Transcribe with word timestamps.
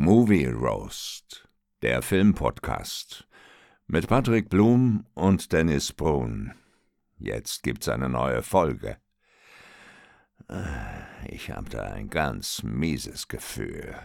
Movie 0.00 0.46
Roast, 0.46 1.48
der 1.82 2.02
Filmpodcast 2.02 3.26
mit 3.88 4.06
Patrick 4.06 4.48
Blum 4.48 5.04
und 5.14 5.52
Dennis 5.52 5.92
Brun. 5.92 6.52
Jetzt 7.18 7.64
gibt's 7.64 7.88
eine 7.88 8.08
neue 8.08 8.42
Folge. 8.42 8.98
Ich 11.28 11.50
habe 11.50 11.68
da 11.68 11.82
ein 11.82 12.10
ganz 12.10 12.62
mieses 12.62 13.26
Gefühl. 13.26 13.96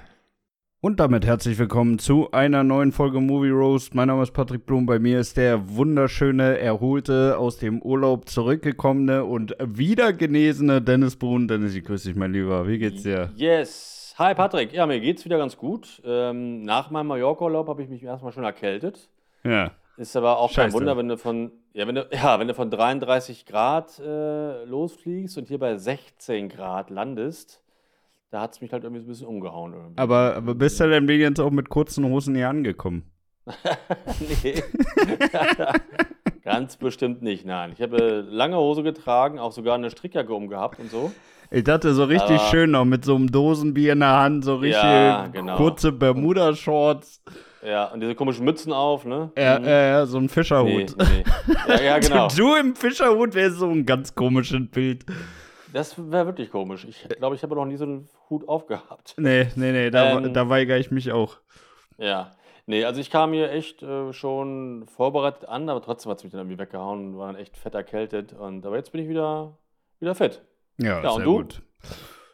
Und 0.82 1.00
damit 1.00 1.28
herzlich 1.28 1.60
willkommen 1.60 2.00
zu 2.00 2.32
einer 2.32 2.64
neuen 2.64 2.92
Folge 2.92 3.22
Movie 3.22 3.52
Roast. 3.52 3.94
Mein 3.94 4.08
Name 4.08 4.24
ist 4.24 4.34
Patrick 4.34 4.66
Blum. 4.66 4.88
Bei 4.88 4.98
mir 4.98 5.20
ist 5.20 5.38
der 5.38 5.76
wunderschöne, 5.76 6.58
erholte, 6.58 7.38
aus 7.38 7.60
dem 7.60 7.84
Urlaub 7.84 8.28
zurückgekommene 8.28 9.26
und 9.26 9.56
wieder 9.64 10.12
genesene 10.12 10.82
Dennis 10.82 11.16
Brun. 11.18 11.48
Dennis, 11.48 11.76
ich 11.76 11.84
grüße 11.84 12.08
dich, 12.08 12.18
mein 12.18 12.34
Lieber. 12.34 12.68
Wie 12.68 12.80
geht's 12.80 13.04
dir? 13.04 13.32
Yes. 13.36 14.03
Hi 14.20 14.36
Patrick. 14.36 14.74
Ja, 14.74 14.86
mir 14.86 15.00
geht's 15.00 15.26
wieder 15.26 15.40
ganz 15.40 15.58
gut. 15.58 16.00
Ähm, 16.06 16.62
nach 16.62 16.92
meinem 16.92 17.08
Mallorca-Urlaub 17.08 17.68
habe 17.68 17.82
ich 17.82 17.90
mich 17.90 18.04
erstmal 18.04 18.32
schon 18.32 18.44
erkältet. 18.44 19.10
Ja. 19.44 19.72
Ist 19.98 20.16
aber 20.16 20.38
auch 20.38 20.54
kein 20.54 20.66
Scheiße. 20.66 20.76
Wunder, 20.76 20.98
wenn 20.98 21.08
du 21.08 21.18
von, 21.18 21.52
ja, 21.74 21.88
wenn 21.88 21.96
du, 21.96 22.08
ja, 22.12 22.40
wenn 22.40 22.48
du 22.48 22.54
von 22.54 22.70
33 22.70 23.48
Grad 23.48 23.98
äh, 23.98 24.66
losfliegst 24.66 25.38
und 25.40 25.48
hier 25.48 25.58
bei 25.58 25.78
16 25.78 26.50
Grad 26.50 26.92
landest, 26.92 27.64
da 28.30 28.42
hat 28.42 28.54
es 28.54 28.62
mich 28.62 28.72
halt 28.72 28.84
irgendwie 28.84 29.02
so 29.02 29.08
ein 29.08 29.10
bisschen 29.10 29.28
umgehauen. 29.28 29.74
Irgendwie. 29.74 30.00
Aber, 30.00 30.36
aber 30.36 30.54
bist 30.54 30.80
du 30.80 30.88
denn 30.88 31.08
wenigstens 31.08 31.40
auch 31.40 31.52
mit 31.52 31.70
kurzen 31.70 32.06
Hosen 32.06 32.36
hier 32.36 32.50
angekommen? 32.50 33.10
nee. 34.44 34.62
Ganz 36.44 36.78
bestimmt 36.78 37.24
nicht, 37.24 37.46
nein. 37.46 37.72
Ich 37.74 37.82
habe 37.82 38.22
lange 38.30 38.58
Hose 38.58 38.84
getragen, 38.84 39.40
auch 39.40 39.54
sogar 39.54 39.74
eine 39.74 39.90
Strickjacke 39.90 40.34
umgehabt 40.34 40.80
und 40.80 40.92
so. 40.92 41.12
Ich 41.54 41.64
dachte 41.64 41.94
so 41.94 42.06
richtig 42.06 42.40
Aber- 42.40 42.50
schön 42.50 42.72
noch 42.72 42.84
mit 42.84 43.06
so 43.06 43.16
einem 43.16 43.32
Dosenbier 43.32 43.94
in 43.94 44.00
der 44.00 44.10
Hand, 44.18 44.44
so 44.44 44.56
richtig 44.56 44.82
Ja, 44.82 45.28
genau. 45.28 45.56
kurze 45.56 45.92
Bermuda-Shorts. 45.92 47.22
Ja, 47.66 47.86
und 47.94 48.02
diese 48.02 48.16
komischen 48.16 48.44
Mützen 48.44 48.74
auf, 48.74 49.06
ne? 49.06 49.32
Ja, 49.38 49.60
Mhm. 49.60 49.66
ja, 49.66 50.06
so 50.06 50.18
ein 50.18 50.24
nee, 50.24 50.28
Fischerhut. 50.30 50.96
nee. 50.98 51.24
Ja, 51.68 51.82
ja, 51.82 52.00
genau. 52.00 52.28
Du 52.36 52.56
im 52.56 52.76
Fischerhut 52.76 53.36
wäre 53.36 53.52
so 53.52 53.70
ein 53.70 53.86
ganz 53.86 54.14
komisches 54.16 54.60
Bild. 54.72 55.06
Das 55.72 55.96
wäre 56.12 56.26
wirklich 56.26 56.52
komisch. 56.52 56.86
Ich 56.90 57.08
glaube, 57.18 57.36
ich 57.36 57.44
habe 57.44 57.56
noch 57.56 57.66
nie 57.66 57.78
so 57.78 57.86
einen 57.86 58.10
Hut 58.30 58.48
aufgehabt. 58.50 59.14
Nee, 59.18 59.48
nee, 59.56 59.72
nee, 59.72 59.90
da, 59.92 60.18
Ähm, 60.18 60.34
da 60.34 60.50
weigere 60.50 60.78
ich 60.78 60.92
mich 60.92 61.12
auch. 61.12 61.38
Ja. 61.98 62.32
Nee, 62.66 62.84
also 62.86 63.00
ich 63.00 63.10
kam 63.12 63.32
hier 63.34 63.52
echt 63.52 63.82
äh, 63.84 64.12
schon 64.14 64.86
vorbereitet 64.88 65.48
an, 65.48 65.70
aber 65.70 65.82
trotzdem 65.82 66.10
hat 66.12 66.18
es 66.18 66.24
mich 66.24 66.32
dann 66.32 66.42
irgendwie 66.42 66.60
weggehauen 66.60 67.14
und 67.14 67.18
war 67.18 67.28
dann 67.28 67.36
echt 67.42 67.58
fett 67.58 67.76
erkältet. 67.76 68.34
Und, 68.34 68.66
aber 68.66 68.76
jetzt 68.78 68.92
bin 68.92 69.02
ich 69.04 69.10
wieder, 69.10 69.58
wieder 70.00 70.16
fit. 70.16 70.42
Ja, 70.78 71.04
Ja, 71.04 71.12
und 71.12 71.24
du? 71.24 71.36
gut. 71.38 71.62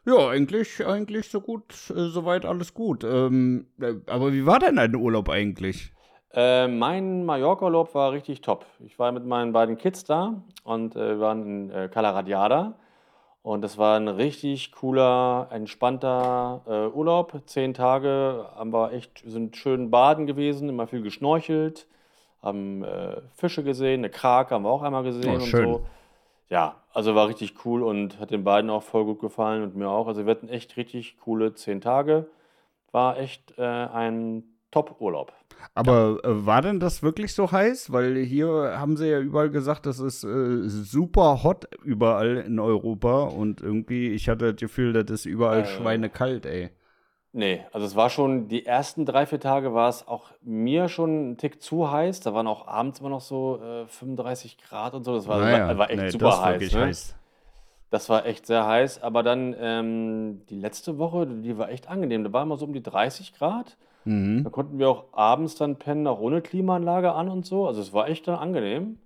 Ja, 0.05 0.29
eigentlich, 0.29 0.85
eigentlich 0.85 1.29
so 1.29 1.41
gut, 1.41 1.73
äh, 1.89 2.07
soweit 2.07 2.45
alles 2.45 2.73
gut. 2.73 3.03
Ähm, 3.03 3.67
äh, 3.79 3.95
aber 4.07 4.33
wie 4.33 4.45
war 4.45 4.59
denn 4.59 4.77
dein 4.77 4.95
Urlaub 4.95 5.29
eigentlich? 5.29 5.91
Äh, 6.33 6.67
mein 6.67 7.25
Mallorca-Urlaub 7.25 7.93
war 7.95 8.11
richtig 8.11 8.41
top. 8.41 8.65
Ich 8.85 8.97
war 8.97 9.11
mit 9.11 9.25
meinen 9.25 9.51
beiden 9.51 9.77
Kids 9.77 10.03
da 10.03 10.41
und 10.63 10.95
äh, 10.95 11.09
wir 11.09 11.19
waren 11.19 11.43
in 11.43 11.69
äh, 11.71 11.89
Cala 11.89 12.11
Radiada. 12.11 12.75
Und 13.41 13.61
das 13.61 13.77
war 13.77 13.97
ein 13.97 14.07
richtig 14.07 14.71
cooler, 14.73 15.47
entspannter 15.51 16.61
äh, 16.67 16.95
Urlaub. 16.95 17.41
Zehn 17.45 17.73
Tage 17.73 18.45
haben 18.55 18.71
wir 18.73 18.91
echt, 18.91 19.23
sind 19.25 19.55
schön 19.57 19.89
baden 19.91 20.27
gewesen, 20.27 20.69
immer 20.69 20.87
viel 20.87 21.01
geschnorchelt, 21.01 21.87
haben 22.41 22.85
Fische 23.35 23.63
gesehen, 23.63 24.01
eine 24.01 24.09
Krake 24.09 24.53
haben 24.55 24.63
wir 24.63 24.69
auch 24.69 24.81
einmal 24.81 25.03
gesehen 25.03 25.29
Oh, 25.39 25.43
und 25.43 25.45
so. 25.45 25.85
Ja, 26.49 26.77
also 26.93 27.13
war 27.15 27.27
richtig 27.27 27.53
cool 27.65 27.83
und 27.83 28.19
hat 28.19 28.31
den 28.31 28.43
beiden 28.43 28.69
auch 28.69 28.83
voll 28.83 29.05
gut 29.05 29.19
gefallen 29.19 29.63
und 29.63 29.75
mir 29.75 29.89
auch. 29.89 30.07
Also 30.07 30.25
wir 30.25 30.31
hatten 30.31 30.49
echt 30.49 30.77
richtig 30.77 31.17
coole 31.19 31.53
zehn 31.53 31.79
Tage. 31.81 32.27
War 32.91 33.19
echt 33.19 33.53
äh, 33.57 33.61
ein 33.63 34.43
Top-Urlaub. 34.71 35.31
Aber 35.75 36.17
äh, 36.23 36.45
war 36.45 36.61
denn 36.61 36.79
das 36.79 37.03
wirklich 37.03 37.33
so 37.35 37.51
heiß? 37.51 37.91
Weil 37.91 38.17
hier 38.17 38.47
haben 38.79 38.97
sie 38.97 39.09
ja 39.09 39.19
überall 39.19 39.49
gesagt, 39.51 39.85
das 39.85 39.99
ist 39.99 40.23
äh, 40.23 40.63
super 40.67 41.43
hot 41.43 41.67
überall 41.83 42.37
in 42.37 42.59
Europa. 42.59 43.23
Und 43.23 43.61
irgendwie, 43.61 44.09
ich 44.09 44.27
hatte 44.27 44.53
das 44.53 44.59
Gefühl, 44.59 44.93
das 44.93 45.09
ist 45.11 45.25
überall 45.25 45.61
Äh. 45.61 45.65
schweinekalt, 45.65 46.45
ey. 46.47 46.69
Nee, 47.31 47.63
also 47.71 47.85
es 47.85 47.95
war 47.95 48.09
schon, 48.09 48.47
die 48.47 48.65
ersten 48.65 49.05
drei, 49.05 49.25
vier 49.27 49.39
Tage 49.39 49.73
war 49.73 49.87
es 49.87 50.07
auch 50.07 50.31
mir 50.41 50.89
schon 50.89 51.31
ein 51.31 51.37
Tick 51.37 51.61
zu 51.61 51.91
heiß. 51.91 52.21
Da 52.21 52.33
waren 52.33 52.47
auch 52.47 52.67
abends 52.67 52.99
immer 52.99 53.09
noch 53.09 53.21
so 53.21 53.59
äh, 53.61 53.85
35 53.87 54.57
Grad 54.57 54.95
und 54.95 55.03
so. 55.03 55.13
Das 55.13 55.27
war, 55.27 55.39
Naja, 55.39 55.67
war, 55.67 55.77
war 55.77 55.89
echt 55.91 56.01
nee, 56.01 56.09
super 56.09 56.25
das 56.25 56.43
heiß, 56.43 56.73
ne? 56.73 56.81
heiß. 56.85 57.15
Das 57.91 58.09
war 58.09 58.25
echt 58.25 58.47
sehr 58.47 58.65
heiß. 58.65 59.03
Aber 59.03 59.21
dann 59.21 59.55
ähm, 59.59 60.41
die 60.49 60.55
letzte 60.55 60.97
Woche, 60.97 61.27
die 61.27 61.57
war 61.57 61.69
echt 61.69 61.87
angenehm. 61.87 62.23
Da 62.23 62.33
war 62.33 62.43
immer 62.43 62.57
so 62.57 62.65
um 62.65 62.73
die 62.73 62.81
30 62.83 63.33
Grad. 63.33 63.77
Mhm. 64.05 64.43
Da 64.43 64.49
konnten 64.49 64.79
wir 64.79 64.89
auch 64.89 65.05
abends 65.11 65.55
dann 65.55 65.75
pennen, 65.75 66.07
auch 66.07 66.19
ohne 66.19 66.41
Klimaanlage 66.41 67.11
an 67.11 67.29
und 67.29 67.45
so. 67.45 67.67
Also 67.67 67.81
es 67.81 67.93
war 67.93 68.07
echt 68.07 68.27
dann 68.27 68.39
angenehm. 68.39 68.97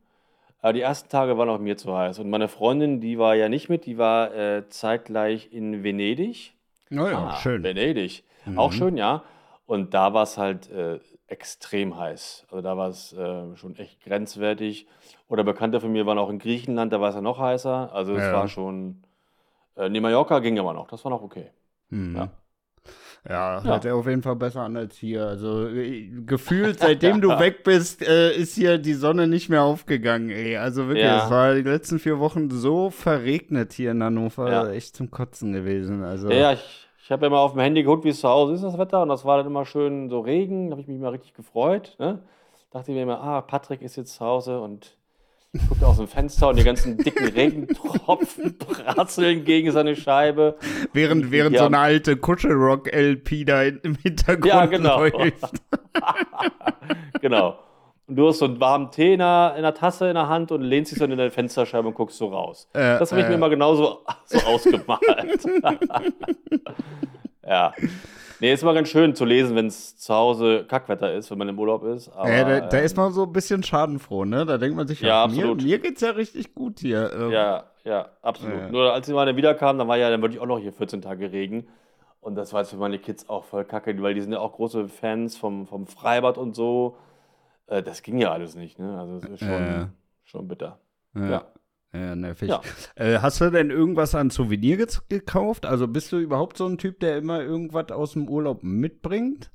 Aber 0.61 0.71
die 0.71 0.81
ersten 0.81 1.09
Tage 1.09 1.37
waren 1.37 1.49
auch 1.49 1.59
mir 1.59 1.75
zu 1.75 1.93
heiß. 1.93 2.19
Und 2.19 2.29
meine 2.29 2.47
Freundin, 2.47 3.01
die 3.01 3.19
war 3.19 3.35
ja 3.35 3.49
nicht 3.49 3.67
mit, 3.67 3.85
die 3.85 3.97
war 3.97 4.33
äh, 4.33 4.69
zeitgleich 4.69 5.51
in 5.51 5.83
Venedig. 5.83 6.53
Naja, 6.89 7.29
Ah, 7.29 7.35
schön. 7.37 7.63
Venedig. 7.63 8.23
Mhm. 8.45 8.59
Auch 8.59 8.71
schön, 8.71 8.97
ja. 8.97 9.23
Und 9.65 9.93
da 9.93 10.13
war 10.13 10.23
es 10.23 10.37
halt 10.37 10.69
äh, 10.69 10.99
extrem 11.27 11.97
heiß. 11.97 12.45
Also 12.49 12.61
da 12.61 12.77
war 12.77 12.89
es 12.89 13.13
äh, 13.13 13.55
schon 13.55 13.75
echt 13.77 14.01
grenzwertig. 14.01 14.87
Oder 15.27 15.43
Bekannte 15.43 15.79
von 15.79 15.91
mir 15.91 16.05
waren 16.05 16.17
auch 16.17 16.29
in 16.29 16.39
Griechenland, 16.39 16.91
da 16.93 16.99
war 17.01 17.09
es 17.09 17.15
ja 17.15 17.21
noch 17.21 17.39
heißer. 17.39 17.91
Also 17.93 18.13
es 18.15 18.23
Ja. 18.23 18.33
war 18.33 18.47
schon. 18.47 19.03
Äh, 19.75 19.89
nee, 19.89 19.99
Mallorca 20.01 20.39
ging 20.39 20.59
aber 20.59 20.73
noch, 20.73 20.87
das 20.87 21.03
war 21.03 21.09
noch 21.09 21.23
okay. 21.23 21.49
Mhm. 21.89 22.15
Ja. 22.15 22.29
Ja, 23.27 23.57
Ja. 23.59 23.63
hört 23.63 23.85
ja 23.85 23.93
auf 23.93 24.05
jeden 24.07 24.21
Fall 24.21 24.35
besser 24.35 24.61
an 24.61 24.75
als 24.75 24.95
hier. 24.97 25.25
Also 25.25 25.67
äh, 25.69 26.09
gefühlt, 26.25 26.79
seitdem 26.79 27.21
du 27.21 27.29
weg 27.39 27.63
bist, 27.63 28.01
äh, 28.01 28.35
ist 28.35 28.55
hier 28.55 28.77
die 28.77 28.93
Sonne 28.93 29.27
nicht 29.27 29.47
mehr 29.49 29.63
aufgegangen, 29.63 30.29
ey. 30.29 30.57
Also 30.57 30.87
wirklich, 30.87 31.05
Ja. 31.05 31.25
es 31.25 31.31
war 31.31 31.53
die 31.55 31.61
letzten 31.61 31.99
vier 31.99 32.19
Wochen 32.19 32.49
so 32.49 32.89
verregnet 32.89 33.71
hier 33.73 33.91
in 33.91 34.03
Hannover, 34.03 34.51
Ja. 34.51 34.69
echt 34.71 34.95
zum 34.97 35.09
Kotzen 35.09 35.53
gewesen. 35.53 36.03
Also, 36.03 36.29
Ja, 36.29 36.51
ich, 36.53 36.87
ich 37.01 37.11
habe 37.11 37.21
ja 37.23 37.27
immer 37.27 37.39
auf 37.39 37.53
dem 37.53 37.61
Handy 37.61 37.83
geguckt, 37.83 38.03
wie 38.03 38.09
es 38.09 38.19
zu 38.19 38.27
Hause 38.27 38.53
ist, 38.55 38.63
das 38.63 38.77
Wetter. 38.77 39.01
Und 39.01 39.09
das 39.09 39.23
war 39.23 39.37
dann 39.37 39.47
immer 39.47 39.65
schön 39.65 40.09
so 40.09 40.19
Regen. 40.19 40.67
Da 40.69 40.71
habe 40.73 40.81
ich 40.81 40.87
mich 40.87 40.97
immer 40.97 41.11
richtig 41.13 41.33
gefreut. 41.33 41.95
Ne? 41.99 42.19
Dachte 42.71 42.91
mir 42.91 43.03
immer, 43.03 43.21
ah, 43.21 43.41
Patrick 43.41 43.81
ist 43.81 43.95
jetzt 43.97 44.15
zu 44.15 44.25
Hause 44.25 44.59
und 44.59 44.97
guckt 45.69 45.83
aus 45.83 45.97
dem 45.97 46.07
Fenster 46.07 46.49
und 46.49 46.57
die 46.57 46.63
ganzen 46.63 46.97
dicken 46.97 47.27
Regentropfen 47.27 48.57
prasseln 48.57 49.45
gegen 49.45 49.71
seine 49.71 49.95
Scheibe. 49.95 50.55
während 50.93 51.29
während 51.31 51.53
Ja. 51.55 51.59
so 51.61 51.65
eine 51.67 51.77
alte 51.77 52.17
Kuschelrock-LP 52.17 53.45
da 53.45 53.61
im 53.63 53.95
Hintergrund 53.95 54.45
Ja, 54.45 54.65
genau. 54.65 55.05
läuft. 55.05 55.51
Genau. 57.21 57.57
Und 58.07 58.17
du 58.17 58.27
hast 58.27 58.39
so 58.39 58.45
einen 58.45 58.59
warmen 58.59 58.91
Tee 58.91 59.13
in 59.13 59.19
der, 59.19 59.53
in 59.55 59.61
der 59.61 59.73
Tasse 59.73 60.07
in 60.09 60.15
der 60.15 60.27
Hand 60.27 60.51
und 60.51 60.61
lehnst 60.61 60.91
dich 60.91 60.99
so 60.99 61.05
in 61.05 61.11
deine 61.11 61.31
Fensterscheibe 61.31 61.87
und 61.87 61.93
guckst 61.93 62.17
so 62.17 62.27
raus. 62.27 62.67
Äh, 62.73 62.99
das 62.99 63.11
habe 63.11 63.21
ich 63.21 63.27
äh. 63.27 63.29
mir 63.29 63.35
immer 63.35 63.49
genauso 63.49 63.99
so 64.25 64.39
ausgemalt. 64.39 65.01
ja. 67.47 67.73
Nee, 68.39 68.53
ist 68.53 68.63
immer 68.63 68.73
ganz 68.73 68.89
schön 68.89 69.15
zu 69.15 69.25
lesen, 69.25 69.55
wenn 69.55 69.67
es 69.67 69.97
zu 69.97 70.13
Hause 70.13 70.65
Kackwetter 70.67 71.13
ist, 71.13 71.31
wenn 71.31 71.37
man 71.37 71.49
im 71.49 71.59
Urlaub 71.59 71.83
ist. 71.83 72.09
Aber, 72.09 72.31
Ja, 72.31 72.43
da, 72.43 72.59
da 72.67 72.77
ähm, 72.77 72.85
ist 72.85 72.97
man 72.97 73.11
so 73.11 73.23
ein 73.23 73.33
bisschen 73.33 73.63
schadenfroh, 73.63 74.25
ne? 74.25 74.45
Da 74.45 74.57
denkt 74.57 74.75
man 74.75 74.87
sich, 74.87 75.01
Ja, 75.01 75.27
mir, 75.27 75.55
mir 75.55 75.79
geht's 75.79 76.01
ja 76.01 76.11
richtig 76.11 76.53
gut 76.53 76.79
hier. 76.79 77.11
Ähm, 77.13 77.31
Ja, 77.31 77.65
ja, 77.83 78.09
absolut. 78.21 78.57
Ja. 78.57 78.69
Nur 78.69 78.93
als 78.93 79.05
sie 79.07 79.13
mal 79.13 79.25
dann 79.25 79.35
wiederkamen, 79.35 79.79
dann 79.79 79.87
war 79.87 79.97
ja 79.97 80.09
dann 80.09 80.21
wirklich 80.21 80.39
auch 80.39 80.45
noch 80.45 80.59
hier 80.59 80.73
14 80.73 81.01
Tage 81.01 81.31
Regen. 81.31 81.67
Und 82.21 82.35
das 82.35 82.53
war 82.53 82.61
jetzt 82.61 82.69
für 82.69 82.77
meine 82.77 82.99
Kids 82.99 83.27
auch 83.27 83.43
voll 83.43 83.65
kacke, 83.65 84.01
weil 84.01 84.13
die 84.13 84.21
sind 84.21 84.31
ja 84.31 84.39
auch 84.39 84.53
große 84.53 84.87
Fans 84.87 85.35
vom, 85.35 85.67
vom 85.67 85.87
Freibad 85.87 86.37
und 86.37 86.55
so. 86.55 86.95
Äh, 87.67 87.83
das 87.83 88.01
ging 88.01 88.17
ja 88.17 88.31
alles 88.31 88.55
nicht, 88.55 88.79
ne? 88.79 88.97
Also 88.97 89.17
es 89.17 89.25
ist 89.25 89.39
schon, 89.39 89.49
ja. 89.49 89.89
schon 90.23 90.47
bitter. 90.47 90.79
Ja. 91.15 91.45
Ja. 91.93 92.15
Nervig. 92.15 92.49
Ja. 92.49 92.61
Äh, 92.95 93.19
hast 93.19 93.39
du 93.41 93.49
denn 93.51 93.69
irgendwas 93.69 94.15
an 94.15 94.29
Souvenir 94.29 94.77
ge 94.77 94.87
gekauft? 95.09 95.65
Also 95.65 95.87
bist 95.87 96.11
du 96.11 96.17
überhaupt 96.17 96.57
so 96.57 96.65
ein 96.65 96.77
Typ, 96.77 96.99
der 96.99 97.17
immer 97.17 97.41
irgendwas 97.41 97.91
aus 97.91 98.13
dem 98.13 98.27
Urlaub 98.27 98.63
mitbringt? 98.63 99.51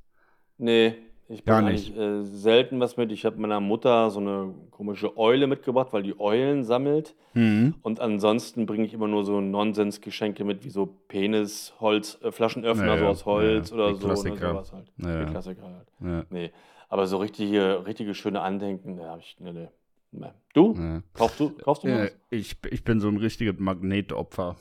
Nee, 0.56 0.94
ich 1.29 1.44
Gar 1.44 1.61
bringe 1.62 1.73
nicht. 1.73 1.96
äh, 1.96 2.23
selten 2.23 2.81
was 2.81 2.96
mit. 2.96 3.12
Ich 3.12 3.25
habe 3.26 3.38
meiner 3.40 3.61
Mutter 3.61 4.11
so 4.11 4.20
eine 4.20 4.55
komische 4.70 5.19
Eule 5.19 5.46
mitgebracht, 5.46 5.88
weil 5.93 6.02
die 6.02 6.19
Eulen 6.19 6.64
sammelt. 6.64 7.14
Mhm. 7.35 7.75
Und 7.82 8.00
ansonsten 8.00 8.67
bringe 8.67 8.87
ich 8.87 8.94
immer 8.94 9.08
nur 9.08 9.25
so 9.25 9.40
Nonsensgeschenke 9.40 10.44
mit, 10.44 10.64
wie 10.64 10.70
so 10.70 10.87
Penis, 10.87 11.75
Holz, 11.81 12.19
äh, 12.23 12.32
Flaschenöffner 12.32 12.94
Ja, 12.94 12.99
so 12.99 13.06
aus 13.06 13.26
Holz 13.26 13.70
ja, 13.70 13.76
oder 13.76 13.94
so. 13.94 14.06
Ne, 14.06 14.14
Klassiker. 14.14 14.50
sowas 14.52 14.73
halt. 14.73 14.93
Ja. 14.96 15.25
Die 15.25 15.31
Klassiker 15.31 15.62
halt. 15.64 15.88
Ja. 16.00 16.25
Nee, 16.31 16.50
aber 16.88 17.06
so 17.06 17.19
richtige, 17.19 17.85
richtige 17.85 18.14
schöne 18.14 18.40
Andenken, 18.40 18.96
da 18.96 19.08
habe 19.11 19.20
ich, 19.20 19.37
nee, 19.40 19.52
nee. 19.52 19.69
Nee. 20.12 20.32
Du? 20.55 20.75
Ja. 20.76 21.02
Kaufst 21.12 21.40
du, 21.40 21.50
kaufst 21.50 21.84
du 21.84 21.88
was? 21.88 22.10
ich, 22.31 22.56
ich 22.70 22.84
bin 22.84 23.00
so 23.00 23.08
ein 23.08 23.16
richtiges 23.16 23.58
Magnetopfer. 23.58 24.56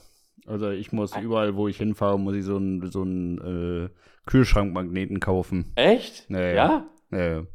Also 0.46 0.70
ich 0.70 0.92
muss 0.92 1.16
überall, 1.16 1.56
wo 1.56 1.68
ich 1.68 1.76
hinfahre, 1.76 2.18
muss 2.18 2.34
ich 2.34 2.44
so 2.44 2.56
einen 2.56 2.90
so 2.90 3.02
einen, 3.02 3.86
äh, 3.86 3.88
Kühlschrankmagneten 4.26 5.20
kaufen. 5.20 5.72
Echt? 5.74 6.28
Ja, 6.30 6.40
ja. 6.40 6.54
Ja? 6.54 6.86
Ja, 7.10 7.30
ja. 7.30 7.46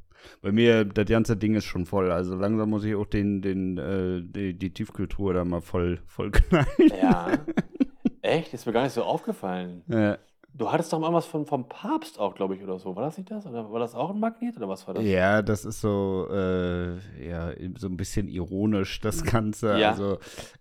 Bei 0.41 0.51
mir, 0.51 0.85
das 0.85 1.05
ganze 1.05 1.37
Ding 1.37 1.55
ist 1.55 1.65
schon 1.65 1.85
voll. 1.85 2.11
Also 2.11 2.35
langsam 2.35 2.69
muss 2.69 2.83
ich 2.83 2.95
auch 2.95 3.05
den, 3.05 3.41
den, 3.41 3.77
äh, 3.77 4.21
die, 4.23 4.57
die 4.57 4.73
Tiefkühltruhe 4.73 5.33
da 5.33 5.45
mal 5.45 5.61
voll, 5.61 5.99
voll 6.05 6.31
knallen. 6.31 6.65
Ja. 7.01 7.39
Echt? 8.21 8.53
Ist 8.53 8.65
mir 8.65 8.73
gar 8.73 8.83
nicht 8.83 8.93
so 8.93 9.03
aufgefallen. 9.03 9.83
Ja. 9.87 10.17
Du 10.55 10.71
hattest 10.71 10.93
doch 10.93 10.99
mal 10.99 11.11
was 11.11 11.25
von, 11.25 11.47
vom 11.47 11.67
Papst 11.67 12.19
auch, 12.19 12.35
glaube 12.35 12.55
ich, 12.55 12.63
oder 12.63 12.77
so. 12.77 12.95
War 12.95 13.05
das 13.05 13.17
nicht 13.17 13.31
das? 13.31 13.47
Oder 13.47 13.71
war 13.71 13.79
das 13.79 13.95
auch 13.95 14.11
ein 14.11 14.19
Magnet 14.19 14.55
oder 14.57 14.69
was 14.69 14.85
war 14.87 14.93
das? 14.93 15.03
Ja, 15.03 15.41
das 15.41 15.65
ist 15.65 15.81
so, 15.81 16.27
äh, 16.29 16.93
ja, 17.27 17.51
so 17.77 17.87
ein 17.87 17.97
bisschen 17.97 18.27
ironisch, 18.27 19.01
das 19.01 19.23
Ganze. 19.23 19.79
Ja. 19.79 19.91
Also 19.91 20.19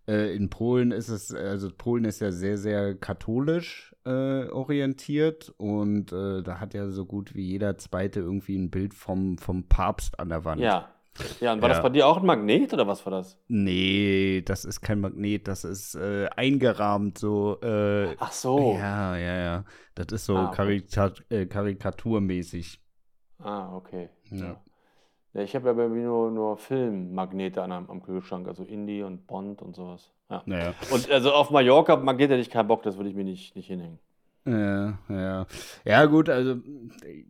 äh, 0.09 0.35
in 0.35 0.49
Polen 0.49 0.93
ist 0.93 1.09
es, 1.09 1.35
also 1.35 1.69
Polen 1.77 2.07
ist 2.07 2.21
ja 2.21 2.33
sehr, 2.33 2.57
sehr 2.57 2.95
katholisch 2.95 3.95
äh, 4.05 4.49
orientiert 4.49 5.53
und 5.59 6.11
äh, 6.13 6.43
da 6.43 6.59
hat 6.59 6.73
ja 6.73 6.89
so 6.89 7.05
gut 7.05 7.35
wie 7.35 7.47
jeder 7.47 7.77
Zweite 7.77 8.21
irgendwie 8.21 8.57
ein 8.57 8.71
Bild 8.71 8.95
vom, 8.95 9.37
vom 9.37 9.65
Papst 9.65 10.19
an 10.19 10.31
der 10.31 10.45
Wand. 10.47 10.63
Ja. 10.63 10.89
Ja, 11.41 11.53
und 11.53 11.61
war 11.61 11.69
Ja. 11.69 11.75
das 11.75 11.83
bei 11.83 11.91
dir 11.91 12.07
auch 12.07 12.17
ein 12.19 12.27
Magnet 12.27 12.73
oder 12.73 12.87
was 12.87 13.05
war 13.05 13.11
das? 13.11 13.39
Nee, 13.49 14.43
das 14.45 14.65
ist 14.65 14.81
kein 14.81 15.01
Magnet, 15.01 15.47
das 15.47 15.65
ist 15.65 15.95
äh, 15.95 16.29
eingerahmt, 16.37 17.19
so. 17.19 17.61
Äh, 17.61 18.17
Ach 18.19 18.33
so. 18.33 18.77
Ja, 18.79 19.17
ja, 19.17 19.37
ja. 19.37 19.65
Das 19.95 20.07
ist 20.13 20.25
so 20.25 20.37
Ah, 20.37 20.49
okay. 20.51 20.83
Äh, 21.29 21.47
karikaturmäßig. 21.47 22.81
Ah, 23.39 23.75
okay. 23.77 24.09
Ja. 24.31 24.61
Ja, 25.35 25.43
ich 25.43 25.55
habe 25.55 25.69
ja 25.69 25.73
bei 25.73 25.89
mir 25.89 26.05
nur, 26.05 26.31
nur 26.31 26.57
Filmmagnete 26.59 27.63
an, 27.63 27.73
am 27.73 27.91
am 27.91 28.03
Kühlschrank, 28.03 28.47
also 28.49 28.65
Indie 28.65 29.03
und 29.03 29.27
Bond 29.27 29.63
und 29.63 29.75
sowas. 29.75 30.13
Ja. 30.31 30.43
Naja. 30.47 30.75
Und 30.91 31.11
also 31.11 31.33
auf 31.33 31.51
Mallorca 31.51 31.97
Magnet 31.97 32.31
hätte 32.31 32.41
ich 32.41 32.51
keinen 32.51 32.69
Bock, 32.69 32.83
das 32.83 32.97
würde 32.97 33.09
ich 33.11 33.17
mir 33.17 33.25
nicht, 33.25 33.57
nicht 33.57 33.67
hinhängen. 33.67 33.99
Ja, 34.45 34.99
ja. 35.09 35.47
Ja, 35.85 36.05
gut, 36.07 36.29
also 36.29 36.57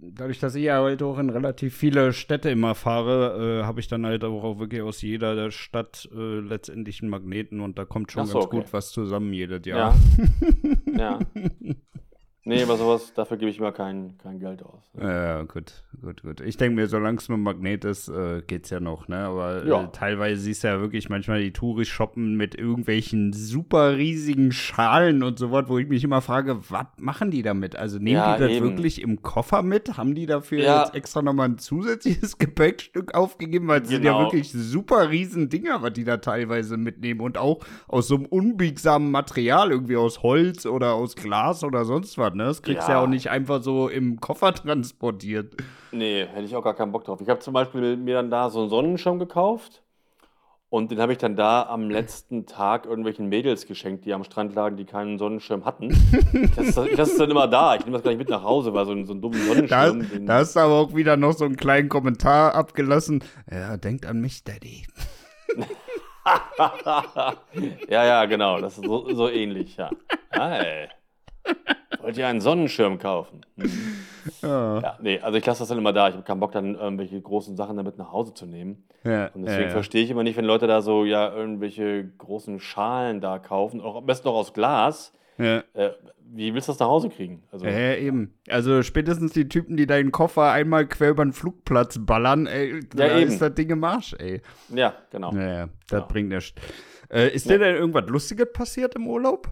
dadurch, 0.01 0.39
dass 0.41 0.55
ich 0.55 0.65
ja 0.65 0.83
halt 0.83 1.03
auch 1.03 1.19
in 1.19 1.29
relativ 1.29 1.77
viele 1.77 2.15
Städte 2.15 2.49
immer 2.49 2.75
fahre, 2.75 3.61
äh, 3.61 3.65
habe 3.65 3.81
ich 3.81 3.89
dann 3.89 4.07
halt 4.07 4.25
auch, 4.25 4.59
wirklich 4.59 4.81
aus 4.81 5.03
jeder 5.03 5.35
der 5.35 5.51
Stadt 5.51 6.09
äh, 6.15 6.41
letztendlich 6.41 7.03
einen 7.03 7.11
Magneten 7.11 7.61
und 7.61 7.77
da 7.79 7.85
kommt 7.85 8.13
schon 8.13 8.27
so, 8.27 8.35
ganz 8.35 8.47
okay. 8.47 8.57
gut 8.57 8.73
was 8.73 8.91
zusammen 8.93 9.33
jedes 9.35 9.67
Ja. 9.67 9.77
Jahr. 9.77 9.99
ja. 10.97 11.19
Nee, 12.45 12.61
aber 12.65 12.77
sowas, 12.77 13.13
dafür 13.15 13.37
gebe 13.37 13.51
ich 13.53 13.61
mir 13.61 13.71
kein, 13.71 14.19
kein 14.19 14.41
Geld 14.41 14.65
aus. 14.65 14.91
Ja, 15.01 15.43
gut, 15.45 15.85
gut, 16.01 16.23
gut. 16.23 16.41
Ich 16.41 16.57
denke 16.57 16.75
mir, 16.75 16.89
solange 16.89 17.19
es 17.19 17.29
nur 17.29 17.39
ein 17.39 17.43
Magnet 17.43 17.85
ist, 17.85 18.09
äh, 18.09 18.43
geht's 18.45 18.69
ja 18.71 18.81
noch, 18.81 19.07
ne? 19.07 19.19
Aber 19.19 19.65
Ja. 19.65 19.85
äh, 19.85 19.89
teilweise 19.93 20.41
siehst 20.43 20.65
du 20.65 20.69
ja 20.69 20.81
wirklich 20.81 21.09
manchmal 21.09 21.41
die 21.41 21.53
Touris 21.53 21.87
shoppen 21.87 22.37
mit 22.37 22.57
irgendwelchen 22.57 23.33
super 23.33 23.97
riesigen 23.97 24.51
Schalen 24.51 25.23
und 25.23 25.39
so 25.39 25.53
was, 25.53 25.69
wo 25.69 25.79
ich 25.79 25.87
mich 25.89 26.03
immer 26.03 26.21
frage, 26.21 26.59
was 26.69 26.87
machen 26.99 27.31
die 27.31 27.43
damit? 27.43 27.77
Also 27.77 27.99
nehmen 27.99 28.17
Ja, 28.17 28.35
die 28.35 28.43
das 28.43 28.51
eben. 28.51 28.67
wirklich 28.67 29.01
im 29.03 29.23
Koffer 29.23 29.63
mit? 29.63 29.97
Haben 29.97 30.17
die 30.17 30.27
dafür 30.27 30.65
Ja. 30.65 30.79
jetzt 30.83 30.97
extra 30.97 31.23
nochmal 31.23 31.49
ein 31.49 31.59
zusätzliches 31.59 32.39
Gepäckstück 32.39 33.15
aufgegeben? 33.15 33.69
Weil 33.69 33.83
es 33.83 33.89
sind 33.89 34.03
ja 34.05 34.11
Genau. 34.15 34.25
wirklich 34.25 34.51
super 34.51 35.11
riesen 35.11 35.49
Dinger, 35.49 35.81
was 35.83 35.93
die 35.93 36.03
da 36.03 36.17
teilweise 36.17 36.77
mitnehmen 36.77 37.21
und 37.21 37.39
auch 37.39 37.61
aus 37.87 38.09
so 38.09 38.17
einem 38.17 38.27
unbiegsamen 38.27 39.13
Material, 39.13 39.71
irgendwie 39.71 39.97
aus 39.97 40.25
Holz 40.25 40.67
oder 40.67 40.95
aus 40.95 41.15
Glas 41.15 41.63
oder 41.63 41.85
sonst 41.85 42.19
was, 42.19 42.32
ne? 42.35 42.45
Das 42.45 42.63
kriegst 42.63 42.87
du 42.89 42.93
ja 42.93 42.99
Ja. 42.99 43.05
auch 43.05 43.09
nicht 43.09 43.31
einfach 43.31 43.63
so 43.63 43.89
im 43.89 44.21
Koffer 44.21 44.53
transportiert. 44.55 45.55
Nee, 45.91 46.27
hätte 46.27 46.45
ich 46.45 46.57
auch 46.57 46.65
gar 46.65 46.75
keinen 46.75 46.93
Bock 46.93 47.05
drauf. 47.05 47.21
Ich 47.21 47.29
habe 47.29 47.41
zum 47.41 47.53
Beispiel 47.55 47.97
mir 47.97 48.15
dann 48.17 48.31
da 48.31 48.49
so 48.51 48.61
einen 48.61 48.71
Sonnenschirm 48.71 49.19
gekauft 49.19 49.83
und 50.71 50.91
den 50.91 51.01
habe 51.01 51.13
ich 51.13 51.19
dann 51.19 51.37
da 51.37 51.65
am 51.65 51.91
letzten 51.91 52.47
Tag 52.47 52.87
irgendwelchen 52.87 53.29
Mädels 53.29 53.67
geschenkt, 53.67 54.07
die 54.07 54.15
am 54.15 54.25
Strand 54.25 54.55
lagen, 54.55 54.77
die 54.79 54.87
keinen 54.87 55.19
Sonnenschirm 55.19 55.65
hatten. 55.67 55.91
Das, 56.57 56.77
ich 56.79 56.97
lasse 56.97 57.13
es 57.13 57.19
dann 57.19 57.31
immer 57.31 57.47
da. 57.47 57.75
Ich 57.75 57.81
nehme 57.85 57.93
das 57.97 58.03
gar 58.03 58.11
nicht 58.11 58.19
mit 58.19 58.29
nach 58.31 58.43
Hause, 58.43 58.73
weil 58.73 58.87
so 58.87 58.93
ein, 58.93 59.05
so 59.07 59.13
ein 59.13 59.21
Da, 59.21 59.29
Sonnenschirm. 59.89 60.09
den- 60.11 60.27
da 60.27 60.35
hast 60.39 60.57
du 60.57 60.61
aber 60.61 60.75
auch 60.75 60.95
wieder 60.95 61.17
noch 61.19 61.33
so 61.33 61.45
einen 61.45 61.57
kleinen 61.57 61.89
Kommentar 61.91 62.55
abgelassen. 62.55 63.23
Ja, 63.51 63.77
denkt 63.77 64.07
an 64.07 64.21
mich, 64.21 64.45
Daddy. 64.45 64.87
ja, 67.89 68.05
ja, 68.05 68.25
genau. 68.27 68.61
Das 68.61 68.79
ist 68.79 68.85
so, 68.85 69.13
so 69.15 69.29
ähnlich, 69.29 69.77
ja. 69.77 69.91
Hi. 70.35 70.89
Wollt 72.01 72.17
ihr 72.19 72.27
einen 72.27 72.41
Sonnenschirm 72.41 72.99
kaufen? 72.99 73.43
Hm. 73.57 73.71
Ja, 74.43 74.81
Ja, 74.81 74.99
nee, 75.01 75.21
also 75.21 75.39
ich 75.39 75.47
lasse 75.47 75.61
das 75.61 75.69
dann 75.69 75.79
immer 75.79 75.93
da. 75.93 76.09
Ich 76.09 76.15
habe 76.15 76.25
keinen 76.25 76.41
Bock, 76.41 76.53
dann 76.53 76.75
irgendwelche 76.75 77.21
großen 77.21 77.57
Sachen 77.57 77.77
damit 77.77 77.97
nach 77.99 78.13
Hause 78.13 78.35
zu 78.35 78.47
nehmen. 78.47 78.85
ja, 79.05 79.27
Und 79.35 79.43
deswegen 79.43 79.65
ja, 79.69 79.71
verstehe 79.71 80.03
ich 80.03 80.11
immer 80.11 80.23
nicht, 80.25 80.37
wenn 80.37 80.45
Leute 80.45 80.67
da 80.67 80.83
so 80.83 81.05
ja 81.05 81.33
irgendwelche 81.33 82.09
großen 82.19 82.59
Schalen 82.61 83.21
da 83.21 83.39
kaufen, 83.39 83.81
auch 83.81 83.97
am 83.97 84.07
besten 84.07 84.29
noch 84.29 84.35
aus 84.35 84.53
Glas. 84.53 85.13
Ja. 85.39 85.63
Äh, 85.75 85.91
wie 86.35 86.55
willst 86.55 86.69
du 86.69 86.73
das 86.73 86.79
nach 86.81 86.87
Hause 86.89 87.09
kriegen? 87.09 87.43
Also, 87.53 87.67
Ja, 87.67 87.73
ja, 87.73 87.95
eben. 87.97 88.35
Also 88.49 88.83
spätestens 88.83 89.33
die 89.33 89.49
Typen, 89.49 89.77
die 89.77 89.87
deinen 89.87 90.11
Koffer 90.13 90.51
einmal 90.51 90.87
quer 90.87 91.11
über 91.11 91.25
den 91.25 91.33
Flugplatz 91.33 91.99
ballern, 92.01 92.47
ey, 92.47 92.81
da 92.95 93.07
Ja, 93.07 93.19
ist 93.19 93.41
das 93.41 93.55
Ding 93.55 93.71
im 93.71 93.85
Arsch, 93.85 94.15
ey. 94.19 94.41
ja, 94.71 94.95
genau. 95.11 95.33
Ja, 95.35 95.47
ja, 95.49 95.69
das 95.89 96.01
Ja. 96.01 96.07
bringt 96.07 96.31
nichts. 96.31 96.55
Äh, 97.11 97.29
ist 97.35 97.49
dir 97.51 97.59
denn 97.59 97.77
irgendwas 97.77 98.07
Lustiges 98.09 98.49
passiert 98.53 98.95
im 98.95 99.07
Urlaub? 99.07 99.51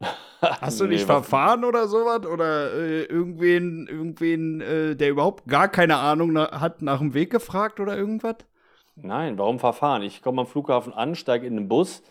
Hast 0.60 0.80
du 0.80 0.86
Nee, 0.86 0.90
dich 0.90 1.04
verfahren 1.04 1.64
oder 1.64 1.88
sowas? 1.88 2.26
Oder 2.26 2.72
äh, 2.74 3.04
irgendwen, 3.04 3.86
irgendwen 3.88 4.60
äh, 4.60 4.96
der 4.96 5.10
überhaupt 5.10 5.46
gar 5.48 5.68
keine 5.68 5.96
Ahnung 5.98 6.32
na 6.32 6.60
hat, 6.60 6.82
nach 6.82 6.98
dem 6.98 7.14
Weg 7.14 7.30
gefragt 7.30 7.80
oder 7.80 7.96
irgendwas? 7.96 8.36
Nein, 8.96 9.38
warum 9.38 9.58
verfahren? 9.58 10.02
Ich 10.02 10.22
komme 10.22 10.40
am 10.42 10.46
Flughafen 10.46 10.92
an, 10.92 11.14
steige 11.14 11.46
in 11.46 11.54
den 11.56 11.68
Bus, 11.68 12.02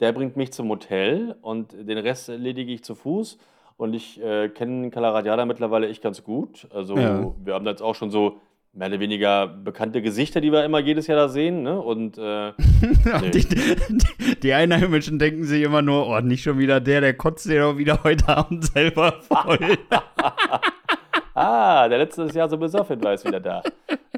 der 0.00 0.12
bringt 0.12 0.36
mich 0.36 0.52
zum 0.52 0.68
Hotel 0.68 1.36
und 1.42 1.72
den 1.72 1.98
Rest 1.98 2.28
erledige 2.28 2.72
ich 2.72 2.84
zu 2.84 2.94
Fuß. 2.94 3.38
Und 3.76 3.94
ich 3.94 4.20
äh, 4.22 4.48
kenne 4.48 4.90
Calaradiada 4.90 5.44
mittlerweile 5.44 5.88
echt 5.88 6.02
ganz 6.02 6.22
gut. 6.22 6.66
Also 6.72 6.94
Ja. 6.94 7.34
wir 7.44 7.54
haben 7.54 7.64
da 7.64 7.72
jetzt 7.72 7.82
auch 7.82 7.94
schon 7.94 8.10
so 8.10 8.40
mehr 8.76 8.88
oder 8.88 9.00
weniger 9.00 9.46
bekannte 9.46 10.02
Gesichter, 10.02 10.40
die 10.40 10.52
wir 10.52 10.64
immer 10.64 10.78
jedes 10.78 11.06
Jahr 11.06 11.16
da 11.16 11.28
sehen. 11.28 11.62
Ne? 11.62 11.80
Und 11.80 12.18
äh, 12.18 12.52
Nee. 13.22 13.30
Die, 13.30 13.46
die, 13.48 14.40
die 14.40 14.52
Einheimischen 14.52 15.18
denken 15.18 15.44
sich 15.44 15.62
immer 15.62 15.82
nur, 15.82 16.06
oh, 16.06 16.20
nicht 16.20 16.42
schon 16.42 16.58
wieder 16.58 16.80
der, 16.80 17.00
der 17.00 17.14
kotzt 17.14 17.46
dir 17.46 17.60
doch 17.62 17.78
wieder 17.78 18.04
heute 18.04 18.28
Abend 18.28 18.64
selber 18.66 19.12
voll. 19.22 19.58
Ah, 21.38 21.86
der 21.86 21.98
letztes 21.98 22.32
Jahr 22.32 22.48
so 22.48 22.56
besoffen 22.56 23.04
war, 23.04 23.12
ist 23.12 23.26
wieder 23.26 23.40
da. 23.40 23.62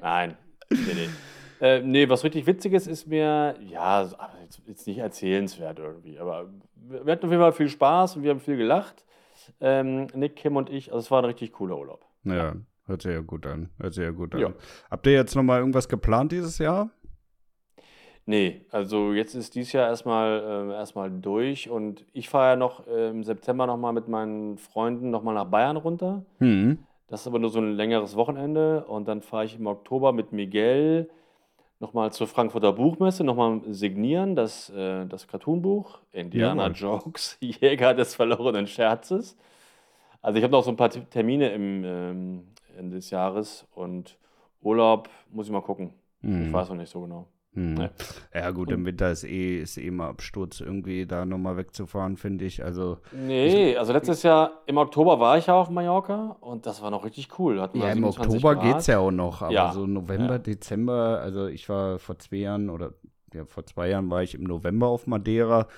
Nein, 0.00 0.36
nee, 0.70 0.78
nee. 0.94 1.08
Äh, 1.60 1.82
nee, 1.82 2.08
was 2.08 2.22
richtig 2.22 2.46
Witziges 2.46 2.86
ist 2.86 3.08
mir, 3.08 3.56
ja, 3.60 4.08
jetzt, 4.40 4.62
jetzt 4.68 4.86
nicht 4.86 4.98
erzählenswert 4.98 5.80
irgendwie, 5.80 6.16
aber 6.20 6.48
wir 6.76 7.04
wir 7.04 7.12
hatten 7.12 7.26
auf 7.26 7.32
jeden 7.32 7.42
Fall 7.42 7.52
viel 7.52 7.68
Spaß 7.68 8.14
und 8.14 8.22
wir 8.22 8.30
haben 8.30 8.38
viel 8.38 8.56
gelacht. 8.56 9.04
Ähm, 9.60 10.06
Nick, 10.14 10.36
Kim 10.36 10.54
und 10.54 10.70
ich, 10.70 10.92
also 10.92 11.00
es 11.00 11.10
war 11.10 11.22
ein 11.22 11.24
richtig 11.24 11.50
cooler 11.52 11.76
Urlaub. 11.76 12.06
ja, 12.22 12.54
hört 12.88 13.02
sich 13.02 13.12
ja 13.12 13.20
gut 13.20 13.46
an. 13.46 13.70
Hört 13.78 13.94
sich 13.94 14.04
ja 14.04 14.10
gut 14.10 14.34
an. 14.34 14.40
Ja. 14.40 14.52
Habt 14.90 15.06
ihr 15.06 15.12
jetzt 15.12 15.36
noch 15.36 15.42
mal 15.42 15.60
irgendwas 15.60 15.88
geplant 15.88 16.32
dieses 16.32 16.58
Jahr? 16.58 16.90
Nee, 18.26 18.66
also 18.70 19.14
jetzt 19.14 19.34
ist 19.34 19.54
dieses 19.54 19.72
Jahr 19.72 19.88
erstmal 19.88 20.42
ähm, 20.46 20.70
erstmal 20.70 21.10
durch 21.10 21.70
und 21.70 22.04
ich 22.12 22.28
fahre 22.28 22.50
ja 22.50 22.56
noch 22.56 22.86
äh, 22.86 23.08
im 23.08 23.24
September 23.24 23.66
nochmal 23.66 23.94
mit 23.94 24.06
meinen 24.06 24.58
Freunden 24.58 25.10
nochmal 25.10 25.34
nach 25.34 25.46
Bayern 25.46 25.78
runter. 25.78 26.26
Hm. 26.38 26.78
Das 27.06 27.22
ist 27.22 27.26
aber 27.26 27.38
nur 27.38 27.48
so 27.48 27.58
ein 27.58 27.72
längeres 27.72 28.16
Wochenende 28.16 28.84
und 28.84 29.08
dann 29.08 29.22
fahre 29.22 29.46
ich 29.46 29.58
im 29.58 29.66
Oktober 29.66 30.12
mit 30.12 30.32
Miguel 30.32 31.08
nochmal 31.80 32.12
zur 32.12 32.26
Frankfurter 32.26 32.72
Buchmesse, 32.72 33.24
nochmal 33.24 33.62
signieren, 33.70 34.36
das, 34.36 34.68
äh, 34.70 35.06
das 35.06 35.26
Cartoonbuch 35.26 36.00
Indiana 36.12 36.68
Jawohl. 36.68 36.76
Jokes, 36.76 37.38
Jäger 37.40 37.94
des 37.94 38.14
verlorenen 38.14 38.66
Scherzes. 38.66 39.38
Also 40.20 40.36
ich 40.36 40.44
habe 40.44 40.52
noch 40.52 40.64
so 40.64 40.70
ein 40.70 40.76
paar 40.76 40.90
Termine 40.90 41.50
im 41.52 41.82
ähm, 41.82 42.42
Ende 42.78 42.96
des 42.96 43.10
Jahres 43.10 43.66
und 43.74 44.18
Urlaub 44.62 45.08
muss 45.30 45.46
ich 45.46 45.52
mal 45.52 45.60
gucken. 45.62 45.92
Ich 46.22 46.28
Hm. 46.28 46.52
weiß 46.52 46.68
noch 46.70 46.76
nicht 46.76 46.90
so 46.90 47.00
genau. 47.02 47.28
Hm. 47.54 47.74
Nee. 47.74 47.88
Ja, 48.34 48.50
gut, 48.50 48.70
im 48.70 48.84
Winter 48.84 49.10
ist 49.10 49.24
eh, 49.24 49.60
ist 49.60 49.78
eh 49.78 49.90
mal 49.90 50.08
Absturz, 50.08 50.60
irgendwie 50.60 51.06
da 51.06 51.24
nochmal 51.24 51.56
wegzufahren, 51.56 52.16
finde 52.16 52.44
ich. 52.44 52.62
Also, 52.64 52.98
Nee, 53.12 53.76
also 53.76 53.92
letztes 53.92 54.22
Jahr 54.22 54.62
im 54.66 54.76
Oktober 54.76 55.18
war 55.18 55.38
ich 55.38 55.46
ja 55.46 55.54
auf 55.54 55.70
Mallorca 55.70 56.36
und 56.40 56.66
das 56.66 56.82
war 56.82 56.90
noch 56.90 57.04
richtig 57.04 57.38
cool. 57.38 57.60
Hatten 57.60 57.78
ja, 57.78 57.88
im 57.88 57.94
27 58.04 58.34
Oktober 58.44 58.54
Grad. 58.54 58.74
geht's 58.74 58.86
ja 58.86 58.98
auch 58.98 59.10
noch, 59.10 59.42
aber 59.42 59.54
Ja. 59.54 59.72
so 59.72 59.86
November, 59.86 60.34
Ja. 60.34 60.38
Dezember, 60.38 61.20
also 61.22 61.46
ich 61.46 61.68
war 61.68 61.98
vor 61.98 62.18
zwei 62.18 62.36
Jahren 62.36 62.68
oder 62.70 62.92
ja, 63.32 63.44
vor 63.44 63.64
zwei 63.66 63.88
Jahren 63.88 64.10
war 64.10 64.22
ich 64.22 64.34
im 64.34 64.44
November 64.44 64.88
auf 64.88 65.06
Madeira. 65.06 65.68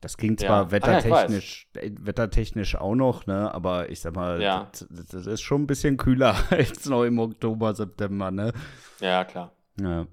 Das 0.00 0.16
ging 0.16 0.36
Ja. 0.38 0.46
zwar 0.46 0.58
Ah 0.60 0.62
ja, 0.64 0.70
wettertechnisch, 0.72 1.68
äh, 1.74 1.90
wettertechnisch 2.00 2.74
auch 2.76 2.94
noch, 2.94 3.26
ne? 3.26 3.52
Aber 3.54 3.90
ich 3.90 4.00
sag 4.00 4.14
mal, 4.16 4.40
Ja. 4.40 4.68
das, 4.72 4.86
das 5.10 5.26
ist 5.26 5.42
schon 5.42 5.62
ein 5.62 5.66
bisschen 5.66 5.96
kühler 5.96 6.34
als 6.50 6.88
noch 6.88 7.04
im 7.04 7.18
Oktober, 7.18 7.74
September, 7.74 8.30
ne? 8.30 8.52
Ja, 9.00 9.24
klar. 9.24 9.52
Ja. 9.80 10.06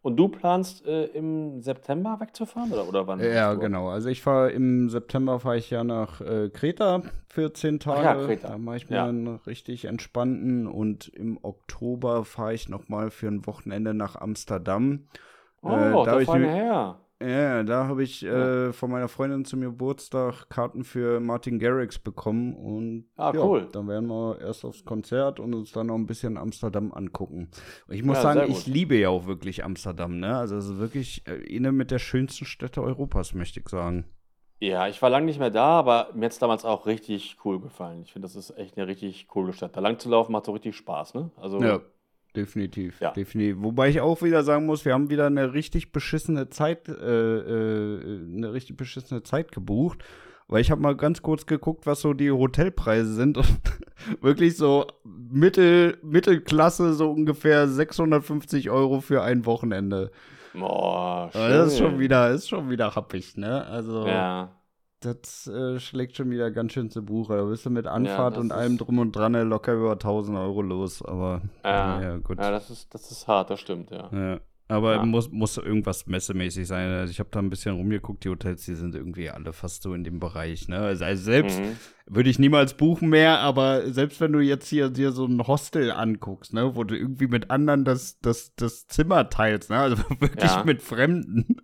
Und 0.00 0.16
du 0.16 0.28
planst 0.28 0.86
äh, 0.86 1.06
im 1.06 1.60
September 1.60 2.18
wegzufahren 2.20 2.72
oder, 2.72 2.88
oder 2.88 3.06
wann? 3.06 3.18
Ja, 3.20 3.54
genau. 3.54 3.88
Also 3.88 4.08
ich 4.08 4.22
fahre 4.22 4.50
im 4.52 4.88
September 4.88 5.40
fahre 5.40 5.58
ich 5.58 5.70
ja 5.70 5.82
nach 5.84 6.20
äh, 6.20 6.50
Kreta 6.50 7.02
für 7.28 7.52
zehn 7.52 7.80
Tage. 7.80 8.02
ja, 8.02 8.14
Kreta. 8.14 8.48
Da 8.48 8.58
mache 8.58 8.76
ich 8.76 8.88
mir 8.88 9.02
einen 9.02 9.26
richtig 9.26 9.86
entspannten 9.86 10.66
und 10.68 11.08
im 11.08 11.38
Oktober 11.42 12.24
fahre 12.24 12.54
ich 12.54 12.68
noch 12.68 12.88
mal 12.88 13.10
für 13.10 13.26
ein 13.26 13.44
Wochenende 13.46 13.92
nach 13.92 14.16
Amsterdam. 14.16 15.08
Oh, 15.62 15.70
Äh, 15.70 15.92
da 15.92 16.04
da 16.04 16.20
fahren 16.20 16.42
wir 16.42 16.48
her. 16.50 17.00
Ja, 17.20 17.64
da 17.64 17.88
habe 17.88 18.04
ich 18.04 18.22
Ja. 18.22 18.68
äh, 18.68 18.72
von 18.72 18.90
meiner 18.92 19.08
Freundin 19.08 19.44
zum 19.44 19.60
Geburtstag 19.60 20.48
Karten 20.50 20.84
für 20.84 21.18
Martin 21.18 21.58
Garrix 21.58 21.98
bekommen 21.98 22.54
und 22.54 23.06
Ah, 23.16 23.32
ja, 23.34 23.42
cool. 23.42 23.68
dann 23.72 23.88
werden 23.88 24.08
wir 24.08 24.40
erst 24.40 24.64
aufs 24.64 24.84
Konzert 24.84 25.40
und 25.40 25.52
uns 25.52 25.72
dann 25.72 25.88
noch 25.88 25.96
ein 25.96 26.06
bisschen 26.06 26.36
Amsterdam 26.38 26.92
angucken. 26.92 27.50
Und 27.88 27.94
ich 27.94 28.04
muss 28.04 28.18
Ja, 28.18 28.22
sagen, 28.22 28.50
ich 28.52 28.66
liebe 28.68 28.96
ja 28.96 29.08
auch 29.08 29.26
wirklich 29.26 29.64
Amsterdam, 29.64 30.20
ne? 30.20 30.36
Also 30.36 30.56
es 30.56 30.66
ist 30.66 30.78
wirklich 30.78 31.26
äh, 31.26 31.56
eine 31.56 31.72
mit 31.72 31.90
der 31.90 31.98
schönsten 31.98 32.44
Städte 32.44 32.82
Europas, 32.82 33.34
möchte 33.34 33.58
ich 33.58 33.68
sagen. 33.68 34.04
Ja, 34.60 34.88
ich 34.88 35.00
war 35.02 35.10
lange 35.10 35.26
nicht 35.26 35.38
mehr 35.38 35.50
da, 35.50 35.66
aber 35.78 36.10
mir 36.14 36.26
hat 36.26 36.32
es 36.32 36.38
damals 36.40 36.64
auch 36.64 36.86
richtig 36.86 37.36
cool 37.44 37.60
gefallen. 37.60 38.02
Ich 38.02 38.12
finde, 38.12 38.26
das 38.26 38.34
ist 38.34 38.50
echt 38.58 38.76
eine 38.76 38.88
richtig 38.88 39.28
coole 39.28 39.52
Stadt. 39.52 39.76
Da 39.76 39.80
lang 39.80 39.98
zu 40.00 40.08
laufen 40.08 40.32
macht 40.32 40.46
so 40.46 40.52
richtig 40.52 40.74
Spaß, 40.76 41.14
ne? 41.14 41.30
Also, 41.36 41.60
Ja, 41.62 41.80
definitiv. 42.36 43.00
Ja. 43.00 43.12
definitiv. 43.12 43.56
Wobei 43.60 43.88
ich 43.88 44.00
auch 44.00 44.22
wieder 44.22 44.42
sagen 44.42 44.66
muss, 44.66 44.84
wir 44.84 44.92
haben 44.92 45.10
wieder 45.10 45.26
eine 45.26 45.52
richtig 45.54 45.92
beschissene 45.92 46.48
Zeit, 46.48 46.88
äh, 46.88 46.92
äh, 46.92 48.20
eine 48.36 48.52
richtig 48.52 48.76
beschissene 48.76 49.22
Zeit 49.22 49.52
gebucht. 49.52 50.04
Weil 50.50 50.62
ich 50.62 50.70
habe 50.70 50.80
mal 50.80 50.96
ganz 50.96 51.20
kurz 51.20 51.44
geguckt, 51.44 51.84
was 51.84 52.00
so 52.00 52.14
die 52.14 52.30
Hotelpreise 52.30 53.12
sind 53.12 53.36
und 53.36 53.58
wirklich 54.22 54.56
so 54.56 54.86
Mittel, 55.04 55.98
Mittelklasse, 56.02 56.94
so 56.94 57.10
ungefähr 57.10 57.68
650 57.68 58.70
Euro 58.70 59.00
für 59.00 59.22
ein 59.22 59.44
Wochenende. 59.44 60.10
boah, 60.54 61.28
schön. 61.30 61.40
Aber 61.42 61.50
das 61.50 61.72
ist 61.72 61.78
schon 61.78 61.98
wieder, 61.98 62.30
ist 62.30 62.48
schon 62.48 62.70
wieder 62.70 62.96
happig, 62.96 63.36
ne? 63.36 63.66
Also 63.66 64.06
Ja, 64.06 64.57
das 65.00 65.46
äh, 65.46 65.78
schlägt 65.78 66.16
schon 66.16 66.30
wieder 66.30 66.50
ganz 66.50 66.72
schön 66.72 66.90
zu 66.90 67.04
Buche. 67.04 67.36
Da 67.36 67.44
bist 67.44 67.64
du 67.66 67.70
mit 67.70 67.86
Anfahrt 67.86 68.34
das 68.34 68.40
und 68.40 68.52
allem 68.52 68.78
drum 68.78 68.98
und 68.98 69.12
dran 69.12 69.34
locker 69.48 69.74
über 69.74 69.92
1000 69.92 70.36
Euro 70.38 70.62
los. 70.62 71.02
Aber 71.02 71.42
ja, 71.64 72.00
ja, 72.00 72.16
gut. 72.16 72.38
ja 72.38 72.50
das, 72.50 72.70
ist, 72.70 72.92
das 72.94 73.10
ist 73.10 73.28
hart, 73.28 73.50
das 73.50 73.60
stimmt, 73.60 73.90
ja. 73.90 74.08
Ja. 74.12 74.40
Aber 74.70 74.96
Ja. 74.96 75.04
muss, 75.06 75.30
muss 75.30 75.56
irgendwas 75.56 76.06
messemäßig 76.06 76.66
sein. 76.68 76.90
Also 76.90 77.10
ich 77.10 77.18
habe 77.20 77.30
da 77.32 77.38
ein 77.38 77.48
bisschen 77.48 77.74
rumgeguckt, 77.74 78.22
die 78.24 78.28
Hotels, 78.28 78.66
die 78.66 78.74
sind 78.74 78.94
irgendwie 78.94 79.30
alle 79.30 79.54
fast 79.54 79.82
so 79.82 79.94
in 79.94 80.04
dem 80.04 80.20
Bereich. 80.20 80.68
Ne? 80.68 80.76
Also, 80.78 81.06
also 81.06 81.22
selbst 81.22 81.58
Mhm. 81.58 81.76
würde 82.06 82.28
ich 82.28 82.38
niemals 82.38 82.74
buchen 82.74 83.08
mehr, 83.08 83.38
aber 83.40 83.90
selbst 83.92 84.20
wenn 84.20 84.32
du 84.32 84.40
jetzt 84.40 84.68
hier 84.68 84.90
dir 84.90 85.12
so 85.12 85.24
ein 85.24 85.46
Hostel 85.46 85.90
anguckst, 85.90 86.52
ne, 86.52 86.76
wo 86.76 86.84
du 86.84 86.94
irgendwie 86.96 87.28
mit 87.28 87.50
anderen 87.50 87.84
das, 87.86 88.20
das, 88.20 88.54
das 88.56 88.86
Zimmer 88.88 89.30
teilst, 89.30 89.70
ne? 89.70 89.78
also 89.78 89.96
wirklich 90.20 90.50
Ja. 90.50 90.64
mit 90.64 90.82
Fremden, 90.82 91.56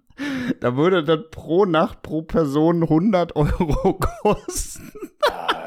da 0.61 0.75
würde 0.77 1.05
das 1.05 1.21
pro 1.31 1.67
Nacht 1.67 2.01
pro 2.03 2.23
Person 2.23 2.83
100 2.85 3.37
Euro 3.37 3.95
kosten. 4.23 4.93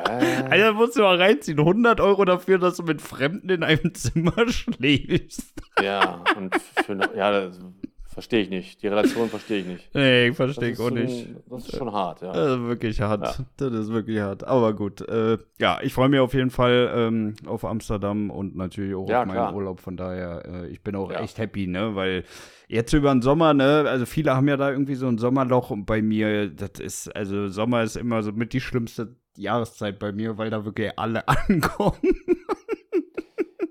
Äh, 0.09 0.43
Also 0.49 0.73
musst 0.73 0.95
du 0.95 1.01
mal 1.01 1.17
reinziehen, 1.17 1.59
100 1.59 1.99
Euro 2.01 2.25
dafür, 2.25 2.57
dass 2.57 2.77
du 2.77 2.83
mit 2.83 3.01
Fremden 3.01 3.49
in 3.49 3.63
einem 3.63 3.93
Zimmer 3.93 4.33
schläfst. 4.47 5.53
ja, 5.81 6.23
und 6.37 6.55
für, 6.55 6.97
ja, 7.15 7.31
das 7.31 7.59
verstehe 8.05 8.41
ich 8.41 8.49
nicht. 8.49 8.81
Die 8.81 8.87
Relation 8.87 9.29
verstehe 9.29 9.59
ich 9.59 9.67
nicht. 9.67 9.93
Nee, 9.93 10.29
ich 10.29 10.35
verstehe 10.35 10.71
ist, 10.71 10.79
auch 10.79 10.89
nicht. 10.89 11.27
das 11.51 11.67
ist 11.67 11.77
schon 11.77 11.91
hart, 11.91 12.21
ja. 12.23 12.31
Das 12.33 12.53
ist 12.57 12.63
wirklich 12.65 12.99
hart. 12.99 13.21
Ja. 13.37 13.45
Das 13.57 13.73
ist 13.73 13.91
wirklich 13.93 14.19
hart. 14.19 14.43
Aber 14.43 14.73
gut. 14.73 15.01
Äh, 15.07 15.37
ja, 15.59 15.77
ich 15.83 15.93
freue 15.93 16.09
mich 16.09 16.19
auf 16.19 16.33
jeden 16.33 16.49
Fall 16.49 16.91
ähm, 16.95 17.35
auf 17.45 17.63
Amsterdam 17.63 18.31
und 18.31 18.55
natürlich 18.55 18.95
auch 18.95 19.07
Ja, 19.07 19.19
auf 19.21 19.27
meinen 19.27 19.35
klar. 19.35 19.53
Urlaub. 19.53 19.81
Von 19.81 19.97
daher, 19.97 20.43
äh, 20.47 20.67
ich 20.69 20.81
bin 20.81 20.95
auch 20.95 21.11
Ja. 21.11 21.19
echt 21.19 21.37
happy, 21.37 21.67
ne? 21.67 21.93
Weil 21.93 22.23
jetzt 22.67 22.91
über 22.93 23.11
den 23.13 23.21
Sommer, 23.21 23.53
ne? 23.53 23.85
Also 23.87 24.07
viele 24.07 24.35
haben 24.35 24.47
ja 24.47 24.57
da 24.57 24.71
irgendwie 24.71 24.95
so 24.95 25.05
ein 25.07 25.19
Sommerloch 25.19 25.69
und 25.69 25.85
bei 25.85 26.01
mir, 26.01 26.49
das 26.49 26.79
ist, 26.79 27.15
also 27.15 27.49
Sommer 27.49 27.83
ist 27.83 27.97
immer 27.97 28.23
so 28.23 28.31
mit 28.31 28.51
die 28.51 28.61
schlimmste 28.61 29.15
Jahreszeit 29.37 29.99
bei 29.99 30.11
mir, 30.11 30.37
weil 30.37 30.49
da 30.49 30.65
wirklich 30.65 30.97
alle 30.97 31.27
ankommen. 31.27 31.97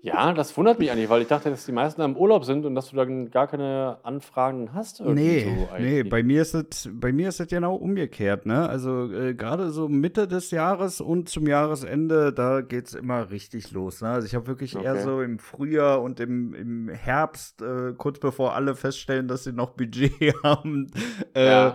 Ja, 0.02 0.32
das 0.32 0.56
wundert 0.56 0.78
mich 0.78 0.88
eigentlich, 0.92 1.08
weil 1.08 1.22
ich 1.22 1.26
dachte, 1.26 1.50
dass 1.50 1.66
die 1.66 1.72
meisten 1.72 2.00
im 2.00 2.16
Urlaub 2.16 2.44
sind 2.44 2.64
und 2.64 2.76
dass 2.76 2.90
du 2.90 2.96
dann 2.96 3.28
gar 3.32 3.48
keine 3.48 3.98
Anfragen 4.04 4.72
hast. 4.72 5.00
Nee, 5.00 5.40
so 5.44 5.68
nee, 5.80 6.04
bei 6.04 6.22
mir 6.22 6.42
ist 6.42 6.54
es, 6.54 6.88
bei 6.92 7.12
mir 7.12 7.30
ist 7.30 7.40
es 7.40 7.48
genau 7.48 7.74
umgekehrt, 7.74 8.46
ne? 8.46 8.68
Also 8.68 9.12
äh, 9.12 9.34
gerade 9.34 9.70
so 9.70 9.88
Mitte 9.88 10.28
des 10.28 10.52
Jahres 10.52 11.00
und 11.00 11.28
zum 11.28 11.48
Jahresende, 11.48 12.32
da 12.32 12.60
geht's 12.60 12.94
immer 12.94 13.30
richtig 13.30 13.72
los, 13.72 14.00
ne? 14.00 14.10
Also 14.10 14.26
ich 14.28 14.36
habe 14.36 14.46
wirklich 14.46 14.76
eher 14.76 14.92
Okay. 14.92 15.02
so 15.02 15.22
im 15.22 15.40
Frühjahr 15.40 16.00
und 16.00 16.20
im, 16.20 16.54
im 16.54 16.88
Herbst, 16.88 17.60
äh, 17.62 17.92
kurz 17.98 18.20
bevor 18.20 18.54
alle 18.54 18.76
feststellen, 18.76 19.26
dass 19.26 19.42
sie 19.42 19.52
noch 19.52 19.70
Budget 19.70 20.12
haben, 20.44 20.86
äh, 21.34 21.48
Ja. 21.48 21.74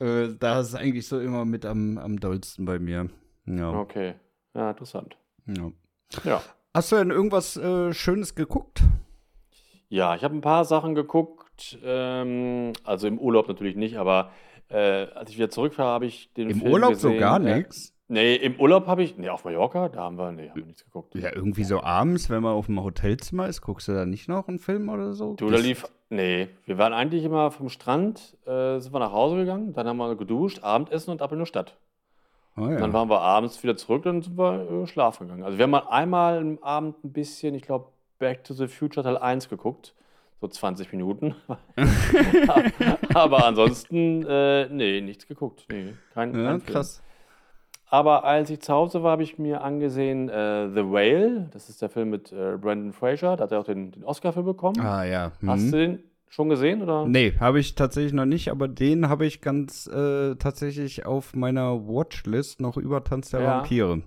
Äh, 0.00 0.28
da 0.38 0.60
ist 0.60 0.68
es 0.68 0.74
eigentlich 0.74 1.06
so 1.08 1.20
immer 1.20 1.44
mit 1.44 1.64
am, 1.64 1.98
am 1.98 2.18
dollsten 2.20 2.64
bei 2.64 2.78
mir. 2.78 3.08
Ja. 3.46 3.72
Okay, 3.72 4.14
ja, 4.54 4.70
interessant. 4.70 5.16
ja. 5.46 5.70
Ja. 6.24 6.42
Hast 6.74 6.92
du 6.92 6.96
denn 6.96 7.10
irgendwas 7.10 7.56
äh, 7.56 7.92
Schönes 7.92 8.34
geguckt? 8.34 8.82
Ja, 9.88 10.14
ich 10.14 10.22
habe 10.22 10.34
ein 10.34 10.42
paar 10.42 10.64
Sachen 10.64 10.94
geguckt, 10.94 11.78
ähm, 11.82 12.72
also 12.84 13.06
im 13.06 13.18
Urlaub 13.18 13.48
natürlich 13.48 13.74
nicht, 13.74 13.96
aber 13.96 14.30
äh, 14.68 15.06
als 15.12 15.30
ich 15.30 15.36
wieder 15.36 15.50
zurück 15.50 15.76
war, 15.78 15.86
habe 15.86 16.06
ich 16.06 16.32
den 16.34 16.50
Im 16.50 16.60
Film 16.60 16.72
Urlaub 16.72 16.90
gesehen. 16.90 17.14
so 17.14 17.18
gar 17.18 17.40
äh, 17.40 17.56
nichts? 17.56 17.94
Nee, 18.10 18.36
im 18.36 18.58
Urlaub 18.58 18.86
habe 18.86 19.02
ich, 19.02 19.18
nee, 19.18 19.28
auf 19.28 19.44
Mallorca, 19.44 19.90
da 19.90 20.04
haben 20.04 20.16
wir, 20.16 20.32
nee, 20.32 20.48
haben 20.48 20.56
wir 20.56 20.64
nichts 20.64 20.82
geguckt. 20.82 21.14
Ja, 21.14 21.34
irgendwie 21.34 21.64
so 21.64 21.82
abends, 21.82 22.30
wenn 22.30 22.42
man 22.42 22.54
auf 22.54 22.66
dem 22.66 22.82
Hotelzimmer 22.82 23.48
ist, 23.48 23.60
guckst 23.60 23.86
du 23.86 23.92
da 23.92 24.06
nicht 24.06 24.28
noch 24.28 24.48
einen 24.48 24.58
Film 24.58 24.88
oder 24.88 25.12
so? 25.12 25.34
Du, 25.34 25.50
da 25.50 25.58
lief, 25.58 25.86
nee, 26.08 26.48
wir 26.64 26.78
waren 26.78 26.94
eigentlich 26.94 27.22
immer 27.24 27.50
vom 27.50 27.68
Strand, 27.68 28.38
äh, 28.46 28.78
sind 28.78 28.94
wir 28.94 28.98
nach 28.98 29.12
Hause 29.12 29.36
gegangen, 29.36 29.74
dann 29.74 29.86
haben 29.86 29.98
wir 29.98 30.16
geduscht, 30.16 30.62
Abendessen 30.62 31.10
und 31.10 31.20
ab 31.20 31.32
in 31.32 31.40
die 31.40 31.46
Stadt. 31.46 31.76
Oh, 32.56 32.66
ja. 32.66 32.76
Dann 32.76 32.94
waren 32.94 33.10
wir 33.10 33.20
abends 33.20 33.62
wieder 33.62 33.76
zurück, 33.76 34.04
dann 34.04 34.22
sind 34.22 34.38
wir 34.38 34.70
äh, 34.70 34.86
schlafen 34.86 35.26
gegangen. 35.26 35.44
Also 35.44 35.58
wir 35.58 35.64
haben 35.64 35.70
mal 35.70 35.86
einmal 35.90 36.38
am 36.38 36.58
Abend 36.62 37.04
ein 37.04 37.12
bisschen, 37.12 37.54
ich 37.54 37.62
glaube, 37.62 37.88
Back 38.18 38.42
to 38.44 38.54
the 38.54 38.68
Future 38.68 39.04
Teil 39.04 39.18
1 39.18 39.48
geguckt. 39.48 39.94
So 40.40 40.48
20 40.48 40.92
Minuten. 40.92 41.34
Aber 43.14 43.44
ansonsten, 43.44 44.24
äh, 44.24 44.68
nee, 44.68 45.00
nichts 45.00 45.26
geguckt. 45.26 45.66
Nee, 45.68 45.94
kein, 46.14 46.34
ja, 46.34 46.58
kein 46.58 46.60
Film. 46.60 46.84
Aber 47.90 48.24
als 48.24 48.50
ich 48.50 48.60
zu 48.60 48.72
Hause 48.72 49.02
war, 49.02 49.12
habe 49.12 49.22
ich 49.22 49.38
mir 49.38 49.62
angesehen 49.62 50.28
äh, 50.28 50.68
The 50.68 50.84
Whale. 50.84 51.48
Das 51.52 51.68
ist 51.70 51.80
der 51.80 51.88
Film 51.88 52.10
mit 52.10 52.32
äh, 52.32 52.56
Brandon 52.60 52.92
Fraser. 52.92 53.36
Da 53.36 53.44
hat 53.44 53.52
er 53.52 53.60
auch 53.60 53.64
den, 53.64 53.92
den 53.92 54.04
Oscar 54.04 54.32
für 54.32 54.42
bekommen. 54.42 54.78
Ah 54.80 55.04
ja. 55.04 55.32
Hast 55.46 55.62
Mhm. 55.66 55.70
du 55.72 55.76
den 55.78 55.98
schon 56.28 56.48
gesehen? 56.50 56.82
Oder? 56.82 57.06
Nee, 57.06 57.32
habe 57.40 57.60
ich 57.60 57.74
tatsächlich 57.74 58.12
noch 58.12 58.26
nicht, 58.26 58.50
aber 58.50 58.68
den 58.68 59.08
habe 59.08 59.24
ich 59.24 59.40
ganz 59.40 59.86
äh, 59.86 60.34
tatsächlich 60.36 61.06
auf 61.06 61.34
meiner 61.34 61.86
Watchlist 61.88 62.60
noch 62.60 62.76
über 62.76 63.02
Tanz 63.04 63.30
der 63.30 63.40
Ja. 63.40 63.56
Vampire. 63.58 64.02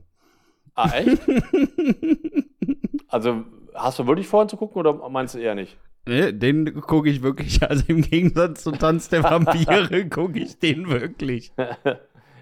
Ah, 0.76 0.92
echt? 0.96 1.20
also, 3.08 3.44
hast 3.74 4.00
du 4.00 4.08
wirklich 4.08 4.28
vor, 4.28 4.44
ihn 4.44 4.50
zu 4.50 4.58
gucken 4.58 4.80
oder 4.80 5.10
meinst 5.10 5.36
du 5.36 5.40
eher 5.40 5.56
nicht? 5.56 5.78
Nee, 6.08 6.32
den 6.32 6.74
gucke 6.82 7.10
ich 7.10 7.22
wirklich, 7.22 7.62
also 7.70 7.84
im 7.88 8.02
Gegensatz 8.02 8.64
zu 8.64 8.72
Tanz 8.72 9.10
der 9.10 9.24
Vampire 9.30 10.08
gucke 10.10 10.40
ich 10.40 10.60
den 10.60 10.88
wirklich. 10.90 11.52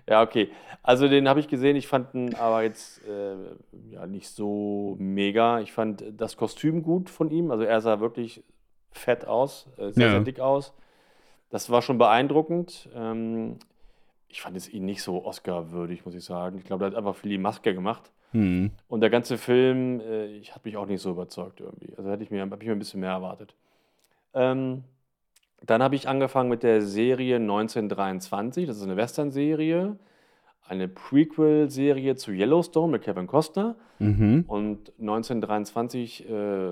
Ja, 0.09 0.21
okay. 0.23 0.49
Also 0.81 1.07
den 1.07 1.29
habe 1.29 1.39
ich 1.39 1.47
gesehen, 1.47 1.75
ich 1.75 1.87
fand 1.87 2.13
ihn 2.15 2.33
aber 2.35 2.63
jetzt 2.63 3.01
äh, 3.05 3.35
ja, 3.91 4.07
nicht 4.07 4.29
so 4.29 4.95
mega. 4.99 5.59
Ich 5.59 5.71
fand 5.71 6.03
das 6.17 6.35
Kostüm 6.35 6.81
gut 6.83 7.09
von 7.09 7.29
ihm. 7.29 7.51
Also 7.51 7.63
er 7.63 7.79
sah 7.81 7.99
wirklich 7.99 8.43
fett 8.91 9.25
aus, 9.27 9.67
äh, 9.77 9.91
sehr, 9.91 10.07
Ja. 10.07 10.11
sehr 10.13 10.21
dick 10.21 10.39
aus. 10.39 10.73
Das 11.51 11.69
war 11.69 11.81
schon 11.81 11.97
beeindruckend. 11.97 12.89
Ähm, 12.95 13.57
ich 14.27 14.41
fand 14.41 14.55
es 14.57 14.67
ihn 14.71 14.85
nicht 14.85 15.01
so 15.03 15.25
Oscar-würdig, 15.25 16.05
muss 16.05 16.15
ich 16.15 16.23
sagen. 16.23 16.57
Ich 16.57 16.63
glaube, 16.65 16.85
er 16.85 16.91
hat 16.91 16.95
einfach 16.97 17.15
viel 17.15 17.31
die 17.31 17.37
Maske 17.37 17.73
gemacht. 17.73 18.11
Hm. 18.31 18.71
Und 18.87 18.93
Und 18.95 19.01
der 19.01 19.09
ganze 19.09 19.37
Film, 19.37 19.99
äh, 20.01 20.25
ich 20.37 20.53
hat 20.55 20.65
mich 20.65 20.77
auch 20.77 20.85
nicht 20.85 21.01
so 21.01 21.09
überzeugt 21.11 21.59
irgendwie. 21.61 21.93
Also 21.97 22.09
hätte 22.09 22.23
ich 22.23 22.31
mir, 22.31 22.41
habe 22.41 22.55
ich 22.61 22.67
mir 22.67 22.73
ein 22.73 22.79
bisschen 22.79 22.99
mehr 22.99 23.11
erwartet. 23.11 23.53
Ähm, 24.33 24.83
dann 25.65 25.83
habe 25.83 25.95
ich 25.95 26.07
angefangen 26.07 26.49
mit 26.49 26.63
der 26.63 26.81
Serie 26.81 27.35
1923. 27.37 28.65
Das 28.65 28.77
ist 28.77 28.83
eine 28.83 28.97
Western-Serie, 28.97 29.97
eine 30.67 30.87
Prequel-Serie 30.87 32.15
zu 32.15 32.31
Yellowstone 32.31 32.91
mit 32.91 33.03
Kevin 33.03 33.27
Costner. 33.27 33.75
Mhm. 33.99 34.45
Und 34.47 34.93
1923 34.99 36.29
äh, 36.29 36.71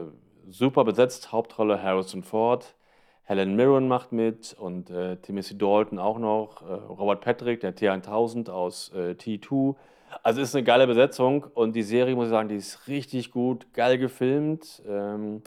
super 0.50 0.84
besetzt, 0.86 1.32
Hauptrolle 1.32 1.82
Harrison 1.82 2.24
Ford, 2.24 2.76
Helen 3.24 3.58
Mirren 3.58 3.90
macht 3.90 4.14
mit 4.14 4.56
und 4.58 4.90
äh, 4.90 5.18
Timothy 5.18 5.58
Dalton 5.58 6.00
auch 6.00 6.18
noch, 6.18 6.62
äh, 6.62 6.74
Robert 6.74 7.20
Patrick, 7.22 7.60
der 7.60 7.76
T1000 7.76 8.50
aus 8.50 8.94
äh, 8.96 9.12
T2. 9.12 9.76
Also 10.24 10.40
ist 10.40 10.56
eine 10.56 10.64
geile 10.64 10.88
Besetzung 10.88 11.46
und 11.54 11.76
die 11.76 11.84
Serie, 11.84 12.16
muss 12.16 12.28
ich 12.28 12.32
sagen, 12.32 12.48
die 12.48 12.56
ist 12.56 12.88
richtig 12.88 13.32
gut, 13.32 13.68
geil 13.74 13.98
gefilmt. 13.98 14.82
Ähm, 14.88 15.42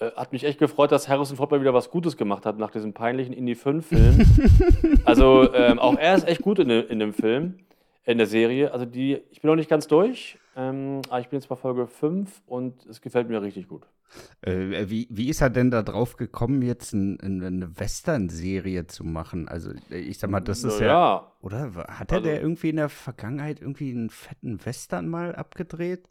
äh, 0.00 0.10
hat 0.12 0.32
mich 0.32 0.44
echt 0.44 0.58
gefreut, 0.58 0.92
dass 0.92 1.08
Harrison 1.08 1.36
Ford 1.36 1.50
mal 1.50 1.60
wieder 1.60 1.74
was 1.74 1.90
Gutes 1.90 2.16
gemacht 2.16 2.46
hat 2.46 2.58
nach 2.58 2.70
diesem 2.70 2.92
peinlichen 2.92 3.32
Indie-5-Film. 3.32 5.00
also 5.04 5.52
ähm, 5.54 5.78
auch 5.78 5.96
er 5.96 6.14
ist 6.16 6.26
echt 6.26 6.42
gut 6.42 6.58
in, 6.58 6.70
in 6.70 6.98
dem 6.98 7.12
Film, 7.12 7.58
in 8.04 8.18
der 8.18 8.26
Serie. 8.26 8.72
Also 8.72 8.84
die, 8.86 9.20
ich 9.30 9.40
bin 9.40 9.48
noch 9.50 9.56
nicht 9.56 9.70
ganz 9.70 9.86
durch, 9.86 10.38
ähm, 10.56 11.02
aber 11.08 11.20
ich 11.20 11.28
bin 11.28 11.38
jetzt 11.38 11.48
bei 11.48 11.56
Folge 11.56 11.86
5 11.86 12.42
und 12.46 12.86
es 12.86 13.00
gefällt 13.00 13.28
mir 13.28 13.42
richtig 13.42 13.68
gut. 13.68 13.86
Äh, 14.40 14.88
wie, 14.88 15.06
wie 15.10 15.28
ist 15.28 15.42
er 15.42 15.50
denn 15.50 15.70
da 15.70 15.82
drauf 15.82 16.16
gekommen, 16.16 16.62
jetzt 16.62 16.94
ein, 16.94 17.20
ein, 17.20 17.42
eine 17.44 17.78
Western-Serie 17.78 18.86
zu 18.86 19.04
machen? 19.04 19.48
Also, 19.48 19.72
äh, 19.90 19.98
ich 19.98 20.18
sag 20.18 20.30
mal, 20.30 20.40
das 20.40 20.64
ist 20.64 20.80
ja. 20.80 20.86
ja. 20.86 21.32
Oder 21.42 21.74
hat 21.88 22.10
er 22.12 22.18
Also- 22.18 22.28
der 22.28 22.40
irgendwie 22.40 22.70
in 22.70 22.76
der 22.76 22.88
Vergangenheit 22.88 23.60
irgendwie 23.60 23.90
einen 23.90 24.10
fetten 24.10 24.64
Western 24.64 25.08
mal 25.08 25.34
abgedreht? 25.34 26.08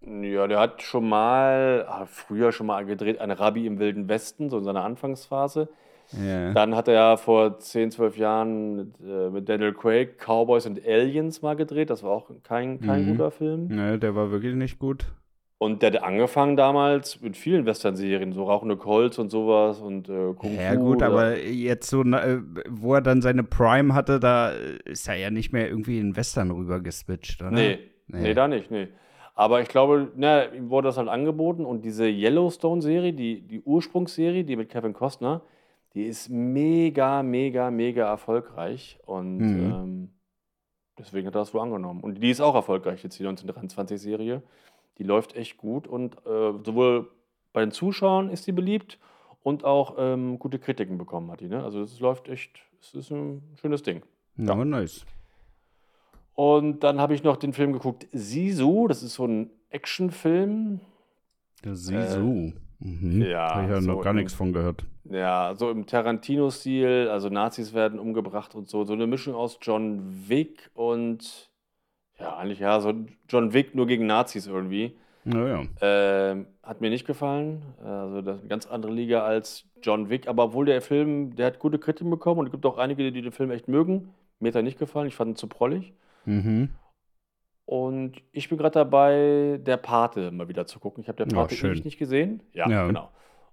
Ja, 0.00 0.46
der 0.46 0.60
hat 0.60 0.82
schon 0.82 1.08
mal, 1.08 1.84
ah, 1.88 2.06
früher 2.06 2.52
schon 2.52 2.66
mal 2.68 2.84
gedreht, 2.86 3.20
ein 3.20 3.30
Rabbi 3.30 3.66
im 3.66 3.78
Wilden 3.78 4.08
Westen, 4.08 4.48
so 4.48 4.58
in 4.58 4.64
seiner 4.64 4.84
Anfangsphase. 4.84 5.68
Ja. 6.12 6.52
Dann 6.54 6.74
hat 6.74 6.88
er 6.88 6.94
ja 6.94 7.16
vor 7.18 7.58
10, 7.58 7.90
12 7.90 8.16
Jahren 8.16 8.76
mit, 8.76 8.94
äh, 9.06 9.28
mit 9.30 9.48
Daniel 9.48 9.74
Craig 9.74 10.16
Cowboys 10.18 10.66
and 10.66 10.80
Aliens 10.86 11.42
mal 11.42 11.54
gedreht. 11.56 11.90
Das 11.90 12.02
war 12.02 12.10
auch 12.12 12.30
kein, 12.44 12.80
kein 12.80 13.04
Mhm. 13.04 13.10
guter 13.12 13.30
Film. 13.30 13.66
Ne, 13.68 13.98
der 13.98 14.14
war 14.14 14.30
wirklich 14.30 14.54
nicht 14.54 14.78
gut. 14.78 15.06
Und 15.60 15.82
der 15.82 15.92
hat 15.92 16.02
angefangen 16.04 16.56
damals 16.56 17.20
mit 17.20 17.36
vielen 17.36 17.66
Western-Serien, 17.66 18.32
so 18.32 18.44
Rauchende 18.44 18.76
Colts 18.76 19.18
und 19.18 19.28
sowas 19.30 19.80
und 19.80 20.08
äh, 20.08 20.32
Kung 20.34 20.54
Ja, 20.54 20.74
Fu. 20.74 20.78
gut, 20.78 21.02
aber 21.02 21.36
jetzt 21.42 21.90
so, 21.90 22.02
äh, 22.04 22.38
wo 22.70 22.94
er 22.94 23.00
dann 23.02 23.20
seine 23.20 23.42
Prime 23.42 23.92
hatte, 23.92 24.20
da 24.20 24.50
ist 24.84 25.08
er 25.08 25.16
ja 25.16 25.30
nicht 25.30 25.52
mehr 25.52 25.68
irgendwie 25.68 25.98
in 25.98 26.16
Western 26.16 26.52
rüber 26.52 26.78
geswitcht, 26.80 27.42
oder? 27.42 27.50
Nee, 27.50 27.78
Nee. 28.06 28.20
nee, 28.22 28.34
da 28.34 28.46
nicht, 28.48 28.70
nee. 28.70 28.88
Aber 29.38 29.62
ich 29.62 29.68
glaube, 29.68 30.10
na, 30.16 30.46
ihm 30.46 30.68
wurde 30.68 30.88
das 30.88 30.96
halt 30.96 31.06
angeboten 31.08 31.64
und 31.64 31.84
diese 31.84 32.08
Yellowstone-Serie, 32.08 33.12
die, 33.12 33.40
die 33.40 33.60
Ursprungsserie, 33.62 34.42
die 34.42 34.56
mit 34.56 34.68
Kevin 34.68 34.92
Costner, 34.94 35.42
die 35.94 36.02
ist 36.06 36.28
mega, 36.28 37.22
mega, 37.22 37.70
mega 37.70 38.04
erfolgreich 38.08 38.98
und 39.06 39.38
Mhm. 39.38 39.72
ähm, 39.72 40.10
deswegen 40.98 41.28
hat 41.28 41.36
er 41.36 41.42
das 41.42 41.54
wohl 41.54 41.60
angenommen. 41.60 42.00
Und 42.00 42.20
die 42.20 42.30
ist 42.30 42.40
auch 42.40 42.56
erfolgreich 42.56 43.04
jetzt, 43.04 43.16
die 43.20 43.24
1923-Serie. 43.24 44.42
Die 44.98 45.04
läuft 45.04 45.36
echt 45.36 45.56
gut 45.56 45.86
und 45.86 46.16
äh, 46.26 46.54
sowohl 46.64 47.08
bei 47.52 47.60
den 47.60 47.70
Zuschauern 47.70 48.30
ist 48.30 48.42
sie 48.42 48.50
beliebt 48.52 48.98
und 49.44 49.64
auch 49.64 49.94
ähm, 49.98 50.40
gute 50.40 50.58
Kritiken 50.58 50.98
bekommen 50.98 51.30
hat 51.30 51.38
die. 51.38 51.48
Ne? 51.48 51.62
Also 51.62 51.82
es 51.82 52.00
läuft 52.00 52.28
echt, 52.28 52.58
es 52.80 52.92
ist 52.92 53.12
ein 53.12 53.40
schönes 53.60 53.84
Ding. 53.84 54.02
Ja, 54.36 54.56
nice. 54.64 55.06
Und 56.38 56.84
dann 56.84 57.00
habe 57.00 57.14
ich 57.14 57.24
noch 57.24 57.36
den 57.36 57.52
Film 57.52 57.72
geguckt, 57.72 58.06
Sisu. 58.12 58.86
Das 58.86 59.02
ist 59.02 59.14
so 59.14 59.26
ein 59.26 59.50
Actionfilm. 59.70 60.78
Der 61.64 61.74
Sisu. 61.74 62.52
mhm. 62.78 63.22
Äh, 63.22 63.32
ja, 63.32 63.56
Hab 63.56 63.64
ich 63.64 63.70
ja 63.70 63.80
so 63.80 63.90
noch 63.90 64.02
gar 64.02 64.12
nichts 64.12 64.34
von 64.34 64.52
gehört. 64.52 64.84
Ja, 65.10 65.54
so 65.56 65.68
im 65.68 65.86
Tarantino-Stil. 65.86 67.08
Also 67.10 67.28
Nazis 67.28 67.74
werden 67.74 67.98
umgebracht 67.98 68.54
und 68.54 68.68
so. 68.68 68.84
So 68.84 68.92
eine 68.92 69.08
Mischung 69.08 69.34
aus 69.34 69.58
John 69.60 70.28
Wick 70.28 70.70
und 70.74 71.50
ja, 72.20 72.36
eigentlich 72.36 72.60
ja, 72.60 72.78
so 72.78 72.94
John 73.28 73.52
Wick 73.52 73.74
nur 73.74 73.88
gegen 73.88 74.06
Nazis 74.06 74.46
irgendwie. 74.46 74.96
Naja. 75.24 75.64
Ähm, 75.80 76.46
hat 76.62 76.80
mir 76.80 76.90
nicht 76.90 77.04
gefallen. 77.04 77.62
Also 77.84 78.22
das 78.22 78.36
ist 78.36 78.42
eine 78.42 78.48
ganz 78.48 78.66
andere 78.68 78.92
Liga 78.92 79.24
als 79.24 79.64
John 79.82 80.08
Wick. 80.08 80.28
Aber 80.28 80.44
obwohl 80.44 80.66
der 80.66 80.82
Film, 80.82 81.34
der 81.34 81.46
hat 81.46 81.58
gute 81.58 81.80
Kritiken 81.80 82.10
bekommen 82.10 82.38
und 82.38 82.46
es 82.46 82.52
gibt 82.52 82.64
auch 82.64 82.78
einige, 82.78 83.10
die 83.10 83.22
den 83.22 83.32
Film 83.32 83.50
echt 83.50 83.66
mögen. 83.66 84.14
Mir 84.38 84.50
hat 84.50 84.54
er 84.54 84.62
nicht 84.62 84.78
gefallen. 84.78 85.08
Ich 85.08 85.16
fand 85.16 85.32
ihn 85.32 85.36
zu 85.36 85.48
prollig. 85.48 85.94
Mhm. 86.24 86.70
Und 87.64 88.16
ich 88.32 88.48
bin 88.48 88.56
gerade 88.56 88.72
dabei, 88.74 89.60
der 89.62 89.76
Pate 89.76 90.30
mal 90.30 90.48
wieder 90.48 90.66
zu 90.66 90.78
gucken. 90.80 91.02
Ich 91.02 91.08
habe 91.08 91.16
der 91.24 91.26
Pate 91.26 91.54
schön. 91.54 91.72
ewig 91.72 91.84
nicht 91.84 91.98
gesehen. 91.98 92.42
Ja, 92.52 92.68
Ja. 92.68 92.86
genau. 92.86 93.10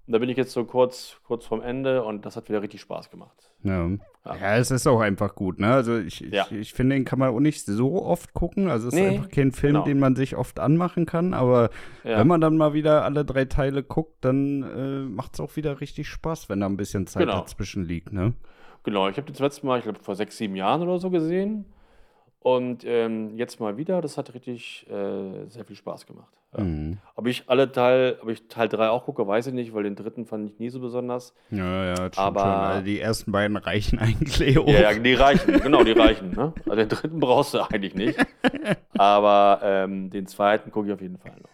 Und 0.08 0.12
da 0.14 0.20
bin 0.20 0.30
ich 0.30 0.38
jetzt 0.38 0.52
so 0.52 0.64
kurz, 0.66 1.18
kurz 1.24 1.48
vorm 1.48 1.62
Ende 1.62 2.04
und 2.04 2.26
das 2.28 2.36
hat 2.38 2.48
wieder 2.48 2.62
richtig 2.62 2.80
Spaß 2.80 3.10
gemacht. 3.10 3.52
Ja. 3.64 3.88
Ja. 4.24 4.36
ja, 4.40 4.56
es 4.58 4.70
ist 4.70 4.86
auch 4.88 5.02
einfach 5.02 5.34
gut, 5.34 5.60
ne? 5.60 5.74
Also 5.74 5.98
ich, 5.98 6.20
Ja. 6.20 6.46
ich, 6.52 6.58
ich 6.58 6.74
finde, 6.74 6.96
den 6.96 7.06
kann 7.06 7.18
man 7.20 7.30
auch 7.34 7.40
nicht 7.40 7.66
so 7.66 8.04
oft 8.06 8.34
gucken. 8.36 8.70
Also 8.70 8.88
es 8.88 8.94
ist 8.94 9.00
Nee, 9.00 9.08
einfach 9.16 9.30
kein 9.32 9.52
Film, 9.52 9.74
genau. 9.74 9.86
den 9.86 10.00
man 10.00 10.16
sich 10.16 10.36
oft 10.38 10.60
anmachen 10.60 11.08
kann, 11.08 11.34
aber 11.34 11.72
wenn 12.04 12.28
man 12.28 12.40
dann 12.40 12.56
mal 12.56 12.74
wieder 12.76 13.04
alle 13.04 13.26
drei 13.26 13.46
Teile 13.46 13.82
guckt, 13.84 14.24
dann 14.24 14.62
äh, 14.64 15.10
macht 15.10 15.34
es 15.34 15.40
auch 15.40 15.56
wieder 15.56 15.82
richtig 15.82 16.08
Spaß, 16.08 16.50
wenn 16.50 16.60
da 16.60 16.68
ein 16.68 16.78
bisschen 16.78 17.08
Zeit 17.08 17.24
Genau. 17.24 17.40
dazwischen 17.40 17.84
liegt, 17.84 18.14
ne? 18.14 18.34
genau. 18.84 19.10
Ich 19.10 19.18
habe 19.18 19.26
den 19.26 19.34
das 19.34 19.40
letzte 19.42 19.66
Mal, 19.66 19.80
ich 19.80 19.84
glaube, 19.86 19.98
vor 20.00 20.16
sechs, 20.16 20.38
sieben 20.38 20.56
Jahren 20.56 20.84
oder 20.84 21.00
so 21.00 21.10
gesehen. 21.10 21.66
Und 22.46 22.84
ähm, 22.86 23.36
jetzt 23.38 23.60
mal 23.60 23.76
wieder. 23.76 24.02
Das 24.02 24.20
hat 24.20 24.36
richtig 24.36 24.86
äh, 24.88 25.48
sehr 25.50 25.66
viel 25.66 25.76
Spaß 25.76 26.06
gemacht. 26.06 26.32
Ja. 26.56 26.64
Mhm. 26.64 27.00
Ob 27.16 27.26
ich 27.26 27.46
alle 27.48 27.72
Teil, 27.72 28.20
ob 28.22 28.30
ich 28.30 28.48
Teil 28.48 28.70
3 28.70 28.90
auch 28.90 29.06
gucke, 29.06 29.26
weiß 29.26 29.48
ich 29.48 29.54
nicht, 29.56 29.74
weil 29.74 29.82
den 29.82 29.96
dritten 29.96 30.28
fand 30.28 30.52
ich 30.52 30.60
nie 30.60 30.70
so 30.70 30.80
besonders. 30.80 31.34
Ja, 31.50 31.86
ja, 31.86 31.96
schon, 31.96 32.10
Aber- 32.24 32.40
schon. 32.42 32.50
Also 32.50 32.86
die 32.86 33.00
ersten 33.00 33.32
beiden 33.32 33.58
reichen 33.58 33.98
eigentlich 34.00 34.60
auch. 34.60 34.68
Ja, 34.68 34.92
ja, 34.92 34.94
die 34.94 35.16
reichen, 35.16 35.60
genau, 35.60 35.84
die 35.84 35.94
reichen. 35.94 36.36
Ne? 36.36 36.54
Also 36.66 36.76
den 36.76 36.90
dritten 36.90 37.20
brauchst 37.20 37.56
du 37.56 37.62
eigentlich 37.62 37.96
nicht. 37.96 38.20
Aber 38.96 39.62
ähm, 39.64 40.12
den 40.12 40.28
zweiten 40.28 40.70
gucke 40.70 40.88
ich 40.90 40.94
auf 40.94 41.02
jeden 41.02 41.18
Fall 41.18 41.32
noch. 41.42 41.50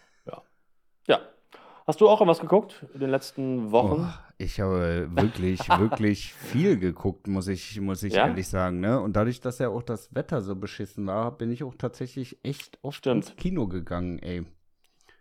Hast 1.86 2.00
du 2.00 2.08
auch 2.08 2.24
was 2.26 2.40
geguckt 2.40 2.86
in 2.94 3.00
den 3.00 3.10
letzten 3.10 3.72
Wochen? 3.72 4.06
Oh, 4.08 4.32
ich 4.38 4.60
habe 4.60 5.08
wirklich, 5.10 5.58
wirklich 5.80 6.32
viel 6.32 6.78
geguckt, 6.78 7.26
muss 7.26 7.48
ich, 7.48 7.80
muss 7.80 8.02
ich 8.04 8.14
Ja? 8.14 8.28
ehrlich 8.28 8.48
sagen. 8.48 8.80
Ne? 8.80 9.00
Und 9.00 9.14
dadurch, 9.16 9.40
dass 9.40 9.58
ja 9.58 9.68
auch 9.68 9.82
das 9.82 10.14
Wetter 10.14 10.42
so 10.42 10.54
beschissen 10.54 11.06
war, 11.06 11.36
bin 11.36 11.50
ich 11.50 11.64
auch 11.64 11.74
tatsächlich 11.74 12.38
echt 12.44 12.78
oft 12.82 12.98
Stimmt. 12.98 13.26
ins 13.28 13.36
Kino 13.36 13.66
gegangen, 13.66 14.18
ey. 14.20 14.44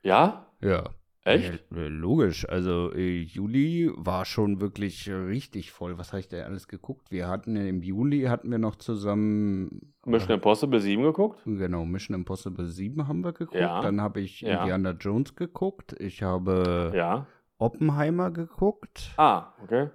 Ja? 0.04 0.46
Ja. 0.62 0.90
Echt? 1.24 1.64
Ja, 1.70 1.88
logisch. 1.88 2.50
Also 2.50 2.92
äh, 2.94 3.22
Juli 3.22 3.92
war 3.96 4.26
schon 4.26 4.60
wirklich 4.60 5.08
äh, 5.08 5.14
richtig 5.14 5.72
voll. 5.72 5.98
Was 6.00 6.14
habe 6.14 6.22
ich 6.22 6.28
da 6.28 6.38
alles 6.44 6.68
geguckt? 6.68 7.12
Wir 7.12 7.28
hatten 7.28 7.56
ja 7.56 7.64
im 7.64 7.84
Juli 7.84 8.24
hatten 8.24 8.50
wir 8.50 8.58
noch 8.58 8.76
zusammen 8.76 9.94
Mission 10.06 10.32
Impossible 10.32 10.80
7 10.80 11.04
geguckt? 11.04 11.40
Genau, 11.46 11.86
Mission 11.86 12.16
Impossible 12.16 12.66
7 12.66 13.08
haben 13.08 13.24
wir 13.24 13.34
geguckt. 13.34 13.60
Ja. 13.60 13.82
Dann 13.82 14.02
habe 14.02 14.22
ich 14.22 14.42
Ja. 14.42 14.62
Indiana 14.62 14.92
Jones 14.92 15.36
geguckt. 15.36 15.96
Ich 16.00 16.24
habe 16.24 16.92
Ja. 16.96 17.28
Oppenheimer 17.60 18.32
geguckt. 18.32 19.14
Ah, 19.18 19.54
okay. 19.64 19.90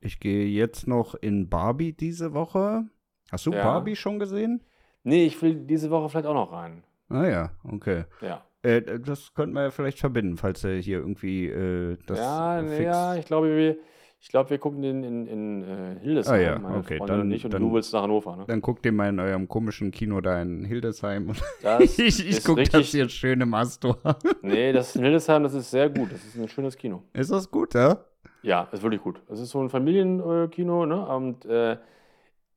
Ich 0.00 0.18
gehe 0.18 0.46
jetzt 0.48 0.88
noch 0.88 1.14
in 1.14 1.48
Barbie 1.48 1.92
diese 1.92 2.34
Woche. 2.34 2.84
Hast 3.30 3.46
du. 3.46 3.52
Barbie 3.52 3.94
schon 3.94 4.18
gesehen? 4.18 4.64
Nee, 5.04 5.26
ich 5.26 5.40
will 5.42 5.54
diese 5.54 5.90
Woche 5.90 6.08
vielleicht 6.08 6.26
auch 6.26 6.34
noch 6.34 6.50
rein. 6.52 6.82
Ah 7.08 7.26
ja, 7.26 7.50
okay. 7.62 8.04
Ja. 8.20 8.44
Äh, 8.62 8.82
das 9.00 9.34
könnten 9.34 9.54
wir 9.54 9.62
ja 9.64 9.70
vielleicht 9.70 9.98
verbinden, 9.98 10.36
falls 10.36 10.62
er 10.64 10.76
hier 10.76 10.98
irgendwie 10.98 11.46
äh, 11.48 11.96
das 12.06 12.18
ja, 12.18 12.62
fix. 12.62 12.80
ja, 12.80 13.16
ich 13.16 13.26
glaube, 13.26 13.56
wir, 13.56 13.76
ich 14.20 14.28
glaube, 14.28 14.50
wir 14.50 14.58
gucken 14.58 14.82
den 14.82 15.02
in, 15.02 15.26
in 15.26 15.62
äh, 15.62 15.98
Hildesheim, 16.00 16.34
Ah 16.34 16.40
ja, 16.42 16.58
meine 16.58 16.76
okay, 16.76 16.96
Freundin 16.98 17.16
dann- 17.16 17.20
und 17.26 17.32
ich, 17.32 17.44
und 17.44 17.52
dann- 17.54 17.62
du 17.62 17.72
willst 17.72 17.92
nach 17.92 18.02
Hannover, 18.02 18.36
ne? 18.36 18.44
Dann 18.46 18.60
guckt 18.60 18.86
ihr 18.86 18.92
mal 18.92 19.08
in 19.08 19.18
eurem 19.18 19.48
komischen 19.48 19.90
Kino 19.90 20.20
da 20.20 20.40
in 20.40 20.64
Hildesheim. 20.64 21.30
Und 21.30 21.42
Das 21.62 21.98
ich 21.98 22.28
ich 22.28 22.44
gucke 22.44 22.62
das 22.62 22.86
hier 22.86 23.08
schön 23.08 23.40
im 23.40 23.52
Astor. 23.54 23.98
Nee, 24.42 24.72
das 24.72 24.94
in 24.94 25.02
Hildesheim, 25.02 25.42
das 25.42 25.54
ist 25.54 25.70
sehr 25.70 25.90
gut. 25.90 26.12
Das 26.12 26.24
ist 26.24 26.36
ein 26.38 26.48
schönes 26.48 26.76
Kino. 26.76 27.02
Ist 27.14 27.32
das 27.32 27.50
gut, 27.50 27.74
ja? 27.74 27.98
Ja, 28.42 28.68
ist 28.72 28.82
wirklich 28.82 29.02
gut. 29.02 29.20
Es 29.28 29.40
ist 29.40 29.50
so 29.50 29.60
ein 29.60 29.70
Familienkino, 29.70 30.86
ne? 30.86 31.06
Und 31.06 31.44
äh, 31.46 31.76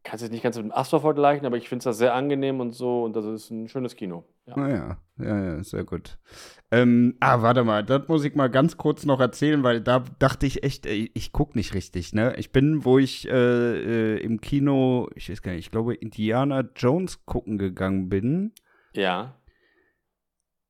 kannst 0.06 0.24
es 0.24 0.32
nicht 0.32 0.44
ganz 0.44 0.56
mit 0.56 0.66
dem 0.66 0.72
Astor 0.72 1.02
vergleichen, 1.02 1.46
aber 1.46 1.58
ich 1.58 1.68
finde 1.68 1.80
es 1.80 1.84
da 1.84 1.94
sehr 1.94 2.14
angenehm 2.14 2.62
und 2.62 2.72
so. 2.72 3.04
Und 3.04 3.16
das 3.16 3.26
ist 3.26 3.50
ein 3.50 3.68
schönes 3.68 3.96
Kino. 3.96 4.24
Ja. 4.46 4.58
Naja, 4.58 4.98
ja, 5.18 5.44
ja, 5.44 5.64
sehr 5.64 5.84
gut. 5.84 6.18
Ähm, 6.72 7.18
ah, 7.20 7.42
warte 7.42 7.64
mal, 7.64 7.84
das 7.84 8.08
muss 8.08 8.24
ich 8.24 8.36
mal 8.36 8.50
ganz 8.50 8.78
kurz 8.78 9.06
noch 9.06 9.20
erzählen, 9.20 9.64
weil 9.64 9.82
da 9.82 10.04
dachte 10.20 10.46
ich 10.46 10.64
echt, 10.64 10.86
ey, 10.86 11.12
ich 11.14 11.32
gucke 11.34 11.58
nicht 11.58 11.74
richtig, 11.74 12.14
ne? 12.14 12.36
Ich 12.38 12.52
bin, 12.52 12.86
wo 12.86 13.00
ich 13.00 13.28
äh, 13.28 14.16
äh, 14.16 14.18
im 14.20 14.40
Kino, 14.40 15.10
ich 15.16 15.30
weiß 15.30 15.42
gar 15.42 15.52
nicht, 15.52 15.66
ich 15.66 15.72
glaube, 15.72 15.96
Indiana 15.96 16.64
Jones 16.76 17.26
gucken 17.26 17.58
gegangen 17.58 18.08
bin. 18.08 18.54
ja. 18.94 19.36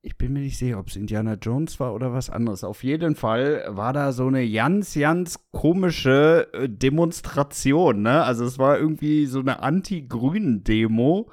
Ich 0.06 0.16
bin 0.16 0.32
mir 0.34 0.38
nicht 0.38 0.56
sicher, 0.56 0.78
ob 0.78 0.86
es 0.86 0.94
Indiana 0.94 1.34
Jones 1.34 1.80
war 1.80 1.92
oder 1.92 2.12
was 2.12 2.30
anderes. 2.30 2.62
Auf 2.62 2.84
jeden 2.84 3.16
Fall 3.16 3.64
war 3.70 3.92
da 3.92 4.12
so 4.12 4.28
eine 4.28 4.48
ganz, 4.48 4.94
ganz 4.94 5.40
komische 5.50 6.46
äh, 6.52 6.68
Demonstration, 6.68 8.02
ne? 8.02 8.22
Also 8.22 8.44
es 8.44 8.56
war 8.56 8.78
irgendwie 8.78 9.26
so 9.26 9.40
eine 9.40 9.64
Anti-Grünen-Demo. 9.64 11.28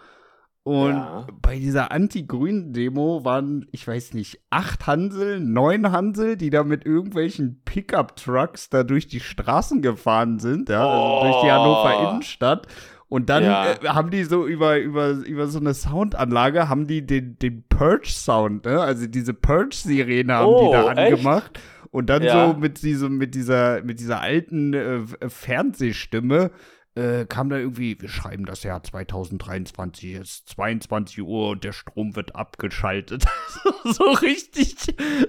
Und 0.63 0.95
Ja. 0.95 1.27
bei 1.41 1.59
dieser 1.59 1.91
Anti-Grünen-Demo 1.91 3.23
waren, 3.23 3.67
ich 3.71 3.87
weiß 3.87 4.15
nicht, 4.15 4.39
acht 4.49 4.87
Hansel, 4.87 5.39
neun 5.39 5.91
Hansel, 5.91 6.35
die 6.35 6.49
da 6.49 6.63
mit 6.63 6.83
irgendwelchen 6.83 7.61
Pickup-Trucks 7.65 8.69
da 8.71 8.83
durch 8.83 9.05
die 9.07 9.19
Straßen 9.19 9.83
gefahren 9.83 10.39
sind, 10.39 10.69
ja, 10.69 10.83
also 10.89 11.21
durch 11.27 11.41
die 11.43 11.47
Oh. 11.47 11.51
Hannover 11.51 12.09
Innenstadt. 12.09 12.67
Und 13.13 13.29
dann 13.29 13.43
Ja. 13.43 13.73
äh, 13.73 13.87
haben 13.89 14.09
die 14.09 14.23
so 14.23 14.47
über, 14.47 14.79
über, 14.79 15.09
über 15.11 15.45
so 15.45 15.59
eine 15.59 15.75
Soundanlage, 15.75 16.67
haben 16.67 16.87
die 16.87 17.05
den, 17.05 17.37
den 17.37 17.63
Purge-Sound, 17.69 18.65
ne? 18.65 18.81
also 18.81 19.05
diese 19.05 19.35
Purge-Sirene 19.35 20.33
haben 20.33 20.57
die 20.57 20.71
da 20.71 20.85
Oh, 20.85 20.89
echt? 20.89 20.97
angemacht. 20.97 21.59
Und 21.91 22.09
dann 22.09 22.23
Ja. 22.23 22.47
so 22.47 22.59
mit, 22.59 22.81
diesem, 22.81 23.19
mit, 23.19 23.35
dieser, 23.35 23.83
mit 23.83 23.99
dieser 23.99 24.19
alten 24.19 24.73
äh, 24.73 25.01
Fernsehstimme 25.29 26.49
äh, 26.95 27.25
kam 27.25 27.49
da 27.49 27.57
irgendwie, 27.57 27.99
wir 28.01 28.09
schreiben 28.09 28.45
das 28.45 28.63
Jahr 28.63 28.81
2023, 28.81 30.13
es 30.15 30.21
ist 30.21 30.49
22 30.49 31.21
Uhr 31.21 31.49
und 31.49 31.63
der 31.63 31.71
Strom 31.71 32.15
wird 32.15 32.35
abgeschaltet. 32.35 33.25
so 33.83 34.05
richtig, 34.05 34.75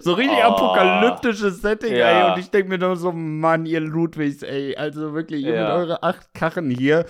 so 0.00 0.14
richtig 0.14 0.38
Oh. 0.38 0.48
apokalyptisches 0.52 1.60
Setting, 1.60 1.94
Ja. 1.94 2.28
ey. 2.28 2.32
Und 2.32 2.38
ich 2.40 2.50
denke 2.50 2.70
mir 2.70 2.78
nur 2.78 2.96
so, 2.96 3.12
Mann, 3.12 3.66
ihr 3.66 3.80
Ludwigs, 3.80 4.42
ey. 4.42 4.74
Also 4.76 5.12
wirklich, 5.12 5.42
ihr 5.44 5.54
Ja. 5.54 5.62
mit 5.64 5.84
eure 5.84 6.02
acht 6.02 6.32
Karren 6.32 6.70
hier. 6.70 7.04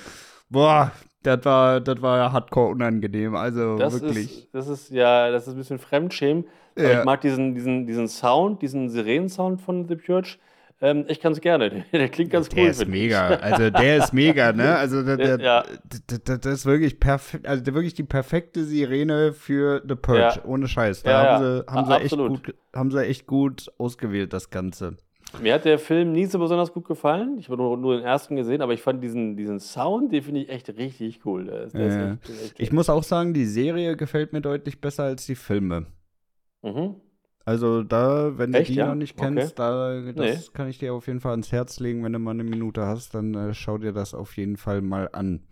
Boah, 0.54 0.92
das 1.22 1.44
war, 1.44 1.80
das 1.80 2.00
war 2.00 2.32
hardcore 2.32 2.70
unangenehm. 2.70 3.34
Also 3.34 3.76
Das 3.76 4.00
wirklich. 4.00 4.44
ist, 4.44 4.48
das 4.54 4.68
ist 4.68 4.90
ja, 4.90 5.30
das 5.30 5.46
ist 5.46 5.54
ein 5.54 5.56
bisschen 5.58 5.78
Fremdschämen. 5.78 6.44
Ja. 6.78 7.00
ich 7.00 7.04
mag 7.04 7.20
diesen, 7.20 7.54
diesen, 7.54 7.86
diesen 7.86 8.08
Sound, 8.08 8.62
diesen 8.62 8.88
Sirenensound 8.88 9.60
von 9.60 9.86
The 9.86 9.96
Purge. 9.96 10.38
Ähm, 10.80 11.04
ich 11.08 11.20
kann 11.20 11.32
es 11.32 11.40
gerne. 11.40 11.84
Der 11.92 12.08
klingt 12.08 12.30
ganz 12.30 12.48
cool. 12.48 12.56
Der 12.56 12.70
ist 12.70 12.82
finde 12.82 12.96
ich. 12.98 13.02
mega. 13.04 13.28
Also 13.28 13.70
der 13.70 13.96
ist 13.96 14.12
mega, 14.12 14.52
ne? 14.52 14.76
Also 14.76 15.02
der, 15.04 15.16
der, 15.16 15.40
Ja. 15.40 15.64
das 16.24 16.46
ist 16.46 16.66
wirklich 16.66 16.98
perfekt, 16.98 17.46
also 17.46 17.62
der, 17.62 17.74
wirklich 17.74 17.94
die 17.94 18.02
perfekte 18.02 18.64
Sirene 18.64 19.32
für 19.32 19.82
The 19.88 19.94
Purge, 19.94 20.20
Ja. 20.20 20.44
ohne 20.44 20.66
Scheiß. 20.66 21.04
Da 21.04 21.36
haben 21.38 21.44
sie, 21.44 21.64
haben 21.68 21.86
sie 21.86 22.00
echt 22.00 22.16
gut, 22.16 22.54
haben 22.74 22.90
sie 22.90 23.06
echt 23.06 23.26
gut 23.26 23.72
ausgewählt, 23.78 24.32
das 24.32 24.50
Ganze. 24.50 24.96
Mir 25.40 25.54
hat 25.54 25.64
der 25.64 25.78
Film 25.78 26.12
nie 26.12 26.26
so 26.26 26.38
besonders 26.38 26.72
gut 26.72 26.86
gefallen. 26.86 27.38
Ich 27.38 27.48
habe 27.48 27.56
nur, 27.60 27.76
nur 27.76 27.96
den 27.96 28.04
ersten 28.04 28.36
gesehen, 28.36 28.62
aber 28.62 28.72
ich 28.72 28.82
fand 28.82 29.02
diesen, 29.02 29.36
diesen 29.36 29.58
Sound, 29.58 30.12
den 30.12 30.22
finde 30.22 30.40
ich 30.42 30.48
echt 30.48 30.68
richtig 30.68 31.24
cool. 31.26 31.44
Der 31.46 31.64
ist, 31.64 31.74
der 31.74 31.86
Ja. 31.86 32.12
echt, 32.12 32.30
echt 32.30 32.60
Ich 32.60 32.72
muss 32.72 32.88
auch 32.88 33.02
sagen, 33.02 33.34
die 33.34 33.46
Serie 33.46 33.96
gefällt 33.96 34.32
mir 34.32 34.40
deutlich 34.40 34.80
besser 34.80 35.04
als 35.04 35.26
die 35.26 35.34
Filme. 35.34 35.86
mhm. 36.62 37.00
Also 37.46 37.82
da, 37.82 38.38
wenn 38.38 38.52
Echt, 38.54 38.68
du 38.68 38.72
die 38.72 38.78
ja? 38.78 38.86
noch 38.86 38.94
nicht 38.94 39.16
kennst, 39.18 39.58
da 39.58 40.00
das 40.12 40.14
Nee. 40.16 40.54
kann 40.54 40.68
ich 40.68 40.78
dir 40.78 40.94
auf 40.94 41.06
jeden 41.06 41.20
Fall 41.20 41.32
ans 41.32 41.52
Herz 41.52 41.78
legen, 41.78 42.02
wenn 42.02 42.12
du 42.14 42.18
mal 42.18 42.30
eine 42.30 42.44
Minute 42.44 42.86
hast, 42.86 43.14
dann 43.14 43.34
äh, 43.34 43.52
schau 43.54 43.76
dir 43.76 43.92
das 43.92 44.14
auf 44.14 44.36
jeden 44.38 44.56
Fall 44.56 44.80
mal 44.80 45.10
an. 45.12 45.46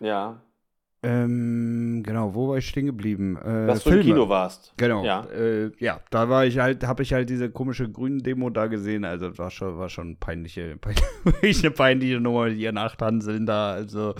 Ja. 0.00 0.42
Ähm, 1.04 2.02
genau, 2.04 2.34
wo 2.34 2.48
war 2.48 2.58
ich 2.58 2.68
stehen 2.68 2.86
geblieben? 2.86 3.36
Äh, 3.36 3.66
Dass 3.66 3.84
du 3.84 3.90
im 3.90 3.96
Filme. 3.96 4.10
Kino 4.14 4.28
warst. 4.28 4.72
Genau. 4.76 5.04
Ja. 5.04 5.24
Äh, 5.26 5.70
ja, 5.78 6.00
da 6.10 6.28
war 6.28 6.46
ich 6.46 6.58
halt, 6.58 6.86
habe 6.86 7.02
ich 7.02 7.12
halt 7.12 7.30
diese 7.30 7.50
komische 7.50 7.88
grünen 7.90 8.22
Demo 8.22 8.50
da 8.50 8.66
gesehen. 8.66 9.04
Also 9.04 9.28
das 9.28 9.38
war 9.38 9.50
schon, 9.50 9.78
war 9.78 9.88
schon 9.88 10.16
peinliche, 10.16 10.76
peinliche, 10.80 11.66
eine 11.66 11.70
peinliche 11.70 12.20
Nummer 12.20 12.46
mit 12.46 12.58
ihren 12.58 12.78
acht 12.78 13.00
Hanseln 13.02 13.46
da. 13.46 13.72
Also 13.72 14.14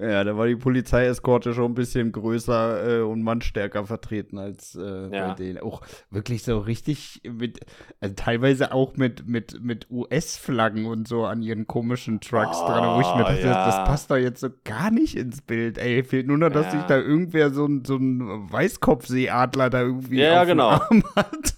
ja, 0.00 0.24
da 0.24 0.36
war 0.36 0.46
die 0.46 0.56
Polizeieskorte 0.56 1.52
schon 1.52 1.72
ein 1.72 1.74
bisschen 1.74 2.10
größer 2.12 2.98
äh, 2.98 3.02
und 3.02 3.22
mannstärker 3.22 3.84
vertreten 3.84 4.38
als 4.38 4.74
äh, 4.74 4.80
Ja. 5.14 5.28
bei 5.28 5.34
denen. 5.34 5.58
Auch 5.58 5.82
wirklich 6.10 6.42
so 6.42 6.58
richtig 6.58 7.20
mit, 7.24 7.60
also 8.00 8.14
teilweise 8.14 8.72
auch 8.72 8.96
mit, 8.96 9.28
mit, 9.28 9.62
mit 9.62 9.90
US-Flaggen 9.90 10.86
und 10.86 11.06
so 11.06 11.24
an 11.26 11.42
ihren 11.42 11.66
komischen 11.66 12.20
Trucks 12.20 12.58
Oh, 12.62 12.66
dran, 12.66 12.96
wo 12.96 13.00
ich 13.00 13.14
mir 13.14 13.24
dachte, 13.24 13.46
ja. 13.46 13.66
das 13.66 13.76
passt 13.84 14.10
doch 14.10 14.16
jetzt 14.16 14.40
so 14.40 14.48
gar 14.64 14.90
nicht 14.90 15.16
ins 15.16 15.42
Bild, 15.42 15.76
ey. 15.78 16.02
Fehlt 16.02 16.26
nur 16.26 16.38
noch, 16.38 16.50
dass 16.50 16.66
Ja. 16.66 16.72
sich 16.72 16.82
da 16.84 16.96
irgendwer 16.96 17.50
so 17.50 17.66
ein, 17.66 17.84
so 17.84 17.96
ein 17.96 18.50
Weißkopfseeadler 18.50 19.68
da 19.70 19.80
irgendwie 19.82 20.20
Ja, 20.20 20.40
auf 20.42 20.46
genau. 20.46 20.68
Arm 20.70 21.04
hat. 21.16 21.54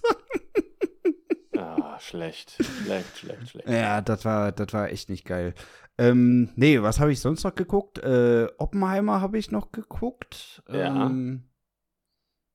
Ah, 1.57 1.97
schlecht. 1.99 2.51
Schlecht, 2.83 3.17
schlecht, 3.17 3.49
schlecht. 3.49 3.69
Ja, 3.69 4.01
das 4.01 4.25
war, 4.25 4.51
das 4.51 4.73
war 4.73 4.89
echt 4.89 5.09
nicht 5.09 5.25
geil. 5.25 5.53
Ähm, 5.97 6.49
nee, 6.55 6.81
was 6.81 6.99
habe 6.99 7.11
ich 7.11 7.19
sonst 7.19 7.43
noch 7.43 7.55
geguckt? 7.55 7.99
Äh, 7.99 8.47
Oppenheimer 8.57 9.21
habe 9.21 9.37
ich 9.37 9.51
noch 9.51 9.71
geguckt. 9.71 10.63
Ja. 10.67 11.05
Ähm, 11.07 11.43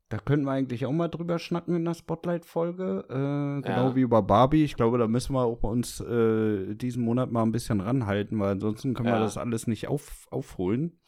da 0.08 0.16
könnten 0.18 0.46
wir 0.46 0.52
eigentlich 0.52 0.86
auch 0.86 0.92
mal 0.92 1.08
drüber 1.08 1.38
schnacken 1.38 1.76
in 1.76 1.84
der 1.84 1.94
Spotlight-Folge. 1.94 3.04
Äh, 3.08 3.62
genau 3.62 3.88
Ja. 3.90 3.94
wie 3.94 4.00
über 4.00 4.22
Barbie. 4.22 4.64
Ich 4.64 4.74
glaube, 4.74 4.98
da 4.98 5.06
müssen 5.06 5.34
wir 5.34 5.42
auch 5.44 5.62
uns 5.62 6.00
äh, 6.00 6.74
diesen 6.74 7.04
Monat 7.04 7.30
mal 7.30 7.42
ein 7.42 7.52
bisschen 7.52 7.80
ranhalten, 7.80 8.40
weil 8.40 8.52
ansonsten 8.52 8.94
können 8.94 9.08
wir 9.08 9.16
Ja. 9.16 9.20
das 9.20 9.36
alles 9.36 9.66
nicht 9.66 9.86
auf, 9.88 10.26
aufholen. 10.30 10.98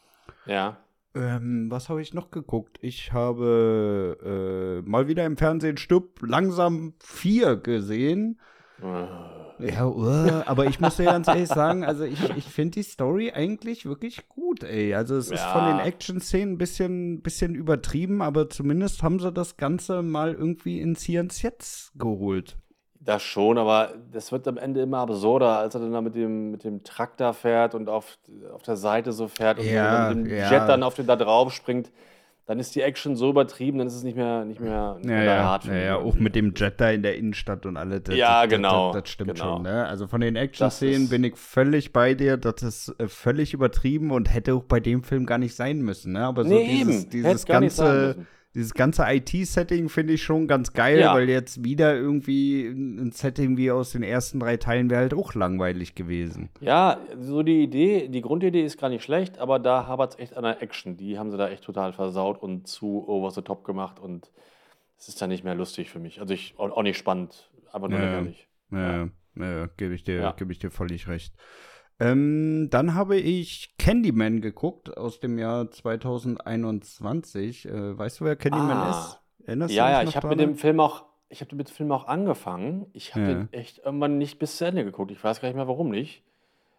Ja. 0.46 0.76
Ähm, 1.14 1.66
was 1.70 1.88
habe 1.88 2.02
ich 2.02 2.14
noch 2.14 2.30
geguckt? 2.30 2.78
Ich 2.82 3.12
habe 3.12 4.82
äh, 4.84 4.88
mal 4.88 5.08
wieder 5.08 5.24
im 5.26 5.36
Fernsehen 5.36 5.78
Stück 5.78 6.20
langsam 6.22 6.94
vier 7.00 7.56
gesehen. 7.56 8.38
Ja, 9.62 9.86
uh, 9.86 10.42
aber 10.46 10.66
ich 10.66 10.80
muss 10.80 10.96
dir 10.96 11.04
ganz 11.04 11.28
ehrlich 11.28 11.48
sagen, 11.48 11.84
also 11.84 12.04
ich, 12.04 12.18
ich 12.36 12.44
finde 12.44 12.72
die 12.72 12.82
Story 12.82 13.32
eigentlich 13.32 13.86
wirklich 13.86 14.28
gut, 14.28 14.62
ey. 14.62 14.94
Also 14.94 15.16
es 15.16 15.30
ist 15.30 15.40
Ja. 15.40 15.52
von 15.52 15.64
den 15.66 15.78
Action-Szenen 15.78 16.54
ein 16.54 16.58
bisschen, 16.58 17.22
bisschen 17.22 17.54
übertrieben, 17.54 18.22
aber 18.22 18.48
zumindest 18.50 19.02
haben 19.02 19.18
sie 19.18 19.32
das 19.32 19.56
Ganze 19.56 20.02
mal 20.02 20.32
irgendwie 20.34 20.80
ins 20.80 21.02
Hier 21.02 21.26
Jetzt 21.30 21.92
geholt. 21.98 22.56
Das 23.02 23.22
schon, 23.22 23.56
aber 23.56 23.94
das 24.12 24.30
wird 24.30 24.46
am 24.46 24.58
Ende 24.58 24.82
immer 24.82 24.98
absurder, 24.98 25.58
als 25.58 25.74
er 25.74 25.80
dann 25.80 25.92
da 25.92 26.02
mit 26.02 26.14
dem, 26.14 26.50
mit 26.50 26.64
dem 26.64 26.82
Traktor 26.84 27.32
fährt 27.32 27.74
und 27.74 27.88
auf, 27.88 28.18
auf 28.52 28.62
der 28.62 28.76
Seite 28.76 29.12
so 29.12 29.26
fährt 29.26 29.58
und 29.58 29.64
Ja, 29.66 30.12
mit 30.14 30.26
dem 30.26 30.36
ja. 30.36 30.50
Jet 30.50 30.68
dann 30.68 30.82
auf 30.82 30.94
den 30.96 31.06
da 31.06 31.16
drauf 31.16 31.50
springt. 31.52 31.90
Dann 32.50 32.58
ist 32.58 32.74
die 32.74 32.80
Action 32.82 33.14
so 33.14 33.30
übertrieben, 33.30 33.78
dann 33.78 33.86
ist 33.86 33.94
es 33.94 34.02
nicht 34.02 34.16
mehr, 34.16 34.44
nicht 34.44 34.58
mehr, 34.58 34.96
nicht 34.96 35.04
Ja, 35.08 35.10
mehr 35.14 35.24
ja, 35.24 35.44
hart. 35.44 35.66
ja, 35.66 35.74
ja, 35.76 35.96
auch 35.98 36.16
mit 36.16 36.34
dem 36.34 36.52
Jet 36.56 36.80
da 36.80 36.90
in 36.90 37.04
der 37.04 37.16
Innenstadt 37.16 37.64
und 37.64 37.76
alles. 37.76 38.02
Das, 38.02 38.16
Ja, 38.16 38.42
das, 38.42 38.50
genau, 38.52 38.92
Das, 38.92 39.02
das 39.04 39.10
stimmt 39.12 39.34
genau. 39.34 39.54
schon, 39.54 39.62
ne? 39.62 39.86
Also 39.86 40.08
von 40.08 40.20
den 40.20 40.34
Action-Szenen 40.34 41.08
bin 41.08 41.22
ich 41.22 41.36
völlig 41.36 41.92
bei 41.92 42.14
dir. 42.14 42.38
Das 42.38 42.60
ist 42.64 42.92
äh, 42.98 43.06
völlig 43.06 43.54
übertrieben 43.54 44.10
und 44.10 44.34
hätte 44.34 44.54
auch 44.54 44.64
bei 44.64 44.80
dem 44.80 45.04
Film 45.04 45.26
gar 45.26 45.38
nicht 45.38 45.54
sein 45.54 45.78
müssen, 45.82 46.14
ne? 46.14 46.24
Aber 46.24 46.42
so 46.42 46.50
Nee, 46.50 46.66
dieses, 46.66 47.02
eben. 47.04 47.10
dieses 47.10 47.46
ganze. 47.46 48.26
Dieses 48.54 48.74
ganze 48.74 49.04
IT-Setting 49.06 49.88
finde 49.88 50.14
ich 50.14 50.22
schon 50.24 50.48
ganz 50.48 50.72
geil, 50.72 50.98
Ja. 50.98 51.14
weil 51.14 51.28
jetzt 51.28 51.62
wieder 51.64 51.94
irgendwie 51.94 52.66
ein 52.66 53.12
Setting 53.12 53.56
wie 53.56 53.70
aus 53.70 53.92
den 53.92 54.02
ersten 54.02 54.40
drei 54.40 54.56
Teilen 54.56 54.90
wäre 54.90 55.02
halt 55.02 55.14
auch 55.14 55.34
langweilig 55.34 55.94
gewesen. 55.94 56.48
Ja, 56.60 56.98
so 57.20 57.42
die 57.44 57.62
Idee, 57.62 58.08
die 58.08 58.20
Grundidee 58.22 58.64
ist 58.64 58.78
gar 58.80 58.88
nicht 58.88 59.04
schlecht, 59.04 59.38
aber 59.38 59.58
da 59.60 59.86
hapert 59.86 60.14
es 60.14 60.18
echt 60.18 60.36
an 60.36 60.42
der 60.42 60.60
Action. 60.62 60.96
Die 60.96 61.16
haben 61.18 61.30
sie 61.30 61.36
da 61.36 61.48
echt 61.48 61.62
total 61.62 61.92
versaut 61.92 62.42
und 62.42 62.66
zu 62.66 63.06
over 63.08 63.30
the 63.30 63.42
top 63.42 63.64
gemacht 63.64 64.00
und 64.00 64.30
es 64.98 65.06
ist 65.08 65.22
dann 65.22 65.30
nicht 65.30 65.44
mehr 65.44 65.54
lustig 65.54 65.88
für 65.90 66.00
mich. 66.00 66.20
Also 66.20 66.34
ich 66.34 66.54
auch 66.58 66.82
nicht 66.82 66.98
spannend, 66.98 67.50
aber 67.70 67.88
nur 67.88 68.00
Ja. 68.00 68.04
lächerlich. 68.06 68.48
Ja, 68.72 69.08
ja, 69.36 69.66
gebe 69.76 69.94
ich 69.94 70.02
dir, 70.02 70.16
Ja. 70.16 70.32
gebe 70.32 70.50
ich 70.52 70.58
dir 70.58 70.70
völlig 70.70 71.06
recht. 71.08 71.34
Ähm, 72.00 72.68
dann 72.70 72.94
habe 72.94 73.16
ich 73.18 73.74
Candyman 73.78 74.40
geguckt 74.40 74.96
aus 74.96 75.20
dem 75.20 75.38
Jahr 75.38 75.70
2021. 75.70 77.66
Äh, 77.68 77.98
weißt 77.98 78.20
du, 78.20 78.24
wer 78.24 78.36
Candyman 78.36 78.70
Ah. 78.78 78.90
ist? 78.90 79.20
Erinnerst 79.46 79.74
Ja, 79.74 79.84
du 79.84 79.90
dich 79.90 80.02
ja, 80.04 80.08
ich 80.10 80.16
habe 80.16 80.28
mit 80.28 80.40
dem 80.40 80.54
Film 80.56 80.80
auch, 80.80 81.04
ich 81.28 81.40
habe 81.40 81.54
mit 81.56 81.68
dem 81.68 81.72
Film 81.74 81.92
auch 81.92 82.06
angefangen. 82.06 82.86
Ich 82.92 83.14
habe 83.14 83.24
Ja. 83.26 83.34
den 83.34 83.52
echt 83.52 83.78
irgendwann 83.84 84.18
nicht 84.18 84.38
bis 84.38 84.56
zu 84.56 84.64
Ende 84.64 84.84
geguckt. 84.84 85.10
Ich 85.10 85.22
weiß 85.22 85.40
gar 85.40 85.48
nicht 85.48 85.56
mehr, 85.56 85.68
warum 85.68 85.90
nicht. 85.90 86.22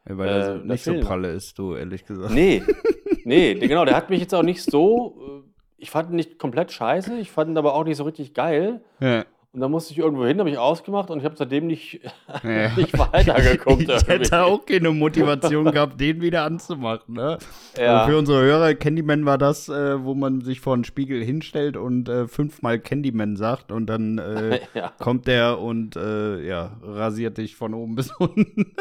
Ja, 0.07 0.17
weil 0.17 0.29
er 0.29 0.43
so 0.43 0.51
äh, 0.51 0.57
der 0.57 0.65
nicht 0.65 0.84
so 0.84 0.99
pralle 0.99 1.29
ist, 1.31 1.60
du, 1.60 1.75
ehrlich 1.75 2.05
gesagt. 2.05 2.34
Nee, 2.34 2.63
nee, 3.23 3.53
genau, 3.55 3.86
der 3.86 3.95
hat 3.95 4.10
mich 4.10 4.19
jetzt 4.21 4.34
auch 4.34 4.41
nicht 4.43 4.63
so, 4.63 5.43
äh, 5.45 5.49
ich 5.77 5.91
fand 5.91 6.10
ihn 6.10 6.15
nicht 6.15 6.39
komplett 6.39 6.71
scheiße, 6.71 7.17
ich 7.19 7.29
fand 7.29 7.51
ihn 7.51 7.57
aber 7.57 7.75
auch 7.75 7.84
nicht 7.84 7.97
so 7.97 8.03
richtig 8.03 8.34
geil. 8.34 8.81
Ja. 8.99 9.25
Und 9.53 9.59
dann 9.59 9.69
musste 9.69 9.91
ich 9.91 9.99
irgendwo 9.99 10.25
hin, 10.25 10.39
habe 10.39 10.49
ich 10.49 10.57
ausgemacht 10.57 11.09
und 11.09 11.19
ich 11.19 11.25
habe 11.25 11.35
seitdem 11.35 11.67
nicht, 11.67 11.99
Ja. 12.43 12.73
nicht 12.77 12.97
weitergeguckt. 12.97 13.81
Ich 13.81 13.89
irgendwie. 13.89 14.11
hätte 14.11 14.43
auch 14.45 14.65
keine 14.65 14.91
Motivation 14.91 15.71
gehabt, 15.71 15.99
den 15.99 16.21
wieder 16.21 16.43
anzumachen, 16.43 17.15
ne? 17.15 17.37
Ja. 17.77 17.97
Aber 18.03 18.11
für 18.11 18.17
unsere 18.17 18.41
Hörer, 18.43 18.73
Candyman 18.75 19.25
war 19.25 19.37
das, 19.37 19.67
äh, 19.67 20.01
wo 20.05 20.13
man 20.15 20.39
sich 20.39 20.61
vor 20.61 20.73
einen 20.73 20.85
Spiegel 20.85 21.21
hinstellt 21.21 21.75
und 21.75 22.07
äh, 22.07 22.29
fünfmal 22.29 22.79
Candyman 22.79 23.35
sagt 23.35 23.73
und 23.73 23.87
dann 23.87 24.19
äh, 24.19 24.61
Ja. 24.73 24.93
kommt 24.99 25.27
der 25.27 25.59
und 25.59 25.97
äh, 25.97 26.39
ja, 26.47 26.77
rasiert 26.81 27.37
dich 27.37 27.57
von 27.57 27.73
oben 27.73 27.95
bis 27.95 28.09
unten. 28.11 28.73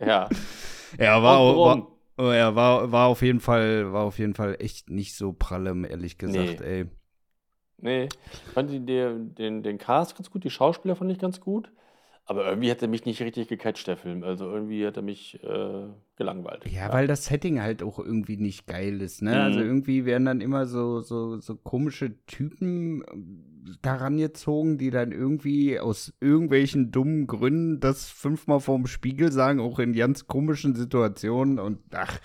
ja. 0.00 0.28
Ja, 0.98 1.22
war, 1.22 1.40
Und 1.46 1.56
war, 1.58 1.88
oh 2.18 2.32
ja, 2.32 2.54
war, 2.56 2.90
war 2.90 3.06
auf 3.06 3.22
jeden 3.22 3.38
Fall, 3.40 3.92
war 3.92 4.02
auf 4.02 4.18
jeden 4.18 4.34
Fall 4.34 4.56
echt 4.58 4.90
nicht 4.90 5.14
so 5.14 5.32
pralle, 5.32 5.74
ehrlich 5.88 6.18
gesagt, 6.18 6.60
Nee. 6.60 6.66
ey. 6.80 6.86
Nee, 7.82 8.04
ich 8.48 8.52
fand 8.54 8.70
die, 8.70 8.80
den, 8.84 9.34
den, 9.34 9.62
den 9.62 9.78
Cast 9.78 10.16
ganz 10.16 10.30
gut, 10.30 10.44
die 10.44 10.50
Schauspieler 10.50 10.96
fand 10.96 11.10
ich 11.12 11.18
ganz 11.18 11.40
gut. 11.40 11.70
Aber 12.24 12.46
irgendwie 12.48 12.70
hat 12.70 12.80
er 12.80 12.88
mich 12.88 13.04
nicht 13.04 13.20
richtig 13.20 13.48
gecatcht, 13.48 13.86
der 13.88 13.96
Film. 13.96 14.22
Also 14.22 14.46
irgendwie 14.48 14.86
hat 14.86 14.96
er 14.96 15.02
mich 15.02 15.42
äh, 15.42 15.88
gelangweilt. 16.16 16.64
Ja, 16.70 16.92
weil 16.92 17.08
das 17.08 17.24
Setting 17.26 17.60
halt 17.60 17.82
auch 17.82 17.98
irgendwie 17.98 18.36
nicht 18.36 18.66
geil 18.68 19.02
ist, 19.02 19.22
ne? 19.22 19.40
Also 19.42 19.58
Mhm. 19.58 19.66
irgendwie 19.66 20.04
werden 20.04 20.26
dann 20.26 20.40
immer 20.40 20.66
so, 20.66 21.00
so, 21.00 21.40
so 21.40 21.56
komische 21.56 22.24
Typen 22.26 23.02
ähm, 23.12 23.44
daran 23.82 24.16
gezogen, 24.18 24.78
die 24.78 24.90
dann 24.90 25.10
irgendwie 25.10 25.80
aus 25.80 26.12
irgendwelchen 26.20 26.92
dummen 26.92 27.26
Gründen 27.26 27.80
das 27.80 28.08
fünfmal 28.10 28.60
vorm 28.60 28.86
Spiegel 28.86 29.32
sagen, 29.32 29.60
auch 29.60 29.80
in 29.80 29.92
ganz 29.92 30.26
komischen 30.28 30.76
Situationen 30.76 31.58
und 31.58 31.80
ach, 31.92 32.20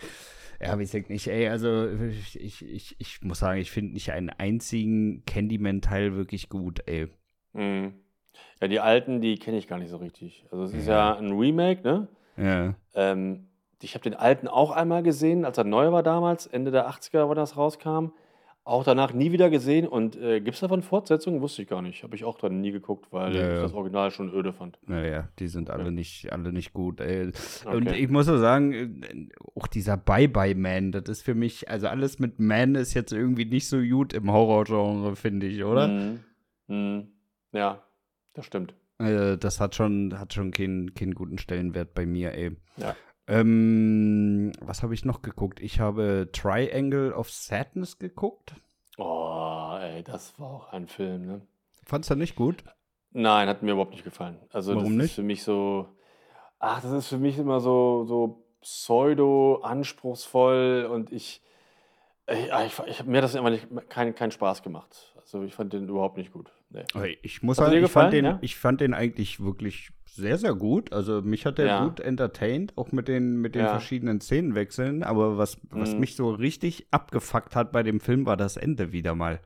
ja, 0.60 0.80
weiß 0.80 0.93
ich 0.93 1.10
nicht, 1.10 1.28
ey, 1.28 1.48
also 1.48 1.89
ich, 1.89 2.39
ich, 2.39 2.65
ich, 2.65 2.96
ich 3.00 3.22
muss 3.22 3.39
sagen, 3.39 3.60
ich 3.60 3.72
finde 3.72 3.93
nicht 3.93 4.12
einen 4.12 4.30
einzigen 4.30 5.24
Candyman-Teil 5.26 6.15
wirklich 6.15 6.50
gut, 6.50 6.82
ey. 6.88 7.08
Mhm. 7.54 7.93
Ja, 8.62 8.67
die 8.67 8.80
alten, 8.80 9.22
die 9.22 9.38
kenne 9.38 9.58
ich 9.58 9.67
gar 9.67 9.80
nicht 9.80 9.89
so 9.89 9.98
richtig. 9.98 10.46
Also 10.52 10.63
es 10.63 10.74
ist 10.74 10.88
ja 10.88 11.15
ein 11.15 11.32
Remake, 11.32 11.82
ne? 11.84 12.08
Ja. 12.38 12.76
Ähm, 12.93 13.48
ich 13.82 13.93
habe 13.93 14.04
den 14.04 14.15
alten 14.15 14.48
auch 14.48 14.72
einmal 14.72 15.04
gesehen, 15.04 15.46
als 15.46 15.58
er 15.58 15.63
neu 15.63 15.91
war 15.91 16.04
damals, 16.04 16.48
Ende 16.48 16.72
der 16.72 16.89
80er, 16.89 17.28
wo 17.28 17.34
das 17.34 17.58
rauskam. 17.58 18.12
Auch 18.67 18.84
danach 18.84 19.13
nie 19.13 19.32
wieder 19.32 19.49
gesehen. 19.49 19.88
Und 19.88 20.17
äh, 20.17 20.41
gibt 20.41 20.56
es 20.56 20.60
davon 20.60 20.82
Fortsetzungen? 20.82 21.39
Wusste 21.41 21.62
ich 21.62 21.69
gar 21.69 21.82
nicht. 21.82 22.03
Habe 22.03 22.15
ich 22.17 22.25
auch 22.25 22.38
dann 22.38 22.60
nie 22.60 22.71
geguckt, 22.71 23.08
weil 23.12 23.34
Ja, 23.34 23.56
ich 23.56 23.62
das 23.62 23.73
Original 23.73 24.12
schon 24.12 24.30
öde 24.34 24.51
fand. 24.51 24.77
Naja, 24.86 25.30
die 25.39 25.47
sind 25.47 25.69
alle 25.69 25.86
Ja. 25.86 25.91
nicht, 25.91 26.32
alle 26.34 26.51
nicht 26.51 26.73
gut. 26.73 26.99
Ey. 26.99 27.32
Und 27.65 27.88
Okay. 27.88 27.95
ich 27.95 28.10
muss 28.10 28.25
so 28.25 28.38
sagen, 28.38 28.73
äh, 29.03 29.30
auch 29.56 29.67
dieser 29.67 29.95
Bye-Bye-Man, 29.95 30.91
das 30.91 31.03
ist 31.08 31.21
für 31.21 31.34
mich, 31.34 31.69
also 31.69 31.88
alles 31.88 32.19
mit 32.19 32.39
Man 32.39 32.75
ist 32.75 32.93
jetzt 32.93 33.13
irgendwie 33.13 33.45
nicht 33.45 33.69
so 33.69 33.80
gut 33.80 34.12
im 34.13 34.30
Horrorgenre, 34.32 35.15
finde 35.15 35.47
ich, 35.47 35.63
oder? 35.63 35.88
Mhm. 35.88 36.19
Mhm. 36.67 37.08
Ja, 37.53 37.84
das 38.34 38.45
stimmt. 38.45 38.75
Äh, 38.99 39.38
das 39.38 39.62
hat 39.62 39.75
schon, 39.75 40.19
hat 40.19 40.34
schon 40.34 40.51
keinen, 40.51 40.93
keinen 40.93 41.13
guten 41.15 41.38
Stellenwert 41.38 41.93
bei 41.93 42.06
mir, 42.06 42.34
ey. 42.34 42.51
Ja. 42.75 42.95
Ähm, 43.27 44.51
was 44.61 44.83
habe 44.83 44.93
ich 44.93 45.05
noch 45.05 45.21
geguckt? 45.21 45.59
Ich 45.59 45.79
habe 45.79 46.29
Triangle 46.31 47.13
of 47.13 47.29
Sadness 47.29 47.99
geguckt. 47.99 48.55
Oh, 48.97 49.77
ey, 49.79 50.03
das 50.03 50.39
war 50.39 50.49
auch 50.49 50.73
ein 50.73 50.87
Film, 50.87 51.25
ne? 51.25 51.41
Fandst 51.83 52.09
du 52.09 52.15
nicht 52.15 52.35
gut? 52.35 52.63
Nein, 53.11 53.47
hat 53.47 53.63
mir 53.63 53.71
überhaupt 53.71 53.91
nicht 53.91 54.03
gefallen. 54.03 54.37
Also 54.51 54.75
Warum 54.75 54.85
das 54.85 54.93
nicht? 54.93 55.05
ist 55.05 55.15
für 55.15 55.23
mich 55.23 55.43
so, 55.43 55.87
ach, 56.59 56.81
das 56.81 56.91
ist 56.91 57.07
für 57.07 57.17
mich 57.17 57.37
immer 57.37 57.59
so, 57.59 58.05
so 58.05 58.43
pseudo-anspruchsvoll 58.61 60.87
und 60.91 61.11
ich, 61.11 61.41
ich, 62.27 62.49
ich, 62.65 62.79
ich 62.87 63.05
mir 63.05 63.17
hat 63.17 63.23
das 63.23 63.35
immer 63.35 63.49
nicht, 63.49 63.67
keinen 63.89 64.15
keinen 64.15 64.31
Spaß 64.31 64.63
gemacht. 64.63 65.13
Also 65.17 65.43
ich 65.43 65.53
fand 65.53 65.73
den 65.73 65.87
überhaupt 65.89 66.17
nicht 66.17 66.31
gut. 66.31 66.51
Nee. 66.69 66.83
Okay, 66.93 67.17
Ich 67.21 67.43
muss 67.43 67.57
sagen, 67.57 67.83
ich 67.83 67.91
fand, 67.91 68.13
den, 68.13 68.25
ja? 68.25 68.39
ich 68.41 68.55
fand 68.57 68.81
den 68.81 68.93
eigentlich 68.93 69.39
wirklich 69.41 69.89
sehr, 70.17 70.38
sehr 70.38 70.53
gut. 70.53 70.91
Also 70.91 71.21
mich 71.21 71.45
hat 71.45 71.58
der 71.58 71.65
Ja. 71.67 71.84
gut 71.86 71.99
entertained, 72.01 72.73
auch 72.77 72.91
mit 72.91 73.08
den, 73.08 73.38
mit 73.38 73.56
den 73.56 73.62
Ja. 73.63 73.69
verschiedenen 73.69 74.19
Szenenwechseln. 74.19 75.03
Aber 75.03 75.38
was, 75.38 75.58
was 75.69 75.93
Mhm. 75.93 75.99
mich 76.01 76.15
so 76.17 76.30
richtig 76.32 76.88
abgefuckt 76.91 77.56
hat 77.56 77.71
bei 77.71 77.84
dem 77.84 77.99
Film, 78.01 78.25
war 78.25 78.36
das 78.38 78.58
Ende 78.58 78.91
wieder 78.91 79.15
mal. 79.15 79.39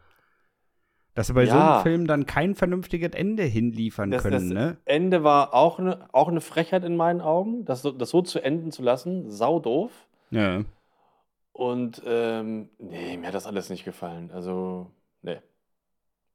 Dass 1.13 1.27
sie 1.27 1.33
bei 1.33 1.45
so 1.45 1.51
Ja. 1.55 1.75
einem 1.75 1.83
Film 1.83 2.07
dann 2.07 2.25
kein 2.25 2.55
vernünftiges 2.55 3.11
Ende 3.13 3.43
hinliefern 3.43 4.11
Das, 4.11 4.23
können, 4.23 4.33
das 4.33 4.43
ne? 4.43 4.77
Ende 4.85 5.23
war 5.23 5.53
auch 5.53 5.77
eine, 5.77 6.07
auch 6.13 6.29
eine 6.29 6.41
Frechheit 6.41 6.83
in 6.85 6.95
meinen 6.95 7.21
Augen, 7.21 7.65
das, 7.65 7.81
so- 7.81 7.91
das 7.91 8.09
so 8.09 8.21
zu 8.21 8.39
enden 8.43 8.71
zu 8.71 8.81
lassen. 8.81 9.29
Sau 9.29 9.59
doof. 9.59 9.91
Ja. 10.31 10.63
Und 11.51 12.01
ähm, 12.05 12.69
nee, 12.79 13.17
mir 13.17 13.27
hat 13.27 13.35
das 13.35 13.45
alles 13.45 13.69
nicht 13.69 13.83
gefallen. 13.83 14.31
Also, 14.31 14.89
nee. 15.21 15.39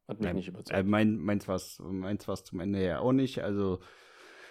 Hat 0.09 0.19
mich 0.21 0.27
Ja, 0.29 0.35
nicht 0.35 0.49
Äh, 0.49 0.51
überzeugt. 0.51 0.87
mein, 0.87 1.17
meins 1.17 1.49
war 1.49 1.57
es 1.57 1.81
meins 1.81 2.29
war's 2.29 2.45
zum 2.45 2.61
Ende 2.61 2.79
her 2.79 3.01
auch 3.01 3.13
nicht. 3.13 3.43
Also, 3.43 3.81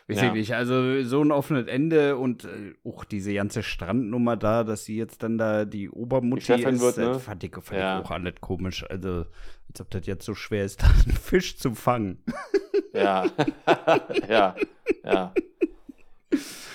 weiß 0.08 0.22
Ja. 0.22 0.28
ich 0.28 0.34
nicht. 0.34 0.54
Also, 0.56 1.02
so 1.04 1.22
ein 1.24 1.32
offenes 1.32 1.68
Ende 1.68 2.18
und 2.18 2.46
äh, 2.46 2.74
auch 2.84 3.04
diese 3.06 3.34
ganze 3.34 3.63
Strandnummer 3.63 4.38
da, 4.38 4.63
dass 4.63 4.86
sie 4.86 4.98
jetzt 4.98 5.24
dann 5.24 5.38
da 5.38 5.65
die 5.65 5.89
Obermutti 5.89 6.56
Die 6.56 6.63
ist, 6.63 6.82
wird, 6.82 6.98
äh, 6.98 7.02
ne? 7.02 7.20
fand 7.20 7.44
ich, 7.44 7.54
fand 7.54 7.72
Ja. 7.80 8.00
ich 8.00 8.06
auch 8.06 8.12
alles 8.12 8.36
komisch. 8.41 8.86
Also, 8.89 9.26
als 9.70 9.82
ob 9.82 9.89
das 9.89 10.06
jetzt 10.06 10.26
so 10.26 10.36
schwer 10.36 10.65
ist, 10.65 10.80
da 10.84 10.88
einen 10.88 11.15
Fisch 11.18 11.58
zu 11.58 11.74
fangen. 11.76 12.20
Ja, 12.94 13.26
ja, 14.30 14.56
ja. 15.04 15.34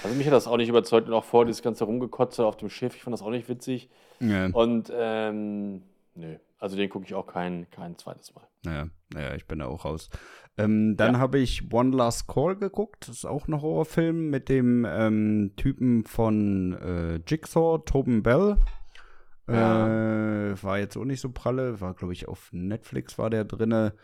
Also 0.03 0.16
mich 0.16 0.27
hat 0.27 0.33
das 0.33 0.47
auch 0.47 0.57
nicht 0.57 0.69
überzeugt 0.71 1.07
und 1.09 1.14
auch 1.14 1.25
vor 1.25 1.45
dieses 1.45 1.62
ganze 1.62 1.85
Rumgekotze 1.85 2.45
auf 2.45 2.57
dem 2.57 2.71
Schiff, 2.71 2.95
ich 2.97 3.03
fand 3.03 3.12
das 3.12 3.23
auch 3.23 3.31
nicht 3.31 3.49
witzig. 3.49 3.90
Ja. 4.21 4.47
Und 4.47 4.90
ähm, 4.95 5.83
nö, 6.14 6.37
also 6.61 6.77
den 6.77 6.88
gucke 6.88 7.07
ich 7.07 7.14
auch 7.14 7.27
kein, 7.27 7.68
kein 7.70 7.99
zweites 7.99 8.35
Mal. 8.35 8.46
Naja, 8.62 8.87
naja, 9.12 9.35
ich 9.35 9.46
bin 9.46 9.59
da 9.59 9.66
auch 9.66 9.85
raus. 9.85 10.11
Ähm, 10.59 10.96
dann 10.96 11.14
Ja. 11.14 11.18
habe 11.20 11.38
ich 11.38 11.73
One 11.73 11.96
Last 11.96 12.29
Call 12.29 12.57
geguckt. 12.57 13.09
Das 13.09 13.16
ist 13.16 13.25
auch 13.25 13.49
ein 13.49 13.61
Horrorfilm 13.61 14.31
mit 14.31 14.49
dem 14.49 14.87
ähm, 14.88 15.55
Typen 15.57 16.05
von 16.05 16.75
äh, 16.75 17.20
Jigsaw, 17.27 17.79
Tobin 17.85 18.23
Bell. 18.23 18.59
Äh, 19.49 19.53
war 20.62 20.79
jetzt 20.79 20.96
auch 20.96 21.05
nicht 21.05 21.20
so 21.20 21.31
pralle. 21.31 21.81
War, 21.81 21.94
glaube 21.94 22.12
ich, 22.12 22.29
auf 22.29 22.51
Netflix 22.53 23.18
war 23.18 23.31
der 23.31 23.44
drinne. 23.44 23.94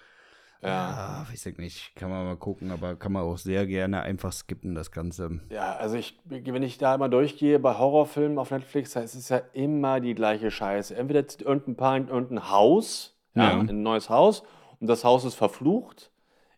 Ja. 0.62 1.25
Ah, 1.27 1.27
weiß 1.31 1.47
ich 1.47 1.59
nicht. 1.59 1.95
Kann 1.97 2.11
man 2.11 2.25
mal 2.25 2.37
gucken, 2.37 2.71
aber 2.71 2.97
kann 2.97 3.12
man 3.12 3.23
auch 3.23 3.37
sehr 3.38 3.66
gerne 3.66 4.03
einfach 4.03 4.33
skippen, 4.33 4.75
das 4.75 4.90
Ganze. 4.90 5.40
Ja, 5.51 5.77
also 5.77 5.97
ich, 5.97 6.19
wenn 6.25 6.62
ich 6.62 6.79
da 6.79 6.95
immer 6.95 7.09
durchgehe 7.09 7.59
bei 7.59 7.77
Horrorfilmen 7.79 8.38
auf 8.38 8.51
Netflix, 8.51 8.92
da 8.92 9.01
ist 9.01 9.14
es 9.14 9.29
ja 9.29 9.40
immer 9.53 10.01
die 10.01 10.14
gleiche 10.14 10.51
Scheiße. 10.51 10.97
Entweder 10.97 11.27
zieht 11.29 11.42
irgendein 11.42 11.77
Paar 11.77 11.97
in 11.97 12.09
irgendein 12.09 12.51
Haus, 12.51 13.16
ja, 13.35 13.53
Ja. 13.53 13.61
in 13.61 13.69
ein 13.69 13.83
neues 13.83 14.09
Haus, 14.11 14.42
und 14.81 14.87
das 14.88 15.05
Haus 15.05 15.25
ist 15.25 15.35
verflucht, 15.35 16.11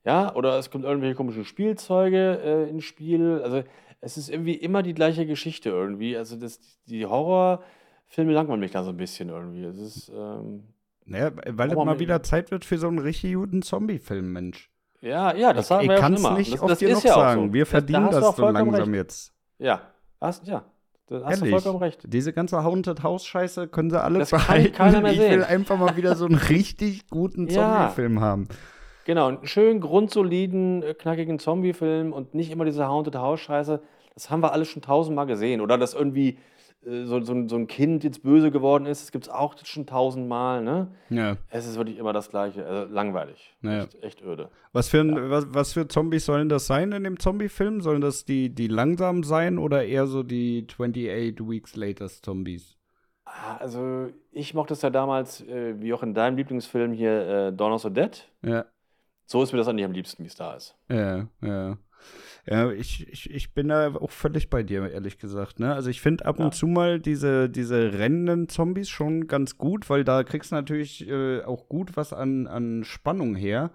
ja, 0.05 0.35
oder 0.35 0.59
es 0.59 0.71
kommt 0.71 0.85
irgendwelche 0.85 1.15
komischen 1.17 1.45
Spielzeuge 1.45 2.41
äh, 2.43 2.71
ins 2.71 2.85
Spiel. 2.85 3.41
Also 3.43 3.63
es 4.01 4.17
ist 4.17 4.31
irgendwie 4.31 4.55
immer 4.55 4.83
die 4.83 4.95
gleiche 4.95 5.27
Geschichte 5.27 5.71
irgendwie. 5.71 6.17
Also 6.17 6.37
das, 6.37 6.61
die 6.87 7.05
Horrorfilme 7.05 8.33
langweilen 8.33 8.61
mich 8.61 8.71
da 8.71 8.85
so 8.85 8.91
ein 8.91 8.97
bisschen 8.97 9.29
irgendwie. 9.29 9.65
Es 9.65 9.77
ist, 9.79 10.09
ähm, 10.15 10.65
Naja, 11.09 11.31
weil 11.49 11.71
es 11.71 11.77
mal 11.77 11.99
wieder 11.99 12.23
Zeit 12.23 12.51
wird 12.51 12.65
für 12.65 12.79
so 12.79 12.89
einen 12.89 12.99
richtig 12.99 13.35
guten 13.35 13.63
Zombie-Film, 13.63 14.33
Mensch. 14.33 14.71
ja, 15.01 15.35
ja, 15.35 15.53
das 15.53 15.69
sagen 15.69 15.83
ich 15.85 15.89
wir 15.89 15.95
ja 15.97 16.01
kann 16.01 16.13
schon 16.17 16.23
es 16.25 16.29
immer. 16.29 16.39
nicht 16.39 16.53
das, 16.55 16.61
oft 16.61 16.71
das 16.71 16.79
genug 16.81 16.97
ist 16.99 17.05
ja 17.05 17.15
sagen. 17.15 17.47
so. 17.49 17.53
Wir 17.55 17.67
verdienen 17.67 18.11
da 18.11 18.21
das 18.21 18.37
so 18.37 18.49
langsam 18.49 18.85
recht. 18.91 18.95
jetzt. 18.95 19.33
Ja, 19.59 19.81
hast, 20.21 20.47
ja, 20.47 20.65
da 21.09 21.23
hast 21.25 21.41
du 21.43 21.47
vollkommen 21.47 21.79
recht. 21.83 22.01
Diese 22.07 22.33
ganze 22.33 22.63
Haunted 22.63 23.03
House 23.03 23.25
Scheiße 23.27 23.69
können 23.69 23.91
sie 23.91 24.01
alle 24.03 24.19
Das 24.19 24.31
kann 24.31 24.41
behalten. 24.41 25.03
mehr 25.03 25.13
ich 25.13 25.19
will 25.19 25.29
sehen. 25.31 25.43
einfach 25.45 25.79
mal 25.79 25.97
wieder 25.97 26.15
so 26.17 26.27
einen 26.27 26.35
richtig 26.37 27.09
guten 27.09 27.47
Ja. 27.49 27.55
Zombie-Film 27.91 28.21
haben. 28.21 28.49
Genau, 29.07 29.29
einen 29.29 29.47
schönen, 29.47 29.81
grundsoliden, 29.81 30.83
äh, 30.83 30.93
knackigen 30.95 31.39
Zombie-Film 31.39 32.13
und 32.13 32.35
nicht 32.35 32.51
immer 32.53 32.67
diese 32.67 32.87
Haunted 32.87 33.15
House-Scheiße. 33.17 33.81
Das 34.15 34.31
haben 34.31 34.43
wir 34.43 34.53
alles 34.53 34.69
schon 34.69 34.83
tausendmal 34.83 35.25
gesehen. 35.27 35.61
Oder 35.63 35.79
dass 35.79 35.95
irgendwie 35.95 36.39
so, 36.83 37.21
so, 37.23 37.33
ein- 37.33 37.49
so 37.49 37.57
ein 37.57 37.67
Kind 37.67 38.05
jetzt 38.05 38.23
böse 38.23 38.51
geworden 38.51 38.87
ist, 38.87 39.03
das 39.03 39.13
gibt 39.13 39.27
es 39.27 39.31
auch 39.33 39.55
schon 39.65 39.87
tausendmal. 39.87 40.63
Ne? 40.63 40.89
Ja. 41.11 41.37
Es 41.51 41.67
ist 41.67 41.77
wirklich 41.77 41.99
immer 41.99 42.13
das 42.13 42.31
Gleiche. 42.31 42.65
Also 42.67 42.93
langweilig. 42.93 43.57
Ja. 43.63 43.83
Echt, 43.85 44.03
echt 44.03 44.23
öde. 44.23 44.51
Was 44.73 44.89
für, 44.89 45.01
ein, 45.01 45.31
was, 45.31 45.47
was 45.53 45.73
für 45.73 45.89
Zombies 45.89 46.25
sollen 46.27 46.49
das 46.49 46.67
sein 46.67 46.93
in 46.93 47.05
dem 47.05 47.19
Zombie-Film? 47.19 47.81
Sollen 47.81 48.01
das 48.01 48.25
die, 48.25 48.55
die 48.55 48.69
langsam 48.69 49.23
sein 49.25 49.59
oder 49.59 49.85
eher 49.85 50.07
so 50.07 50.23
die 50.23 50.67
28 50.71 51.41
Weeks 51.49 51.77
Later 51.77 52.07
Zombies? 52.09 52.77
Ah, 53.25 53.57
Also, 53.59 54.09
ich 54.31 54.55
mochte 54.55 54.73
es 54.73 54.81
ja 54.83 54.91
damals, 54.91 55.43
äh, 55.43 55.75
wie 55.81 55.93
auch 55.93 56.03
in 56.03 56.15
deinem 56.15 56.37
Lieblingsfilm 56.39 56.93
hier, 56.93 57.29
äh, 57.49 57.53
Dawn 57.53 57.73
of 57.73 57.83
the 57.83 57.91
Dead. 57.93 58.27
Ja. 58.43 58.65
So 59.27 59.43
ist 59.43 59.53
mir 59.53 59.59
das 59.59 59.69
eigentlich 59.69 59.85
am 59.85 59.93
liebsten, 59.93 60.23
wie 60.23 60.29
es 60.29 60.37
da 60.37 60.55
ist. 60.55 60.75
Ja, 60.89 61.27
ja. 61.43 61.77
Ja, 62.51 62.71
ich, 62.73 63.07
ich, 63.13 63.29
ich 63.31 63.53
bin 63.53 63.69
da 63.69 63.95
auch 63.95 64.11
völlig 64.11 64.49
bei 64.49 64.63
dir, 64.63 64.91
ehrlich 64.91 65.19
gesagt. 65.19 65.61
Ne? 65.61 65.75
Also 65.75 65.91
ich 65.91 66.01
finde 66.01 66.25
ab 66.25 66.39
Ja. 66.39 66.47
und 66.47 66.55
zu 66.55 66.67
mal 66.67 66.99
diese, 66.99 67.51
diese 67.51 67.93
rennenden 67.99 68.49
Zombies 68.49 68.89
schon 68.89 69.27
ganz 69.27 69.59
gut, 69.59 69.91
weil 69.91 70.03
da 70.03 70.25
kriegst 70.25 70.51
du 70.53 70.55
natürlich 70.55 71.07
äh, 71.07 71.43
auch 71.43 71.69
gut 71.69 71.97
was 71.99 72.15
an, 72.15 72.47
an 72.47 72.85
Spannung 72.85 73.35
her. 73.35 73.71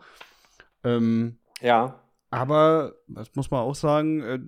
Ähm, 0.83 1.37
Ja, 1.61 1.99
aber, 2.31 2.95
das 3.07 3.35
muss 3.35 3.51
man 3.51 3.59
auch 3.59 3.75
sagen, 3.75 4.21
äh, 4.21 4.39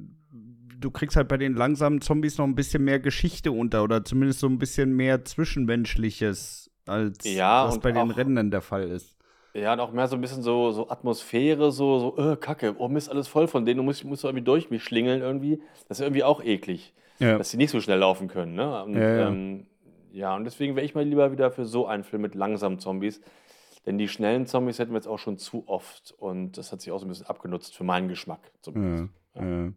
du 0.80 0.90
kriegst 0.90 1.16
halt 1.18 1.28
bei 1.28 1.38
den 1.38 1.54
langsamen 1.54 2.02
Zombies 2.02 2.40
noch 2.40 2.46
ein 2.46 2.56
bisschen 2.56 2.84
mehr 2.84 3.00
Geschichte 3.00 3.52
unter 3.52 3.84
oder 3.84 4.04
zumindest 4.04 4.40
so 4.40 4.48
ein 4.48 4.58
bisschen 4.58 4.96
mehr 4.96 5.24
Zwischenmenschliches, 5.24 6.72
als 6.88 7.18
Ja, 7.32 7.68
was 7.68 7.80
bei 7.80 7.92
den 7.92 8.12
auch- 8.12 8.18
Rennenden 8.18 8.50
der 8.52 8.62
Fall 8.62 8.90
ist. 8.90 9.15
Ja, 9.56 9.72
und 9.74 9.80
auch 9.80 9.92
mehr 9.94 10.08
so 10.08 10.16
ein 10.16 10.22
bisschen 10.22 10.44
so, 10.44 10.72
so 10.72 10.90
Atmosphäre, 10.90 11.72
so, 11.72 12.00
so, 12.00 12.32
äh, 12.32 12.36
Kacke, 12.36 12.76
oh 12.78 12.90
Mist, 12.90 13.10
alles 13.10 13.28
voll 13.30 13.48
von 13.48 13.66
denen, 13.66 13.78
du 13.78 13.84
musst, 13.84 14.04
musst 14.04 14.26
irgendwie 14.26 14.44
durch 14.44 14.70
mich 14.70 14.84
schlingeln 14.84 15.22
irgendwie. 15.22 15.62
Das 15.88 16.00
ist 16.00 16.04
irgendwie 16.06 16.24
auch 16.26 16.44
eklig, 16.44 16.94
Ja. 17.20 17.38
dass 17.38 17.52
sie 17.52 17.58
nicht 17.58 17.72
so 17.72 17.80
schnell 17.80 18.00
laufen 18.00 18.28
können, 18.28 18.54
ne? 18.56 18.84
Und, 18.84 18.96
Ja, 18.96 19.00
ja, 19.02 19.16
ja. 19.18 19.28
ähm, 19.30 19.66
ja, 20.12 20.36
und 20.36 20.44
deswegen 20.44 20.76
wäre 20.76 20.86
ich 20.86 20.94
mal 20.94 21.06
lieber 21.06 21.32
wieder 21.32 21.52
für 21.52 21.66
so 21.66 21.88
einen 21.88 22.04
Film 22.04 22.22
mit 22.22 22.36
langsamen 22.36 22.80
Zombies. 22.80 23.22
Denn 23.86 23.98
die 23.98 24.08
schnellen 24.08 24.46
Zombies 24.48 24.80
hätten 24.80 24.92
wir 24.92 24.98
jetzt 24.98 25.08
auch 25.08 25.20
schon 25.20 25.38
zu 25.38 25.64
oft 25.68 26.14
und 26.18 26.58
das 26.58 26.72
hat 26.72 26.82
sich 26.82 26.92
auch 26.92 26.98
so 27.00 27.06
ein 27.06 27.10
bisschen 27.10 27.28
abgenutzt 27.28 27.76
für 27.78 27.84
meinen 27.84 28.08
Geschmack 28.10 28.40
zumindest. 28.62 29.14
Ja, 29.36 29.44
ja. 29.46 29.72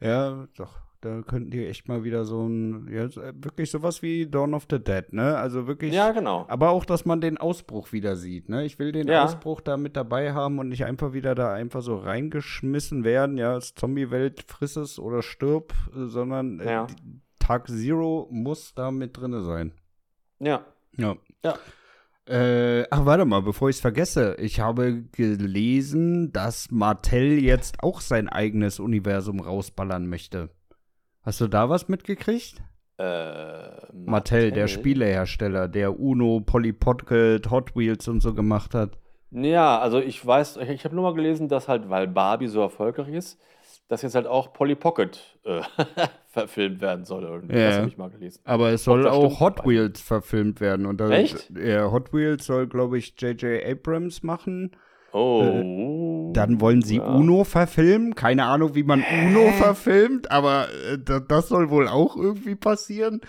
ja, 0.00 0.48
doch. 0.56 0.78
Da 1.02 1.22
könnten 1.22 1.50
die 1.50 1.64
echt 1.66 1.88
mal 1.88 2.04
wieder 2.04 2.24
so 2.26 2.46
ein, 2.46 2.86
ja, 2.92 3.04
äh, 3.04 3.32
wirklich 3.34 3.70
sowas 3.70 4.02
wie 4.02 4.26
Dawn 4.26 4.52
of 4.52 4.66
the 4.70 4.78
Dead, 4.78 5.10
ne? 5.12 5.36
Also 5.38 5.66
wirklich. 5.66 5.94
Ja, 5.94 6.12
genau. 6.12 6.44
Aber 6.48 6.70
auch, 6.70 6.84
dass 6.84 7.06
man 7.06 7.22
den 7.22 7.38
Ausbruch 7.38 7.92
wieder 7.92 8.16
sieht, 8.16 8.50
ne? 8.50 8.66
Ich 8.66 8.78
will 8.78 8.92
den 8.92 9.08
Ja. 9.08 9.24
Ausbruch 9.24 9.62
da 9.62 9.78
mit 9.78 9.96
dabei 9.96 10.34
haben 10.34 10.58
und 10.58 10.68
nicht 10.68 10.84
einfach 10.84 11.14
wieder 11.14 11.34
da 11.34 11.54
einfach 11.54 11.80
so 11.80 11.96
reingeschmissen 11.96 13.02
werden, 13.02 13.38
ja, 13.38 13.56
es 13.56 13.74
Zombie-Welt, 13.74 14.44
friss 14.46 14.76
es 14.76 14.98
oder 14.98 15.22
stirb, 15.22 15.72
äh, 15.96 16.04
sondern 16.06 16.60
äh, 16.60 16.70
Ja. 16.70 16.86
die- 16.86 17.20
Tag 17.38 17.68
Zero 17.68 18.28
muss 18.30 18.74
da 18.74 18.90
mit 18.90 19.16
drin 19.16 19.42
sein. 19.42 19.72
Ja. 20.38 20.64
Ja. 20.98 21.16
Ja. 21.42 21.54
Äh, 22.26 22.86
ach, 22.90 23.06
warte 23.06 23.24
mal, 23.24 23.40
bevor 23.42 23.70
ich 23.70 23.76
es 23.76 23.80
vergesse. 23.80 24.36
Ich 24.38 24.60
habe 24.60 25.02
gelesen, 25.12 26.32
dass 26.32 26.70
Martell 26.70 27.38
jetzt 27.42 27.82
auch 27.82 28.00
sein 28.00 28.28
eigenes 28.28 28.78
Universum 28.78 29.40
rausballern 29.40 30.06
möchte. 30.06 30.50
Hast 31.30 31.40
du 31.40 31.46
da 31.46 31.68
was 31.68 31.86
mitgekriegt? 31.86 32.56
Äh, 32.98 33.70
Mattel, 33.92 34.50
der 34.50 34.66
Spielehersteller, 34.66 35.68
der 35.68 36.00
Uno, 36.00 36.40
Polly 36.40 36.72
Pocket, 36.72 37.48
Hot 37.52 37.76
Wheels 37.76 38.08
und 38.08 38.20
so 38.20 38.34
gemacht 38.34 38.74
hat. 38.74 38.98
Ja, 39.30 39.78
also 39.78 40.00
ich 40.00 40.26
weiß, 40.26 40.56
ich, 40.56 40.68
ich 40.70 40.84
habe 40.84 40.96
nur 40.96 41.04
mal 41.04 41.14
gelesen, 41.14 41.48
dass 41.48 41.68
halt, 41.68 41.88
weil 41.88 42.08
Barbie 42.08 42.48
so 42.48 42.60
erfolgreich 42.60 43.10
ist, 43.10 43.40
dass 43.86 44.02
jetzt 44.02 44.16
halt 44.16 44.26
auch 44.26 44.52
Polly 44.52 44.74
Pocket 44.74 45.38
äh, 45.44 45.60
verfilmt 46.26 46.80
werden 46.80 47.04
soll 47.04 47.22
irgendwie. 47.22 47.54
Das 47.54 47.74
Ja. 47.74 47.78
habe 47.78 47.88
ich 47.88 47.96
mal 47.96 48.10
gelesen. 48.10 48.40
Aber 48.42 48.70
es 48.70 48.82
soll 48.82 49.04
das 49.04 49.12
auch 49.12 49.26
stimmt. 49.26 49.40
Hot 49.40 49.64
Wheels 49.64 50.00
verfilmt 50.00 50.60
werden. 50.60 50.84
Und 50.84 51.00
da, 51.00 51.10
Echt? 51.10 51.48
Ja, 51.56 51.92
Hot 51.92 52.12
Wheels 52.12 52.44
soll, 52.44 52.66
glaube 52.66 52.98
ich, 52.98 53.14
J.J. 53.20 53.64
Abrams 53.64 54.24
machen. 54.24 54.72
Oh. 55.12 56.30
Dann 56.34 56.60
wollen 56.60 56.82
sie 56.82 56.96
Ja. 56.96 57.04
Uno 57.14 57.44
verfilmen. 57.44 58.14
Keine 58.14 58.44
Ahnung, 58.44 58.74
wie 58.74 58.82
man 58.84 59.02
Uno 59.02 59.50
verfilmt, 59.52 60.30
aber 60.30 60.68
äh, 60.90 60.98
da, 60.98 61.20
das 61.20 61.48
soll 61.48 61.70
wohl 61.70 61.88
auch 61.88 62.16
irgendwie 62.16 62.54
passieren. 62.54 63.20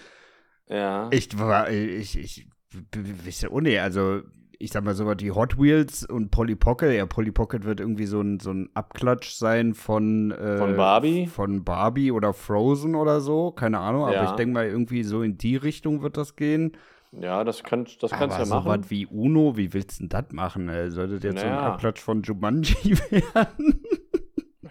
Ja. 0.67 1.09
Ich 1.11 1.37
war, 1.39 1.69
ich, 1.69 2.17
ich, 2.17 2.47
wisst 2.93 3.43
ihr, 3.43 3.51
oh 3.51 3.59
nee, 3.59 3.79
also 3.79 4.21
ich 4.59 4.71
sag 4.71 4.83
mal 4.83 4.93
sogar 4.93 5.15
die 5.15 5.31
Hot 5.31 5.59
Wheels 5.59 6.05
und 6.05 6.29
Polly 6.29 6.55
Pocket. 6.55 6.93
Ja, 6.95 7.07
Polly 7.07 7.31
Pocket 7.31 7.65
wird 7.65 7.79
irgendwie 7.79 8.05
so 8.05 8.21
ein, 8.21 8.39
so 8.39 8.51
ein 8.51 8.69
Abklatsch 8.75 9.31
sein 9.31 9.73
von, 9.73 10.29
äh, 10.31 10.57
Von 10.57 10.77
Barbie? 10.77 11.25
Von 11.25 11.63
Barbie 11.63 12.11
oder 12.11 12.31
Frozen 12.31 12.93
oder 12.93 13.21
so. 13.21 13.51
Keine 13.51 13.79
Ahnung, 13.79 14.03
aber 14.03 14.13
Ja. 14.13 14.25
ich 14.25 14.31
denke 14.31 14.53
mal, 14.53 14.67
irgendwie 14.67 15.01
so 15.03 15.23
in 15.23 15.37
die 15.37 15.55
Richtung 15.55 16.03
wird 16.03 16.15
das 16.15 16.35
gehen. 16.35 16.73
Ja, 17.11 17.43
das, 17.43 17.63
könnt, 17.63 18.01
das 18.03 18.11
kannst 18.11 18.37
du 18.37 18.41
aber 18.41 18.43
ja 18.43 18.45
so 18.45 18.55
machen. 18.55 18.81
was 18.83 18.89
wie 18.89 19.05
Uno, 19.05 19.57
wie 19.57 19.73
willst 19.73 19.99
du 19.99 20.03
denn 20.07 20.09
das 20.09 20.31
machen? 20.31 20.69
Ey? 20.69 20.89
Sollte 20.91 21.15
das 21.15 21.23
jetzt 21.23 21.39
so 21.41 21.45
ein 21.45 21.53
Naja. 21.53 21.73
Abklatsch 21.73 21.99
von 22.01 22.21
Jumanji 22.23 22.97
werden? 23.11 23.81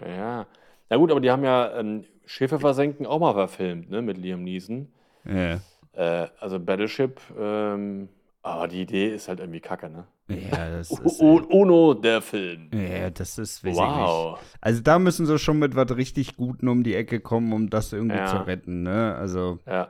Ja. 0.05 0.47
Na 0.89 0.97
gut, 0.97 1.11
aber 1.11 1.21
die 1.21 1.31
haben 1.31 1.43
ja 1.43 1.77
ähm, 1.79 2.03
Schiffe 2.25 2.59
versenken 2.59 3.05
auch 3.05 3.19
mal 3.19 3.33
verfilmt, 3.33 3.89
ne, 3.89 4.01
mit 4.01 4.17
Liam 4.17 4.43
Neeson. 4.43 4.87
ja. 5.25 5.59
Äh, 5.93 6.27
also 6.39 6.57
Battleship, 6.57 7.19
ähm, 7.37 8.07
aber 8.43 8.69
die 8.69 8.81
Idee 8.81 9.13
ist 9.13 9.27
halt 9.27 9.41
irgendwie 9.41 9.59
kacke, 9.59 9.89
ne? 9.89 10.05
Ja, 10.29 10.69
das 10.71 10.89
ist. 10.89 11.21
U 11.21 11.35
Uno, 11.49 11.93
der 11.93 12.21
Film. 12.21 12.69
Ja, 12.73 13.09
das 13.09 13.37
ist. 13.37 13.65
Wow. 13.65 14.39
Also 14.61 14.81
da 14.81 14.99
müssen 14.99 15.25
sie 15.25 15.37
schon 15.37 15.59
mit 15.59 15.75
was 15.75 15.93
richtig 15.93 16.37
Guten 16.37 16.69
um 16.69 16.83
die 16.83 16.95
Ecke 16.95 17.19
kommen, 17.19 17.51
um 17.51 17.69
das 17.69 17.91
irgendwie 17.91 18.15
Ja. 18.19 18.25
zu 18.27 18.37
retten, 18.37 18.83
ne? 18.83 19.15
Also, 19.15 19.59
Ja, 19.67 19.89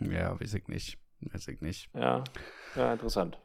ja, 0.00 0.38
weiß 0.40 0.54
ich 0.54 0.66
nicht. 0.66 0.98
Weiß 1.20 1.48
ich 1.48 1.60
nicht. 1.60 1.90
ja, 1.94 2.22
ja, 2.76 2.92
interessant. 2.92 3.38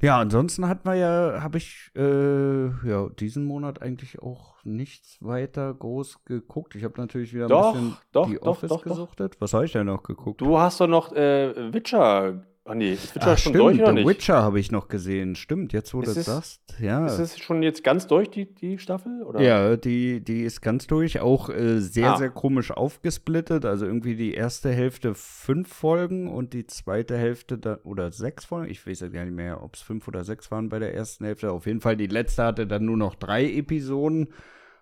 Ja, 0.00 0.18
ansonsten 0.20 0.68
hat 0.68 0.84
man 0.84 0.98
ja, 0.98 1.40
habe 1.42 1.56
ich 1.56 1.90
äh, 1.96 2.66
ja 2.86 3.08
diesen 3.18 3.44
Monat 3.44 3.80
eigentlich 3.80 4.20
auch 4.20 4.56
nichts 4.62 5.16
weiter 5.22 5.72
groß 5.72 6.24
geguckt. 6.26 6.74
Ich 6.74 6.84
habe 6.84 7.00
natürlich 7.00 7.32
wieder 7.32 7.46
ein 7.46 7.48
Doch, 7.48 7.72
bisschen 7.72 7.96
doch, 8.12 8.26
die 8.28 8.34
doch, 8.34 8.46
Office 8.46 8.68
doch, 8.68 8.82
doch. 8.82 8.90
gesuchtet. 8.90 9.40
Was 9.40 9.54
habe 9.54 9.64
ich 9.64 9.72
denn 9.72 9.86
noch 9.86 10.02
geguckt? 10.02 10.42
Du 10.42 10.58
hast 10.58 10.80
doch 10.80 10.86
noch 10.86 11.12
äh, 11.12 11.72
Witcher. 11.72 12.44
Ach 12.68 12.74
nee, 12.74 12.94
ist 12.94 13.14
Witcher 13.14 13.26
Ah, 13.28 13.36
schon 13.36 13.52
stimmt, 13.52 13.56
durch 13.56 13.76
oder 13.78 13.86
The 13.88 13.92
nicht? 13.94 14.06
Witcher 14.08 14.42
habe 14.42 14.58
ich 14.58 14.72
noch 14.72 14.88
gesehen. 14.88 15.36
Stimmt, 15.36 15.72
jetzt 15.72 15.94
wo 15.94 16.00
du 16.00 16.08
Ist 16.08 16.16
das 16.16 16.26
es- 16.26 16.34
sagst. 16.34 16.60
Ja. 16.80 17.06
Ist 17.06 17.18
es 17.20 17.38
schon 17.38 17.62
jetzt 17.62 17.84
ganz 17.84 18.08
durch, 18.08 18.28
die, 18.28 18.52
die 18.52 18.78
Staffel? 18.78 19.22
Oder? 19.22 19.40
Ja, 19.40 19.76
die, 19.76 20.20
die 20.20 20.42
ist 20.42 20.62
ganz 20.62 20.86
durch. 20.88 21.20
Auch 21.20 21.48
äh, 21.48 21.78
sehr, 21.80 22.14
Ah. 22.14 22.16
sehr 22.16 22.30
komisch 22.30 22.72
aufgesplittet. 22.72 23.64
Also 23.64 23.86
irgendwie 23.86 24.16
die 24.16 24.34
erste 24.34 24.70
Hälfte 24.72 25.14
fünf 25.14 25.68
Folgen 25.72 26.28
und 26.28 26.54
die 26.54 26.66
zweite 26.66 27.16
Hälfte 27.16 27.56
da, 27.56 27.78
oder 27.84 28.10
sechs 28.10 28.44
Folgen. 28.46 28.68
Ich 28.70 28.84
weiß 28.84 28.98
ja 29.00 29.08
gar 29.08 29.24
nicht 29.24 29.34
mehr, 29.36 29.62
ob 29.62 29.74
es 29.76 29.82
fünf 29.82 30.08
oder 30.08 30.24
sechs 30.24 30.50
waren 30.50 30.68
bei 30.68 30.80
der 30.80 30.92
ersten 30.92 31.24
Hälfte. 31.24 31.52
Auf 31.52 31.66
jeden 31.66 31.80
Fall, 31.80 31.96
die 31.96 32.08
letzte 32.08 32.42
hatte 32.44 32.66
dann 32.66 32.84
nur 32.84 32.96
noch 32.96 33.14
drei 33.14 33.44
Episoden. 33.48 34.28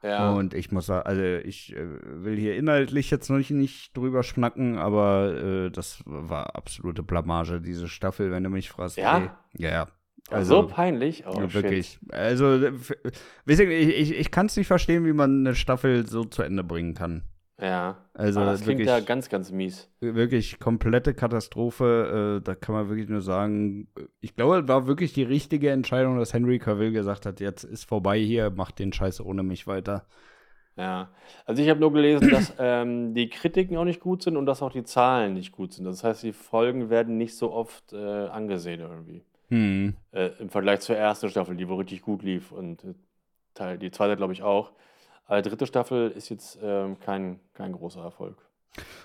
Ja. 0.05 0.33
Und 0.33 0.53
ich 0.53 0.71
muss 0.71 0.87
sagen, 0.87 1.07
also 1.07 1.23
ich 1.23 1.75
äh, 1.75 1.87
will 2.05 2.37
hier 2.37 2.57
inhaltlich 2.57 3.11
jetzt 3.11 3.31
noch 3.31 3.39
nicht, 3.39 3.51
nicht 3.51 3.97
drüber 3.97 4.23
schnacken, 4.23 4.77
aber 4.77 5.35
äh, 5.35 5.71
das 5.71 6.03
war 6.05 6.55
absolute 6.57 7.03
Blamage, 7.03 7.61
diese 7.63 7.89
Staffel, 7.89 8.31
wenn 8.31 8.45
du 8.45 8.51
mich 8.51 8.69
fragst. 8.69 8.99
Ja? 8.99 9.19
Ey, 9.19 9.31
ja, 9.57 9.89
ja. 10.31 10.45
so 10.45 10.67
peinlich? 10.67 11.25
Oh, 11.27 11.41
Ja, 11.41 11.49
shit. 11.49 11.55
wirklich. 11.55 11.99
Also, 12.11 12.53
äh, 12.53 12.73
ich, 13.47 13.61
ich, 13.61 14.15
ich 14.19 14.31
kann 14.31 14.47
es 14.47 14.57
nicht 14.59 14.67
verstehen, 14.67 15.07
wie 15.07 15.15
man 15.15 15.41
eine 15.41 15.55
Staffel 15.55 16.07
so 16.07 16.25
zu 16.25 16.43
Ende 16.43 16.65
bringen 16.65 16.93
kann. 16.93 17.23
Ja. 17.65 17.97
Also, 18.13 18.41
Ah, 18.41 18.45
das 18.47 18.63
klingt 18.63 18.81
wirklich, 18.81 18.89
ja 18.89 19.01
ganz, 19.01 19.29
ganz 19.31 19.51
mies. 19.51 19.89
wirklich 20.01 20.59
komplette 20.59 21.15
Katastrophe. 21.15 22.41
Äh, 22.41 22.45
da 22.45 22.55
kann 22.55 22.75
man 22.75 22.89
wirklich 22.91 23.09
nur 23.09 23.23
sagen, 23.23 23.89
ich 24.21 24.37
glaube, 24.37 24.59
es 24.59 24.69
war 24.69 24.87
wirklich 24.87 25.15
die 25.15 25.23
richtige 25.23 25.71
Entscheidung, 25.71 26.19
dass 26.19 26.35
Henry 26.35 26.59
Cavill 26.59 26.93
gesagt 26.93 27.25
hat, 27.25 27.41
jetzt 27.41 27.65
ist 27.65 27.85
vorbei 27.85 28.19
hier, 28.19 28.51
macht 28.51 28.79
den 28.79 28.93
Scheiß 28.93 29.21
ohne 29.23 29.43
mich 29.43 29.67
weiter. 29.67 30.05
Ja. 30.77 31.11
Also 31.47 31.63
ich 31.63 31.71
habe 31.71 31.81
nur 31.81 31.93
gelesen, 31.93 32.29
dass 32.29 32.53
ähm, 32.59 33.15
die 33.15 33.31
Kritiken 33.31 33.77
auch 33.79 33.85
nicht 33.85 34.01
gut 34.01 34.23
sind 34.23 34.37
und 34.37 34.45
dass 34.47 34.61
auch 34.63 34.73
die 34.73 34.85
Zahlen 34.85 35.33
nicht 35.35 35.53
gut 35.53 35.73
sind. 35.73 35.85
Das 35.87 36.05
heißt, 36.05 36.23
die 36.23 36.33
Folgen 36.33 36.91
werden 36.91 37.17
nicht 37.17 37.37
so 37.37 37.51
oft 37.53 37.93
äh, 37.95 37.97
angesehen 38.27 38.81
irgendwie. 38.81 39.25
Hm. 39.49 39.97
Äh, 40.13 40.31
Im 40.39 40.51
Vergleich 40.51 40.81
zur 40.81 40.97
ersten 40.97 41.31
Staffel, 41.31 41.57
die 41.57 41.69
wohl 41.69 41.79
richtig 41.79 42.03
gut 42.03 42.23
lief. 42.23 42.53
Und 42.53 42.85
äh, 42.85 42.95
Teil, 43.55 43.79
die 43.79 43.91
zweite, 43.91 44.17
glaube 44.17 44.33
ich, 44.35 44.43
auch. 44.43 44.73
Aber 45.27 45.41
die 45.43 45.49
dritte 45.49 45.67
Staffel 45.67 46.11
ist 46.11 46.29
jetzt 46.29 46.59
ähm, 46.63 46.99
kein, 47.01 47.41
kein 47.55 47.73
großer 47.73 48.03
Erfolg. 48.03 48.37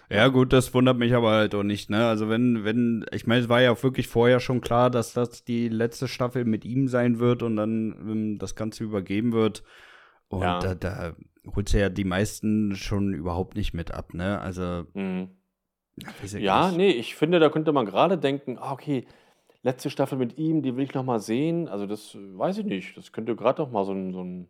Ja, 0.10 0.27
gut, 0.29 0.51
das 0.51 0.73
wundert 0.73 0.97
mich 0.97 1.13
aber 1.13 1.32
halt 1.32 1.53
auch 1.53 1.63
nicht, 1.63 1.89
ne? 1.91 2.08
Also 2.08 2.27
wenn, 2.29 2.63
wenn, 2.65 3.05
ich 3.12 3.27
meine, 3.27 3.41
es 3.41 3.49
war 3.49 3.62
ja 3.62 3.71
auch 3.71 3.84
wirklich 3.84 4.08
vorher 4.08 4.39
schon 4.39 4.62
klar, 4.62 4.89
dass 4.89 5.13
das 5.13 5.43
die 5.43 5.69
letzte 5.69 6.08
Staffel 6.08 6.45
mit 6.45 6.65
ihm 6.65 6.88
sein 6.88 7.19
wird 7.19 7.43
und 7.43 7.55
dann 7.55 7.91
ähm, 8.01 8.38
das 8.39 8.55
Ganze 8.55 8.84
übergeben 8.84 9.32
wird. 9.34 9.63
Und 10.27 10.41
Ja. 10.41 10.60
da, 10.60 10.73
da 10.75 11.15
holt 11.55 11.71
ja 11.71 11.89
die 11.89 12.03
meisten 12.03 12.75
schon 12.75 13.13
überhaupt 13.13 13.55
nicht 13.55 13.73
mit 13.73 13.91
ab, 13.91 14.13
ne? 14.13 14.39
Also, 14.41 14.86
Mhm. 14.93 15.29
Ja, 16.38 16.67
nicht. 16.67 16.77
nee, 16.77 16.89
ich 16.91 17.15
finde, 17.15 17.39
da 17.39 17.49
könnte 17.49 17.71
man 17.71 17.86
gerade 17.86 18.17
denken, 18.17 18.58
ah, 18.58 18.71
okay, 18.71 19.05
letzte 19.63 19.89
Staffel 19.89 20.17
mit 20.17 20.38
ihm, 20.38 20.62
die 20.62 20.75
will 20.75 20.84
ich 20.84 20.93
noch 20.93 21.03
mal 21.03 21.19
sehen. 21.19 21.67
Also 21.67 21.86
das 21.86 22.15
äh, 22.15 22.38
weiß 22.38 22.58
ich 22.60 22.65
nicht. 22.65 22.97
Das 22.97 23.12
könnte 23.12 23.36
gerade 23.36 23.62
noch 23.62 23.71
mal 23.71 23.86
so 23.86 23.91
ein, 23.91 24.13
so 24.13 24.23
ein, 24.23 24.49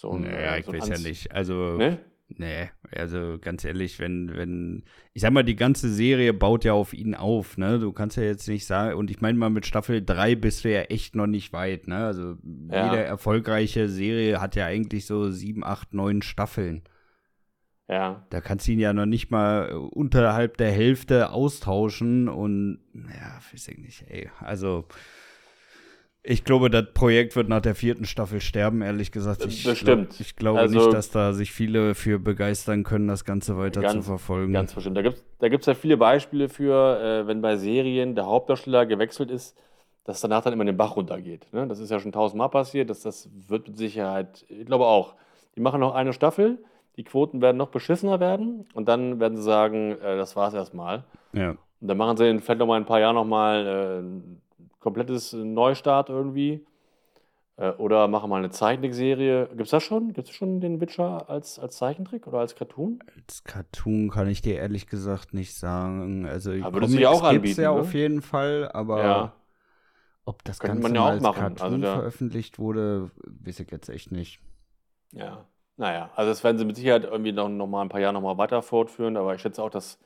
so 0.00 0.12
ein, 0.12 0.22
Naja, 0.22 0.54
äh, 0.54 0.60
ich 0.60 0.66
so 0.66 0.70
ein 0.72 0.78
weiß 0.80 0.88
ja 0.88 0.94
Ans- 0.94 1.04
nicht. 1.04 1.32
Also, 1.32 1.76
Ne? 1.76 1.98
nee, 2.28 2.70
also 2.92 3.36
ganz 3.40 3.64
ehrlich, 3.64 3.98
wenn, 3.98 4.30
wenn, 4.36 4.84
ich 5.12 5.22
sag 5.22 5.32
mal, 5.32 5.42
die 5.42 5.56
ganze 5.56 5.88
Serie 5.92 6.32
baut 6.32 6.64
ja 6.64 6.72
auf 6.72 6.92
ihn 6.94 7.16
auf, 7.16 7.58
ne? 7.58 7.80
Du 7.80 7.92
kannst 7.92 8.16
ja 8.16 8.22
jetzt 8.22 8.46
nicht 8.46 8.64
sagen, 8.64 8.96
und 8.96 9.10
ich 9.10 9.20
meine 9.20 9.36
mal, 9.38 9.50
mit 9.50 9.66
Staffel 9.66 10.04
3 10.04 10.36
bist 10.36 10.64
du 10.64 10.70
ja 10.72 10.82
echt 10.82 11.16
noch 11.16 11.26
nicht 11.26 11.52
weit, 11.52 11.88
ne? 11.88 11.96
Also, 12.06 12.36
Ja. 12.70 12.92
jede 12.92 13.02
erfolgreiche 13.02 13.88
Serie 13.88 14.40
hat 14.40 14.54
ja 14.54 14.66
eigentlich 14.66 15.04
so 15.04 15.30
sieben, 15.30 15.64
acht, 15.64 15.92
neun 15.94 16.22
Staffeln. 16.22 16.82
Ja. 17.88 18.24
Da 18.30 18.40
kannst 18.42 18.68
du 18.68 18.72
ihn 18.72 18.80
ja 18.80 18.92
noch 18.92 19.06
nicht 19.06 19.30
mal 19.30 19.70
äh, 19.70 19.72
unterhalb 19.74 20.58
der 20.58 20.70
Hälfte 20.70 21.30
austauschen 21.30 22.28
und, 22.28 22.78
ja, 22.94 23.40
weiß 23.52 23.66
ich 23.68 23.78
nicht, 23.78 24.04
ey. 24.08 24.30
Also, 24.38 24.86
ich 26.22 26.44
glaube, 26.44 26.68
das 26.70 26.92
Projekt 26.94 27.36
wird 27.36 27.48
nach 27.48 27.60
der 27.62 27.74
vierten 27.74 28.04
Staffel 28.04 28.40
sterben, 28.40 28.82
ehrlich 28.82 29.12
gesagt. 29.12 29.44
Ich, 29.46 29.64
Bestimmt. 29.64 30.10
Glaub, 30.10 30.20
ich 30.20 30.36
glaube 30.36 30.58
Also- 30.60 30.78
nicht, 30.78 30.92
dass 30.92 31.10
da 31.10 31.32
sich 31.32 31.52
viele 31.52 31.94
für 31.94 32.18
begeistern 32.18 32.82
können, 32.84 33.08
das 33.08 33.24
Ganze 33.24 33.56
weiter 33.56 33.80
zu 33.80 33.86
Ganz- 33.94 34.06
verfolgen. 34.06 34.52
Ganz 34.52 34.74
bestimmt. 34.74 34.96
Da 34.96 35.02
gibt 35.02 35.16
es 35.16 35.24
da 35.38 35.48
gibt's 35.48 35.66
ja 35.66 35.74
viele 35.74 35.96
Beispiele 35.96 36.48
für, 36.48 37.00
äh, 37.00 37.26
wenn 37.26 37.40
bei 37.40 37.56
Serien 37.56 38.14
der 38.14 38.26
Hauptdarsteller 38.26 38.84
gewechselt 38.86 39.30
ist, 39.30 39.56
dass 40.04 40.20
danach 40.20 40.42
dann 40.42 40.52
immer 40.52 40.64
den 40.64 40.76
Bach 40.76 40.96
runtergeht. 40.96 41.46
Ne? 41.52 41.66
Das 41.68 41.78
ist 41.80 41.90
ja 41.90 42.00
schon 42.00 42.12
tausendmal 42.12 42.48
passiert. 42.48 42.90
Das, 42.90 43.00
das 43.02 43.28
wird 43.48 43.68
mit 43.68 43.78
Sicherheit, 43.78 44.44
ich 44.48 44.66
glaube 44.66 44.86
auch. 44.86 45.14
Die 45.56 45.60
machen 45.60 45.80
noch 45.80 45.94
eine 45.94 46.12
Staffel, 46.12 46.58
die 46.96 47.04
Quoten 47.04 47.40
werden 47.40 47.56
noch 47.56 47.68
beschissener 47.68 48.18
werden 48.20 48.66
und 48.74 48.88
dann 48.88 49.20
werden 49.20 49.36
sie 49.36 49.42
sagen, 49.42 49.92
äh, 50.02 50.16
das 50.16 50.34
war's 50.36 50.54
erstmal. 50.54 51.04
ja. 51.32 51.54
Und 51.80 51.86
dann 51.86 51.96
machen 51.96 52.16
sie 52.16 52.28
in 52.28 52.40
vielleicht 52.40 52.58
noch 52.58 52.66
mal 52.66 52.74
ein 52.76 52.86
paar 52.86 52.98
Jahren 52.98 53.14
noch 53.14 53.24
mal 53.24 54.02
äh, 54.02 54.47
komplettes 54.80 55.32
Neustart 55.32 56.08
irgendwie. 56.08 56.64
Äh, 57.56 57.70
oder 57.72 58.06
machen 58.08 58.30
mal 58.30 58.36
eine 58.36 58.50
Zeichentrickserie. 58.50 59.48
Gibt's 59.56 59.70
das 59.72 59.82
schon? 59.82 60.12
Gibt's 60.12 60.30
schon 60.30 60.60
den 60.60 60.80
Witcher 60.80 61.28
als, 61.28 61.58
als 61.58 61.76
Zeichentrick 61.76 62.26
oder 62.26 62.38
als 62.38 62.54
Cartoon? 62.54 63.00
Als 63.16 63.42
Cartoon 63.44 64.10
kann 64.10 64.28
ich 64.28 64.42
dir 64.42 64.56
ehrlich 64.56 64.86
gesagt 64.86 65.34
nicht 65.34 65.54
sagen. 65.56 66.24
Also, 66.26 66.52
die 66.52 66.62
Aber 66.62 66.74
würde 66.74 66.88
sich 66.88 67.00
ja 67.00 67.08
auch 67.10 67.20
Comics 67.22 67.32
gibt's 67.32 67.48
anbieten, 67.58 67.60
ja 67.62 67.72
ne? 67.74 67.80
auf 67.80 67.94
jeden 67.94 68.22
Fall, 68.22 68.70
aber 68.72 69.02
Ja. 69.02 69.32
ob 70.24 70.44
das 70.44 70.60
Könnte 70.60 70.74
Ganze 70.76 70.88
man 70.88 70.94
ja 70.94 71.02
auch 71.02 71.06
als 71.08 71.22
machen. 71.22 71.40
Cartoon 71.40 71.64
Also 71.64 71.78
da- 71.78 71.94
veröffentlicht 71.94 72.58
wurde, 72.58 73.10
weiß 73.44 73.60
ich 73.60 73.70
jetzt 73.70 73.88
echt 73.88 74.12
nicht. 74.12 74.40
Ja, 75.12 75.44
naja, 75.76 76.10
also 76.14 76.30
das 76.30 76.44
werden 76.44 76.58
sie 76.58 76.64
mit 76.64 76.76
Sicherheit 76.76 77.04
irgendwie 77.04 77.32
noch, 77.32 77.48
noch 77.48 77.66
mal 77.66 77.82
ein 77.82 77.88
paar 77.88 78.00
Jahre 78.00 78.12
noch 78.14 78.20
mal 78.20 78.36
weiter 78.38 78.62
fortführen, 78.62 79.16
aber 79.16 79.34
ich 79.34 79.40
schätze 79.40 79.62
auch, 79.62 79.70
dass 79.70 79.98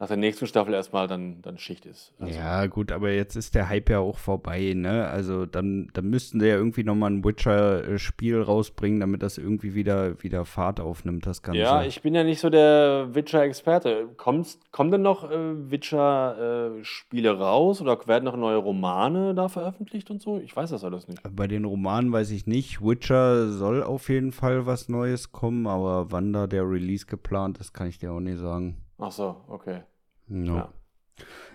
nach 0.00 0.08
der 0.08 0.16
nächsten 0.16 0.46
Staffel 0.46 0.72
erstmal 0.72 1.06
dann, 1.06 1.42
dann 1.42 1.58
Schicht 1.58 1.84
ist. 1.84 2.14
Also, 2.18 2.34
Ja, 2.34 2.66
gut, 2.66 2.90
aber 2.90 3.12
jetzt 3.12 3.36
ist 3.36 3.54
der 3.54 3.68
Hype 3.68 3.90
ja 3.90 3.98
auch 3.98 4.16
vorbei, 4.16 4.72
ne? 4.74 5.06
Also 5.06 5.44
dann, 5.44 5.90
dann 5.92 6.08
müssten 6.08 6.40
sie 6.40 6.48
ja 6.48 6.54
irgendwie 6.56 6.84
nochmal 6.84 7.10
ein 7.10 7.22
Witcher-Spiel 7.22 8.40
rausbringen, 8.40 9.00
damit 9.00 9.22
das 9.22 9.36
irgendwie 9.36 9.74
wieder, 9.74 10.22
wieder 10.22 10.46
Fahrt 10.46 10.80
aufnimmt, 10.80 11.26
das 11.26 11.42
Ganze. 11.42 11.60
Ja, 11.60 11.84
ich 11.84 12.00
bin 12.00 12.14
ja 12.14 12.24
nicht 12.24 12.40
so 12.40 12.48
der 12.48 13.08
Witcher-Experte. 13.12 14.08
Kommen 14.16 14.90
denn 14.90 15.02
noch 15.02 15.30
äh, 15.30 15.70
Witcher-Spiele 15.70 17.38
raus 17.38 17.82
oder 17.82 17.98
werden 18.06 18.24
noch 18.24 18.36
neue 18.36 18.56
Romane 18.56 19.34
da 19.34 19.48
veröffentlicht 19.48 20.10
und 20.10 20.22
so? 20.22 20.38
Ich 20.38 20.56
weiß 20.56 20.70
das 20.70 20.82
alles 20.82 21.08
nicht. 21.08 21.20
Bei 21.30 21.46
den 21.46 21.66
Romanen 21.66 22.10
weiß 22.10 22.30
ich 22.30 22.46
nicht. 22.46 22.80
Witcher 22.80 23.50
soll 23.50 23.82
auf 23.82 24.08
jeden 24.08 24.32
Fall 24.32 24.64
was 24.64 24.88
Neues 24.88 25.30
kommen, 25.30 25.66
aber 25.66 26.10
wann 26.10 26.32
da 26.32 26.46
der 26.46 26.62
Release 26.62 27.04
geplant 27.04 27.58
ist, 27.58 27.74
kann 27.74 27.88
ich 27.88 27.98
dir 27.98 28.12
auch 28.12 28.20
nicht 28.20 28.38
sagen. 28.38 28.78
Ach 29.00 29.10
so, 29.12 29.44
okay. 29.48 29.82
No. 30.28 30.56
Ja. 30.56 30.68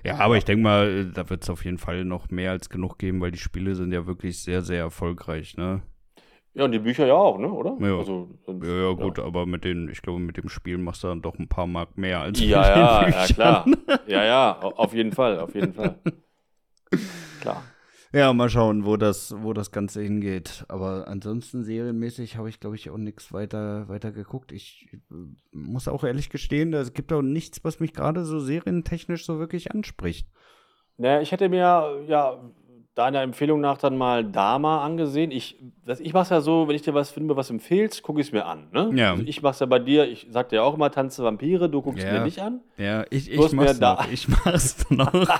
Ja. 0.04 0.18
aber 0.20 0.38
ich 0.38 0.46
denke 0.46 0.62
mal, 0.64 1.06
da 1.12 1.30
wird 1.30 1.44
es 1.44 1.50
auf 1.50 1.64
jeden 1.66 1.78
Fall 1.80 2.06
noch 2.06 2.30
mehr 2.30 2.52
als 2.52 2.70
genug 2.70 2.98
geben, 3.00 3.22
weil 3.22 3.32
die 3.32 3.40
Spiele 3.40 3.74
sind 3.76 3.92
ja 3.92 4.06
wirklich 4.06 4.42
sehr, 4.44 4.62
sehr 4.62 4.80
erfolgreich, 4.80 5.58
ne? 5.58 5.82
Ja, 6.54 6.66
und 6.66 6.72
die 6.72 6.80
Bücher 6.80 7.06
ja 7.08 7.16
auch, 7.16 7.38
ne? 7.38 7.52
Oder? 7.52 7.76
Ja. 7.80 7.98
Also, 7.98 8.30
Ja, 8.64 8.90
ja, 8.90 8.92
gut, 8.94 9.20
aber 9.20 9.46
mit 9.46 9.64
den, 9.66 9.90
ich 9.90 10.02
glaube, 10.02 10.20
mit 10.20 10.38
dem 10.38 10.48
Spiel 10.50 10.78
machst 10.78 11.04
du 11.04 11.08
dann 11.08 11.22
doch 11.22 11.38
ein 11.38 11.48
paar 11.50 11.68
Mark 11.68 11.98
mehr 11.98 12.22
als 12.22 12.40
Ja, 12.40 12.46
mit 12.60 12.68
den 12.68 12.76
ja, 12.78 13.02
ja, 13.02 13.06
Büchern. 13.06 13.36
klar. 13.36 13.66
Ja, 14.08 14.24
ja, 14.24 14.62
au- 14.62 14.76
auf 14.76 14.94
jeden 14.94 15.12
Fall, 15.12 15.40
auf 15.40 15.54
jeden 15.56 15.74
Fall. 15.74 16.00
Klar. 17.42 17.64
Ja, 18.16 18.32
mal 18.32 18.50
schauen, 18.50 18.86
wo 18.86 18.96
das, 18.96 19.36
wo 19.40 19.52
das 19.52 19.72
Ganze 19.72 20.02
hingeht. 20.02 20.64
Aber 20.70 21.06
ansonsten 21.10 21.66
serienmäßig 21.66 22.38
habe 22.38 22.48
ich, 22.48 22.62
glaube 22.62 22.78
ich, 22.78 22.90
auch 22.90 22.98
nichts 22.98 23.34
weiter, 23.34 23.90
weiter 23.90 24.14
geguckt. 24.14 24.54
Ich 24.54 24.88
äh, 24.94 25.16
muss 25.52 25.90
auch 25.90 26.06
ehrlich 26.06 26.30
gestehen, 26.30 26.74
es 26.74 26.94
gibt 26.94 27.12
auch 27.12 27.22
nichts, 27.22 27.62
was 27.66 27.82
mich 27.82 27.92
gerade 27.94 28.24
so 28.24 28.40
serientechnisch 28.40 29.26
so 29.26 29.38
wirklich 29.38 29.72
anspricht. 29.72 30.30
Naja, 30.98 31.20
ich 31.20 31.34
hätte 31.34 31.50
mir 31.50 32.06
ja 32.08 32.40
deiner 32.96 33.22
Empfehlung 33.22 33.60
nach 33.60 33.78
dann 33.78 33.98
mal 33.98 34.24
Dama 34.24 34.86
angesehen. 34.86 35.32
Ich, 35.32 35.62
das, 35.86 36.00
ich 36.00 36.14
mache 36.14 36.24
es 36.24 36.30
ja 36.30 36.40
so, 36.40 36.70
wenn 36.70 36.76
ich 36.78 36.84
dir 36.84 36.94
was 36.94 37.12
finde, 37.12 37.36
was 37.36 37.50
empfehlst, 37.50 38.02
gucke 38.02 38.22
ich 38.22 38.28
es 38.28 38.32
mir 38.32 38.46
an. 38.46 38.70
Ne? 38.72 38.92
Ja. 38.96 39.12
Also 39.12 39.24
ich 39.26 39.42
mache 39.42 39.52
es 39.56 39.60
ja 39.60 39.66
bei 39.66 39.80
dir, 39.80 40.08
ich 40.08 40.28
sag 40.30 40.48
dir 40.48 40.64
auch 40.64 40.76
immer, 40.76 40.90
tanze 40.90 41.22
Vampire, 41.22 41.70
du 41.70 41.82
guckst 41.82 42.06
Ja. 42.06 42.14
mir 42.14 42.24
nicht 42.24 42.40
an. 42.40 42.62
Ja, 42.78 43.04
ich, 43.10 43.30
ich 43.30 43.52
mach's 43.52 43.78
da- 43.78 43.96
noch. 43.96 44.10
Ich 44.10 44.30
mach's 44.30 44.90
noch. 44.90 45.12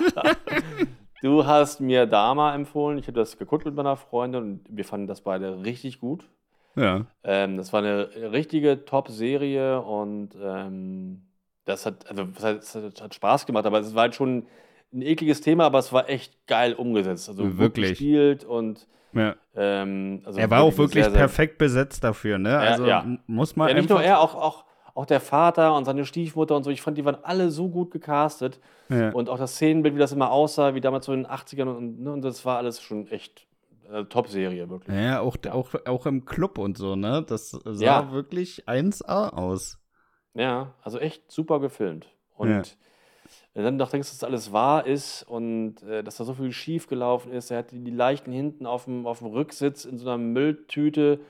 Du 1.20 1.46
hast 1.46 1.80
mir 1.80 2.06
Dama 2.06 2.54
empfohlen, 2.54 2.98
ich 2.98 3.06
habe 3.06 3.18
das 3.18 3.38
geguckt 3.38 3.64
mit 3.64 3.74
meiner 3.74 3.96
Freundin 3.96 4.42
und 4.42 4.66
wir 4.70 4.84
fanden 4.84 5.06
das 5.06 5.22
beide 5.22 5.62
richtig 5.64 5.98
gut. 6.00 6.28
ja. 6.76 7.06
Ähm, 7.24 7.56
das 7.56 7.72
war 7.72 7.80
eine 7.80 8.32
richtige 8.32 8.84
Top-Serie 8.84 9.80
und 9.82 10.30
ähm, 10.40 11.22
das 11.64 11.86
hat, 11.86 12.08
also 12.08 12.28
was 12.36 12.44
heißt, 12.44 12.76
es 12.76 13.00
hat 13.02 13.14
Spaß 13.14 13.46
gemacht, 13.46 13.66
aber 13.66 13.80
es 13.80 13.94
war 13.94 14.02
halt 14.02 14.14
schon 14.14 14.46
ein 14.92 15.02
ekliges 15.02 15.40
Thema, 15.40 15.66
aber 15.66 15.78
es 15.80 15.92
war 15.92 16.08
echt 16.08 16.46
geil 16.46 16.74
umgesetzt. 16.74 17.28
Also 17.28 17.58
Wirklich. 17.58 17.90
gespielt 17.90 18.44
und 18.44 18.86
ja. 19.12 19.36
ähm, 19.56 20.22
also 20.24 20.40
Er 20.40 20.50
war 20.50 20.62
auch 20.62 20.68
eine 20.68 20.78
wirklich 20.78 21.04
sehr, 21.04 21.10
sehr- 21.10 21.20
perfekt 21.20 21.58
besetzt 21.58 22.04
dafür, 22.04 22.38
ne? 22.38 22.58
Also 22.58 22.86
ja. 22.88 23.00
m- 23.02 23.20
muss 23.26 23.56
man 23.56 23.68
Ja, 23.68 23.74
nicht 23.74 23.88
nur 23.90 24.02
er, 24.02 24.20
auch, 24.20 24.34
auch, 24.34 24.64
auch 24.96 25.06
der 25.06 25.20
Vater 25.20 25.74
und 25.76 25.84
seine 25.84 26.04
Stiefmutter 26.06 26.56
und 26.56 26.62
so, 26.64 26.70
ich 26.70 26.80
fand, 26.82 26.96
die 26.98 27.04
waren 27.04 27.18
alle 27.22 27.50
so 27.50 27.68
gut 27.68 27.90
gecastet. 27.90 28.58
Ja. 28.88 29.10
Und 29.10 29.28
auch 29.28 29.38
das 29.38 29.54
Szenenbild, 29.54 29.94
wie 29.94 29.98
das 29.98 30.12
immer 30.12 30.30
aussah, 30.30 30.74
wie 30.74 30.80
damals 30.80 31.06
so 31.06 31.12
in 31.12 31.24
den 31.24 31.30
80ern 31.30 31.68
und, 31.68 32.00
ne, 32.00 32.12
und 32.12 32.22
das 32.22 32.44
war 32.44 32.56
alles 32.58 32.80
schon 32.80 33.06
echt 33.08 33.46
äh, 33.92 34.04
Top-Serie, 34.04 34.68
wirklich. 34.70 34.96
Ja, 34.96 35.20
auch, 35.20 35.36
auch, 35.50 35.74
auch 35.86 36.06
im 36.06 36.24
Club 36.24 36.58
und 36.58 36.78
so, 36.78 36.96
ne? 36.96 37.24
Das 37.28 37.50
sah 37.50 37.84
Ja. 37.84 38.12
wirklich 38.12 38.66
1A 38.66 39.30
aus. 39.34 39.78
Ja, 40.34 40.74
also 40.82 40.98
echt 40.98 41.30
super 41.30 41.60
gefilmt. 41.60 42.08
Und 42.34 42.76
wenn 43.54 43.62
du 43.62 43.68
dann 43.68 43.78
doch 43.78 43.90
denkst, 43.90 44.08
dass 44.08 44.18
das 44.18 44.28
alles 44.28 44.52
wahr 44.52 44.86
ist 44.86 45.22
und 45.24 45.82
äh, 45.82 46.02
dass 46.02 46.16
da 46.16 46.24
so 46.24 46.34
viel 46.34 46.52
schief 46.52 46.86
gelaufen 46.88 47.32
ist. 47.32 47.50
Er 47.50 47.58
hat 47.58 47.70
die, 47.70 47.82
die 47.82 47.90
Leichen 47.90 48.32
hinten 48.32 48.66
auf 48.66 48.84
dem, 48.84 49.06
auf 49.06 49.18
dem 49.20 49.28
Rücksitz 49.28 49.84
in 49.84 49.96
so 49.98 50.06
einer 50.08 50.18
Mülltüte, 50.18 51.20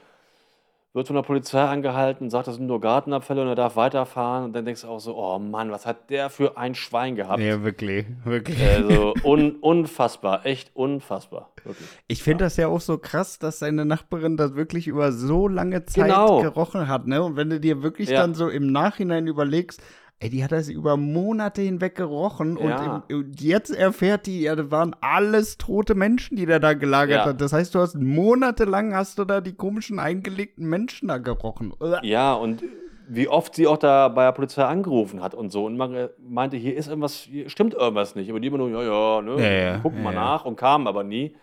wird 0.96 1.06
von 1.08 1.14
der 1.16 1.22
Polizei 1.22 1.62
angehalten 1.62 2.24
und 2.24 2.30
sagt, 2.30 2.48
das 2.48 2.56
sind 2.56 2.66
nur 2.66 2.80
Gartenabfälle 2.80 3.42
und 3.42 3.48
er 3.48 3.54
darf 3.54 3.76
weiterfahren. 3.76 4.46
Und 4.46 4.52
dann 4.54 4.64
denkst 4.64 4.80
du 4.80 4.88
auch 4.88 4.98
so, 4.98 5.14
oh 5.16 5.38
Mann, 5.38 5.70
was 5.70 5.84
hat 5.84 6.08
der 6.08 6.30
für 6.30 6.56
ein 6.56 6.74
Schwein 6.74 7.14
gehabt? 7.16 7.40
Ja, 7.42 7.62
wirklich, 7.62 8.06
wirklich. 8.24 8.58
Also 8.60 9.14
un, 9.22 9.56
unfassbar, 9.56 10.46
echt 10.46 10.70
unfassbar. 10.74 11.50
Wirklich. 11.64 11.86
Ich 12.08 12.22
finde 12.22 12.44
das 12.44 12.56
ja 12.56 12.68
auch 12.68 12.80
so 12.80 12.96
krass, 12.96 13.38
dass 13.38 13.58
seine 13.58 13.84
Nachbarin 13.84 14.38
das 14.38 14.54
wirklich 14.56 14.88
über 14.88 15.12
so 15.12 15.48
lange 15.48 15.84
Zeit 15.84 16.06
Genau. 16.06 16.40
gerochen 16.40 16.88
hat, 16.88 17.06
ne? 17.06 17.22
Und 17.22 17.36
wenn 17.36 17.50
du 17.50 17.60
dir 17.60 17.82
wirklich 17.82 18.08
Ja. 18.08 18.20
dann 18.22 18.34
so 18.34 18.48
im 18.48 18.72
Nachhinein 18.72 19.26
überlegst, 19.26 19.82
ey, 20.18 20.30
die 20.30 20.42
hat 20.42 20.52
das 20.52 20.68
über 20.68 20.96
Monate 20.96 21.62
hinweg 21.62 21.94
gerochen 21.94 22.56
Ja. 22.58 23.02
und 23.02 23.10
im, 23.10 23.32
jetzt 23.38 23.70
erfährt 23.70 24.26
die, 24.26 24.42
ja, 24.42 24.56
das 24.56 24.70
waren 24.70 24.96
alles 25.00 25.58
tote 25.58 25.94
Menschen, 25.94 26.36
die 26.36 26.46
der 26.46 26.58
da 26.60 26.72
gelagert 26.74 27.18
Ja. 27.18 27.24
hat. 27.26 27.40
Das 27.40 27.52
heißt, 27.52 27.74
du 27.74 27.80
hast 27.80 27.96
monatelang 27.96 28.94
hast 28.94 29.18
du 29.18 29.24
da 29.24 29.40
die 29.40 29.52
komischen 29.54 29.98
eingelegten 29.98 30.66
Menschen 30.68 31.08
da 31.08 31.18
gerochen. 31.18 31.74
Ja, 32.02 32.32
und 32.34 32.62
wie 33.08 33.28
oft 33.28 33.54
sie 33.54 33.66
auch 33.66 33.76
da 33.76 34.08
bei 34.08 34.24
der 34.24 34.32
Polizei 34.32 34.64
angerufen 34.64 35.22
hat 35.22 35.34
und 35.34 35.50
so 35.50 35.64
und 35.66 35.76
man 35.76 35.94
äh, 35.94 36.08
meinte, 36.18 36.56
hier 36.56 36.74
ist 36.76 36.88
irgendwas, 36.88 37.14
hier 37.14 37.48
stimmt 37.50 37.74
irgendwas 37.74 38.14
nicht. 38.16 38.30
Aber 38.30 38.40
die 38.40 38.48
immer 38.48 38.58
nur, 38.58 38.70
ja, 38.70 38.82
ja, 38.82 39.22
ne, 39.22 39.36
Ja, 39.42 39.50
ja, 39.74 39.78
gucken 39.78 40.02
mal 40.02 40.12
nach 40.14 40.44
und 40.44 40.56
kamen 40.56 40.86
aber 40.88 41.04
nie. 41.04 41.36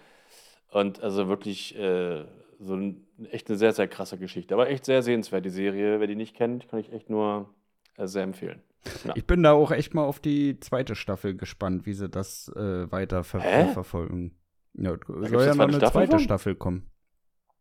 Und 0.72 1.02
also 1.02 1.28
wirklich 1.30 1.78
äh, 1.78 2.26
so 2.60 2.74
ein, 2.76 3.06
echt 3.32 3.48
eine 3.50 3.58
sehr, 3.58 3.72
sehr 3.72 3.88
krasse 3.88 4.18
Geschichte. 4.18 4.54
Aber 4.56 4.68
echt 4.70 4.84
sehr 4.86 5.04
sehenswert, 5.04 5.46
die 5.46 5.50
Serie. 5.52 6.00
Wer 6.00 6.08
die 6.08 6.16
nicht 6.16 6.36
kennt, 6.36 6.68
kann 6.68 6.80
ich 6.80 6.92
echt 6.92 7.10
nur 7.10 7.50
sehr 7.98 8.24
empfehlen. 8.24 8.62
Ja. 9.06 9.14
Ich 9.16 9.26
bin 9.26 9.44
da 9.44 9.54
auch 9.54 9.72
echt 9.72 9.94
mal 9.94 10.04
auf 10.04 10.20
die 10.20 10.60
zweite 10.60 10.96
Staffel 10.96 11.36
gespannt, 11.36 11.86
wie 11.86 11.94
sie 11.94 12.10
das 12.10 12.50
äh, 12.56 12.92
weiter 12.92 13.24
ver 13.24 13.40
Hä? 13.42 13.68
verfolgen. 13.74 14.36
Ja, 14.74 14.96
soll 15.08 15.46
ja 15.46 15.56
noch 15.56 15.64
eine 15.68 15.78
Staffel 15.78 15.92
zweite 15.92 16.12
von? 16.12 16.20
Staffel 16.20 16.56
kommen. 16.56 16.90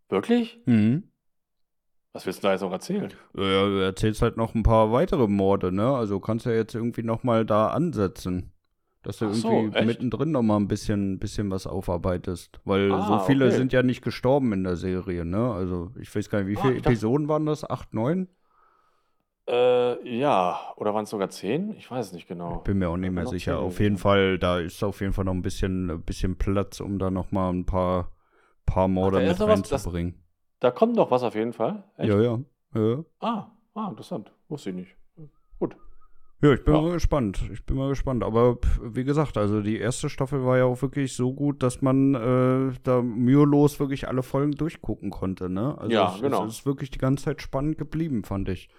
Wirklich? 0.08 0.60
Mhm. 0.66 1.04
Was 2.12 2.26
willst 2.26 2.42
du 2.42 2.46
da 2.48 2.52
jetzt 2.52 2.60
noch 2.62 2.72
erzählen? 2.72 3.10
Ja, 3.34 3.64
du 3.66 3.82
erzählst 3.82 4.20
halt 4.20 4.36
noch 4.36 4.54
ein 4.54 4.62
paar 4.62 4.92
weitere 4.92 5.28
Morde, 5.28 5.72
ne? 5.72 5.88
Also 5.94 6.20
kannst 6.20 6.44
du 6.44 6.50
ja 6.50 6.56
jetzt 6.56 6.74
irgendwie 6.74 7.02
noch 7.02 7.22
mal 7.22 7.46
da 7.46 7.68
ansetzen. 7.68 8.52
Dass 9.02 9.18
du 9.18 9.32
so, 9.32 9.48
irgendwie 9.48 9.76
echt? 9.78 9.86
mittendrin 9.86 10.30
noch 10.30 10.42
mal 10.42 10.56
ein 10.58 10.68
bisschen, 10.68 11.18
bisschen 11.18 11.50
was 11.50 11.66
aufarbeitest. 11.66 12.60
Weil 12.64 12.92
Ah, 12.92 13.00
so 13.06 13.18
viele 13.26 13.46
okay. 13.46 13.56
sind 13.56 13.72
ja 13.72 13.82
nicht 13.82 14.02
gestorben 14.02 14.52
in 14.52 14.62
der 14.64 14.76
Serie, 14.76 15.24
ne? 15.24 15.52
Also 15.52 15.90
ich 16.00 16.14
weiß 16.14 16.28
gar 16.30 16.42
nicht, 16.42 16.48
wie 16.48 16.56
Ah, 16.58 16.62
viele 16.62 16.76
Episoden 16.76 17.28
waren 17.28 17.46
das? 17.46 17.68
Acht, 17.68 17.94
neun? 17.94 18.28
Äh, 19.52 20.18
ja, 20.18 20.58
oder 20.76 20.94
waren 20.94 21.04
es 21.04 21.10
sogar 21.10 21.28
zehn? 21.28 21.74
Ich 21.76 21.90
weiß 21.90 22.06
es 22.06 22.12
nicht 22.12 22.26
genau. 22.26 22.60
Bin 22.60 22.78
mir 22.78 22.88
auch 22.88 22.96
nicht 22.96 23.12
mehr 23.12 23.26
sicher. 23.26 23.58
Auf 23.58 23.80
jeden. 23.80 23.98
Fall, 23.98 24.38
da 24.38 24.58
ist 24.58 24.82
auf 24.82 25.00
jeden 25.02 25.12
Fall 25.12 25.26
noch 25.26 25.34
ein 25.34 25.42
bisschen, 25.42 26.02
bisschen 26.04 26.36
Platz, 26.38 26.80
um 26.80 26.98
da 26.98 27.10
noch 27.10 27.32
mal 27.32 27.50
ein 27.52 27.66
paar, 27.66 28.10
paar 28.64 28.88
Morde 28.88 29.20
ist 29.22 29.38
mit 29.38 29.48
was, 29.48 29.62
das- 29.62 29.72
reinzubringen. 29.72 30.14
Da 30.60 30.70
kommt 30.70 30.96
noch 30.96 31.10
was 31.10 31.22
auf 31.22 31.34
jeden 31.34 31.52
Fall. 31.52 31.84
Echt? 31.98 32.08
Ja, 32.08 32.20
ja. 32.20 32.38
Ja. 32.74 33.04
Ah, 33.20 33.50
ah, 33.74 33.88
interessant. 33.90 34.32
Wusste 34.48 34.70
ich 34.70 34.76
nicht. 34.76 34.96
Gut. 35.58 35.76
Ja, 36.40 36.52
ich 36.54 36.64
bin 36.64 36.74
Ja. 36.74 36.80
mal 36.80 36.92
gespannt. 36.92 37.42
Ich 37.52 37.66
bin 37.66 37.76
mal 37.76 37.88
gespannt. 37.90 38.24
Aber 38.24 38.56
wie 38.82 39.04
gesagt, 39.04 39.36
also 39.36 39.60
die 39.60 39.76
erste 39.78 40.08
Staffel 40.08 40.44
war 40.46 40.56
ja 40.58 40.64
auch 40.64 40.80
wirklich 40.80 41.14
so 41.14 41.34
gut, 41.34 41.62
dass 41.62 41.82
man 41.82 42.14
äh, 42.14 42.72
da 42.84 43.02
mühelos 43.02 43.80
wirklich 43.80 44.08
alle 44.08 44.22
Folgen 44.22 44.52
durchgucken 44.52 45.10
konnte, 45.10 45.50
ne? 45.50 45.76
Also 45.78 45.92
Ja, 45.92 46.14
es, 46.14 46.22
genau. 46.22 46.44
es 46.46 46.54
ist 46.60 46.66
wirklich 46.66 46.90
die 46.90 46.98
ganze 46.98 47.24
Zeit 47.24 47.42
spannend 47.42 47.76
geblieben, 47.76 48.24
fand 48.24 48.48
ich. 48.48 48.70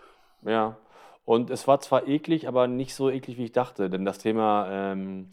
Ja. 0.45 0.77
Und 1.25 1.49
es 1.49 1.67
war 1.67 1.79
zwar 1.79 2.07
eklig, 2.07 2.47
aber 2.47 2.67
nicht 2.67 2.93
so 2.95 3.09
eklig, 3.09 3.37
wie 3.37 3.45
ich 3.45 3.51
dachte. 3.53 3.89
Denn 3.89 4.03
das 4.05 4.17
Thema 4.17 4.67
ähm, 4.69 5.29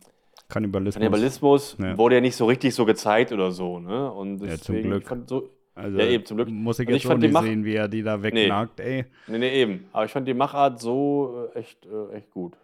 Kannibalismus. 0.49 0.95
Kannibalismus 0.95 1.77
Ja. 1.81 1.99
wurde 1.99 2.17
ja 2.17 2.21
nicht 2.21 2.37
so 2.37 2.47
richtig 2.47 2.75
so 2.75 2.85
gezeigt 2.85 3.33
oder 3.33 3.51
so. 3.51 3.79
Ne? 3.81 4.11
Und 4.13 4.41
Ja, 4.45 4.57
zum 4.57 4.77
Glück. 4.83 5.05
so, 5.27 5.51
Also, 5.75 5.99
Ja, 5.99 6.05
eben, 6.07 6.25
zum 6.27 6.37
Glück. 6.37 6.49
Muss 6.51 6.79
ich 6.79 6.87
Und 6.89 6.95
jetzt 6.95 7.03
ich 7.05 7.07
fand 7.09 7.23
die 7.23 7.29
nicht 7.29 7.35
Mach- 7.35 7.43
sehen, 7.43 7.65
wie 7.65 7.75
er 7.75 7.89
die 7.89 8.03
da 8.03 8.23
wegnagt, 8.23 8.81
ey. 8.81 9.05
nee, 9.29 9.39
nee, 9.39 9.63
eben. 9.63 9.89
Aber 9.93 10.05
ich 10.05 10.11
fand 10.13 10.27
die 10.29 10.35
Machart 10.35 10.81
so 10.81 11.49
äh, 11.55 11.59
echt, 11.59 11.87
äh, 11.87 12.13
echt 12.17 12.31
gut. 12.31 12.57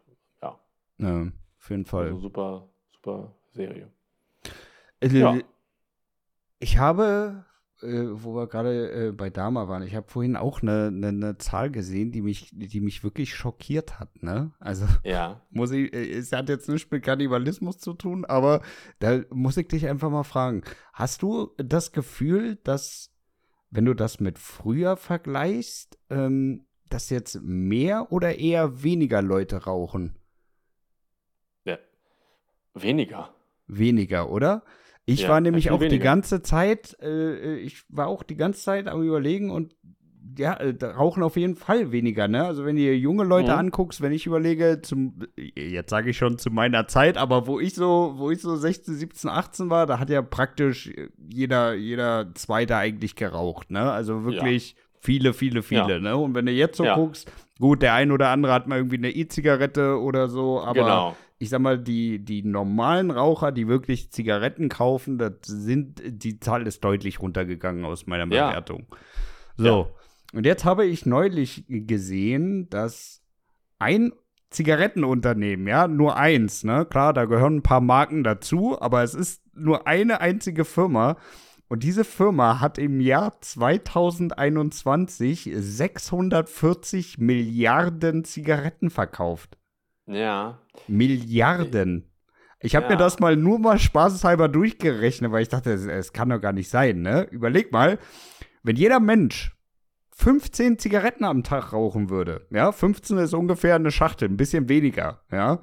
Ja, 0.42 0.58
Ja, 0.98 1.22
auf 1.58 1.70
jeden 1.70 1.84
Fall. 1.86 2.06
also 2.06 2.18
super, 2.18 2.68
super 2.92 3.32
Serie. 3.52 3.88
Äh, 5.00 5.08
Ja. 5.08 5.36
Ich 6.58 6.78
habe, 6.78 7.44
äh, 7.82 8.06
wo 8.10 8.34
wir 8.34 8.46
gerade 8.46 9.08
äh, 9.08 9.12
bei 9.12 9.30
Dama 9.30 9.68
waren, 9.68 9.82
ich 9.82 9.94
habe 9.94 10.08
vorhin 10.08 10.36
auch 10.36 10.62
eine 10.62 10.90
ne, 10.90 11.12
ne 11.12 11.38
Zahl 11.38 11.70
gesehen, 11.70 12.12
die 12.12 12.22
mich, 12.22 12.50
die 12.52 12.80
mich 12.80 13.04
wirklich 13.04 13.34
schockiert 13.34 13.98
hat, 13.98 14.22
ne? 14.22 14.52
Also 14.58 14.86
Ja. 15.04 15.42
muss 15.50 15.70
ich, 15.70 15.92
äh, 15.92 16.10
es 16.10 16.32
hat 16.32 16.48
jetzt 16.48 16.68
nichts 16.68 16.90
mit 16.90 17.02
Kannibalismus 17.02 17.78
zu 17.78 17.94
tun, 17.94 18.24
aber 18.24 18.62
da 18.98 19.20
muss 19.30 19.56
ich 19.56 19.68
dich 19.68 19.86
einfach 19.86 20.10
mal 20.10 20.24
fragen. 20.24 20.62
Hast 20.92 21.22
du 21.22 21.50
das 21.58 21.92
Gefühl, 21.92 22.56
dass, 22.64 23.12
wenn 23.70 23.84
du 23.84 23.94
das 23.94 24.20
mit 24.20 24.38
früher 24.38 24.96
vergleichst, 24.96 25.98
ähm, 26.10 26.66
dass 26.88 27.10
jetzt 27.10 27.40
mehr 27.42 28.12
oder 28.12 28.38
eher 28.38 28.82
weniger 28.82 29.22
Leute 29.22 29.64
rauchen? 29.64 30.16
Weniger. 32.76 33.34
Weniger, 33.66 34.30
oder? 34.30 34.62
Ich 35.08 35.22
Ja, 35.22 35.28
war 35.28 35.40
nämlich 35.40 35.70
auch 35.70 35.78
die 35.78 35.84
weniger. 35.86 36.04
ganze 36.04 36.42
Zeit, 36.42 36.96
äh, 37.00 37.56
ich 37.58 37.84
war 37.88 38.08
auch 38.08 38.24
die 38.24 38.36
ganze 38.36 38.60
Zeit 38.60 38.88
am 38.88 39.02
überlegen 39.02 39.50
und 39.50 39.76
ja, 40.36 40.54
äh, 40.54 40.74
rauchen 40.84 41.22
auf 41.22 41.36
jeden 41.36 41.54
Fall 41.54 41.92
weniger, 41.92 42.26
ne? 42.26 42.44
Also 42.44 42.64
wenn 42.64 42.74
dir 42.76 42.98
junge 42.98 43.22
Leute 43.24 43.52
Mhm. 43.52 43.58
anguckst, 43.58 44.00
wenn 44.02 44.12
ich 44.12 44.26
überlege, 44.26 44.80
zum, 44.82 45.20
jetzt 45.36 45.90
sage 45.90 46.10
ich 46.10 46.16
schon 46.18 46.38
zu 46.38 46.50
meiner 46.50 46.88
Zeit, 46.88 47.16
aber 47.16 47.46
wo 47.46 47.60
ich 47.60 47.74
so, 47.74 48.14
wo 48.16 48.30
ich 48.32 48.40
so 48.42 48.56
16, 48.56 48.94
17, 48.96 49.30
18 49.30 49.70
war, 49.70 49.86
da 49.86 50.00
hat 50.00 50.10
ja 50.10 50.20
praktisch 50.22 50.92
jeder, 51.32 51.74
jeder 51.74 52.34
Zweite 52.34 52.76
eigentlich 52.76 53.14
geraucht, 53.14 53.70
ne? 53.70 53.90
Also 53.92 54.24
wirklich 54.24 54.74
viele, 54.98 55.32
viele, 55.32 55.62
viele, 55.62 55.80
Ja. 55.94 55.98
ne? 56.00 56.16
Und 56.16 56.34
wenn 56.34 56.46
du 56.46 56.52
jetzt 56.52 56.76
so 56.78 56.84
Ja. 56.84 56.96
guckst, 56.96 57.30
gut, 57.60 57.80
der 57.80 57.94
ein 57.94 58.10
oder 58.10 58.30
andere 58.30 58.52
hat 58.52 58.66
mal 58.66 58.76
irgendwie 58.78 58.96
eine 58.98 59.12
E-Zigarette 59.12 60.00
oder 60.00 60.28
so, 60.28 60.60
aber 60.60 60.82
genau. 60.82 61.16
Ich 61.38 61.50
sag 61.50 61.60
mal, 61.60 61.78
die, 61.78 62.24
die 62.24 62.42
normalen 62.42 63.10
Raucher, 63.10 63.52
die 63.52 63.68
wirklich 63.68 64.10
Zigaretten 64.10 64.68
kaufen, 64.68 65.18
das 65.18 65.32
sind, 65.42 66.02
die 66.06 66.40
Zahl 66.40 66.66
ist 66.66 66.82
deutlich 66.82 67.20
runtergegangen 67.20 67.84
aus 67.84 68.06
meiner 68.06 68.32
Ja. 68.32 68.48
Bewertung. 68.48 68.86
So. 69.56 69.90
Und 70.32 70.46
jetzt 70.46 70.64
habe 70.64 70.86
ich 70.86 71.06
neulich 71.06 71.64
gesehen, 71.68 72.68
dass 72.70 73.22
ein 73.78 74.12
Zigarettenunternehmen, 74.50 75.66
ja, 75.66 75.88
nur 75.88 76.16
eins, 76.16 76.64
ne? 76.64 76.86
Klar, 76.86 77.12
da 77.12 77.26
gehören 77.26 77.56
ein 77.56 77.62
paar 77.62 77.80
Marken 77.80 78.24
dazu, 78.24 78.80
aber 78.80 79.02
es 79.02 79.14
ist 79.14 79.42
nur 79.54 79.86
eine 79.86 80.20
einzige 80.20 80.64
Firma. 80.64 81.16
Und 81.68 81.82
diese 81.82 82.04
Firma 82.04 82.60
hat 82.60 82.78
im 82.78 83.00
Jahr 83.00 83.40
2021 83.40 85.50
640 85.52 87.18
Milliarden 87.18 88.24
Zigaretten 88.24 88.88
verkauft. 88.88 89.58
Ja. 90.06 90.58
Milliarden. 90.88 92.10
Ich 92.60 92.74
habe 92.74 92.86
Ja. 92.86 92.92
mir 92.92 92.96
das 92.96 93.18
mal 93.20 93.36
nur 93.36 93.58
mal 93.58 93.78
spaßeshalber 93.78 94.48
durchgerechnet, 94.48 95.30
weil 95.32 95.42
ich 95.42 95.48
dachte, 95.48 95.72
es, 95.72 95.86
es 95.86 96.12
kann 96.12 96.30
doch 96.30 96.40
gar 96.40 96.52
nicht 96.52 96.68
sein, 96.70 97.02
ne? 97.02 97.24
Überleg 97.30 97.70
mal, 97.72 97.98
wenn 98.62 98.76
jeder 98.76 98.98
Mensch 99.00 99.54
15 100.12 100.78
Zigaretten 100.78 101.24
am 101.24 101.42
Tag 101.42 101.72
rauchen 101.72 102.08
würde, 102.08 102.46
ja, 102.50 102.72
15 102.72 103.18
ist 103.18 103.34
ungefähr 103.34 103.74
eine 103.74 103.90
Schachtel, 103.90 104.28
ein 104.28 104.36
bisschen 104.38 104.68
weniger, 104.68 105.20
ja. 105.30 105.60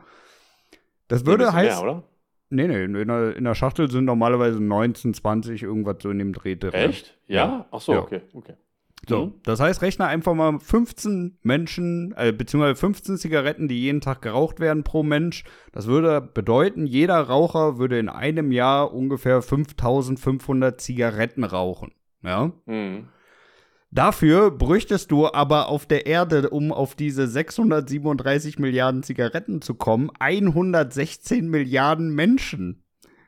Das 1.08 1.26
würde 1.26 1.46
bisschen 1.46 1.54
heißen, 1.58 1.84
Mehr, 1.86 1.92
oder? 1.96 2.04
nee, 2.50 2.68
nee, 2.68 2.84
in 2.84 3.08
der, 3.08 3.36
in 3.36 3.44
der 3.44 3.56
Schachtel 3.56 3.90
sind 3.90 4.06
normalerweise 4.06 4.62
19, 4.62 5.14
20, 5.16 5.64
irgendwas 5.64 5.98
so 6.02 6.12
in 6.12 6.20
dem 6.20 6.34
Dreh 6.34 6.56
drin. 6.56 6.74
Echt? 6.74 7.18
Ja? 7.28 7.36
Ja. 7.46 7.66
Ach 7.72 7.82
so, 7.82 7.94
Ja. 7.94 8.00
okay. 8.02 8.22
okay. 8.34 8.54
So, 9.08 9.26
Mhm. 9.26 9.34
das 9.44 9.60
heißt, 9.60 9.82
rechne 9.82 10.06
einfach 10.06 10.34
mal 10.34 10.60
15 10.60 11.38
Menschen, 11.42 12.14
äh, 12.16 12.32
beziehungsweise 12.32 12.76
15 12.76 13.18
Zigaretten, 13.18 13.68
die 13.68 13.82
jeden 13.82 14.00
Tag 14.00 14.22
geraucht 14.22 14.60
werden 14.62 14.84
pro 14.84 15.04
Mensch. 15.04 15.44
Das 15.74 15.88
würde 15.88 16.22
bedeuten, 16.22 16.86
jeder 16.86 17.20
Raucher 17.20 17.78
würde 17.78 18.00
in 18.00 18.08
einem 18.08 18.52
Jahr 18.54 18.94
ungefähr 18.94 19.42
5500 19.42 20.80
Zigaretten 20.80 21.44
rauchen. 21.44 21.92
Ja. 22.24 22.54
Mhm. 22.66 23.10
Dafür 23.92 24.50
bräuchtest 24.50 25.12
du 25.12 25.28
aber 25.32 25.68
auf 25.70 25.86
der 25.86 26.08
Erde, 26.08 26.50
um 26.50 26.72
auf 26.72 26.96
diese 26.96 27.28
637 27.28 28.58
Milliarden 28.58 29.04
Zigaretten 29.04 29.62
zu 29.62 29.76
kommen, 29.76 30.10
116 30.20 31.48
Milliarden 31.48 32.16
Menschen. 32.16 32.83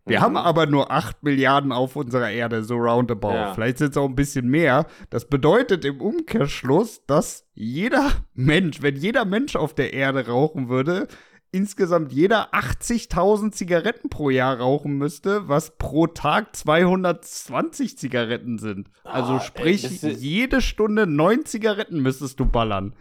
Wir 0.07 0.19
Mhm. 0.19 0.23
haben 0.23 0.37
aber 0.37 0.65
nur 0.67 0.91
8 0.91 1.23
Milliarden 1.23 1.71
auf 1.71 1.95
unserer 1.95 2.29
Erde, 2.29 2.63
so 2.63 2.75
roundabout. 2.75 3.31
Ja. 3.33 3.53
Vielleicht 3.55 3.79
sind 3.79 3.91
es 3.91 3.97
auch 3.97 4.07
ein 4.07 4.15
bisschen 4.15 4.47
mehr. 4.47 4.85
Das 5.09 5.27
bedeutet 5.27 5.83
im 5.83 5.99
Umkehrschluss, 6.01 7.03
dass 7.07 7.47
jeder 7.55 8.11
Mensch, 8.33 8.81
wenn 8.83 8.95
jeder 8.95 9.25
Mensch 9.25 9.55
auf 9.55 9.73
der 9.73 9.93
Erde 9.93 10.27
rauchen 10.27 10.69
würde, 10.69 11.07
insgesamt 11.51 12.11
jeder 12.11 12.53
80.000 12.53 13.53
Zigaretten 13.55 14.09
pro 14.09 14.29
Jahr 14.29 14.59
rauchen 14.59 14.97
müsste, 14.97 15.47
was 15.47 15.77
pro 15.77 16.05
Tag 16.05 16.55
220 16.55 17.97
Zigaretten 17.97 18.57
sind. 18.59 18.89
Also 19.03 19.33
Ah, 19.33 19.37
ey, 19.37 19.43
sprich, 19.43 19.83
ist- 19.85 20.03
jede 20.21 20.61
Stunde 20.61 21.07
neun 21.07 21.45
Zigaretten 21.45 22.01
müsstest 22.01 22.39
du 22.39 22.45
ballern. 22.45 22.93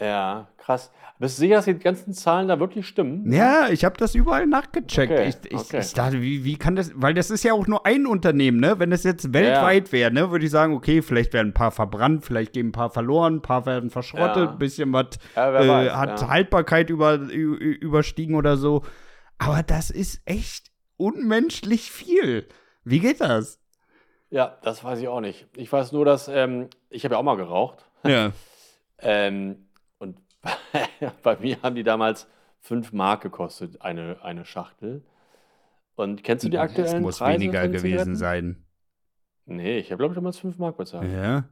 Ja, 0.00 0.48
krass. 0.58 0.92
Bist 1.18 1.38
du 1.38 1.40
sicher, 1.40 1.54
dass 1.56 1.64
die 1.64 1.78
ganzen 1.78 2.12
Zahlen 2.12 2.48
da 2.48 2.60
wirklich 2.60 2.86
stimmen? 2.86 3.32
Ja, 3.32 3.68
ich 3.70 3.86
habe 3.86 3.96
das 3.96 4.14
überall 4.14 4.46
nachgecheckt. 4.46 5.10
Okay, 5.10 5.28
ich, 5.30 5.50
ich, 5.50 5.58
okay. 5.58 5.80
ich 5.80 5.94
dachte, 5.94 6.20
wie, 6.20 6.44
wie 6.44 6.56
kann 6.58 6.76
das, 6.76 6.92
weil 6.94 7.14
das 7.14 7.30
ist 7.30 7.42
ja 7.42 7.54
auch 7.54 7.66
nur 7.66 7.86
ein 7.86 8.06
Unternehmen, 8.06 8.60
ne? 8.60 8.78
Wenn 8.78 8.90
das 8.90 9.02
jetzt 9.04 9.32
weltweit 9.32 9.92
wäre, 9.92 10.12
ne, 10.12 10.30
würde 10.30 10.44
ich 10.44 10.50
sagen, 10.50 10.74
okay, 10.74 11.00
vielleicht 11.00 11.32
werden 11.32 11.48
ein 11.48 11.54
paar 11.54 11.70
verbrannt, 11.70 12.26
vielleicht 12.26 12.52
gehen 12.52 12.68
ein 12.68 12.72
paar 12.72 12.90
verloren, 12.90 13.36
ein 13.36 13.42
paar 13.42 13.64
werden 13.64 13.88
verschrottet, 13.88 14.36
Ja. 14.44 14.50
ein 14.50 14.58
bisschen 14.58 14.92
was 14.92 15.06
Ja, 15.34 15.84
äh, 15.84 15.90
hat 15.90 16.20
ja. 16.20 16.28
Haltbarkeit 16.28 16.90
über, 16.90 17.14
überstiegen 17.14 18.34
oder 18.34 18.58
so. 18.58 18.82
Aber 19.38 19.62
das 19.62 19.88
ist 19.88 20.20
echt 20.26 20.70
unmenschlich 20.98 21.90
viel. 21.90 22.46
Wie 22.84 23.00
geht 23.00 23.22
das? 23.22 23.58
Ja, 24.28 24.58
das 24.62 24.84
weiß 24.84 24.98
ich 25.00 25.08
auch 25.08 25.20
nicht. 25.20 25.46
Ich 25.56 25.72
weiß 25.72 25.92
nur, 25.92 26.04
dass 26.04 26.28
ähm, 26.28 26.68
ich 26.90 27.04
habe 27.04 27.14
ja 27.14 27.18
auch 27.18 27.24
mal 27.24 27.36
geraucht. 27.36 27.86
Ja. 28.04 28.32
Ähm, 28.98 29.65
bei 31.22 31.36
mir 31.38 31.56
haben 31.62 31.74
die 31.76 31.82
damals 31.84 32.28
5 32.60 32.92
Mark 32.92 33.22
gekostet, 33.22 33.80
eine, 33.82 34.18
eine 34.22 34.44
Schachtel. 34.44 35.02
Und 35.94 36.22
kennst 36.24 36.44
du 36.44 36.48
die 36.48 36.58
aktuellen 36.58 36.92
Das 36.92 37.00
muss 37.02 37.18
Preise 37.18 37.40
weniger 37.40 37.68
gewesen 37.68 37.80
Zigaretten? 37.80 38.16
sein. 38.16 38.64
Nee, 39.46 39.78
ich 39.78 39.90
habe, 39.92 39.98
glaube 39.98 40.12
ich, 40.12 40.16
damals 40.16 40.38
5 40.38 40.58
Mark 40.58 40.76
bezahlt. 40.76 41.10
Ja. 41.10 41.44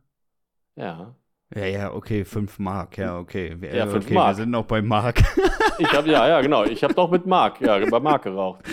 Ja. 0.77 1.15
Ja, 1.55 1.65
ja, 1.67 1.93
okay, 1.93 2.25
5 2.25 2.59
Mark, 2.59 2.99
ja, 2.99 3.17
okay. 3.19 3.57
Wir, 3.61 3.75
Ja, 3.75 3.87
fünf 3.87 4.07
okay, 4.07 4.15
wir 4.15 4.19
Mark. 4.21 4.37
sind 4.37 4.51
noch 4.51 4.65
bei 4.65 4.83
Mark. 4.83 5.23
Ich 5.79 5.93
habe, 5.93 6.09
ja, 6.09 6.29
ja, 6.29 6.41
genau. 6.41 6.63
Ich 6.65 6.85
habe 6.85 6.95
doch 6.95 7.11
mit 7.11 7.27
Mark, 7.27 7.61
ja, 7.61 7.85
bei 7.91 7.99
Mark 7.99 8.23
geraucht. 8.23 8.65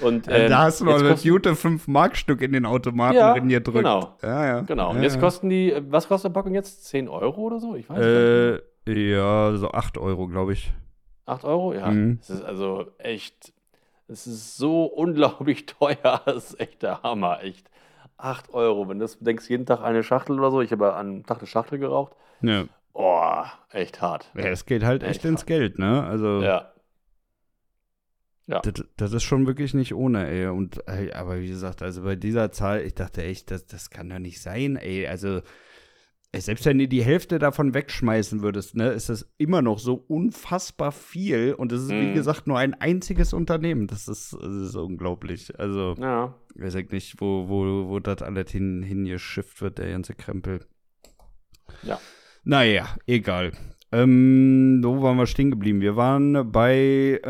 Und, 0.00 0.28
ähm, 0.28 0.48
da 0.48 0.62
hast 0.62 0.80
du 0.80 0.84
noch 0.84 1.00
das 1.02 1.24
gute 1.24 1.54
5-Mark-Stück 1.56 2.42
in 2.42 2.52
den 2.52 2.64
Automaten 2.64 3.16
Ja, 3.16 3.32
drin 3.34 3.48
gedrückt. 3.48 3.78
genau. 3.78 4.16
Ja, 4.22 4.46
ja. 4.46 4.60
Genau. 4.60 4.90
Und 4.90 5.02
jetzt 5.02 5.18
kosten 5.18 5.48
die, 5.48 5.72
äh, 5.72 5.82
was 5.88 6.06
kostet 6.06 6.26
eine 6.28 6.34
Packung 6.34 6.54
jetzt? 6.54 6.84
10 6.84 7.08
Euro 7.08 7.40
oder 7.40 7.58
so? 7.58 7.74
Ich 7.74 7.88
weiß 7.88 7.98
gar 7.98 8.04
nicht. 8.04 8.62
Ja, 8.86 9.56
so 9.56 9.70
8 9.70 9.98
Euro, 9.98 10.26
glaube 10.28 10.52
ich. 10.52 10.72
8 11.26 11.44
Euro? 11.44 11.72
Ja. 11.72 11.90
Mhm. 11.90 12.18
Das 12.18 12.30
ist 12.30 12.42
also 12.44 12.86
echt, 12.98 13.52
es 14.08 14.26
ist 14.26 14.56
so 14.56 14.84
unglaublich 14.94 15.66
teuer. 15.66 16.22
Das 16.26 16.50
ist 16.50 16.60
echt 16.60 16.82
der 16.82 17.02
Hammer, 17.02 17.42
echt. 17.42 17.70
8 18.16 18.52
Euro. 18.54 18.88
Wenn 18.88 18.98
du 18.98 19.04
das 19.04 19.18
denkst, 19.18 19.48
jeden 19.48 19.66
Tag 19.66 19.80
eine 19.82 20.02
Schachtel 20.02 20.38
oder 20.38 20.50
so. 20.50 20.60
Ich 20.60 20.70
habe 20.72 20.94
am 20.94 21.24
Tag 21.24 21.38
eine 21.38 21.46
Schachtel 21.46 21.78
geraucht. 21.78 22.12
Ja. 22.42 22.64
Oh, 22.92 23.42
echt 23.70 24.00
hart. 24.00 24.30
ja, 24.36 24.44
es 24.46 24.66
geht 24.66 24.84
halt 24.84 25.02
echt 25.02 25.16
Echt 25.16 25.24
ins 25.24 25.40
hart. 25.40 25.46
Geld, 25.48 25.78
ne? 25.78 26.04
Also, 26.04 26.42
Ja. 26.42 26.70
Ja. 28.46 28.60
das, 28.60 28.84
das 28.98 29.12
ist 29.14 29.22
schon 29.22 29.46
wirklich 29.46 29.72
nicht 29.72 29.94
ohne, 29.94 30.28
ey. 30.28 30.46
Und, 30.48 30.86
ey, 30.86 31.10
aber 31.12 31.40
wie 31.40 31.48
gesagt, 31.48 31.80
also 31.82 32.02
bei 32.02 32.14
dieser 32.14 32.52
Zahl, 32.52 32.82
ich 32.82 32.94
dachte 32.94 33.24
echt, 33.24 33.50
das, 33.50 33.66
das 33.66 33.88
kann 33.88 34.10
doch 34.10 34.18
nicht 34.18 34.40
sein, 34.42 34.76
ey. 34.76 35.06
Also, 35.06 35.40
selbst 36.40 36.64
wenn 36.66 36.78
du 36.78 36.86
die 36.88 37.02
Hälfte 37.02 37.38
davon 37.38 37.74
wegschmeißen 37.74 38.42
würdest, 38.42 38.74
ne, 38.76 38.88
ist 38.90 39.08
das 39.08 39.26
immer 39.38 39.62
noch 39.62 39.78
so 39.78 39.94
unfassbar 39.94 40.92
viel. 40.92 41.54
Und 41.54 41.72
es 41.72 41.82
ist, 41.84 41.90
wie 41.90 42.08
Mhm. 42.10 42.14
gesagt, 42.14 42.46
nur 42.46 42.58
ein 42.58 42.74
einziges 42.74 43.32
Unternehmen. 43.32 43.86
Das 43.86 44.08
ist, 44.08 44.32
das 44.32 44.52
ist 44.54 44.74
unglaublich. 44.76 45.58
Also, 45.58 45.94
Ja. 45.98 46.34
Ich 46.56 46.62
weiß 46.62 46.74
echt 46.76 46.92
nicht, 46.92 47.20
wo, 47.20 47.48
wo, 47.48 47.88
wo 47.88 47.98
das 47.98 48.22
alles 48.22 48.50
hin, 48.52 48.82
hingeschifft 48.84 49.60
wird, 49.60 49.78
der 49.78 49.90
ganze 49.90 50.14
Krempel. 50.14 50.60
Ja. 51.82 51.98
Naja, 52.44 52.86
egal. 53.06 53.52
Ähm, 53.90 54.80
wo 54.84 55.02
waren 55.02 55.16
wir 55.16 55.26
stehen 55.26 55.50
geblieben? 55.50 55.80
Wir 55.80 55.96
waren 55.96 56.50
bei. 56.52 57.20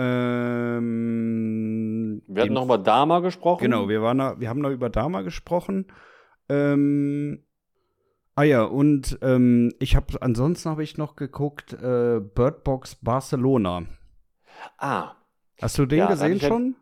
Ähm, 1.15 2.23
Wir 2.27 2.43
hatten 2.43 2.53
noch 2.55 2.65
über 2.65 2.79
Dama 2.79 3.21
gesprochen. 3.21 3.63
Genau, 3.65 3.89
wir, 3.89 4.03
waren 4.03 4.41
wir 4.41 4.49
haben 4.49 4.61
noch 4.61 4.71
über 4.71 4.91
Dama 4.91 5.23
gesprochen. 5.23 5.87
Ähm, 6.49 7.43
ah 8.37 8.43
ja, 8.43 8.63
und 8.65 9.19
ähm, 9.23 9.73
ich 9.79 9.97
habe 9.97 10.21
ansonsten 10.23 10.71
habe 10.71 10.83
ich 10.83 10.97
noch 10.99 11.17
geguckt, 11.17 11.73
äh, 11.75 12.21
Bird 12.21 12.65
Box 12.65 12.97
Barcelona. 12.97 13.85
Ah, 14.79 15.13
Hast 15.61 15.79
du 15.79 15.87
den 15.87 15.99
Ja, 16.01 16.07
gesehen 16.09 16.33
ich 16.37 16.43
hätte- 16.43 16.53
schon? 16.53 16.77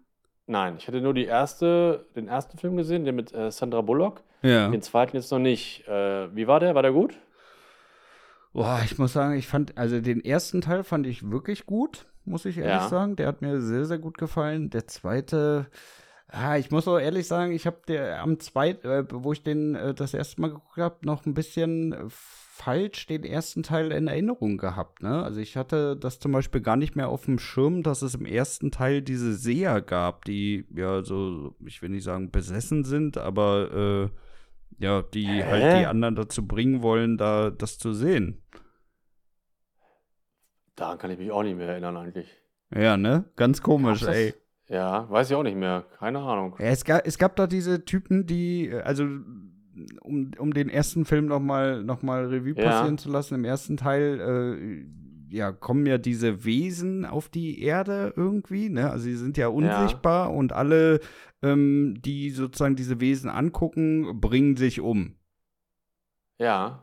nein. 0.47 0.77
Ich 0.79 0.89
hatte 0.89 1.01
nur 1.01 1.15
die 1.15 1.25
erste, 1.27 2.07
den 2.17 2.27
ersten 2.29 2.57
Film 2.59 2.77
gesehen, 2.77 3.05
den 3.05 3.15
mit 3.17 3.33
äh, 3.35 3.51
Sandra 3.51 3.81
Bullock. 3.83 4.23
Ja. 4.43 4.69
Den 4.71 4.83
zweiten 4.83 5.17
jetzt 5.17 5.31
noch 5.31 5.39
nicht. 5.39 5.87
Äh, 5.87 6.35
wie 6.35 6.47
war 6.49 6.59
der? 6.61 6.75
War 6.75 6.83
der 6.83 6.93
gut? 6.93 7.15
Boah, 8.53 8.81
ich 8.85 8.99
muss 8.99 9.13
sagen, 9.13 9.35
ich 9.37 9.47
fand, 9.47 9.79
also 9.79 10.01
den 10.01 10.23
ersten 10.25 10.61
Teil 10.61 10.85
fand 10.85 11.07
ich 11.07 11.31
wirklich 11.31 11.65
gut, 11.65 12.07
muss 12.25 12.45
ich 12.45 12.59
ehrlich 12.59 12.83
Ja. 12.83 12.89
sagen. 12.89 13.17
Der 13.17 13.27
hat 13.29 13.41
mir 13.41 13.61
sehr, 13.61 13.85
sehr 13.87 13.99
gut 13.99 14.19
gefallen. 14.19 14.69
Der 14.71 14.87
zweite, 14.87 15.67
ah, 16.33 16.57
ich 16.57 16.71
muss 16.71 16.89
auch 16.89 16.99
ehrlich 16.99 17.27
sagen, 17.29 17.53
ich 17.53 17.67
habe 17.67 17.79
der 17.87 18.23
am 18.23 18.41
zweiten, 18.41 18.89
äh, 18.89 19.05
wo 19.11 19.33
ich 19.33 19.43
den 19.43 19.75
äh, 19.75 19.95
das 19.95 20.15
erste 20.15 20.41
Mal 20.41 20.49
geguckt 20.49 20.79
habe, 20.79 21.07
noch 21.07 21.25
ein 21.27 21.35
bisschen 21.35 21.93
äh, 21.93 22.05
falsch 22.09 23.07
den 23.07 23.25
ersten 23.25 23.63
Teil 23.63 23.93
in 23.93 24.09
Erinnerung 24.09 24.57
gehabt. 24.57 25.03
Ne? 25.03 25.23
Also 25.23 25.41
ich 25.41 25.57
hatte 25.57 25.97
das 25.97 26.19
zum 26.19 26.33
Beispiel 26.33 26.61
gar 26.61 26.77
nicht 26.77 26.97
mehr 26.97 27.09
auf 27.09 27.27
dem 27.27 27.39
Schirm, 27.39 27.83
dass 27.83 28.03
es 28.03 28.15
im 28.15 28.27
ersten 28.27 28.71
Teil 28.71 29.03
diese 29.03 29.35
Seher 29.35 29.81
gab, 29.81 30.25
die 30.25 30.67
ja 30.75 31.03
so, 31.03 31.55
ich 31.65 31.83
will 31.83 31.91
nicht 31.91 32.05
sagen 32.05 32.31
besessen 32.31 32.85
sind, 32.85 33.19
aber 33.19 34.11
äh, 34.81 34.85
ja, 34.85 35.03
die 35.03 35.27
Hä? 35.27 35.45
halt 35.45 35.81
die 35.81 35.87
anderen 35.87 36.17
dazu 36.17 36.47
bringen 36.47 36.83
wollen, 36.83 37.19
da 37.19 37.51
das 37.51 37.79
zu 37.79 37.93
sehen. 37.93 38.43
Daran 40.77 40.99
kann 40.99 41.11
ich 41.11 41.19
mich 41.19 41.31
auch 41.31 41.43
nicht 41.43 41.57
mehr 41.57 41.69
erinnern 41.69 41.97
eigentlich. 41.97 42.29
Ja, 42.75 42.97
ne? 42.97 43.25
Ganz 43.37 43.61
komisch, 43.61 44.03
ey. 44.03 44.35
Ja, 44.73 45.09
weiß 45.11 45.29
ich 45.31 45.37
auch 45.37 45.43
nicht 45.43 45.57
mehr. 45.57 45.85
Keine 45.99 46.21
Ahnung. 46.21 46.57
Ja, 46.59 46.65
es, 46.67 46.85
gab, 46.87 47.07
es 47.07 47.19
gab 47.19 47.37
da 47.37 47.47
diese 47.47 47.85
Typen, 47.85 48.27
die, 48.27 48.69
äh, 48.69 48.81
also 48.81 49.05
um, 49.05 50.31
um 50.39 50.55
den 50.55 50.71
ersten 50.71 51.05
Film 51.05 51.27
nochmal 51.27 51.85
noch 51.85 52.03
mal 52.03 52.25
Revue 52.27 52.55
Ja. 52.57 52.71
passieren 52.71 52.97
zu 52.97 53.11
lassen, 53.11 53.35
im 53.35 53.45
ersten 53.45 53.77
Teil, 53.77 54.89
äh, 55.31 55.37
ja, 55.37 55.53
kommen 55.53 55.85
ja 55.85 55.99
diese 55.99 56.47
Wesen 56.47 57.05
auf 57.05 57.29
die 57.29 57.61
Erde 57.63 58.15
irgendwie, 58.17 58.71
ne? 58.71 58.91
Also 58.91 59.05
sie 59.05 59.17
sind 59.17 59.37
ja 59.37 59.49
unsichtbar 59.49 60.33
und 60.33 60.53
alle, 60.55 61.01
ähm, 61.43 62.01
die 62.03 62.31
sozusagen 62.31 62.77
diese 62.77 62.99
Wesen 63.01 63.29
angucken, 63.29 64.21
bringen 64.23 64.57
sich 64.57 64.81
um. 64.81 65.17
Ja. 66.39 66.83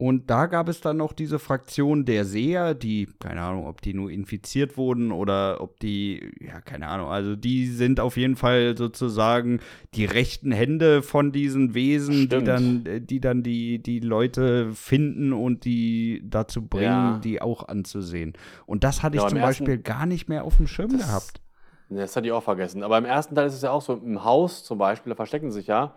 Und 0.00 0.30
da 0.30 0.46
gab 0.46 0.70
es 0.70 0.80
dann 0.80 0.96
noch 0.96 1.12
diese 1.12 1.38
Fraktion 1.38 2.06
der 2.06 2.24
Seher, 2.24 2.72
die, 2.72 3.06
keine 3.18 3.42
Ahnung, 3.42 3.66
ob 3.66 3.82
die 3.82 3.92
nur 3.92 4.10
infiziert 4.10 4.78
wurden 4.78 5.12
oder 5.12 5.60
ob 5.60 5.78
die, 5.78 6.32
ja, 6.40 6.62
keine 6.62 6.86
Ahnung, 6.88 7.08
also 7.10 7.36
die 7.36 7.66
sind 7.66 8.00
auf 8.00 8.16
jeden 8.16 8.36
Fall 8.36 8.78
sozusagen 8.78 9.60
die 9.92 10.06
rechten 10.06 10.52
Hände 10.52 11.02
von 11.02 11.32
diesen 11.32 11.74
Wesen, 11.74 12.14
die 12.14 12.24
Stimmt. 12.24 12.48
dann, 12.48 12.86
äh, 12.86 13.00
die 13.02 13.20
dann 13.20 13.42
die, 13.42 13.78
die 13.82 14.00
Leute 14.00 14.72
finden 14.72 15.34
und 15.34 15.66
die 15.66 16.22
dazu 16.24 16.62
bringen, 16.66 16.84
Ja. 16.86 17.20
die 17.22 17.42
auch 17.42 17.68
anzusehen. 17.68 18.32
Und 18.64 18.84
das 18.84 19.02
hatte 19.02 19.18
ich 19.18 19.22
Ja, 19.22 19.28
zum 19.28 19.36
im 19.36 19.44
ersten- 19.44 19.64
Beispiel 19.66 19.82
gar 19.82 20.06
nicht 20.06 20.30
mehr 20.30 20.44
auf 20.44 20.56
dem 20.56 20.66
Schirm 20.66 20.92
Das- 20.96 21.06
gehabt. 21.08 21.42
Das 21.90 22.16
hatte 22.16 22.26
ich 22.26 22.32
auch 22.32 22.42
vergessen. 22.42 22.82
Aber 22.82 22.96
im 22.96 23.04
ersten 23.04 23.34
Teil 23.34 23.48
ist 23.48 23.54
es 23.54 23.60
ja 23.62 23.70
auch 23.70 23.82
so, 23.82 23.92
im 24.02 24.24
Haus 24.24 24.64
zum 24.64 24.78
Beispiel, 24.78 25.10
da 25.10 25.16
verstecken 25.16 25.50
sie 25.50 25.58
sich 25.58 25.66
ja. 25.66 25.94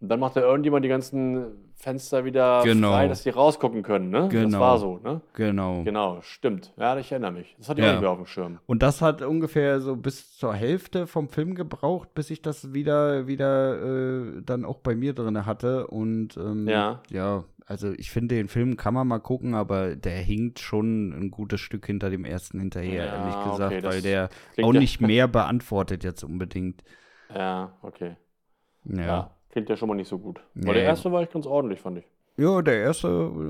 Und 0.00 0.08
dann 0.08 0.20
macht 0.20 0.36
ja 0.36 0.42
irgendjemand 0.42 0.84
die 0.84 0.88
ganzen 0.88 1.46
Fenster 1.80 2.24
wieder 2.26 2.62
Genau. 2.62 2.90
frei, 2.92 3.08
dass 3.08 3.22
die 3.22 3.30
rausgucken 3.30 3.82
können, 3.82 4.10
ne? 4.10 4.20
Das 4.22 4.28
Genau. 4.30 4.60
war 4.60 4.78
so, 4.78 4.98
ne? 4.98 5.22
Genau. 5.32 5.82
Genau, 5.82 6.20
stimmt. 6.20 6.72
Ja, 6.76 6.96
ich 6.98 7.10
erinnere 7.10 7.32
mich. 7.32 7.54
Das 7.58 7.68
hatte 7.70 7.80
ich 7.80 7.86
Ja. 7.86 7.92
auch 7.92 7.94
nicht 7.94 8.00
mehr 8.02 8.10
auf 8.10 8.18
dem 8.18 8.26
Schirm. 8.26 8.58
Und 8.66 8.82
das 8.82 9.00
hat 9.00 9.22
ungefähr 9.22 9.80
so 9.80 9.96
bis 9.96 10.36
zur 10.36 10.54
Hälfte 10.54 11.06
vom 11.06 11.28
Film 11.30 11.54
gebraucht, 11.54 12.12
bis 12.14 12.28
ich 12.30 12.42
das 12.42 12.74
wieder, 12.74 13.26
wieder 13.26 13.82
äh, 14.38 14.42
dann 14.42 14.64
auch 14.66 14.78
bei 14.80 14.94
mir 14.94 15.14
drin 15.14 15.46
hatte. 15.46 15.86
Und 15.86 16.36
ähm, 16.36 16.68
Ja. 16.68 17.00
ja, 17.10 17.44
also 17.66 17.92
ich 17.92 18.10
finde, 18.10 18.34
den 18.34 18.48
Film 18.48 18.76
kann 18.76 18.92
man 18.92 19.08
mal 19.08 19.18
gucken, 19.20 19.54
aber 19.54 19.96
der 19.96 20.18
hinkt 20.18 20.58
schon 20.58 21.12
ein 21.12 21.30
gutes 21.30 21.60
Stück 21.60 21.86
hinter 21.86 22.10
dem 22.10 22.26
ersten 22.26 22.58
hinterher, 22.60 23.06
Ja, 23.06 23.14
ehrlich 23.16 23.50
gesagt, 23.52 23.72
okay, 23.72 23.80
das 23.80 23.94
weil 23.94 24.02
der 24.02 24.28
auch 24.62 24.72
nicht 24.74 25.00
mehr 25.00 25.28
beantwortet 25.28 26.04
jetzt 26.04 26.24
unbedingt. 26.24 26.82
Ja, 27.34 27.72
okay. 27.82 28.16
Ja. 28.84 29.00
Ja. 29.06 29.30
Ja. 29.50 29.52
Klingt 29.52 29.68
ja 29.68 29.76
schon 29.76 29.88
mal 29.88 29.94
nicht 29.94 30.08
so 30.08 30.18
gut. 30.18 30.40
Nee. 30.54 30.64
Aber 30.64 30.74
der 30.74 30.84
erste 30.84 31.10
war 31.12 31.22
echt 31.22 31.32
ganz 31.32 31.46
ordentlich, 31.46 31.80
fand 31.80 31.98
ich. 31.98 32.04
der 32.62 32.78
erste 32.78 33.08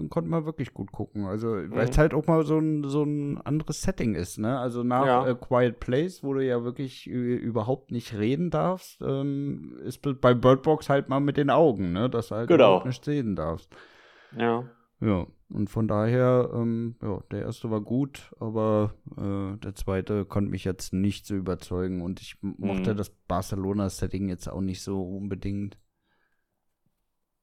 konnte 0.09 0.29
man 0.29 0.47
wirklich 0.47 0.75
gut 0.75 0.91
gucken. 0.91 1.25
Also, 1.27 1.49
weil 1.53 1.67
Mhm. 1.69 1.77
es 1.91 1.99
halt 1.99 2.13
auch 2.13 2.27
mal 2.27 2.45
so 2.45 2.59
ein, 2.59 2.83
so 2.89 3.05
ein 3.05 3.41
anderes 3.43 3.83
Setting 3.83 4.15
ist, 4.17 4.39
ne? 4.39 4.59
Also 4.59 4.83
nach 4.83 5.07
Ja. 5.07 5.29
äh, 5.29 5.35
Quiet 5.37 5.79
Place, 5.79 6.25
wo 6.25 6.35
du 6.35 6.45
ja 6.45 6.65
wirklich 6.65 7.07
überhaupt 7.07 7.93
nicht 7.93 8.15
reden 8.19 8.51
darfst, 8.51 9.01
ähm, 9.03 9.77
ist 9.85 9.99
be- 10.03 10.15
bei 10.15 10.35
Bird 10.35 10.63
Box 10.63 10.89
halt 10.89 11.09
mal 11.09 11.21
mit 11.21 11.37
den 11.37 11.51
Augen, 11.51 11.93
ne? 11.93 12.11
Dass 12.11 12.29
du 12.29 12.35
halt 12.37 12.49
Genau. 12.49 12.65
überhaupt 12.71 12.87
nicht 12.87 13.05
sehen 13.05 13.37
darfst. 13.37 13.71
Ja. 14.37 14.65
Ja. 15.01 15.27
Und 15.53 15.69
von 15.71 15.87
daher, 15.89 16.51
ähm, 16.53 16.97
ja, 17.03 17.21
der 17.31 17.43
erste 17.43 17.71
war 17.71 17.81
gut, 17.81 18.33
aber 18.41 18.95
äh, 19.17 19.57
der 19.59 19.75
zweite 19.75 20.25
konnte 20.25 20.51
mich 20.51 20.65
jetzt 20.65 20.93
nicht 20.93 21.27
so 21.27 21.35
überzeugen 21.37 22.03
und 22.03 22.21
ich 22.21 22.37
mochte 22.43 22.93
Mhm. 22.95 22.97
das 22.97 23.11
Barcelona-Setting 23.29 24.29
jetzt 24.29 24.49
auch 24.51 24.61
nicht 24.61 24.83
so 24.83 25.03
unbedingt. 25.03 25.77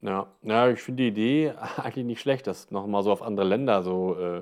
Ja, 0.02 0.32
ja, 0.44 0.70
ich 0.70 0.80
finde 0.82 1.04
die 1.04 1.10
Idee 1.10 1.54
eigentlich 1.78 2.06
nicht 2.06 2.22
schlecht, 2.22 2.48
das 2.48 2.70
nochmal 2.72 3.04
so 3.04 3.12
auf 3.12 3.22
andere 3.22 3.48
Länder 3.48 3.82
so. 3.84 4.16
Äh, 4.18 4.42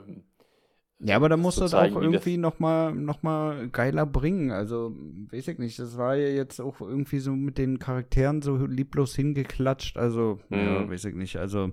Ja, 0.99 1.15
aber 1.17 1.29
da 1.29 1.37
du 1.57 1.61
das 1.61 1.71
zeigen, 1.71 1.95
auch 1.95 2.01
irgendwie 2.01 2.37
noch 2.37 2.59
mal, 2.59 2.93
noch 2.93 3.21
mal 3.23 3.69
geiler 3.69 4.05
bringen. 4.05 4.51
Also, 4.51 4.91
weiß 5.31 5.47
ich 5.49 5.57
nicht, 5.59 5.79
das 5.79 5.97
war 5.97 6.15
ja 6.15 6.27
jetzt 6.29 6.59
auch 6.59 6.81
irgendwie 6.81 7.19
so 7.19 7.31
mit 7.31 7.57
den 7.57 7.79
Charakteren 7.79 8.41
so 8.41 8.57
lieblos 8.65 9.15
hingeklatscht. 9.15 9.97
Also, 9.97 10.39
ja, 10.49 10.57
Mhm. 10.57 10.89
weiß 10.89 11.05
ich 11.05 11.15
nicht. 11.15 11.37
Also, 11.37 11.71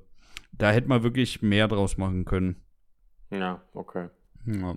da 0.53 0.71
hätte 0.71 0.89
man 0.89 1.03
wirklich 1.03 1.43
mehr 1.43 1.67
draus 1.69 1.97
machen 1.99 2.25
können. 2.25 2.57
ja, 3.31 3.63
okay. 3.75 4.09
Ja. 4.47 4.77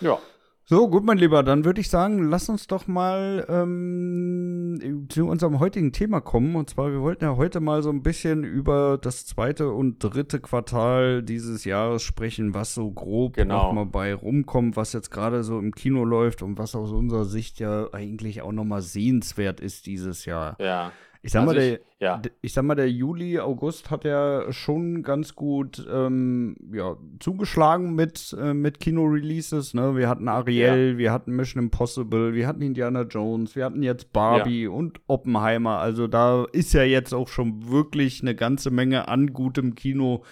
Ja, 0.00 0.18
So, 0.66 0.88
gut, 0.88 1.04
mein 1.04 1.18
Lieber, 1.18 1.42
dann 1.42 1.66
würde 1.66 1.82
ich 1.82 1.90
sagen, 1.90 2.30
lass 2.30 2.48
uns 2.48 2.66
doch 2.66 2.86
mal 2.86 3.44
ähm, 3.50 5.06
zu 5.10 5.26
unserem 5.26 5.58
heutigen 5.60 5.92
Thema 5.92 6.22
kommen. 6.22 6.56
Und 6.56 6.70
zwar, 6.70 6.90
wir 6.90 7.02
wollten 7.02 7.22
ja 7.24 7.36
heute 7.36 7.60
mal 7.60 7.82
so 7.82 7.90
ein 7.90 8.02
bisschen 8.02 8.44
über 8.44 8.96
das 8.96 9.26
zweite 9.26 9.70
und 9.72 9.98
dritte 10.02 10.40
Quartal 10.40 11.22
dieses 11.22 11.66
Jahres 11.66 12.02
sprechen, 12.02 12.54
was 12.54 12.72
so 12.72 12.90
grob 12.90 13.34
Genau. 13.34 13.66
noch 13.66 13.72
mal 13.74 13.84
bei 13.84 14.14
rumkommt, 14.14 14.74
was 14.74 14.94
jetzt 14.94 15.10
gerade 15.10 15.42
so 15.44 15.58
im 15.58 15.74
Kino 15.74 16.02
läuft 16.06 16.40
und 16.40 16.56
was 16.56 16.74
aus 16.74 16.92
unserer 16.92 17.26
Sicht 17.26 17.60
ja 17.60 17.92
eigentlich 17.92 18.40
auch 18.40 18.52
noch 18.52 18.64
mal 18.64 18.80
sehenswert 18.80 19.60
ist 19.60 19.84
dieses 19.84 20.24
Jahr. 20.24 20.56
ja. 20.58 20.92
Ich 21.24 21.32
sag 21.32 21.46
mal, 21.46 21.56
Also 21.56 21.60
der, 21.60 21.72
ich- 21.74 21.80
ja. 22.00 22.22
Ich 22.42 22.52
sag 22.52 22.64
mal, 22.64 22.74
der 22.74 22.90
Juli, 22.90 23.40
August 23.40 23.90
hat 23.90 24.04
ja 24.04 24.52
schon 24.52 25.02
ganz 25.02 25.34
gut 25.34 25.86
ähm, 25.90 26.54
ja, 26.72 26.96
zugeschlagen 27.18 27.94
mit, 27.94 28.36
äh, 28.38 28.52
mit 28.52 28.78
Kino-Releases. 28.78 29.72
Ne? 29.72 29.96
Wir 29.96 30.08
hatten 30.08 30.28
Ariel, 30.28 30.98
wir 30.98 31.12
hatten 31.12 31.34
Mission 31.34 31.62
Impossible, 31.64 32.34
wir 32.34 32.46
hatten 32.46 32.60
Indiana 32.60 33.02
Jones, 33.02 33.56
wir 33.56 33.64
hatten 33.64 33.82
jetzt 33.82 34.12
Barbie 34.12 34.66
und 34.66 35.00
Oppenheimer. 35.06 35.78
Also 35.78 36.06
da 36.08 36.44
ist 36.52 36.74
ja 36.74 36.82
jetzt 36.82 37.14
auch 37.14 37.28
schon 37.28 37.70
wirklich 37.70 38.20
eine 38.20 38.34
ganze 38.34 38.70
Menge 38.70 39.08
an 39.08 39.32
gutem 39.32 39.74
Kino 39.74 40.24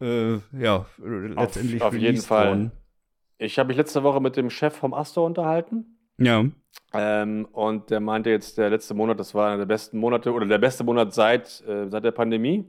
äh, 0.00 0.38
ja, 0.58 0.86
letztendlich 0.98 1.80
auf 1.82 1.92
jeden 1.92 2.06
released 2.06 2.26
Fall. 2.26 2.48
worden. 2.48 2.72
Ich 3.38 3.58
habe 3.58 3.68
mich 3.68 3.76
letzte 3.76 4.02
Woche 4.02 4.20
mit 4.20 4.36
dem 4.36 4.50
Chef 4.50 4.74
vom 4.74 4.94
Astor 4.94 5.26
unterhalten. 5.26 5.96
Ja. 6.18 6.44
Ähm, 6.92 7.46
und 7.52 7.90
der 7.90 8.00
meinte 8.00 8.30
jetzt, 8.30 8.58
der 8.58 8.70
letzte 8.70 8.94
Monat, 8.94 9.20
das 9.20 9.34
war 9.34 9.48
einer 9.48 9.58
der 9.58 9.66
besten 9.66 9.98
Monate 9.98 10.32
oder 10.32 10.46
der 10.46 10.58
beste 10.58 10.82
Monat 10.82 11.14
seit, 11.14 11.62
äh, 11.66 11.88
seit 11.88 12.04
der 12.04 12.10
Pandemie. 12.10 12.64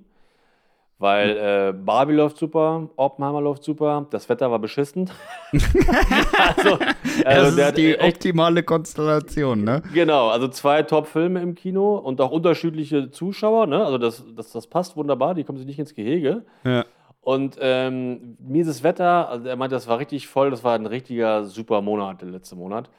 Weil 1.01 1.29
äh, 1.35 1.73
Barbie 1.73 2.13
läuft 2.13 2.37
super, 2.37 2.87
Oppenheimer 2.95 3.41
läuft 3.41 3.63
super, 3.63 4.05
das 4.11 4.29
Wetter 4.29 4.51
war 4.51 4.59
beschissen. 4.59 5.09
also, 5.51 6.77
das 6.77 7.25
also 7.25 7.55
der 7.55 7.69
ist 7.69 7.77
die 7.79 7.95
echt, 7.95 8.17
optimale 8.17 8.61
Konstellation, 8.61 9.63
ne? 9.63 9.81
genau, 9.95 10.29
also 10.29 10.47
zwei 10.47 10.83
Top-Filme 10.83 11.41
im 11.41 11.55
Kino 11.55 11.95
und 11.95 12.21
auch 12.21 12.29
unterschiedliche 12.29 13.09
Zuschauer. 13.09 13.65
Ne? 13.65 13.83
Also 13.83 13.97
das, 13.97 14.23
das, 14.35 14.51
das 14.51 14.67
passt 14.67 14.95
wunderbar, 14.95 15.33
die 15.33 15.43
kommen 15.43 15.57
sich 15.57 15.65
nicht 15.65 15.79
ins 15.79 15.95
Gehege. 15.95 16.45
Ja. 16.63 16.85
Und 17.21 17.57
ähm, 17.59 18.37
mieses 18.39 18.83
Wetter, 18.83 19.27
also 19.27 19.47
er 19.47 19.55
meinte, 19.55 19.75
das 19.75 19.87
war 19.87 19.97
richtig 19.97 20.27
voll, 20.27 20.51
das 20.51 20.63
war 20.63 20.75
ein 20.75 20.85
richtiger 20.85 21.45
super 21.45 21.81
Monat, 21.81 22.21
der 22.21 22.29
letzte 22.29 22.55
Monat. 22.55 22.91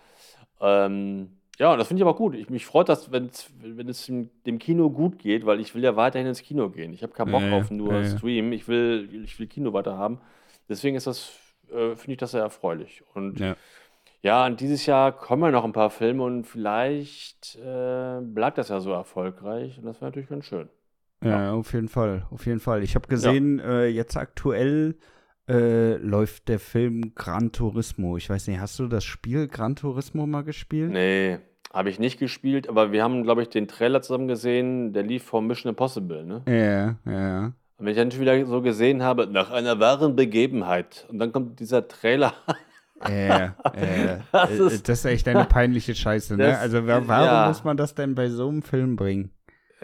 Ähm, 0.63 1.31
ja, 1.59 1.73
und 1.73 1.79
das 1.79 1.89
finde 1.89 2.01
ich 2.03 2.09
aber 2.09 2.17
gut. 2.17 2.35
Ich, 2.35 2.51
mich 2.51 2.67
freut 2.67 2.89
das, 2.89 3.13
wenn 3.13 3.27
es 3.89 4.07
dem 4.07 4.59
Kino 4.59 4.91
gut 4.91 5.19
geht, 5.19 5.47
weil 5.47 5.61
ich 5.61 5.75
will 5.75 5.85
ja 5.85 5.97
weiterhin 5.97 6.27
ins 6.29 6.43
Kino 6.43 6.71
gehen. 6.71 6.93
Ich 6.95 7.03
habe 7.03 7.13
keinen 7.13 7.31
Bock 7.31 7.43
Ja, 7.43 7.59
auf 7.59 7.71
nur 7.71 8.03
ja. 8.03 8.05
Stream. 8.05 8.53
Ich 8.53 8.69
will, 8.69 9.09
ich 9.25 9.39
will 9.39 9.47
Kino 9.49 9.73
weiter 9.73 9.97
haben. 9.99 10.21
Deswegen 10.69 10.97
ist 10.97 11.07
das, 11.07 11.33
äh, 11.71 11.95
finde 11.97 12.13
ich 12.13 12.19
das 12.19 12.33
sehr 12.33 12.43
erfreulich. 12.43 13.03
Und 13.15 13.39
Ja. 13.41 13.57
ja, 14.23 14.47
und 14.47 14.61
dieses 14.61 14.87
Jahr 14.87 15.13
kommen 15.13 15.43
ja 15.45 15.51
noch 15.51 15.65
ein 15.65 15.73
paar 15.73 15.91
Filme 15.91 16.23
und 16.25 16.45
vielleicht 16.47 17.57
äh, 17.57 18.21
bleibt 18.23 18.59
das 18.59 18.69
ja 18.69 18.81
so 18.81 18.93
erfolgreich. 18.93 19.79
Und 19.79 19.85
das 19.85 19.97
wäre 20.01 20.07
natürlich 20.07 20.29
ganz 20.29 20.47
schön. 20.47 20.69
Ja, 21.25 21.53
auf 21.53 21.73
jeden 21.73 21.89
Fall, 21.89 22.27
auf 22.31 22.47
jeden 22.47 22.61
Fall. 22.61 22.83
Ich 22.83 22.97
habe 22.97 23.07
gesehen, 23.07 23.61
äh, 23.61 23.87
jetzt 23.87 24.17
aktuell 24.17 24.97
äh, 25.49 25.97
läuft 25.97 26.49
der 26.49 26.59
Film 26.59 27.15
Gran 27.15 27.53
Turismo. 27.53 28.17
Ich 28.17 28.31
weiß 28.31 28.47
nicht, 28.49 28.61
hast 28.61 28.79
du 28.79 28.87
das 28.89 29.05
Spiel 29.05 29.49
Gran 29.49 29.77
Turismo 29.77 30.27
mal 30.27 30.43
gespielt? 30.43 30.91
Nee, 30.91 31.39
habe 31.73 31.91
ich 31.91 31.99
nicht 31.99 32.19
gespielt, 32.19 32.69
aber 32.69 32.93
wir 32.93 33.03
haben, 33.03 33.23
glaube 33.23 33.43
ich, 33.43 33.49
den 33.49 33.67
Trailer 33.69 34.03
zusammen 34.03 34.29
gesehen, 34.29 34.93
der 34.93 35.03
lief 35.03 35.25
vom 35.25 35.47
Mission 35.47 35.71
Impossible, 35.71 36.25
ne? 36.25 36.43
Ja, 36.47 37.11
ja. 37.11 37.47
Und 37.79 37.87
wenn 37.87 37.89
ich 37.89 37.97
dann 37.97 38.11
schon 38.13 38.21
wieder 38.21 38.47
so 38.47 38.63
gesehen 38.63 39.03
habe, 39.03 39.27
nach 39.27 39.51
einer 39.51 39.81
wahren 39.81 40.15
Begebenheit, 40.15 41.07
und 41.11 41.19
dann 41.19 41.33
kommt 41.33 41.59
dieser 41.59 41.89
Trailer. 41.89 42.33
Äh, 43.05 43.47
äh, 43.75 44.19
Das 44.31 44.51
äh, 44.51 44.67
ist- 44.67 44.89
das 44.89 44.99
ist 45.01 45.05
echt 45.07 45.27
eine 45.29 45.45
peinliche 45.47 45.95
Scheiße, 45.95 46.37
ne? 46.37 46.45
Das- 46.45 46.61
Also 46.61 46.87
wa 46.87 47.03
warum 47.07 47.27
ja. 47.27 47.49
muss 47.49 47.65
man 47.65 47.77
das 47.77 47.95
denn 47.97 48.15
bei 48.15 48.29
so 48.29 48.49
einem 48.49 48.63
Film 48.63 48.95
bringen? 48.97 49.31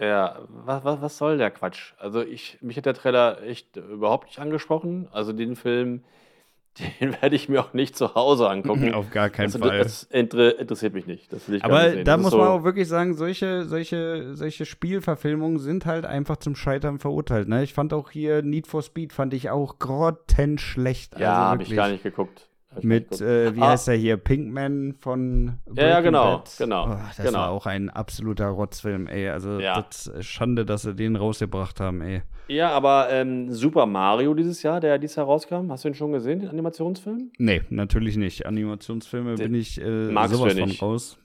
Ja, 0.01 0.41
was, 0.49 0.85
was, 0.85 1.03
was 1.03 1.19
soll 1.19 1.39
der 1.39 1.51
Quatsch? 1.51 1.93
Also 1.99 2.23
ich, 2.23 2.59
mich 2.61 2.77
hat 2.77 2.87
der 2.87 2.95
Trailer 2.95 3.43
echt 3.43 3.77
überhaupt 3.77 4.29
nicht 4.29 4.39
angesprochen. 4.39 5.09
Also 5.11 5.33
den 5.33 5.57
Film, 5.57 6.05
den 7.01 7.21
werde 7.21 7.35
ich 7.35 7.49
mir 7.49 7.61
auch 7.61 7.73
nicht 7.73 7.97
zu 7.97 8.15
Hause 8.15 8.49
angucken. 8.49 8.95
Auf 8.95 9.11
gar 9.11 9.29
keinen 9.29 9.47
Also, 9.47 9.59
Fall. 9.59 9.79
Das 9.79 10.05
inter 10.05 10.59
interessiert 10.59 10.95
mich 10.95 11.07
nicht. 11.07 11.33
Das 11.33 11.49
Aber 11.63 11.83
nicht 11.83 11.95
sehen. 11.95 12.05
da 12.05 12.15
Das 12.15 12.23
muss 12.23 12.31
so, 12.31 12.39
man 12.39 12.49
auch 12.49 12.63
wirklich 12.63 12.87
sagen, 12.87 13.15
solche, 13.15 13.65
solche, 13.65 14.37
solche 14.37 14.67
Spielverfilmungen 14.67 15.59
sind 15.59 15.85
halt 15.85 16.07
einfach 16.07 16.37
zum 16.37 16.55
Scheitern 16.55 17.01
verurteilt. 17.01 17.49
Ne? 17.49 17.65
Ich 17.65 17.75
fand 17.75 17.93
auch 17.93 18.11
hier 18.11 18.43
Need 18.43 18.69
for 18.69 18.83
Speed 18.83 19.13
fand 19.13 19.35
ich 19.35 19.51
auch 19.51 19.79
grottenschlecht. 19.81 21.19
Ja, 21.19 21.39
also 21.39 21.51
habe 21.51 21.63
ich 21.65 21.75
gar 21.75 21.89
nicht 21.89 22.05
geguckt. 22.05 22.48
Mit, 22.83 23.21
äh, 23.21 23.55
wie 23.57 23.61
Ah. 23.63 23.71
heißt 23.71 23.89
er 23.89 23.95
hier? 23.95 24.17
Pinkman 24.19 24.95
von 25.01 25.59
Ja, 25.75 25.83
ja, 25.89 25.95
Breaking 25.95 26.05
genau, 26.05 26.25
Bad. 26.39 26.55
genau, 26.59 26.85
Oh, 26.85 26.97
das 27.17 27.17
genau. 27.27 27.39
war 27.39 27.51
auch 27.51 27.67
ein 27.67 27.91
absoluter 27.91 28.47
Rotzfilm, 28.49 29.07
ey. 29.09 29.29
Also 29.31 29.59
Ja. 29.59 29.81
das 29.83 30.07
ist 30.07 30.27
Schande, 30.27 30.65
dass 30.67 30.83
sie 30.83 30.95
den 30.95 31.17
rausgebracht 31.17 31.81
haben, 31.81 32.03
ey. 32.03 32.23
Ja, 32.49 32.71
aber 32.71 33.09
ähm, 33.11 33.51
Super 33.53 33.87
Mario 33.87 34.33
dieses 34.35 34.63
Jahr, 34.63 34.81
der 34.81 34.99
dieses 34.99 35.17
Jahr 35.17 35.27
rauskam, 35.27 35.71
hast 35.71 35.85
du 35.85 35.89
ihn 35.89 35.95
schon 35.95 36.13
gesehen, 36.13 36.41
den 36.41 36.49
Animationsfilm? 36.51 37.33
Nee, 37.39 37.63
natürlich 37.71 38.17
nicht. 38.17 38.47
Animationsfilme 38.47 39.35
Den 39.35 39.51
bin 39.53 39.61
ich 39.61 39.81
äh, 39.81 40.07
sowas 40.29 40.55
ja 40.55 40.67
von 40.67 40.71
raus. 40.73 41.19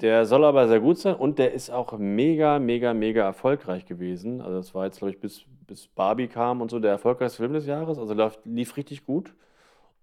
Der 0.00 0.26
soll 0.26 0.44
aber 0.44 0.68
sehr 0.68 0.80
gut 0.80 0.98
sein 0.98 1.14
und 1.14 1.38
der 1.38 1.52
ist 1.54 1.70
auch 1.70 1.96
mega, 1.98 2.58
mega, 2.58 2.92
mega 2.92 3.22
erfolgreich 3.22 3.86
gewesen. 3.86 4.40
Also 4.42 4.56
das 4.58 4.74
war 4.74 4.84
jetzt, 4.84 4.98
glaube 4.98 5.12
ich, 5.12 5.20
bis, 5.20 5.44
bis 5.66 5.86
Barbie 5.88 6.26
kam 6.26 6.60
und 6.60 6.70
so 6.70 6.78
der 6.78 6.90
erfolgreichste 6.90 7.38
Film 7.38 7.54
des 7.54 7.64
Jahres. 7.66 7.98
Also 7.98 8.12
lief, 8.12 8.38
lief 8.44 8.76
richtig 8.76 9.06
gut. 9.06 9.32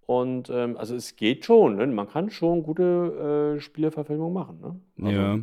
Und 0.05 0.49
ähm, 0.49 0.75
also 0.77 0.95
es 0.95 1.15
geht 1.15 1.45
schon, 1.45 1.77
ne? 1.77 1.87
Man 1.87 2.09
kann 2.09 2.29
schon 2.29 2.63
gute 2.63 3.55
äh, 3.57 3.61
Spieleverfilmungen 3.61 4.33
machen, 4.33 4.59
ne? 4.61 4.79
Also, 5.07 5.19
ja. 5.19 5.39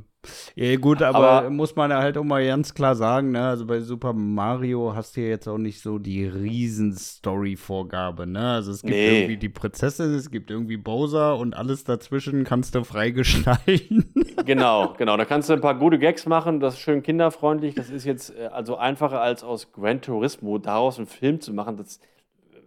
Ja, 0.55 0.77
gut, 0.77 1.01
aber, 1.01 1.19
Aber- 1.31 1.51
muss 1.51 1.77
man 1.77 1.95
halt 1.95 2.19
auch 2.19 2.25
mal 2.25 2.45
ganz 2.45 2.75
klar 2.75 2.95
sagen, 2.95 3.31
ne? 3.31 3.49
Also 3.49 3.65
bei 3.65 3.81
Super 3.81 4.13
Mario 4.13 4.95
hast 4.95 5.17
du 5.17 5.23
ja 5.23 5.29
jetzt 5.29 5.49
auch 5.49 5.57
nicht 5.57 5.81
so 5.81 5.99
die 5.99 6.27
Riesen-Story-Vorgabe, 6.27 8.27
ne? 8.27 8.51
Also 8.53 8.73
es 8.73 8.83
gibt 8.83 8.95
Nee. 8.95 9.19
irgendwie 9.21 9.37
die 9.37 9.49
Prinzessin, 9.49 10.15
es 10.15 10.31
gibt 10.31 10.51
irgendwie 10.51 10.77
Bowser 10.77 11.37
und 11.39 11.55
alles 11.55 11.85
dazwischen 11.85 12.45
kannst 12.45 12.75
du 12.75 12.85
freigestalten. 12.85 14.13
Genau, 14.47 14.95
genau. 14.97 15.19
Da 15.19 15.27
kannst 15.27 15.51
du 15.51 15.53
ein 15.53 15.61
paar 15.61 15.79
gute 15.79 15.99
Gags 15.99 16.25
machen, 16.27 16.61
das 16.61 16.75
ist 16.75 16.81
schön 16.81 17.03
kinderfreundlich. 17.03 17.75
Das 17.75 17.91
ist 17.91 18.05
jetzt 18.07 18.35
äh, 18.37 18.47
also 18.47 18.77
einfacher 18.77 19.21
als 19.21 19.45
aus 19.45 19.71
Gran 19.71 20.01
Turismo 20.01 20.57
daraus 20.59 20.97
einen 20.97 21.07
Film 21.07 21.41
zu 21.41 21.53
machen. 21.53 21.77
Das, 21.77 22.01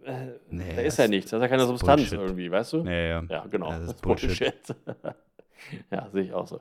äh, 0.04 0.38
Nee, 0.50 0.76
da 0.76 0.82
ist 0.82 0.98
ja 0.98 1.08
nichts, 1.08 1.30
da 1.30 1.36
ist 1.38 1.42
ja 1.42 1.48
keine 1.48 1.64
Substanz 1.66 2.02
Bullshit. 2.10 2.18
irgendwie, 2.18 2.50
weißt 2.50 2.72
du? 2.74 2.78
ja, 2.84 2.92
ja. 2.92 3.22
Ja, 3.28 3.46
genau. 3.50 3.68
Das 3.70 3.80
ist 3.80 3.86
Das 3.88 3.94
ist 3.96 4.02
Bullshit. 4.02 4.28
Bullshit. 4.28 4.76
ja, 5.90 6.08
sehe 6.12 6.22
ich 6.22 6.32
auch 6.32 6.46
so. 6.46 6.60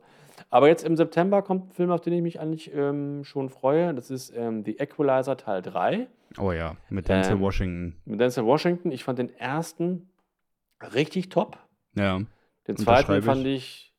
Aber 0.49 0.67
jetzt 0.67 0.83
im 0.85 0.95
September 0.95 1.41
kommt 1.41 1.69
ein 1.69 1.71
Film, 1.71 1.91
auf 1.91 2.01
den 2.01 2.13
ich 2.13 2.21
mich 2.21 2.39
eigentlich 2.39 2.73
ähm, 2.73 3.23
schon 3.23 3.49
freue. 3.49 3.93
Das 3.93 4.09
ist 4.11 4.35
ähm, 4.35 4.63
The 4.65 4.77
Equalizer 4.79 5.37
Teil 5.37 5.61
3 5.61 6.07
Oh 6.39 6.51
ja, 6.51 6.75
mit 6.89 7.07
Denzel 7.09 7.33
Ähm, 7.33 7.41
Washington. 7.41 7.95
mit 8.05 8.19
Denzel 8.19 8.45
Washington. 8.45 8.91
Ich 8.91 9.03
fand 9.03 9.19
den 9.19 9.29
ersten 9.37 10.09
richtig 10.93 11.29
top. 11.29 11.57
Ja. 11.95 12.21
Den 12.67 12.77
zweiten 12.77 13.21
fand 13.21 13.45
ich, 13.45 13.93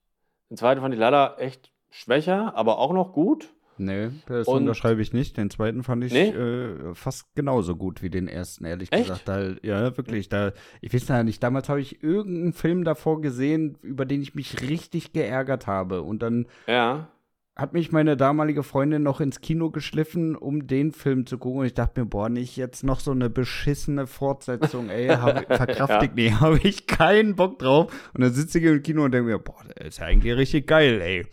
den 0.50 0.56
zweiten 0.56 0.80
fand 0.80 0.94
ich 0.94 1.00
leider 1.00 1.36
echt 1.38 1.70
schwächer, 1.90 2.56
aber 2.56 2.78
auch 2.78 2.92
noch 2.92 3.12
gut. 3.12 3.53
Nee, 3.76 4.10
das 4.26 4.46
Und- 4.46 4.62
unterschreibe 4.62 5.02
ich 5.02 5.12
nicht. 5.12 5.36
Den 5.36 5.50
zweiten 5.50 5.82
fand 5.82 6.04
ich 6.04 6.12
Nee? 6.12 6.28
äh, 6.30 6.94
fast 6.94 7.34
genauso 7.34 7.74
gut 7.76 8.02
wie 8.02 8.10
den 8.10 8.28
ersten, 8.28 8.64
ehrlich 8.64 8.92
Echt? 8.92 9.04
gesagt. 9.08 9.28
Da, 9.28 9.54
ja, 9.62 9.96
wirklich. 9.96 10.28
Da, 10.28 10.52
ich 10.80 10.94
weiß 10.94 11.08
ja 11.08 11.22
nicht, 11.24 11.42
damals 11.42 11.68
habe 11.68 11.80
ich 11.80 12.02
irgendeinen 12.02 12.52
Film 12.52 12.84
davor 12.84 13.20
gesehen, 13.20 13.76
über 13.82 14.04
den 14.04 14.22
ich 14.22 14.34
mich 14.34 14.60
richtig 14.62 15.12
geärgert 15.12 15.66
habe. 15.66 16.02
Und 16.02 16.22
dann 16.22 16.46
Ja. 16.68 17.08
hat 17.56 17.72
mich 17.72 17.90
meine 17.92 18.16
damalige 18.16 18.62
Freundin 18.62 19.02
noch 19.02 19.20
ins 19.20 19.40
Kino 19.40 19.70
geschliffen, 19.70 20.36
um 20.36 20.66
den 20.66 20.92
Film 20.92 21.26
zu 21.26 21.38
gucken. 21.38 21.60
Und 21.60 21.66
ich 21.66 21.74
dachte 21.74 22.00
mir, 22.00 22.06
boah, 22.06 22.28
nicht 22.28 22.56
jetzt 22.56 22.84
noch 22.84 23.00
so 23.00 23.10
eine 23.10 23.28
beschissene 23.30 24.06
Fortsetzung, 24.06 24.88
ey, 24.90 25.08
hab, 25.08 25.46
verkraftig, 25.56 26.12
nee, 26.14 26.30
habe 26.40 26.58
ich 26.62 26.86
keinen 26.86 27.34
Bock 27.34 27.58
drauf. 27.58 28.10
Und 28.14 28.22
dann 28.22 28.32
sitze 28.32 28.58
ich 28.58 28.64
im 28.64 28.82
Kino 28.82 29.04
und 29.04 29.12
denke 29.12 29.30
mir, 29.30 29.38
boah, 29.38 29.62
der 29.76 29.86
ist 29.86 29.98
ja 29.98 30.06
eigentlich 30.06 30.36
richtig 30.36 30.66
geil, 30.68 31.00
ey. 31.00 31.26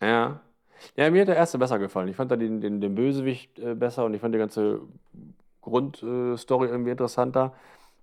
Ja. 0.00 0.40
Ja, 0.96 1.10
mir 1.10 1.22
hat 1.22 1.28
der 1.28 1.36
erste 1.36 1.58
besser 1.58 1.78
gefallen. 1.78 2.08
Ich 2.08 2.16
fand 2.16 2.30
da 2.30 2.36
den, 2.36 2.60
den, 2.60 2.80
den 2.80 2.94
Bösewicht 2.94 3.58
äh, 3.58 3.74
besser 3.74 4.04
und 4.04 4.14
ich 4.14 4.20
fand 4.20 4.34
die 4.34 4.38
ganze 4.38 4.80
Grundstory 5.60 6.68
irgendwie 6.68 6.90
interessanter. 6.90 7.54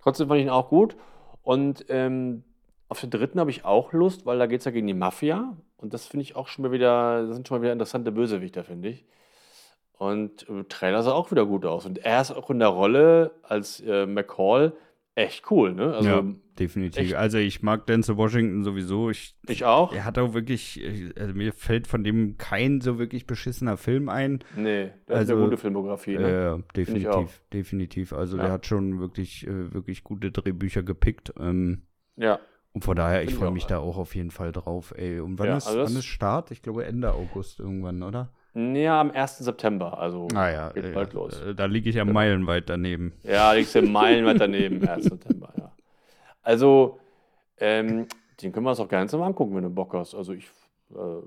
Trotzdem 0.02 0.28
fand 0.28 0.40
ich 0.40 0.46
ihn 0.46 0.52
auch 0.52 0.70
gut. 0.70 0.96
Und 1.44 1.86
ähm, 1.90 2.44
auf 2.88 3.02
den 3.02 3.10
dritten 3.10 3.40
habe 3.40 3.52
ich 3.52 3.66
auch 3.66 3.94
Lust, 3.94 4.26
weil 4.26 4.40
da 4.40 4.48
geht 4.48 4.60
es 4.60 4.66
ja 4.66 4.72
gegen 4.72 4.88
die 4.88 4.94
Mafia. 4.94 5.56
Und 5.78 5.94
das 5.94 6.08
finde 6.08 6.24
ich 6.24 6.36
auch 6.36 6.48
schon 6.48 6.64
mal 6.64 6.72
wieder, 6.72 7.26
das 7.28 7.36
sind 7.36 7.48
schon 7.48 7.58
mal 7.58 7.62
wieder 7.62 7.74
interessante 7.74 8.12
Bösewichter, 8.12 8.64
finde 8.64 8.90
ich. 8.90 9.06
Und 9.98 10.48
äh, 10.50 10.64
Trailer 10.64 11.04
sah 11.04 11.12
auch 11.12 11.32
wieder 11.32 11.46
gut 11.46 11.66
aus. 11.66 11.86
Und 11.86 12.00
er 12.00 12.22
ist 12.22 12.32
auch 12.32 12.50
in 12.50 12.60
der 12.60 12.70
Rolle 12.70 13.32
als 13.44 13.82
äh, 13.82 14.06
McCall 14.06 14.74
echt 15.16 15.52
cool, 15.52 15.74
ne? 15.74 15.94
Also, 15.94 16.10
ja, 16.10 16.24
definitiv. 16.60 17.02
Echt. 17.02 17.16
Also 17.16 17.38
ich 17.38 17.62
mag 17.62 17.86
Denzel 17.88 18.18
Washington 18.18 18.64
sowieso. 18.64 19.10
Ich, 19.10 19.36
ich 19.48 19.66
auch. 19.66 19.94
Er 19.94 20.06
hat 20.06 20.18
auch 20.18 20.34
wirklich, 20.34 20.84
also 21.18 21.34
mir 21.34 21.54
fällt 21.54 21.88
von 21.88 22.04
dem 22.04 22.38
kein 22.38 22.82
so 22.82 23.00
wirklich 23.00 23.26
beschissener 23.26 23.78
Film 23.78 24.10
ein. 24.10 24.40
Nee, 24.56 24.92
der 25.08 25.16
also, 25.16 25.34
eine 25.36 25.46
gute 25.46 25.58
Filmografie, 25.58 26.18
ne? 26.18 26.32
Ja, 26.32 26.56
äh, 26.56 26.64
definitiv, 26.76 27.42
definitiv. 27.54 28.14
Also 28.14 28.38
ja. 28.38 28.44
der 28.44 28.52
hat 28.52 28.66
schon 28.66 29.00
wirklich, 29.00 29.48
äh, 29.48 29.74
wirklich 29.74 30.04
gute 30.04 30.32
Drehbücher 30.32 30.84
gepickt. 30.84 31.34
Ähm, 31.40 31.84
ja. 32.16 32.40
Und 32.74 32.84
von 32.84 32.96
daher, 32.96 33.24
ich 33.24 33.34
freue 33.34 33.52
mich 33.52 33.66
da 33.66 33.80
auch 33.80 33.98
auf 33.98 34.14
jeden 34.14 34.32
Fall 34.32 34.52
drauf, 34.52 34.94
ey. 34.96 35.20
Und 35.20 35.40
wann, 35.40 35.48
ja, 35.48 35.58
ist, 35.58 35.68
also 35.68 35.80
wann 35.80 35.96
ist 35.96 36.06
Start? 36.06 36.52
Ich 36.52 36.62
glaube 36.62 36.86
Ende 36.86 37.12
August 37.14 37.60
irgendwann, 37.60 38.04
oder? 38.04 38.32
Ja, 38.54 39.00
am 39.00 39.12
1. 39.12 39.40
September, 39.40 40.00
also 40.00 40.28
ah, 40.34 40.50
ja, 40.50 40.70
geht 40.70 40.94
bald 40.94 41.14
ja, 41.14 41.20
los. 41.20 41.42
Da 41.56 41.66
liege 41.66 41.90
ich 41.90 41.96
ja 41.96 42.06
meilenweit 42.06 42.68
daneben. 42.68 43.14
Ja, 43.24 43.54
liegst 43.54 43.76
du 43.76 43.82
meilenweit 43.82 44.42
daneben, 44.42 44.88
1. 44.88 45.06
September, 45.06 45.54
ja. 45.58 45.72
Also, 46.50 47.00
ähm, 47.58 48.08
den 48.42 48.52
können 48.52 48.66
wir 48.66 48.72
uns 48.72 48.80
auch 48.80 48.90
gerne 48.90 49.06
zusammen 49.06 49.26
angucken, 49.26 49.56
wenn 49.56 49.62
du 49.62 49.70
Bock 49.70 49.94
hast. 49.94 50.16
Also 50.16 50.34
ich 50.34 50.46
äh, 50.90 51.22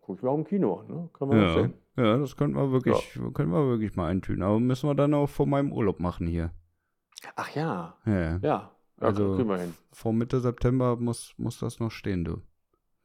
gucke 0.00 0.16
ich 0.16 0.22
mir 0.22 0.30
auch 0.30 0.38
im 0.38 0.46
Kino 0.46 0.76
an, 0.76 0.86
ne? 0.86 1.10
Können 1.12 1.30
wir 1.30 1.42
ja, 1.42 1.52
sehen. 1.52 1.74
Ja, 1.98 2.16
das 2.16 2.38
könnten 2.38 2.56
wir 2.56 2.72
wirklich, 2.72 3.14
ja. 3.14 3.30
können 3.34 3.52
wir 3.52 3.68
wirklich 3.68 3.96
mal 3.96 4.08
eintüten. 4.08 4.42
Aber 4.42 4.58
müssen 4.58 4.88
wir 4.88 4.94
dann 4.94 5.12
auch 5.12 5.28
vor 5.28 5.46
meinem 5.46 5.72
Urlaub 5.74 6.00
machen 6.00 6.26
hier. 6.26 6.52
Ach 7.36 7.54
ja. 7.54 7.98
Ja. 8.06 8.38
Ja, 8.38 8.70
also 8.98 9.36
kriegen 9.36 9.50
wir 9.50 9.58
hin. 9.58 9.74
vor 9.92 10.14
Mitte 10.14 10.40
September 10.40 10.96
muss, 10.96 11.34
muss 11.36 11.58
das 11.58 11.78
noch 11.78 11.90
stehen, 11.90 12.24
du. 12.24 12.40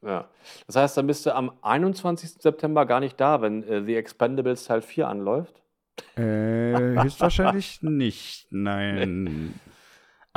Ja. 0.00 0.26
Das 0.68 0.76
heißt, 0.76 0.96
dann 0.96 1.06
bist 1.06 1.26
du 1.26 1.34
am 1.34 1.52
21. 1.60 2.40
September 2.40 2.86
gar 2.86 3.00
nicht 3.00 3.20
da, 3.20 3.42
wenn 3.42 3.62
äh, 3.64 3.84
The 3.84 3.94
Expendables 3.96 4.64
Teil 4.64 4.80
4 4.80 5.06
anläuft? 5.06 5.60
Äh, 6.16 7.02
höchstwahrscheinlich 7.02 7.82
nicht, 7.82 8.46
nein. 8.50 9.52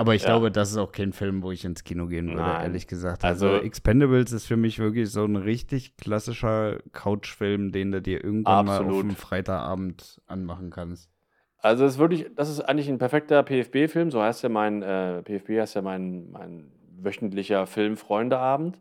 Aber 0.01 0.15
ich 0.15 0.23
ja. 0.23 0.29
glaube, 0.29 0.49
das 0.49 0.71
ist 0.71 0.77
auch 0.77 0.91
kein 0.91 1.13
Film, 1.13 1.43
wo 1.43 1.51
ich 1.51 1.63
ins 1.63 1.83
Kino 1.83 2.07
gehen 2.07 2.29
würde, 2.29 2.41
Nein. 2.41 2.63
ehrlich 2.63 2.87
gesagt. 2.87 3.23
Also, 3.23 3.49
also, 3.49 3.63
Expendables 3.63 4.31
ist 4.31 4.47
für 4.47 4.57
mich 4.57 4.79
wirklich 4.79 5.11
so 5.11 5.23
ein 5.23 5.35
richtig 5.35 5.95
klassischer 5.95 6.79
Couchfilm, 6.91 7.71
den 7.71 7.91
du 7.91 8.01
dir 8.01 8.23
irgendwann 8.23 8.67
absolut. 8.67 8.91
mal 8.91 8.97
auf 8.97 9.03
einem 9.03 9.15
Freitagabend 9.15 10.19
anmachen 10.25 10.71
kannst. 10.71 11.11
Also 11.59 11.85
es 11.85 11.93
ist 11.93 11.99
wirklich, 11.99 12.31
das 12.35 12.49
ist 12.49 12.61
eigentlich 12.61 12.89
ein 12.89 12.97
perfekter 12.97 13.43
PFB-Film, 13.43 14.09
so 14.09 14.23
heißt 14.23 14.41
ja 14.41 14.49
mein, 14.49 14.81
äh, 14.81 15.21
PFB 15.21 15.59
heißt 15.59 15.75
ja 15.75 15.83
mein, 15.83 16.31
mein 16.31 16.71
wöchentlicher 16.99 17.67
Film-Freundeabend. 17.67 18.79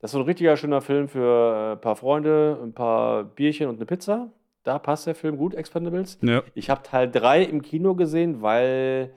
Das 0.00 0.08
ist 0.08 0.12
so 0.12 0.20
ein 0.20 0.24
richtiger 0.24 0.56
schöner 0.56 0.80
Film 0.80 1.06
für 1.06 1.72
ein 1.72 1.72
äh, 1.74 1.76
paar 1.76 1.96
Freunde, 1.96 2.58
ein 2.62 2.72
paar 2.72 3.24
Bierchen 3.24 3.68
und 3.68 3.76
eine 3.76 3.84
Pizza. 3.84 4.32
Da 4.64 4.78
passt 4.78 5.06
der 5.06 5.14
Film 5.14 5.36
gut, 5.36 5.54
Expendables. 5.54 6.18
Ja. 6.22 6.42
Ich 6.54 6.70
habe 6.70 6.82
Teil 6.82 7.10
3 7.10 7.42
im 7.42 7.60
Kino 7.60 7.94
gesehen, 7.94 8.40
weil 8.40 9.12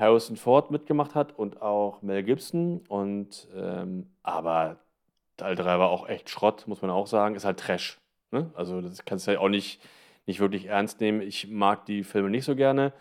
Harrison 0.00 0.36
Ford 0.36 0.70
mitgemacht 0.70 1.14
hat 1.14 1.38
und 1.38 1.62
auch 1.62 2.02
Mel 2.02 2.22
Gibson. 2.22 2.80
Und 2.88 3.48
ähm, 3.54 4.10
aber 4.22 4.78
Teil 5.36 5.54
3 5.54 5.78
war 5.78 5.90
auch 5.90 6.08
echt 6.08 6.30
Schrott, 6.30 6.66
muss 6.66 6.82
man 6.82 6.90
auch 6.90 7.06
sagen. 7.06 7.34
Ist 7.34 7.44
halt 7.44 7.60
Trash. 7.60 8.00
Ne? 8.30 8.50
Also 8.54 8.80
das 8.80 9.04
kannst 9.04 9.26
du 9.26 9.32
ja 9.32 9.38
auch 9.38 9.48
nicht, 9.48 9.80
nicht 10.26 10.40
wirklich 10.40 10.66
ernst 10.66 11.00
nehmen. 11.00 11.20
Ich 11.20 11.48
mag 11.48 11.86
die 11.86 12.02
Filme 12.04 12.30
nicht 12.30 12.44
so 12.44 12.56
gerne. 12.56 12.92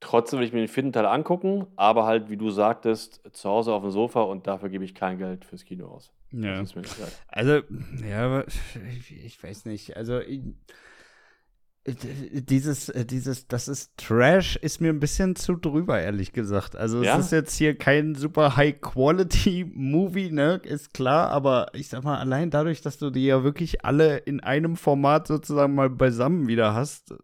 Trotzdem 0.00 0.38
will 0.38 0.46
ich 0.46 0.52
mir 0.52 0.60
den 0.60 0.68
vierten 0.68 0.92
Teil 0.92 1.06
angucken, 1.06 1.66
aber 1.74 2.06
halt, 2.06 2.30
wie 2.30 2.36
du 2.36 2.50
sagtest, 2.50 3.20
zu 3.32 3.48
Hause 3.48 3.72
auf 3.72 3.82
dem 3.82 3.90
Sofa 3.90 4.22
und 4.22 4.46
dafür 4.46 4.68
gebe 4.68 4.84
ich 4.84 4.94
kein 4.94 5.18
Geld 5.18 5.44
fürs 5.44 5.64
Kino 5.64 5.88
aus. 5.88 6.12
Ja. 6.30 6.62
Also, 7.26 7.62
ja, 8.08 8.44
ich, 8.96 9.24
ich 9.24 9.42
weiß 9.42 9.64
nicht. 9.64 9.96
Also, 9.96 10.20
ich, 10.20 10.42
dieses, 11.94 12.92
dieses, 13.10 13.48
das 13.48 13.68
ist 13.68 13.96
Trash, 13.96 14.56
ist 14.56 14.80
mir 14.80 14.90
ein 14.90 15.00
bisschen 15.00 15.36
zu 15.36 15.54
drüber, 15.54 16.00
ehrlich 16.00 16.32
gesagt. 16.32 16.76
Also, 16.76 17.02
ja? 17.02 17.18
es 17.18 17.26
ist 17.26 17.32
jetzt 17.32 17.56
hier 17.56 17.76
kein 17.76 18.14
super 18.14 18.56
High-Quality-Movie, 18.56 20.30
ne, 20.30 20.60
ist 20.64 20.94
klar, 20.94 21.30
aber 21.30 21.68
ich 21.72 21.88
sag 21.88 22.04
mal, 22.04 22.18
allein 22.18 22.50
dadurch, 22.50 22.80
dass 22.80 22.98
du 22.98 23.10
die 23.10 23.26
ja 23.26 23.44
wirklich 23.44 23.84
alle 23.84 24.18
in 24.18 24.40
einem 24.40 24.76
Format 24.76 25.26
sozusagen 25.26 25.74
mal 25.74 25.90
beisammen 25.90 26.48
wieder 26.48 26.74
hast, 26.74 27.14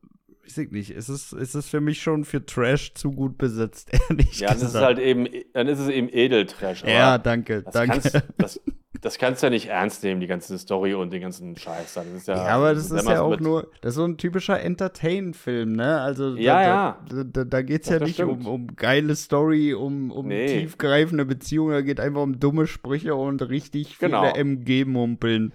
weiß 0.44 0.58
ich 0.58 0.70
nicht, 0.70 0.90
es 0.90 1.08
ist, 1.08 1.32
es 1.32 1.54
ist 1.54 1.68
für 1.68 1.80
mich 1.80 2.02
schon 2.02 2.24
für 2.24 2.44
Trash 2.44 2.94
zu 2.94 3.10
gut 3.12 3.38
besetzt, 3.38 3.90
ehrlich 4.08 4.40
ja, 4.40 4.52
gesagt. 4.52 4.52
Ja, 4.52 4.54
das 4.54 4.62
ist 4.62 4.80
halt 4.80 4.98
eben, 4.98 5.26
dann 5.52 5.68
ist 5.68 5.78
es 5.78 5.88
eben 5.88 6.08
Edeltrash. 6.10 6.84
Ja, 6.84 7.18
danke, 7.18 7.62
danke. 7.62 8.00
Kannst, 8.00 8.22
das, 8.38 8.60
das 9.05 9.18
kannst 9.18 9.42
du 9.42 9.46
ja 9.46 9.50
nicht 9.50 9.66
ernst 9.66 10.02
nehmen, 10.02 10.18
die 10.18 10.26
ganze 10.26 10.59
Story 10.59 10.94
und 10.94 11.12
den 11.12 11.20
ganzen 11.20 11.55
Scheiß. 11.59 11.92
Das 11.92 12.07
ist 12.07 12.26
ja, 12.26 12.36
ja 12.36 12.46
aber 12.57 12.74
das, 12.74 12.90
ist 12.90 13.07
ja 13.07 13.20
auch 13.20 13.38
nur, 13.38 13.68
das 13.82 13.90
ist 13.90 13.96
so 13.96 14.05
ein 14.05 14.16
typischer 14.16 14.59
Entertain-Film, 14.59 15.72
ne? 15.72 16.00
Also, 16.00 16.36
ja, 16.36 16.55
da, 16.55 16.62
ja. 16.62 17.24
Da, 17.24 17.44
da, 17.44 17.62
geht 17.62 17.82
es 17.82 17.90
ja 17.90 17.98
nicht 17.98 18.20
um, 18.20 18.46
um 18.46 18.74
geile 18.74 19.14
Story, 19.14 19.74
um, 19.74 20.11
um 20.11 20.28
nee. 20.28 20.46
tiefgreifende 20.46 21.26
Beziehungen, 21.26 21.72
da 21.72 21.82
geht 21.82 22.00
einfach 22.00 22.22
um 22.22 22.40
dumme 22.40 22.66
Sprüche 22.66 23.14
und 23.14 23.46
richtig 23.46 23.98
viele 23.98 24.12
genau. 24.12 24.32
MG-Mumpeln. 24.32 25.52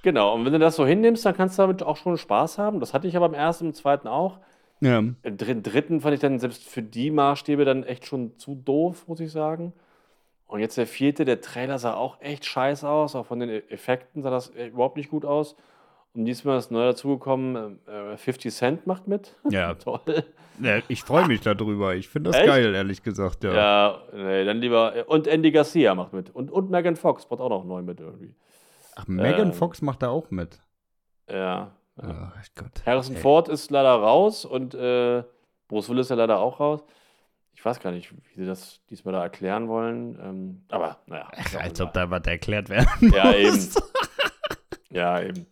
Genau, 0.00 0.34
und 0.34 0.46
wenn 0.46 0.54
du 0.54 0.58
das 0.58 0.76
so 0.76 0.86
hinnimmst, 0.86 1.26
dann 1.26 1.36
kannst 1.36 1.58
du 1.58 1.62
damit 1.62 1.82
auch 1.82 1.98
schon 1.98 2.16
Spaß 2.16 2.56
haben. 2.56 2.80
Das 2.80 2.94
hatte 2.94 3.06
ich 3.06 3.14
aber 3.14 3.26
im 3.26 3.34
ersten 3.34 3.64
und 3.64 3.70
im 3.72 3.74
zweiten 3.74 4.08
auch. 4.08 4.38
Ja. 4.80 5.00
Im 5.00 5.16
dritten 5.42 6.00
fand 6.00 6.14
ich 6.14 6.20
dann 6.20 6.38
selbst 6.38 6.66
für 6.66 6.82
die 6.82 7.10
Maßstäbe 7.10 7.66
dann 7.66 7.84
echt 7.84 8.06
schon 8.06 8.38
zu 8.38 8.54
doof, 8.54 9.06
muss 9.06 9.20
ich 9.20 9.30
sagen. 9.30 9.74
Und 10.50 10.58
jetzt 10.58 10.76
der 10.76 10.86
vierte, 10.88 11.24
der 11.24 11.40
Trailer 11.40 11.78
sah 11.78 11.94
auch 11.94 12.20
echt 12.20 12.44
scheiße 12.44 12.88
aus, 12.88 13.14
auch 13.14 13.26
von 13.26 13.38
den 13.38 13.48
e-, 13.48 13.62
Effekten 13.68 14.20
sah 14.20 14.30
das 14.30 14.48
überhaupt 14.48 14.96
nicht 14.96 15.08
gut 15.08 15.24
aus. 15.24 15.54
Und 16.12 16.24
diesmal 16.24 16.58
ist 16.58 16.72
neu 16.72 16.84
dazugekommen, 16.86 17.78
äh, 17.86 18.16
50 18.16 18.52
Cent 18.52 18.86
macht 18.86 19.06
mit. 19.06 19.36
Ja. 19.50 19.74
Toll. 19.74 20.24
Ja, 20.60 20.80
ich 20.88 21.04
freue 21.04 21.28
mich 21.28 21.40
darüber. 21.40 21.94
Ich 21.94 22.08
finde 22.08 22.30
das 22.30 22.40
echt? 22.40 22.48
geil, 22.48 22.74
ehrlich 22.74 23.04
gesagt. 23.04 23.44
Ja, 23.44 23.52
ja 23.54 24.02
nee, 24.12 24.44
dann 24.44 24.58
lieber. 24.58 24.92
Und 25.06 25.28
Andy 25.28 25.52
Garcia 25.52 25.94
macht 25.94 26.12
mit. 26.12 26.34
Und, 26.34 26.50
und 26.50 26.68
Megan 26.68 26.96
Fox 26.96 27.30
macht 27.30 27.40
auch 27.40 27.48
noch 27.48 27.64
neu 27.64 27.82
mit 27.82 28.00
irgendwie. 28.00 28.34
Ach, 28.96 29.06
Megan 29.06 29.48
ähm, 29.48 29.52
Fox 29.52 29.82
macht 29.82 30.02
da 30.02 30.08
auch 30.08 30.32
mit. 30.32 30.60
Ja. 31.30 31.70
Oh, 31.96 32.06
Gott. 32.56 32.84
Harrison 32.84 33.14
Ey. 33.14 33.22
Ford 33.22 33.48
ist 33.48 33.70
leider 33.70 33.94
raus 33.94 34.44
und 34.44 34.74
äh, 34.74 35.22
Bruce 35.68 35.88
Willis 35.88 36.06
ist 36.06 36.10
ja 36.10 36.16
leider 36.16 36.40
auch 36.40 36.58
raus. 36.58 36.84
Ich 37.54 37.64
weiß 37.64 37.80
gar 37.80 37.92
nicht, 37.92 38.12
wie 38.12 38.40
sie 38.40 38.46
das 38.46 38.80
diesmal 38.88 39.12
da 39.12 39.22
erklären 39.22 39.68
wollen. 39.68 40.18
Ähm, 40.22 40.64
aber 40.70 40.98
naja. 41.06 41.28
Ach, 41.36 41.54
als 41.56 41.80
ob 41.80 41.92
da 41.92 42.10
was 42.10 42.26
erklärt 42.26 42.68
werden 42.68 42.88
muss. 43.00 43.14
Ja, 43.14 43.34
eben. 43.34 43.68
ja, 44.90 45.22
eben. 45.22 45.46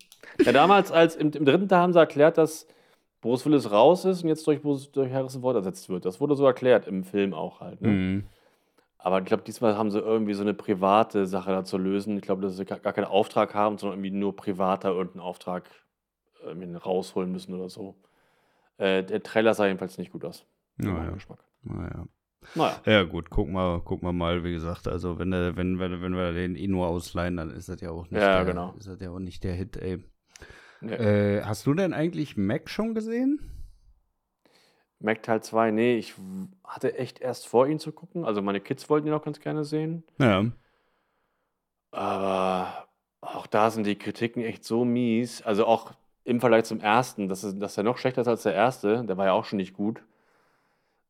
Ja, 0.44 0.52
damals, 0.52 0.90
als 0.92 1.16
im, 1.16 1.30
im 1.32 1.44
dritten 1.44 1.68
Teil 1.68 1.80
haben 1.80 1.92
sie 1.92 1.98
erklärt, 1.98 2.38
dass 2.38 2.66
Bruce 3.20 3.44
Willis 3.46 3.70
raus 3.70 4.04
ist 4.04 4.22
und 4.22 4.28
jetzt 4.28 4.46
durch, 4.46 4.60
durch 4.62 5.12
Harrison 5.12 5.42
Ford 5.42 5.56
ersetzt 5.56 5.88
wird. 5.88 6.04
Das 6.04 6.20
wurde 6.20 6.36
so 6.36 6.46
erklärt 6.46 6.86
im 6.86 7.04
Film 7.04 7.34
auch 7.34 7.60
halt. 7.60 7.82
Ne? 7.82 7.88
Mhm. 7.88 8.26
Aber 8.98 9.20
ich 9.20 9.26
glaube, 9.26 9.42
diesmal 9.44 9.76
haben 9.76 9.90
sie 9.90 10.00
irgendwie 10.00 10.34
so 10.34 10.42
eine 10.42 10.54
private 10.54 11.26
Sache 11.26 11.50
da 11.50 11.64
zu 11.64 11.78
lösen. 11.78 12.16
Ich 12.16 12.22
glaube, 12.22 12.42
dass 12.42 12.56
sie 12.56 12.64
gar 12.64 12.78
keinen 12.78 13.04
Auftrag 13.04 13.54
haben, 13.54 13.78
sondern 13.78 13.98
irgendwie 13.98 14.18
nur 14.18 14.34
privater 14.34 14.90
irgendeinen 14.90 15.22
Auftrag 15.22 15.70
irgendwie 16.42 16.74
rausholen 16.74 17.30
müssen 17.30 17.54
oder 17.54 17.68
so. 17.68 17.96
Äh, 18.76 19.04
der 19.04 19.22
Trailer 19.22 19.54
sah 19.54 19.66
jedenfalls 19.66 19.98
nicht 19.98 20.12
gut 20.12 20.24
aus. 20.24 20.46
Naja. 20.76 21.10
Geschmack. 21.10 21.38
Naja. 21.62 22.06
Naja. 22.54 22.80
Ja, 22.86 23.02
gut, 23.04 23.30
gucken 23.30 23.54
wir, 23.54 23.80
gucken 23.80 24.08
wir 24.08 24.12
mal, 24.12 24.44
wie 24.44 24.52
gesagt. 24.52 24.88
Also, 24.88 25.18
wenn, 25.18 25.30
der, 25.30 25.56
wenn, 25.56 25.78
wenn, 25.78 26.00
wenn 26.00 26.14
wir 26.14 26.32
den 26.32 26.56
eh 26.56 26.68
nur 26.68 26.86
ausleihen, 26.86 27.36
dann 27.36 27.50
ist 27.50 27.68
das 27.68 27.80
ja 27.80 27.90
auch 27.90 28.04
nicht, 28.10 28.20
ja, 28.20 28.42
der, 28.42 28.44
genau. 28.44 28.74
ist 28.78 28.88
das 28.88 29.00
ja 29.00 29.10
auch 29.10 29.18
nicht 29.18 29.44
der 29.44 29.54
Hit, 29.54 29.76
ey. 29.76 30.02
Ja. 30.80 30.90
Äh, 30.90 31.42
hast 31.42 31.66
du 31.66 31.74
denn 31.74 31.92
eigentlich 31.92 32.36
Mac 32.36 32.70
schon 32.70 32.94
gesehen? 32.94 33.40
Mac 35.00 35.22
Teil 35.22 35.42
2, 35.42 35.70
nee, 35.70 35.96
ich 35.96 36.14
hatte 36.64 36.96
echt 36.98 37.20
erst 37.20 37.46
vor, 37.46 37.66
ihn 37.66 37.78
zu 37.78 37.92
gucken. 37.92 38.24
Also 38.24 38.42
meine 38.42 38.60
Kids 38.60 38.88
wollten 38.90 39.06
ihn 39.06 39.12
auch 39.12 39.24
ganz 39.24 39.40
gerne 39.40 39.64
sehen. 39.64 40.04
Ja. 40.18 40.46
Aber 41.90 42.88
auch 43.20 43.46
da 43.46 43.70
sind 43.70 43.86
die 43.86 43.96
Kritiken 43.96 44.42
echt 44.42 44.64
so 44.64 44.84
mies. 44.84 45.42
Also 45.42 45.66
auch 45.66 45.92
im 46.24 46.40
Vergleich 46.40 46.64
zum 46.64 46.80
ersten, 46.80 47.28
dass, 47.28 47.58
dass 47.58 47.76
er 47.76 47.84
noch 47.84 47.98
schlechter 47.98 48.22
ist 48.22 48.28
als 48.28 48.42
der 48.42 48.54
erste. 48.54 49.04
Der 49.04 49.16
war 49.16 49.26
ja 49.26 49.32
auch 49.32 49.44
schon 49.44 49.58
nicht 49.58 49.74
gut. 49.74 50.02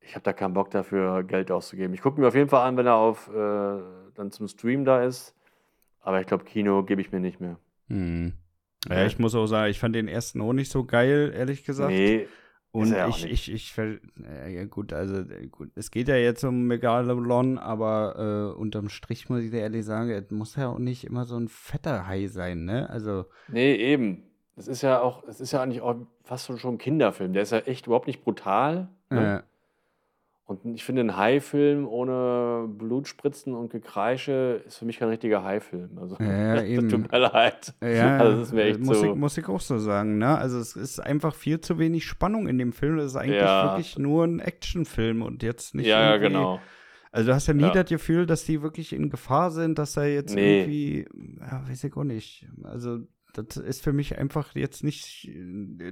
Ich 0.09 0.15
habe 0.15 0.23
da 0.23 0.33
keinen 0.33 0.55
Bock 0.55 0.71
dafür, 0.71 1.23
Geld 1.23 1.51
auszugeben. 1.51 1.93
Ich 1.93 2.01
gucke 2.01 2.19
mir 2.19 2.29
auf 2.29 2.35
jeden 2.35 2.49
Fall 2.49 2.67
an, 2.67 2.79
wenn 2.79 2.87
er 2.87 2.95
auf 2.95 3.29
äh, 3.29 3.79
dann 4.15 4.31
zum 4.31 4.49
Stream 4.49 4.87
da 4.87 5.03
ist. 5.03 5.35
Aber 6.01 6.19
ich 6.21 6.27
glaube, 6.27 6.45
Kino 6.45 6.83
gebe 6.83 7.03
ich 7.03 7.13
mir 7.13 7.21
nicht 7.21 7.41
mehr. 7.41 7.59
Hm. 7.89 8.33
Ja, 8.89 9.05
ich 9.05 9.19
muss 9.19 9.35
auch 9.35 9.47
sagen, 9.47 9.71
ich 9.71 9.79
fand 9.79 9.95
den 9.95 10.09
ersten 10.09 10.41
auch 10.41 10.55
nicht 10.55 10.71
so 10.71 10.85
geil, 10.85 11.33
ehrlich 11.37 11.65
gesagt. 11.65 11.91
Nee, 11.91 12.27
und 12.71 12.95
ich, 13.09 13.25
ich, 13.25 13.53
ich, 13.53 13.77
ja 13.77 14.65
gut, 14.65 14.93
also 14.93 15.25
gut, 15.51 15.71
es 15.75 15.91
geht 15.91 16.09
ja 16.09 16.17
jetzt 16.17 16.45
um 16.45 16.67
Megalolon, 16.67 17.59
aber 17.59 18.55
äh, 18.55 18.59
unterm 18.59 18.89
Strich 18.89 19.29
muss 19.29 19.43
ich 19.43 19.51
dir 19.51 19.61
ehrlich 19.61 19.85
sagen, 19.85 20.11
es 20.11 20.31
muss 20.31 20.57
ja 20.57 20.69
auch 20.69 20.79
nicht 20.79 21.05
immer 21.05 21.25
so 21.25 21.37
ein 21.37 21.49
fetter 21.49 22.07
Hai 22.07 22.29
sein, 22.29 22.65
ne? 22.65 22.89
Also. 22.89 23.25
Nee, 23.49 23.75
eben. 23.75 24.23
das 24.57 24.69
ist 24.69 24.83
ja 24.83 25.01
auch, 25.01 25.25
es 25.27 25.41
ist 25.41 25.53
ja 25.53 25.63
eigentlich 25.63 25.81
auch 25.81 25.97
fast 26.25 26.47
schon 26.47 26.59
schon 26.59 26.75
ein 26.75 26.79
Kinderfilm. 26.79 27.33
Der 27.33 27.43
ist 27.43 27.53
ja 27.53 27.59
echt 27.59 27.87
überhaupt 27.87 28.07
nicht 28.07 28.23
brutal. 28.23 28.89
Ne? 29.11 29.39
Äh, 29.39 29.58
Und 30.49 30.65
ich 30.65 30.83
finde, 30.83 31.03
ein 31.03 31.15
Hai-Film 31.15 31.87
ohne 31.87 32.67
Blutspritzen 32.69 33.55
und 33.55 33.71
Gekreische 33.71 34.63
ist 34.67 34.79
für 34.79 34.87
mich 34.87 34.99
kein 34.99 35.11
richtiger 35.11 35.45
Hai-Film. 35.45 35.99
Also, 35.99 36.17
Ja, 36.19 36.55
das 36.57 36.65
eben. 36.65 36.89
tut 36.89 37.13
mir 37.13 37.19
leid. 37.19 37.75
ja, 37.83 38.17
also, 38.17 38.39
das 38.39 38.49
ist 38.49 38.55
mir 38.55 38.63
echt 38.65 38.81
muss, 38.81 38.99
so. 39.01 39.05
ich, 39.11 39.15
muss 39.15 39.37
ich 39.37 39.47
auch 39.47 39.61
so 39.61 39.77
sagen, 39.79 40.17
ne? 40.17 40.39
Also 40.39 40.59
es 40.59 40.75
ist 40.75 41.01
einfach 41.01 41.35
viel 41.35 41.61
zu 41.61 41.79
wenig 41.79 42.07
Spannung 42.07 42.49
in 42.49 42.57
dem 42.57 42.73
Film. 42.73 42.97
Das 42.97 43.07
ist 43.09 43.17
eigentlich 43.17 43.43
Ja. 43.43 43.65
wirklich 43.73 43.99
nur 43.99 44.25
ein 44.25 44.41
Actionfilm 44.41 45.21
und 45.21 45.43
jetzt 45.43 45.75
nicht 45.75 45.87
ja, 45.87 46.01
ja, 46.01 46.13
irgendwie- 46.15 46.29
genau. 46.33 46.61
Also 47.13 47.29
du 47.29 47.35
hast 47.35 47.47
ja 47.47 47.53
nie 47.55 47.63
Ja. 47.65 47.71
das 47.73 47.89
Gefühl, 47.91 48.25
dass 48.25 48.45
die 48.45 48.63
wirklich 48.63 48.95
in 48.95 49.11
Gefahr 49.11 49.51
sind, 49.51 49.79
dass 49.79 49.99
er 49.99 50.07
jetzt 50.13 50.35
Nee. 50.35 50.61
irgendwie, 50.61 51.07
ja, 51.41 51.63
weiß 51.69 51.85
ich 51.85 51.95
auch 51.95 52.05
nicht. 52.05 52.47
Also 52.65 53.01
das 53.43 53.57
ist 53.57 53.83
für 53.85 53.93
mich 53.93 54.19
einfach 54.19 54.55
jetzt 54.55 54.83
nicht, 54.85 55.29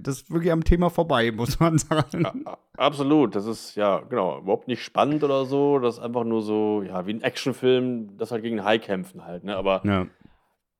das 0.01 0.23
ist 0.23 0.31
wirklich 0.31 0.53
am 0.53 0.65
Thema 0.65 0.91
vorbei, 0.91 1.31
muss 1.37 1.59
man 1.61 1.79
sagen. 1.79 2.27
A- 2.47 2.59
Absolut. 2.77 3.35
Das 3.35 3.47
ist 3.47 3.75
ja, 3.77 4.01
genau, 4.01 4.39
überhaupt 4.39 4.69
nicht 4.69 4.83
spannend 4.83 5.23
oder 5.25 5.45
so. 5.45 5.79
Das 5.79 5.97
ist 5.99 6.01
einfach 6.03 6.25
nur 6.25 6.43
so, 6.43 6.83
ja, 6.83 7.07
wie 7.07 7.15
ein 7.15 7.23
Actionfilm, 7.23 8.17
das 8.19 8.31
halt 8.31 8.43
gegen 8.43 8.65
Hai 8.65 8.79
kämpfen 8.79 9.25
halt. 9.25 9.45
Ne? 9.45 9.57
Aber 9.57 9.83
Ja, 9.85 10.07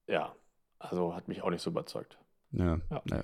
ja, 0.09 0.35
also 0.79 1.15
hat 1.15 1.29
mich 1.29 1.43
auch 1.43 1.51
nicht 1.51 1.63
so 1.63 1.71
überzeugt. 1.71 2.19
ja, 2.53 2.79
Ja. 2.91 3.03
ja. 3.11 3.23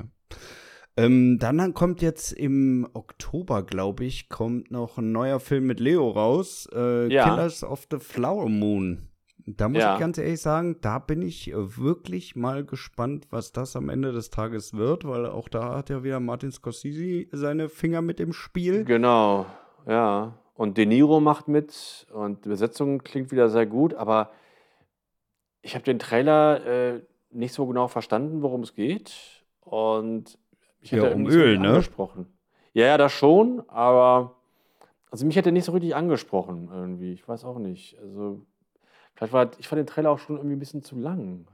Ähm, 0.97 1.39
dann 1.39 1.73
kommt 1.73 2.03
jetzt 2.03 2.33
im 2.33 2.87
Oktober, 2.93 3.63
glaube 3.63 4.05
ich, 4.05 4.29
kommt 4.29 4.71
noch 4.71 4.99
ein 4.99 5.11
neuer 5.11 5.41
Film 5.41 5.65
mit 5.67 5.81
Leo 5.81 6.11
raus, 6.11 6.69
äh, 6.75 7.11
Ja. 7.11 7.25
Killers 7.31 7.65
of 7.65 7.87
the 7.91 7.99
Flower 7.99 8.49
Moon. 8.51 9.09
Da 9.47 9.69
muss 9.69 9.83
Ja. 9.83 9.95
ich 9.95 10.01
ganz 10.01 10.19
ehrlich 10.19 10.41
sagen, 10.41 10.77
da 10.81 10.99
bin 10.99 11.21
ich 11.23 11.51
äh, 11.51 11.77
wirklich 11.77 12.37
mal 12.37 12.65
gespannt, 12.65 13.27
was 13.31 13.53
das 13.53 13.75
am 13.77 13.89
Ende 13.89 14.13
des 14.13 14.31
Tages 14.31 14.75
wird, 14.75 15.05
weil 15.07 15.27
auch 15.27 15.49
da 15.49 15.77
hat 15.77 15.91
ja 15.91 16.05
wieder 16.05 16.21
Martin 16.21 16.53
Scorsese 16.53 17.27
seine 17.33 17.69
Finger 17.69 18.03
mit 18.03 18.21
im 18.21 18.33
Spiel. 18.33 18.85
Genau, 18.85 19.47
ja. 19.87 20.39
Und 20.55 20.79
De 20.79 20.87
Niro 20.87 21.19
macht 21.21 21.49
mit 21.49 22.07
und 22.13 22.45
die 22.45 22.51
Besetzung 22.51 22.99
klingt 23.03 23.33
wieder 23.33 23.49
sehr 23.49 23.67
gut, 23.67 23.95
aber 23.95 24.31
ich 25.63 25.75
habe 25.75 25.85
den 25.85 25.99
Trailer 25.99 26.65
äh, 26.67 27.01
nicht 27.31 27.55
so 27.55 27.67
genau 27.67 27.89
verstanden, 27.89 28.43
worum 28.43 28.61
es 28.63 28.75
geht. 28.75 29.45
Und 29.61 30.39
ich 30.81 30.91
Ja, 30.93 31.03
hätte 31.05 31.15
um 31.15 31.23
nicht 31.23 31.33
so 31.33 31.39
Öl, 31.39 31.47
richtig 31.53 31.61
ne? 31.63 31.69
angesprochen. 31.71 32.27
Ja, 32.75 32.87
ja, 32.87 32.99
das 32.99 33.13
schon, 33.13 33.63
aber 33.69 34.37
also 35.11 35.27
mich 35.27 35.37
hätte 35.37 35.53
nicht 35.53 35.65
so 35.65 35.73
richtig 35.73 35.97
angesprochen 35.97 36.69
irgendwie. 36.73 37.13
Ich 37.13 37.27
weiß 37.27 37.45
auch 37.45 37.59
nicht. 37.59 37.99
Also 38.01 38.45
vielleicht 39.15 39.33
war 39.33 39.51
ich 39.59 39.69
fand 39.69 39.79
den 39.81 39.87
Trailer 39.87 40.11
auch 40.11 40.19
schon 40.19 40.37
irgendwie 40.37 40.57
ein 40.57 40.61
bisschen 40.61 40.83
zu 40.83 40.97
lang. 40.97 41.47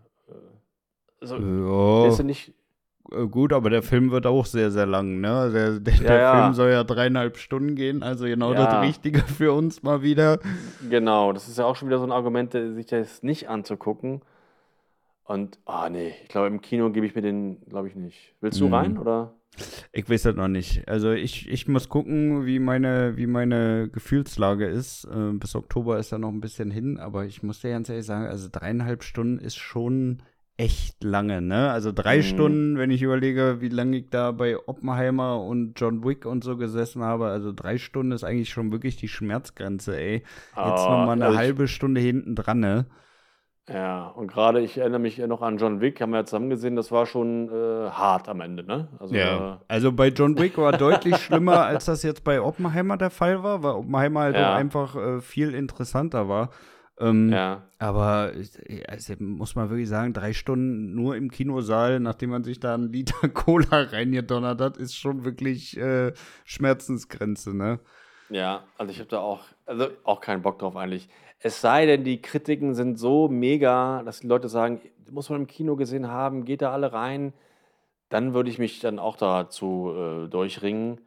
Also 1.21 1.37
Ja, 1.37 2.09
ist 2.09 2.19
ja 2.19 2.25
nicht. 2.25 2.53
äh, 3.13 3.27
gut, 3.27 3.53
aber 3.53 3.71
der 3.71 3.83
Film 3.83 4.11
wird 4.11 4.27
auch 4.27 4.47
sehr, 4.47 4.71
sehr 4.71 4.87
lang, 4.87 5.21
ne? 5.21 5.51
Der, 5.53 5.81
der, 5.81 5.81
der 5.81 6.21
ja. 6.21 6.41
Film 6.43 6.55
soll 6.55 6.71
ja 6.71 6.85
dreieinhalb 6.85 7.37
Stunden 7.39 7.75
gehen, 7.75 8.03
also 8.03 8.25
genau 8.27 8.53
Ja. 8.53 8.67
das 8.67 8.81
Richtige 8.81 9.21
für 9.21 9.53
uns 9.53 9.83
mal 9.83 10.03
wieder. 10.03 10.39
Genau, 10.89 11.33
das 11.33 11.49
ist 11.49 11.59
ja 11.59 11.65
auch 11.65 11.77
schon 11.77 11.89
wieder 11.89 11.99
so 11.99 12.05
ein 12.05 12.13
Argument, 12.13 12.53
sich 12.53 12.87
das 12.87 13.23
nicht 13.23 13.49
anzugucken. 13.49 14.23
Und, 15.25 15.59
ah 15.67 15.91
nee, 15.91 16.15
ich 16.23 16.29
glaube, 16.29 16.47
im 16.49 16.61
Kino 16.63 16.91
gebe 16.91 17.07
ich 17.07 17.15
mir 17.15 17.23
den, 17.23 17.61
glaube 17.69 17.89
ich, 17.89 17.95
nicht. 17.95 18.35
Willst 18.41 18.61
du 18.61 18.67
Mhm. 18.67 18.73
rein 18.73 18.99
oder? 18.99 19.35
Ich 19.93 20.09
weiß 20.09 20.23
das 20.23 20.37
noch 20.37 20.49
nicht. 20.49 20.87
Also 20.89 21.13
ich, 21.13 21.49
ich 21.49 21.69
muss 21.69 21.89
gucken, 21.89 22.47
wie 22.47 22.59
meine, 22.59 23.17
wie 23.17 23.27
meine 23.27 23.89
Gefühlslage 23.91 24.67
ist. 24.67 25.05
Äh, 25.05 25.33
bis 25.33 25.55
Oktober 25.55 25.99
ist 25.99 26.11
ja 26.13 26.19
noch 26.19 26.29
ein 26.31 26.41
bisschen 26.41 26.71
hin, 26.71 26.99
aber 26.99 27.27
ich 27.27 27.43
muss 27.43 27.61
dir 27.61 27.71
ganz 27.71 27.89
ehrlich 27.89 28.07
sagen, 28.07 28.27
also 28.27 28.49
dreieinhalb 28.51 29.03
Stunden 29.03 29.39
ist 29.39 29.57
schon 29.57 30.23
echt 30.57 31.05
lange, 31.05 31.41
ne? 31.41 31.71
Also 31.71 31.93
drei 31.93 32.17
Mhm. 32.17 32.23
Stunden, 32.23 32.79
wenn 32.79 32.91
ich 32.91 33.03
überlege, 33.03 33.61
wie 33.61 33.69
lange 33.69 33.99
ich 33.99 34.11
da 34.11 34.33
bei 34.33 34.59
Oppenheimer 34.59 35.41
und 35.43 35.79
John 35.81 36.05
Wick 36.05 36.27
und 36.27 36.43
so 36.43 36.57
gesessen 36.57 37.03
habe, 37.03 37.27
also 37.29 37.53
drei 37.53 37.79
Stunden 37.79 38.11
ist 38.13 38.25
eigentlich 38.25 38.51
schon 38.51 38.73
wirklich 38.73 38.97
die 38.97 39.07
Schmerzgrenze, 39.09 39.97
ey. 39.97 40.25
Jetzt 40.61 40.89
Ah, 40.89 40.91
noch 40.91 40.99
mal 40.99 41.13
eine 41.13 41.27
also 41.27 41.37
halbe 41.37 41.69
Stunde 41.69 42.01
hinten 42.01 42.35
dran, 42.35 42.59
ne? 42.61 42.87
Ja, 43.73 44.07
und 44.09 44.29
gerade, 44.29 44.61
ich 44.61 44.79
erinnere 44.79 45.01
mich 45.01 45.19
noch 45.19 45.43
an 45.43 45.59
John 45.59 45.81
Wick, 45.81 46.01
haben 46.01 46.11
wir 46.11 46.21
ja 46.21 46.25
zusammen 46.25 46.51
gesehen, 46.51 46.75
das 46.77 46.91
war 46.91 47.05
schon 47.07 47.49
äh, 47.51 47.91
hart 47.91 48.29
am 48.29 48.41
Ende, 48.41 48.65
ne? 48.65 48.89
Also, 48.99 49.15
Ja. 49.15 49.61
Also 49.69 49.93
bei 49.93 50.09
John 50.09 50.39
Wick 50.39 50.57
war 50.59 50.73
deutlich 50.73 51.17
schlimmer, 51.19 51.65
als 51.67 51.85
das 51.85 52.03
jetzt 52.03 52.25
bei 52.25 52.41
Oppenheimer 52.41 52.97
der 52.97 53.11
Fall 53.11 53.43
war, 53.43 53.63
weil 53.63 53.73
Oppenheimer 53.73 54.21
halt 54.21 54.37
Ja. 54.37 54.53
auch 54.53 54.57
einfach 54.57 54.97
äh, 54.97 55.21
viel 55.21 55.55
interessanter 55.55 56.29
war. 56.29 56.51
Ähm, 57.01 57.33
äh, 57.33 57.37
ja. 57.37 57.63
Aber 57.79 58.33
äh, 58.35 58.83
also, 58.89 59.15
muss 59.21 59.55
man 59.55 59.71
wirklich 59.71 59.89
sagen, 59.89 60.13
drei 60.13 60.33
Stunden 60.33 60.95
nur 60.95 61.15
im 61.17 61.31
Kinosaal, 61.31 62.01
nachdem 62.01 62.31
man 62.31 62.45
sich 62.45 62.61
da 62.61 62.75
einen 62.75 62.93
Liter 62.93 63.29
Cola 63.35 63.83
reingedonnert 63.83 64.61
hat, 64.61 64.77
ist 64.79 64.97
schon 64.97 65.25
wirklich 65.25 65.77
äh, 65.79 66.13
Schmerzensgrenze, 66.45 67.57
ne? 67.57 67.81
Ja, 68.31 68.65
also 68.77 68.91
ich 68.93 68.99
habe 68.99 69.09
da 69.09 69.21
auch, 69.21 69.41
also 69.65 69.89
auch 70.05 70.21
keinen 70.21 70.43
Bock 70.43 70.59
drauf 70.59 70.77
eigentlich. 70.77 71.09
Es 71.41 71.61
sei 71.61 71.87
denn, 71.87 72.05
die 72.05 72.21
Kritiken 72.21 72.75
sind 72.75 72.99
so 72.99 73.29
mega, 73.29 74.03
dass 74.03 74.21
die 74.21 74.27
Leute 74.27 74.49
sagen, 74.49 74.81
muss 75.11 75.31
man 75.31 75.43
im 75.43 75.47
Kino 75.47 75.77
gesehen 75.77 76.09
haben, 76.09 76.45
geht 76.45 76.63
da 76.63 76.73
alle 76.73 76.93
rein. 76.93 77.33
Dann 78.09 78.35
würde 78.35 78.51
ich 78.51 78.59
mich 78.59 78.81
dann 78.81 78.99
auch 78.99 79.17
dazu 79.17 79.93
äh, 79.95 80.29
durchringen. 80.29 81.01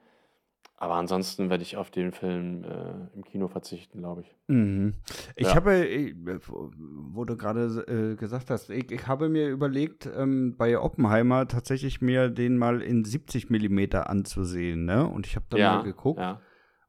Aber 0.77 0.95
ansonsten 0.95 1.51
werde 1.51 1.61
ich 1.61 1.77
auf 1.77 1.91
den 1.91 2.11
Film 2.11 2.63
äh, 2.63 3.15
im 3.15 3.23
Kino 3.23 3.47
verzichten, 3.47 3.99
glaube 3.99 4.21
ich. 4.21 4.35
Mhm. 4.47 4.95
Ich 5.35 5.47
Ja. 5.47 5.55
habe, 5.55 5.87
äh, 5.87 6.15
wo 6.47 7.23
du 7.23 7.37
gerade 7.37 7.85
äh, 7.87 8.15
gesagt 8.15 8.49
hast, 8.49 8.71
ich, 8.71 8.91
ich 8.91 9.05
habe 9.05 9.29
mir 9.29 9.49
überlegt, 9.49 10.09
ähm, 10.17 10.55
bei 10.57 10.79
Oppenheimer 10.79 11.47
tatsächlich 11.47 12.01
mir 12.01 12.29
den 12.29 12.57
mal 12.57 12.81
in 12.81 13.05
70 13.05 13.51
Millimeter 13.51 14.09
anzusehen, 14.09 14.85
ne? 14.85 15.05
Und 15.05 15.27
ich 15.27 15.35
habe 15.35 15.45
dann 15.49 15.59
mal 15.59 15.83
geguckt, 15.83 16.19
ja. 16.19 16.41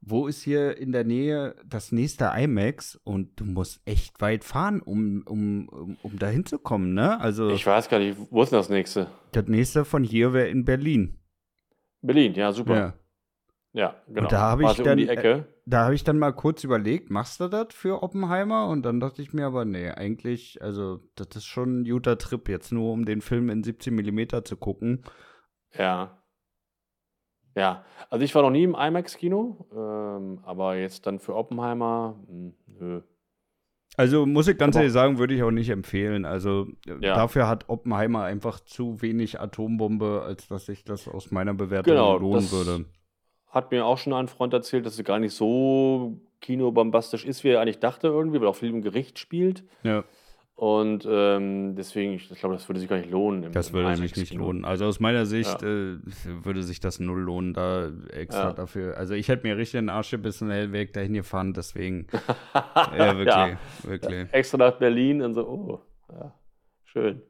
Wo 0.05 0.27
ist 0.27 0.43
hier 0.43 0.77
in 0.77 0.93
der 0.93 1.05
Nähe 1.05 1.55
das 1.65 1.93
nächste 1.93 2.33
IMAX 2.37 2.97
und 3.05 3.39
du 3.41 3.45
musst 3.45 3.81
echt 3.87 4.21
weit 4.21 4.43
fahren, 4.43 4.81
um, 4.81 5.23
um, 5.27 5.69
um, 5.69 5.97
um 6.03 6.19
da 6.19 6.27
hinzukommen, 6.27 6.93
ne? 6.93 7.21
Also 7.21 7.51
Ich 7.51 7.67
weiß 7.67 7.89
gar 7.89 8.01
nicht, 8.01 8.19
wo 8.31 8.43
ist 8.43 8.51
denn 8.51 8.59
das 8.59 8.69
nächste? 8.69 9.07
das 9.31 9.47
nächste 9.47 9.85
von 9.85 10.03
hier 10.03 10.33
wäre 10.33 10.49
in 10.49 10.65
Berlin. 10.65 11.19
Berlin, 12.03 12.35
ja, 12.35 12.53
super. 12.53 12.77
Ja. 12.77 12.95
Ja, 13.75 13.97
genau. 14.07 14.29
da 14.29 14.41
habe 14.41 14.65
ich 14.65 14.75
dann, 14.75 14.99
um 14.99 15.09
Ecke. 15.09 15.47
Da 15.65 15.85
habe 15.85 15.95
ich 15.95 16.05
dann 16.05 16.19
mal 16.19 16.33
kurz 16.33 16.63
überlegt, 16.63 17.11
machst 17.11 17.41
du 17.41 17.49
das 17.49 17.69
für 17.71 18.03
Oppenheimer? 18.03 18.67
Und 18.69 18.83
dann 18.83 19.01
dachte 19.01 19.23
ich 19.23 19.33
mir 19.33 19.47
aber, 19.47 19.65
nee, 19.65 19.89
eigentlich, 19.89 20.61
also 20.61 21.01
das 21.15 21.29
ist 21.37 21.47
schon 21.47 21.81
ein 21.81 21.85
guter 21.85 22.19
Trip, 22.19 22.49
jetzt 22.51 22.71
nur 22.71 22.93
um 22.93 23.07
den 23.07 23.23
Film 23.23 23.49
in 23.49 23.63
17 23.63 23.95
Millimeter 23.95 24.45
zu 24.45 24.59
gucken. 24.59 25.05
Ja. 25.79 26.22
Ja, 27.55 27.85
also 28.09 28.25
ich 28.25 28.35
war 28.35 28.43
noch 28.43 28.51
nie 28.51 28.63
im 28.65 28.75
IMAX-Kino, 28.75 29.67
ähm, 29.75 30.41
aber 30.43 30.77
jetzt 30.77 31.07
dann 31.07 31.19
für 31.19 31.35
Oppenheimer, 31.37 32.17
hm, 32.29 32.55
nö. 32.67 33.01
Also 33.99 34.25
muss 34.25 34.49
ich 34.49 34.57
ganz 34.57 34.75
ehrlich 34.75 34.93
sagen, 34.93 35.19
würde 35.19 35.35
ich 35.35 35.43
auch 35.43 35.51
nicht 35.51 35.69
empfehlen. 35.69 36.25
Also 36.25 36.67
äh, 36.87 36.93
Ja. 37.01 37.15
dafür 37.15 37.47
hat 37.49 37.69
Oppenheimer 37.69 38.23
einfach 38.23 38.61
zu 38.61 39.03
wenig 39.03 39.39
Atombombe, 39.39 40.23
als 40.25 40.49
dass 40.49 40.65
sich 40.67 40.85
das 40.85 41.09
aus 41.09 41.31
meiner 41.31 41.53
Bewertung 41.53 41.91
Genau, 41.91 42.17
lohnen 42.19 42.45
das 42.45 42.53
würde. 42.53 42.85
hat 43.49 43.71
mir 43.71 43.85
auch 43.85 43.99
schon 43.99 44.15
ein 44.15 44.29
Freund 44.29 44.55
erzählt, 44.55 44.87
dass 44.87 44.99
es 44.99 45.05
gar 45.05 45.19
nicht 45.19 45.35
so 45.35 46.19
kinobombastisch 46.41 47.27
ist, 47.27 47.45
wie 47.45 47.49
er 47.49 47.61
eigentlich 47.61 47.81
dachte 47.81 48.09
irgendwie, 48.09 48.41
weil 48.41 48.49
auch 48.49 48.57
viel 48.57 48.71
im 48.71 48.81
Gericht 48.81 49.19
spielt. 49.19 49.63
Ja, 49.83 50.05
Und 50.63 51.09
ähm, 51.11 51.75
deswegen, 51.75 52.13
ich, 52.13 52.29
glaube, 52.39 52.55
das 52.55 52.69
würde 52.69 52.79
sich 52.79 52.89
gar 52.89 52.97
nicht 52.97 53.11
lohnen. 53.11 53.43
Im, 53.43 53.53
das 53.53 53.71
im 53.71 53.75
würde 53.75 53.97
sich 53.97 54.15
nicht 54.15 54.33
lohnen. 54.33 54.65
Also 54.65 54.85
aus 54.85 55.01
meiner 55.01 55.27
Sicht 55.27 55.61
Ja. 55.61 55.69
äh, 55.69 55.97
würde 56.45 56.63
sich 56.63 56.79
das 56.79 57.01
null 57.01 57.19
lohnen, 57.21 57.53
da 57.53 57.91
extra 58.13 58.51
Ja. 58.51 58.53
dafür. 58.53 58.97
Also 58.97 59.15
ich 59.15 59.27
hätte 59.27 59.45
mir 59.45 59.57
richtig 59.57 59.81
den 59.81 59.89
Arsch 59.89 60.13
gebissen, 60.13 60.53
Hellweg 60.53 60.93
dahin 60.93 61.15
gefahren, 61.15 61.53
deswegen. 61.53 62.07
ja, 62.97 63.17
wirklich, 63.19 63.27
Ja. 63.35 63.59
wirklich. 63.83 64.29
Extra 64.31 64.59
nach 64.59 64.75
Berlin 64.79 65.21
und 65.23 65.35
so, 65.35 65.49
oh, 65.49 65.81
ja, 66.13 66.33
schön. 66.85 67.23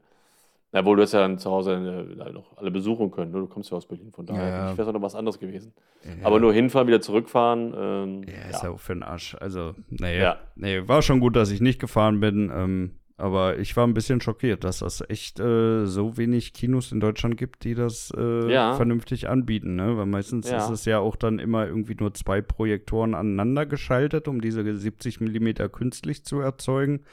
Na 0.71 0.85
wohl, 0.85 0.95
du 0.95 1.01
hättest 1.01 1.15
ja 1.15 1.21
dann 1.21 1.39
zu 1.39 1.49
Hause 1.49 1.73
äh, 1.73 2.31
noch 2.33 2.55
alle 2.57 2.69
besuchen 2.69 3.09
können. 3.09 3.31
Ne? 3.31 3.39
Du 3.39 3.47
kommst 3.47 3.71
ja 3.71 3.77
aus 3.77 3.87
Berlin, 3.87 4.11
von 4.11 4.27
daher 4.27 4.47
Ja, 4.47 4.77
wäre 4.77 4.87
es 4.89 4.93
noch 4.93 5.01
was 5.01 5.15
anderes 5.15 5.39
gewesen. 5.39 5.73
Ja. 6.03 6.27
Aber 6.27 6.39
nur 6.39 6.53
hinfahren, 6.53 6.87
wieder 6.87 7.01
zurückfahren. 7.01 7.73
Ähm, 7.75 8.21
Ja, 8.27 8.49
ist 8.51 8.61
ja. 8.63 8.69
auch 8.69 8.79
für 8.79 8.93
den 8.93 9.01
Arsch. 9.01 9.35
Also, 9.39 9.73
nee, 9.89 10.19
Ja. 10.21 10.37
nee, 10.55 10.87
war 10.87 11.01
schon 11.01 11.19
gut, 11.19 11.35
dass 11.35 11.49
ich 11.49 11.61
nicht 11.61 11.79
gefahren 11.81 12.19
bin. 12.19 12.51
Ähm, 12.53 12.91
aber 13.17 13.59
ich 13.59 13.75
war 13.77 13.85
ein 13.85 13.93
bisschen 13.93 14.21
schockiert, 14.21 14.63
dass 14.63 14.81
es 14.81 15.01
echt 15.07 15.39
äh, 15.39 15.85
so 15.85 16.17
wenig 16.17 16.53
Kinos 16.53 16.91
in 16.91 16.99
Deutschland 16.99 17.37
gibt, 17.37 17.63
die 17.63 17.75
das 17.75 18.11
äh, 18.17 18.51
Ja. 18.51 18.73
vernünftig 18.73 19.29
anbieten. 19.29 19.75
Ne? 19.75 19.97
Weil 19.97 20.07
meistens 20.07 20.49
Ja. 20.49 20.57
ist 20.57 20.69
es 20.69 20.85
ja 20.85 20.99
auch 20.99 21.15
dann 21.15 21.39
immer 21.39 21.67
irgendwie 21.67 21.95
nur 21.95 22.13
zwei 22.13 22.41
Projektoren 22.41 23.13
aneinander 23.13 23.65
geschaltet, 23.65 24.27
um 24.27 24.41
diese 24.41 24.63
70 24.75 25.21
Millimeter 25.21 25.69
künstlich 25.69 26.25
zu 26.25 26.39
erzeugen. 26.39 27.03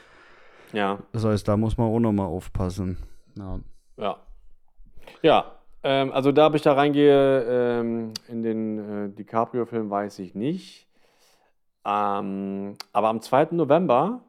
ja, 0.73 0.99
Das 1.11 1.23
heißt, 1.25 1.47
da 1.47 1.55
muss 1.57 1.77
man 1.77 1.87
auch 1.87 1.99
nochmal 1.99 2.27
aufpassen. 2.27 2.97
Ja. 3.37 3.59
ja. 3.97 4.17
Ja, 5.23 5.51
ähm, 5.83 6.11
also 6.11 6.31
da, 6.31 6.47
ob 6.47 6.55
ich 6.55 6.61
da 6.61 6.73
reingehe 6.73 7.43
ähm, 7.47 8.13
in 8.27 8.43
den 8.43 8.79
äh, 8.79 9.09
DiCaprio-Film, 9.09 9.89
weiß 9.89 10.19
ich 10.19 10.33
nicht. 10.35 10.87
Ähm, 11.85 12.75
aber 12.93 13.09
am 13.09 13.21
2. 13.21 13.49
November, 13.51 14.21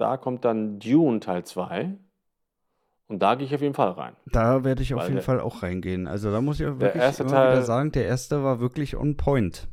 da 0.00 0.16
kommt 0.16 0.44
dann 0.44 0.78
Dune 0.78 1.20
Teil 1.20 1.44
2. 1.44 1.96
Und 3.08 3.18
da 3.20 3.34
gehe 3.34 3.44
ich 3.46 3.54
auf 3.54 3.60
jeden 3.60 3.74
Fall 3.74 3.90
rein. 3.90 4.14
Da 4.26 4.62
werde 4.64 4.82
ich 4.82 4.94
auf 4.94 5.00
Weil 5.00 5.06
jeden 5.06 5.16
der- 5.16 5.24
Fall 5.24 5.40
auch 5.40 5.62
reingehen. 5.64 6.06
Also 6.06 6.30
da 6.30 6.40
muss 6.40 6.60
ich 6.60 6.66
wirklich 6.66 6.94
immer 6.94 7.28
Teil- 7.30 7.52
wieder 7.52 7.62
sagen, 7.62 7.90
der 7.92 8.06
erste 8.06 8.44
war 8.44 8.60
wirklich 8.60 8.96
on 8.96 9.16
point. 9.16 9.66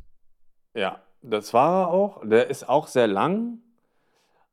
Ja, 0.74 1.00
das 1.22 1.54
war 1.54 1.84
er 1.84 1.88
auch. 1.88 2.20
Der 2.26 2.50
ist 2.50 2.68
auch 2.68 2.88
sehr 2.88 3.06
lang, 3.06 3.58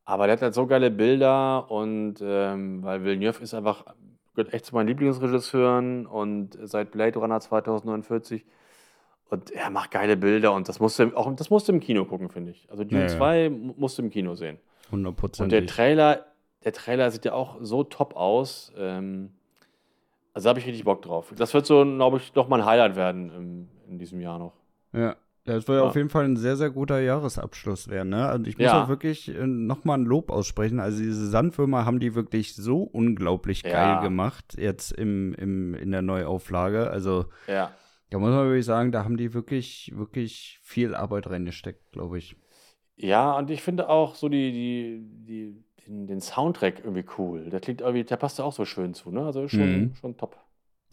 aber 0.05 0.27
der 0.27 0.33
hat 0.33 0.43
halt 0.43 0.53
so 0.53 0.67
geile 0.67 0.91
Bilder 0.91 1.69
und 1.71 2.15
ähm, 2.21 2.83
weil 2.83 3.03
Villeneuve 3.03 3.41
ist 3.43 3.55
einfach, 3.55 3.85
gehört 4.35 4.53
echt 4.53 4.65
zu 4.65 4.75
meinen 4.75 4.87
Lieblingsregisseuren 4.87 6.05
und 6.05 6.55
seit 6.61 6.91
Blade 6.91 7.17
Runner 7.17 7.39
2049 7.39 8.45
und 9.31 9.49
er 9.49 9.71
macht 9.71 9.89
geile 9.91 10.15
Bilder 10.15 10.53
und 10.53 10.69
das 10.69 10.79
musste 10.79 11.11
auch 11.15 11.33
das 11.35 11.49
musste 11.49 11.71
im 11.71 11.79
Kino 11.79 12.05
gucken, 12.05 12.29
finde 12.29 12.51
ich. 12.51 12.69
Also 12.69 12.83
Dune 12.83 13.01
Ja, 13.01 13.07
ja. 13.07 13.17
2 13.17 13.49
mu- 13.49 13.73
musste 13.77 14.03
im 14.03 14.11
Kino 14.11 14.35
sehen. 14.35 14.59
Und 15.03 15.51
der. 15.51 15.65
Trailer, 15.65 16.25
der 16.63 16.73
Trailer 16.73 17.11
sieht 17.11 17.25
ja 17.25 17.33
auch 17.33 17.57
so 17.61 17.83
top 17.83 18.15
aus. 18.15 18.71
Ähm, 18.77 19.31
also 20.33 20.49
habe 20.49 20.59
ich 20.59 20.65
richtig 20.65 20.83
Bock 20.83 21.01
drauf. 21.01 21.33
Das 21.35 21.53
wird 21.53 21.65
so, 21.65 21.83
glaube 21.83 22.17
ich, 22.17 22.33
noch 22.35 22.47
mal 22.47 22.59
ein 22.61 22.65
Highlight 22.65 22.95
werden 22.95 23.29
im, 23.31 23.69
in 23.89 23.99
diesem 23.99 24.19
Jahr 24.21 24.37
noch. 24.39 24.53
Ja. 24.93 25.15
Das 25.47 25.67
wird 25.67 25.79
Ja. 25.79 25.87
auf 25.87 25.95
jeden 25.95 26.09
Fall 26.09 26.25
ein 26.25 26.37
sehr, 26.37 26.55
sehr 26.57 26.71
guter 26.71 26.99
Jahresabschluss 26.99 27.87
werden. 27.87 28.09
Ne? 28.09 28.27
Also 28.27 28.45
ich 28.47 28.57
muss 28.57 28.65
Ja. 28.65 28.83
auch 28.83 28.89
wirklich 28.89 29.29
äh, 29.29 29.45
nochmal 29.45 29.99
ein 29.99 30.05
Lob 30.05 30.31
aussprechen. 30.31 30.79
Also 30.79 30.97
diese 31.03 31.27
Sandwürmer 31.29 31.85
haben 31.85 31.99
die 31.99 32.15
wirklich 32.15 32.55
so 32.55 32.81
unglaublich 32.81 33.61
Ja. 33.63 33.69
geil 33.71 34.01
gemacht 34.01 34.55
jetzt 34.57 34.91
im, 34.91 35.35
im, 35.35 35.75
in 35.75 35.91
der 35.91 36.01
Neuauflage. 36.01 36.89
Also 36.89 37.25
Ja. 37.47 37.69
da 38.09 38.17
muss 38.17 38.31
man 38.31 38.45
wirklich 38.47 38.65
sagen, 38.65 38.91
da 38.91 39.03
haben 39.03 39.17
die 39.17 39.35
wirklich, 39.35 39.91
wirklich 39.95 40.59
viel 40.63 40.95
Arbeit 40.95 41.29
reingesteckt, 41.29 41.91
glaube 41.91 42.17
ich. 42.17 42.35
Ja, 42.97 43.37
und 43.37 43.49
ich 43.49 43.61
finde 43.61 43.89
auch 43.89 44.15
so 44.15 44.29
die, 44.29 44.51
die, 44.51 45.01
die, 45.27 45.63
den, 45.87 46.07
den 46.07 46.21
Soundtrack 46.21 46.79
irgendwie 46.79 47.05
cool. 47.17 47.49
Der 47.49 47.59
klingt 47.59 47.81
irgendwie, 47.81 48.03
der 48.03 48.17
passt 48.17 48.39
da 48.39 48.43
auch 48.43 48.53
so 48.53 48.65
schön 48.65 48.93
zu, 48.93 49.11
ne? 49.11 49.25
Also 49.25 49.47
schon, 49.47 49.81
Mhm. 49.81 49.95
schon 49.95 50.17
top. 50.17 50.37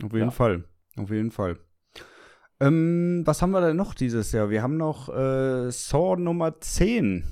Auf 0.02 0.12
jeden 0.12 0.24
Ja. 0.26 0.30
Fall. 0.30 0.64
Auf 0.96 1.10
jeden 1.10 1.30
Fall. 1.30 1.58
Ähm, 2.60 3.22
was 3.24 3.42
haben 3.42 3.50
wir 3.52 3.60
denn 3.60 3.76
noch 3.76 3.94
dieses 3.94 4.32
Jahr? 4.32 4.50
Wir 4.50 4.62
haben 4.62 4.76
noch 4.76 5.08
äh, 5.08 5.70
Saw 5.70 6.16
Nummer 6.16 6.60
10. 6.60 7.24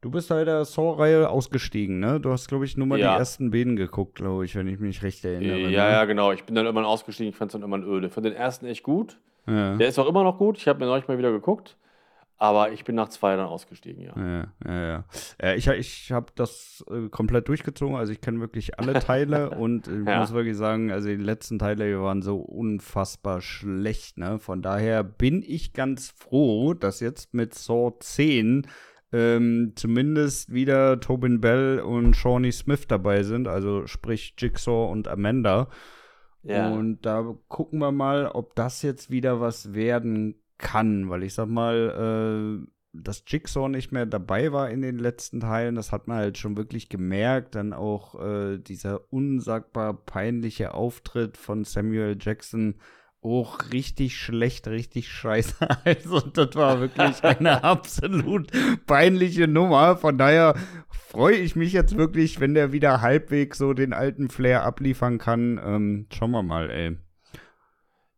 Du 0.00 0.10
bist 0.10 0.30
bei 0.30 0.44
der 0.44 0.64
Saw-Reihe 0.64 1.28
ausgestiegen, 1.30 2.00
ne? 2.00 2.18
Du 2.18 2.30
hast, 2.32 2.48
glaube 2.48 2.64
ich, 2.64 2.76
nur 2.76 2.88
mal 2.88 2.98
Ja. 2.98 3.12
die 3.14 3.18
ersten 3.20 3.52
beiden 3.52 3.76
geguckt, 3.76 4.16
glaube 4.16 4.44
ich, 4.44 4.56
wenn 4.56 4.66
ich 4.66 4.80
mich 4.80 5.02
recht 5.04 5.24
erinnere. 5.24 5.58
ja, 5.60 5.66
ne? 5.68 5.72
ja, 5.92 6.04
genau. 6.06 6.32
Ich 6.32 6.42
bin 6.44 6.56
dann 6.56 6.64
irgendwann 6.64 6.86
ausgestiegen, 6.86 7.30
ich 7.30 7.36
fand 7.36 7.50
es 7.50 7.52
dann 7.52 7.62
irgendwann 7.62 7.84
öde. 7.84 8.08
Ich 8.08 8.12
fand 8.12 8.26
den 8.26 8.32
ersten 8.32 8.66
echt 8.66 8.82
gut. 8.82 9.20
Ja. 9.46 9.76
Der 9.76 9.86
ist 9.86 9.98
auch 10.00 10.08
immer 10.08 10.24
noch 10.24 10.38
gut. 10.38 10.58
Ich 10.58 10.66
habe 10.66 10.80
mir 10.80 10.86
neulich 10.86 11.06
mal 11.06 11.18
wieder 11.18 11.30
geguckt. 11.30 11.76
Aber 12.42 12.72
ich 12.72 12.82
bin 12.82 12.96
nach 12.96 13.08
zwei 13.08 13.36
dann 13.36 13.46
ausgestiegen, 13.46 14.02
ja. 14.02 14.14
Ja, 14.16 14.52
ja, 14.66 14.82
ja. 14.88 15.04
Äh, 15.40 15.54
ich 15.56 15.68
ich 15.68 16.10
habe 16.10 16.32
das 16.34 16.84
äh, 16.90 17.08
komplett 17.08 17.46
durchgezogen, 17.46 17.94
also 17.94 18.10
ich 18.12 18.20
kenne 18.20 18.40
wirklich 18.40 18.80
alle 18.80 18.94
Teile 18.94 19.50
und 19.58 19.86
ich 19.86 20.06
Ja. 20.08 20.18
muss 20.18 20.32
wirklich 20.32 20.56
sagen, 20.56 20.90
also 20.90 21.06
die 21.08 21.14
letzten 21.14 21.60
Teile 21.60 21.88
die 21.88 21.96
waren 21.96 22.20
so 22.20 22.38
unfassbar 22.38 23.40
schlecht, 23.42 24.18
ne? 24.18 24.40
Von 24.40 24.60
daher 24.60 25.04
bin 25.04 25.44
ich 25.46 25.72
ganz 25.72 26.10
froh, 26.10 26.74
dass 26.74 26.98
jetzt 26.98 27.32
mit 27.32 27.54
Saw 27.54 27.92
10 28.00 28.66
ähm, 29.12 29.74
zumindest 29.76 30.52
wieder 30.52 30.98
Tobin 30.98 31.40
Bell 31.40 31.78
und 31.78 32.16
Shawnee 32.16 32.50
Smith 32.50 32.88
dabei 32.88 33.22
sind, 33.22 33.46
also 33.46 33.86
sprich 33.86 34.34
Jigsaw 34.36 34.90
und 34.90 35.06
Amanda. 35.06 35.68
Ja. 36.42 36.72
Und 36.72 37.02
da 37.06 37.36
gucken 37.46 37.78
wir 37.78 37.92
mal, 37.92 38.26
ob 38.26 38.56
das 38.56 38.82
jetzt 38.82 39.12
wieder 39.12 39.40
was 39.40 39.74
werden 39.74 40.41
kann, 40.58 41.10
weil 41.10 41.22
ich 41.22 41.34
sag 41.34 41.48
mal, 41.48 42.64
äh, 42.64 42.72
dass 42.92 43.24
Jigsaw 43.26 43.68
nicht 43.68 43.90
mehr 43.90 44.06
dabei 44.06 44.52
war 44.52 44.70
in 44.70 44.82
den 44.82 44.98
letzten 44.98 45.40
Teilen, 45.40 45.74
das 45.74 45.92
hat 45.92 46.08
man 46.08 46.18
halt 46.18 46.38
schon 46.38 46.56
wirklich 46.56 46.88
gemerkt. 46.88 47.54
Dann 47.54 47.72
auch 47.72 48.20
äh, 48.22 48.58
dieser 48.58 49.12
unsagbar 49.12 49.94
peinliche 49.94 50.74
Auftritt 50.74 51.36
von 51.36 51.64
Samuel 51.64 52.16
Jackson. 52.20 52.74
Auch 53.22 53.70
richtig 53.72 54.16
schlecht, 54.16 54.66
richtig 54.66 55.08
scheiße. 55.08 55.54
Also, 55.84 56.20
das 56.20 56.54
war 56.56 56.80
wirklich 56.80 57.22
eine 57.22 57.62
absolut 57.64 58.50
peinliche 58.86 59.46
Nummer. 59.46 59.96
Von 59.96 60.18
daher 60.18 60.54
freue 60.90 61.36
ich 61.36 61.54
mich 61.56 61.72
jetzt 61.72 61.96
wirklich, 61.96 62.40
wenn 62.40 62.54
der 62.54 62.72
wieder 62.72 63.00
halbwegs 63.00 63.58
so 63.58 63.74
den 63.74 63.92
alten 63.92 64.28
Flair 64.28 64.64
abliefern 64.64 65.18
kann. 65.18 65.60
Ähm, 65.64 66.06
schauen 66.12 66.32
wir 66.32 66.42
mal, 66.42 66.70
ey. 66.70 66.96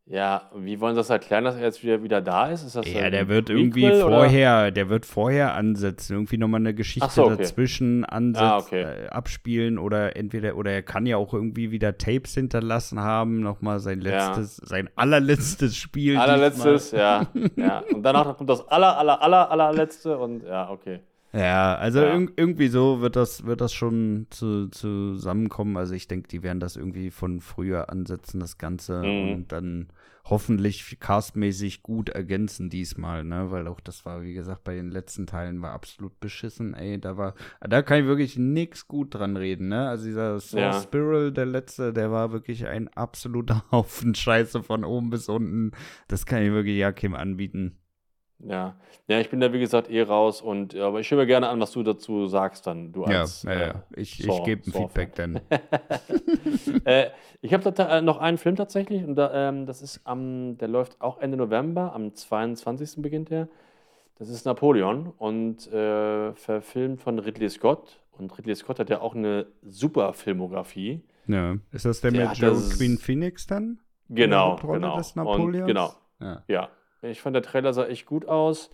Ja, 0.07 0.51
wie 0.55 0.81
wollen 0.81 0.95
Sie 0.95 1.01
das 1.01 1.09
erklären, 1.09 1.45
dass 1.45 1.57
er 1.57 1.63
jetzt 1.63 1.83
wieder, 1.83 2.03
wieder 2.03 2.21
da 2.21 2.49
ist? 2.49 2.63
ist 2.63 2.77
das 2.77 2.87
Ja, 2.93 3.09
der 3.09 3.27
wird 3.29 3.49
irgendwie 3.49 3.87
oder? 3.91 4.01
vorher, 4.01 4.71
der 4.71 4.91
wird 4.91 5.07
vorher 5.07 5.55
ansetzen, 5.55 6.13
irgendwie 6.13 6.37
nochmal 6.37 6.61
eine 6.61 6.75
Geschichte 6.75 7.09
so, 7.11 7.25
okay. 7.25 7.37
dazwischen 7.39 8.05
ansetzen, 8.05 8.45
Ah, 8.47 8.59
okay. 8.59 8.83
äh, 8.83 9.09
abspielen 9.09 9.79
oder 9.79 10.15
entweder, 10.15 10.57
oder 10.57 10.73
er 10.73 10.83
kann 10.83 11.07
ja 11.07 11.17
auch 11.17 11.33
irgendwie 11.33 11.71
wieder 11.71 11.97
Tapes 11.97 12.35
hinterlassen 12.35 13.01
haben, 13.01 13.41
nochmal 13.41 13.79
sein 13.81 14.03
Ja. 14.03 14.27
letztes, 14.29 14.57
sein 14.57 14.91
allerletztes 14.95 15.75
Spiel. 15.75 16.19
Allerletztes, 16.19 16.91
ja, 16.91 17.27
ja. 17.57 17.79
Und 17.95 18.03
danach 18.03 18.37
kommt 18.37 18.51
das 18.51 18.69
aller, 18.69 18.99
aller, 18.99 19.23
aller, 19.23 19.51
allerletzte 19.51 20.19
und 20.19 20.45
ja, 20.45 20.69
okay. 20.69 21.01
Ja, 21.35 21.75
also 21.75 21.99
Ja. 22.01 22.15
irg- 22.15 22.33
irgendwie 22.37 22.69
so 22.69 23.01
wird 23.01 23.17
das, 23.17 23.45
wird 23.45 23.61
das 23.61 23.73
schon 23.73 24.29
zu, 24.31 24.69
zusammenkommen. 24.69 25.77
Also 25.77 25.95
ich 25.95 26.07
denke, 26.07 26.29
die 26.29 26.43
werden 26.45 26.61
das 26.61 26.77
irgendwie 26.77 27.11
von 27.11 27.41
früher 27.41 27.91
ansetzen, 27.91 28.39
das 28.39 28.57
Ganze, 28.57 29.03
Mhm. 29.03 29.33
und 29.33 29.53
dann 29.53 29.89
hoffentlich 30.27 30.99
castmäßig 31.01 31.83
gut 31.83 32.09
ergänzen 32.09 32.71
diesmal, 32.71 33.25
ne? 33.25 33.51
Weil 33.51 33.67
auch 33.69 33.81
das 33.81 34.07
war, 34.07 34.23
wie 34.23 34.33
gesagt, 34.33 34.65
bei 34.65 34.75
den 34.75 34.91
letzten 34.91 35.27
Teilen 35.27 35.61
war 35.61 35.73
absolut 35.73 36.19
beschissen, 36.21 36.73
ey. 36.73 36.99
Da 37.01 37.17
war, 37.19 37.35
da 37.61 37.83
kann 37.83 38.01
ich 38.01 38.07
wirklich 38.07 38.39
nix 38.39 38.87
gut 38.89 39.15
dran 39.15 39.37
reden, 39.37 39.69
ne? 39.69 39.89
Also 39.89 40.07
dieser 40.07 40.39
Saw 40.41 40.61
Ja. 40.61 40.73
Spiral, 40.81 41.33
der 41.33 41.47
letzte, 41.47 41.93
der 41.93 42.11
war 42.11 42.33
wirklich 42.33 42.67
ein 42.67 42.89
absoluter 42.95 43.65
Haufen 43.73 44.15
Scheiße 44.15 44.63
von 44.63 44.85
oben 44.85 45.11
bis 45.11 45.29
unten. 45.29 45.73
Das 46.09 46.25
kann 46.27 46.43
ich 46.43 46.53
wirklich 46.53 46.79
ja 46.79 46.93
Kim 46.93 47.15
anbieten. 47.15 47.79
Ja. 48.41 48.77
Ja, 49.09 49.21
ich 49.21 49.31
bin 49.31 49.41
da 49.41 49.53
wie 49.53 49.59
gesagt 49.61 49.91
eh 49.91 50.03
raus 50.03 50.41
und 50.43 50.75
aber 50.77 51.01
ich 51.01 51.11
höre 51.11 51.19
mir 51.19 51.27
gerne 51.27 51.49
an, 51.49 51.61
was 51.61 51.73
du 51.73 51.83
dazu 51.83 52.27
sagst 52.27 52.67
dann, 52.67 52.93
du 52.93 53.05
Ja, 53.05 53.21
als 53.21 53.43
ja, 53.45 53.51
äh, 53.53 53.67
ja. 53.69 53.83
Ich, 53.97 54.21
ich 54.21 54.27
Saw- 54.27 54.45
gebe 54.45 54.63
ein. 54.67 54.73
Feedback 54.73 55.15
dann. 55.15 55.41
äh, 56.85 57.07
ich 57.41 57.53
habe 57.55 57.73
äh, 57.79 58.01
noch 58.01 58.19
einen 58.19 58.39
Film 58.39 58.57
tatsächlich 58.57 59.05
und 59.05 59.15
da, 59.17 59.49
ähm, 59.49 59.67
das 59.67 59.83
ist 59.83 60.01
am, 60.05 60.57
der 60.59 60.69
läuft 60.69 61.01
auch 61.01 61.19
Ende 61.19 61.37
November, 61.37 61.93
am 61.95 62.15
22. 62.15 63.03
beginnt 63.03 63.31
der. 63.31 63.49
Das 64.19 64.29
ist 64.29 64.47
Napoleon 64.47 65.13
und 65.19 65.67
äh, 65.73 66.33
verfilmt 66.35 67.01
von 67.03 67.19
Ridley 67.19 67.51
Scott. 67.51 68.01
Und 68.13 68.37
Ridley 68.39 68.55
Scott 68.55 68.79
hat 68.79 68.89
ja 68.91 69.01
auch 69.01 69.15
eine 69.17 69.47
super 69.63 70.13
Filmografie. 70.13 71.03
Ja. 71.27 71.57
Ist 71.73 71.85
das 71.85 72.01
der, 72.01 72.13
Der 72.13 72.29
mit 72.29 72.39
Joe 72.39 72.55
Queen 72.77 72.97
Phoenix 72.99 73.47
dann? 73.47 73.81
Genau, 74.09 74.57
genau. 74.57 74.99
des 74.99 75.11
Und, 75.13 75.17
Napoleons? 75.17 75.67
genau, 75.67 75.93
Ja. 76.21 76.43
ja. 76.47 76.69
Ich 77.11 77.21
fand 77.21 77.35
der 77.35 77.43
Trailer 77.43 77.73
sah 77.73 77.87
echt 77.87 78.07
gut 78.07 78.27
aus. 78.27 78.71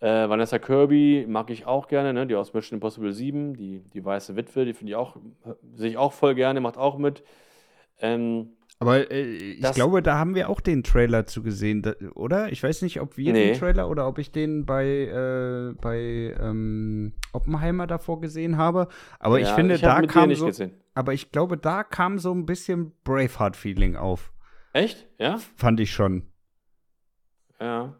Äh, 0.00 0.28
Vanessa 0.28 0.58
Kirby 0.58 1.24
mag 1.28 1.50
ich 1.50 1.66
auch 1.66 1.88
gerne, 1.88 2.12
ne? 2.12 2.26
die 2.26 2.34
aus 2.34 2.52
Mission 2.52 2.76
Impossible 2.76 3.12
7, 3.12 3.54
die, 3.56 3.80
die 3.92 4.04
weiße 4.04 4.36
Witwe, 4.36 4.64
die 4.64 4.74
finde 4.74 4.90
ich 4.92 4.96
auch, 4.96 5.16
sehe 5.74 5.90
ich 5.90 5.96
auch 5.96 6.12
voll 6.12 6.34
gerne, 6.34 6.60
macht 6.60 6.76
auch 6.76 6.98
mit. 6.98 7.22
Ähm, 8.00 8.50
Aber 8.80 9.10
äh, 9.10 9.22
ich 9.22 9.60
Das- 9.60 9.76
glaube, 9.76 10.02
da 10.02 10.18
haben 10.18 10.34
wir 10.34 10.50
auch 10.50 10.60
den 10.60 10.82
Trailer 10.82 11.26
zu 11.26 11.42
gesehen, 11.42 11.82
da, 11.82 11.92
oder? 12.16 12.50
Ich 12.52 12.62
weiß 12.62 12.82
nicht, 12.82 13.00
ob 13.00 13.16
wir 13.16 13.32
Nee. 13.32 13.52
den 13.52 13.58
Trailer 13.58 13.88
oder 13.88 14.06
ob 14.08 14.18
ich 14.18 14.30
den 14.32 14.66
bei, 14.66 14.84
äh, 14.86 15.74
bei 15.80 16.34
ähm, 16.40 17.12
Oppenheimer 17.32 17.86
davor 17.86 18.20
gesehen 18.20 18.56
habe. 18.58 18.88
Aber 19.20 19.38
ich 19.40 19.46
ja, 19.48 19.54
finde, 19.54 19.76
ich 19.76 19.80
da 19.80 20.02
kam 20.02 20.34
so. 20.34 20.46
gesehen. 20.46 20.72
Aber 20.94 21.12
ich 21.14 21.30
glaube, 21.32 21.56
da 21.56 21.82
kam 21.84 22.18
so 22.18 22.32
ein 22.32 22.46
bisschen 22.46 22.92
Braveheart-Feeling 23.04 23.96
auf. 23.96 24.32
Echt? 24.72 25.06
Ja? 25.18 25.38
Fand 25.56 25.78
ich 25.80 25.92
schon. 25.92 26.24
Ja. 27.60 27.94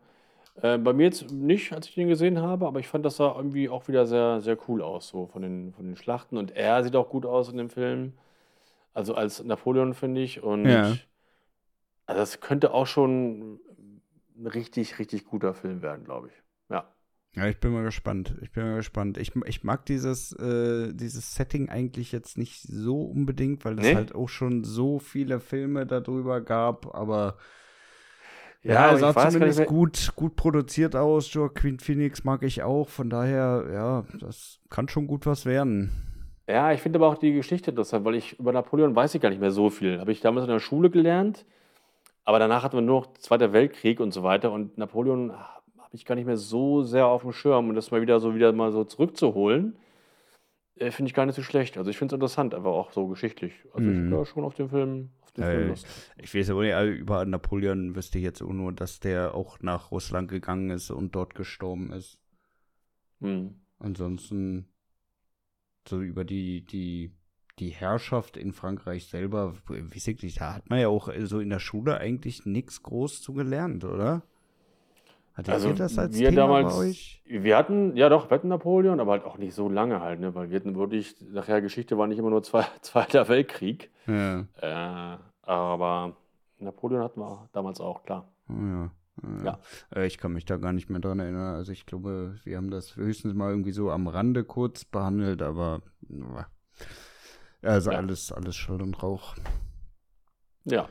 Äh, 0.62 0.78
bei 0.78 0.92
mir 0.92 1.04
jetzt 1.04 1.30
nicht, 1.30 1.72
als 1.72 1.88
ich 1.88 1.94
den 1.94 2.08
gesehen 2.08 2.40
habe, 2.40 2.66
aber 2.66 2.80
ich 2.80 2.88
fand, 2.88 3.04
das 3.04 3.16
sah 3.16 3.34
irgendwie 3.36 3.68
auch 3.68 3.88
wieder 3.88 4.06
sehr, 4.06 4.40
sehr 4.40 4.56
cool 4.68 4.82
aus, 4.82 5.08
so 5.08 5.26
von 5.26 5.42
den, 5.42 5.72
von 5.72 5.86
den 5.86 5.96
Schlachten. 5.96 6.36
Und 6.36 6.52
er 6.52 6.84
sieht 6.84 6.96
auch 6.96 7.08
gut 7.10 7.26
aus 7.26 7.48
in 7.50 7.58
dem 7.58 7.70
Film. 7.70 8.14
Also 8.94 9.14
als 9.14 9.42
Napoleon, 9.44 9.94
finde 9.94 10.22
ich. 10.22 10.42
Und 10.42 10.66
Ja. 10.66 10.82
also 12.06 12.20
das 12.20 12.40
könnte 12.40 12.72
auch 12.72 12.86
schon 12.86 13.60
ein 14.36 14.46
richtig, 14.46 14.98
richtig 14.98 15.24
guter 15.24 15.54
Film 15.54 15.82
werden, 15.82 16.04
glaube 16.04 16.28
ich. 16.28 16.34
Ja. 16.70 16.88
Ja, 17.34 17.48
ich 17.48 17.58
bin 17.58 17.72
mal 17.72 17.82
gespannt. 17.82 18.36
Ich 18.42 18.52
bin 18.52 18.64
mal 18.64 18.76
gespannt. 18.76 19.18
Ich, 19.18 19.32
ich 19.46 19.64
mag 19.64 19.86
dieses, 19.86 20.32
äh, 20.34 20.92
dieses 20.94 21.34
Setting 21.34 21.68
eigentlich 21.68 22.12
jetzt 22.12 22.38
nicht 22.38 22.62
so 22.62 23.02
unbedingt, 23.02 23.64
weil 23.64 23.78
es 23.78 23.86
Nee? 23.86 23.94
halt 23.94 24.14
auch 24.14 24.28
schon 24.28 24.62
so 24.62 25.00
viele 25.00 25.40
Filme 25.40 25.84
darüber 25.84 26.40
gab, 26.40 26.94
aber 26.94 27.36
Ja, 28.64 28.80
aber 28.88 28.92
er 28.92 29.12
sah 29.12 29.30
zumindest 29.30 29.58
nicht 29.60 29.68
gut, 29.68 30.12
gut 30.16 30.36
produziert 30.36 30.96
aus. 30.96 31.32
Joaquin 31.32 31.78
Phoenix 31.78 32.24
mag 32.24 32.42
ich 32.42 32.62
auch, 32.62 32.88
von 32.88 33.10
daher, 33.10 33.64
ja, 33.72 34.04
das 34.18 34.60
kann 34.70 34.88
schon 34.88 35.06
gut 35.06 35.26
was 35.26 35.44
werden. 35.46 35.92
Ja, 36.48 36.72
ich 36.72 36.80
finde 36.80 36.98
aber 36.98 37.08
auch 37.08 37.18
die 37.18 37.32
Geschichte 37.32 37.70
interessant, 37.70 38.04
weil 38.04 38.14
ich 38.16 38.38
über 38.38 38.52
Napoleon 38.52 38.94
weiß 38.94 39.14
ich 39.14 39.20
gar 39.22 39.30
nicht 39.30 39.40
mehr 39.40 39.50
so 39.50 39.70
viel. 39.70 39.98
Habe 40.00 40.12
ich 40.12 40.20
damals 40.20 40.44
in 40.46 40.52
der 40.52 40.60
Schule 40.60 40.90
gelernt, 40.90 41.44
aber 42.24 42.38
danach 42.38 42.62
hatten 42.62 42.76
wir 42.76 42.82
nur 42.82 43.00
noch 43.02 43.12
Zweiter 43.14 43.52
Weltkrieg 43.52 44.00
und 44.00 44.12
so 44.12 44.22
weiter 44.22 44.52
und 44.52 44.76
Napoleon 44.78 45.32
habe 45.32 45.96
ich 45.96 46.04
gar 46.04 46.14
nicht 46.16 46.26
mehr 46.26 46.36
so 46.36 46.82
sehr 46.82 47.06
auf 47.06 47.22
dem 47.22 47.32
Schirm 47.32 47.68
und 47.68 47.74
das 47.76 47.90
mal 47.90 48.02
wieder 48.02 48.18
so 48.20 48.34
wieder 48.34 48.52
mal 48.52 48.72
so 48.72 48.84
zurückzuholen. 48.84 49.76
äh, 50.76 50.90
finde 50.90 51.08
ich 51.08 51.14
gar 51.14 51.24
nicht 51.24 51.36
so 51.36 51.42
schlecht. 51.42 51.78
Also 51.78 51.88
ich 51.90 51.96
finde 51.98 52.14
es 52.14 52.16
interessant, 52.16 52.52
einfach 52.54 52.72
auch 52.72 52.90
so 52.92 53.06
geschichtlich. 53.06 53.52
Also 53.72 53.88
Mhm. 53.88 54.08
ich 54.08 54.12
habe 54.12 54.26
schon 54.26 54.44
auf 54.44 54.54
den 54.54 54.68
Film, 54.68 55.10
auf 55.22 55.23
den 55.23 55.23
Film 55.23 55.23
Äh. 55.38 55.74
Ich 56.16 56.34
weiß 56.34 56.50
aber 56.50 56.62
nicht, 56.62 56.74
also 56.74 56.92
über 56.92 57.24
Napoleon 57.24 57.94
wüsste 57.94 58.18
ich 58.18 58.24
jetzt 58.24 58.42
auch 58.42 58.52
nur, 58.52 58.72
dass 58.72 59.00
der 59.00 59.34
auch 59.34 59.60
nach 59.60 59.90
Russland 59.90 60.30
gegangen 60.30 60.70
ist 60.70 60.90
und 60.90 61.14
dort 61.14 61.34
gestorben 61.34 61.92
ist. 61.92 62.20
Hm. 63.20 63.60
Ansonsten 63.78 64.68
so 65.88 66.00
über 66.00 66.24
die, 66.24 66.64
die, 66.64 67.12
die 67.58 67.70
Herrschaft 67.70 68.36
in 68.36 68.52
Frankreich 68.52 69.06
selber, 69.06 69.54
weiß 69.66 70.08
ich 70.08 70.22
nicht, 70.22 70.40
da 70.40 70.54
hat 70.54 70.70
man 70.70 70.80
ja 70.80 70.88
auch 70.88 71.10
so 71.24 71.40
in 71.40 71.50
der 71.50 71.58
Schule 71.58 71.98
eigentlich 71.98 72.46
nichts 72.46 72.82
groß 72.82 73.22
zu 73.22 73.34
gelernt, 73.34 73.84
oder? 73.84 74.22
Hattet 75.34 75.52
Also 75.54 75.68
ihr 75.68 75.74
das 75.74 75.98
als 75.98 76.16
wir 76.18 76.28
Thema 76.30 76.42
damals, 76.42 76.74
bei 76.74 76.80
euch? 76.80 77.22
wir 77.26 77.56
hatten, 77.56 77.96
ja 77.96 78.08
doch, 78.08 78.30
wir 78.30 78.34
hatten 78.36 78.48
Napoleon, 78.48 79.00
aber 79.00 79.12
halt 79.12 79.24
auch 79.24 79.36
nicht 79.36 79.54
so 79.54 79.68
lange 79.68 80.00
halt, 80.00 80.20
ne? 80.20 80.34
Weil 80.34 80.50
wir 80.50 80.56
hatten 80.60 80.76
wirklich, 80.76 81.16
nachher 81.32 81.60
Geschichte 81.60 81.98
war 81.98 82.06
nicht 82.06 82.18
immer 82.18 82.30
nur 82.30 82.42
zwei, 82.44 82.64
Zweiter 82.82 83.28
Weltkrieg. 83.28 83.90
Ja, 84.06 84.44
Äh, 84.60 85.18
aber 85.42 86.16
Napoleon 86.58 87.02
hatten 87.02 87.20
wir 87.20 87.48
damals 87.52 87.80
auch, 87.80 88.04
klar. 88.04 88.28
ja. 88.48 88.90
Ja. 89.44 89.58
Äh, 89.94 90.06
Ich 90.06 90.18
kann 90.18 90.32
mich 90.32 90.44
da 90.44 90.56
gar 90.56 90.72
nicht 90.72 90.90
mehr 90.90 90.98
dran 91.00 91.20
erinnern. 91.20 91.54
Also 91.54 91.70
ich 91.70 91.86
glaube, 91.86 92.34
wir 92.42 92.56
haben 92.56 92.70
das 92.70 92.96
höchstens 92.96 93.32
mal 93.34 93.48
irgendwie 93.50 93.70
so 93.70 93.90
am 93.92 94.08
Rande 94.08 94.42
kurz 94.42 94.84
behandelt, 94.84 95.40
aber 95.40 95.82
ja. 96.10 96.46
also 97.62 97.92
Ja. 97.92 97.98
alles, 97.98 98.32
alles 98.32 98.56
Schall 98.56 98.82
und 98.82 99.00
Rauch. 99.02 99.36
Ja. 100.64 100.88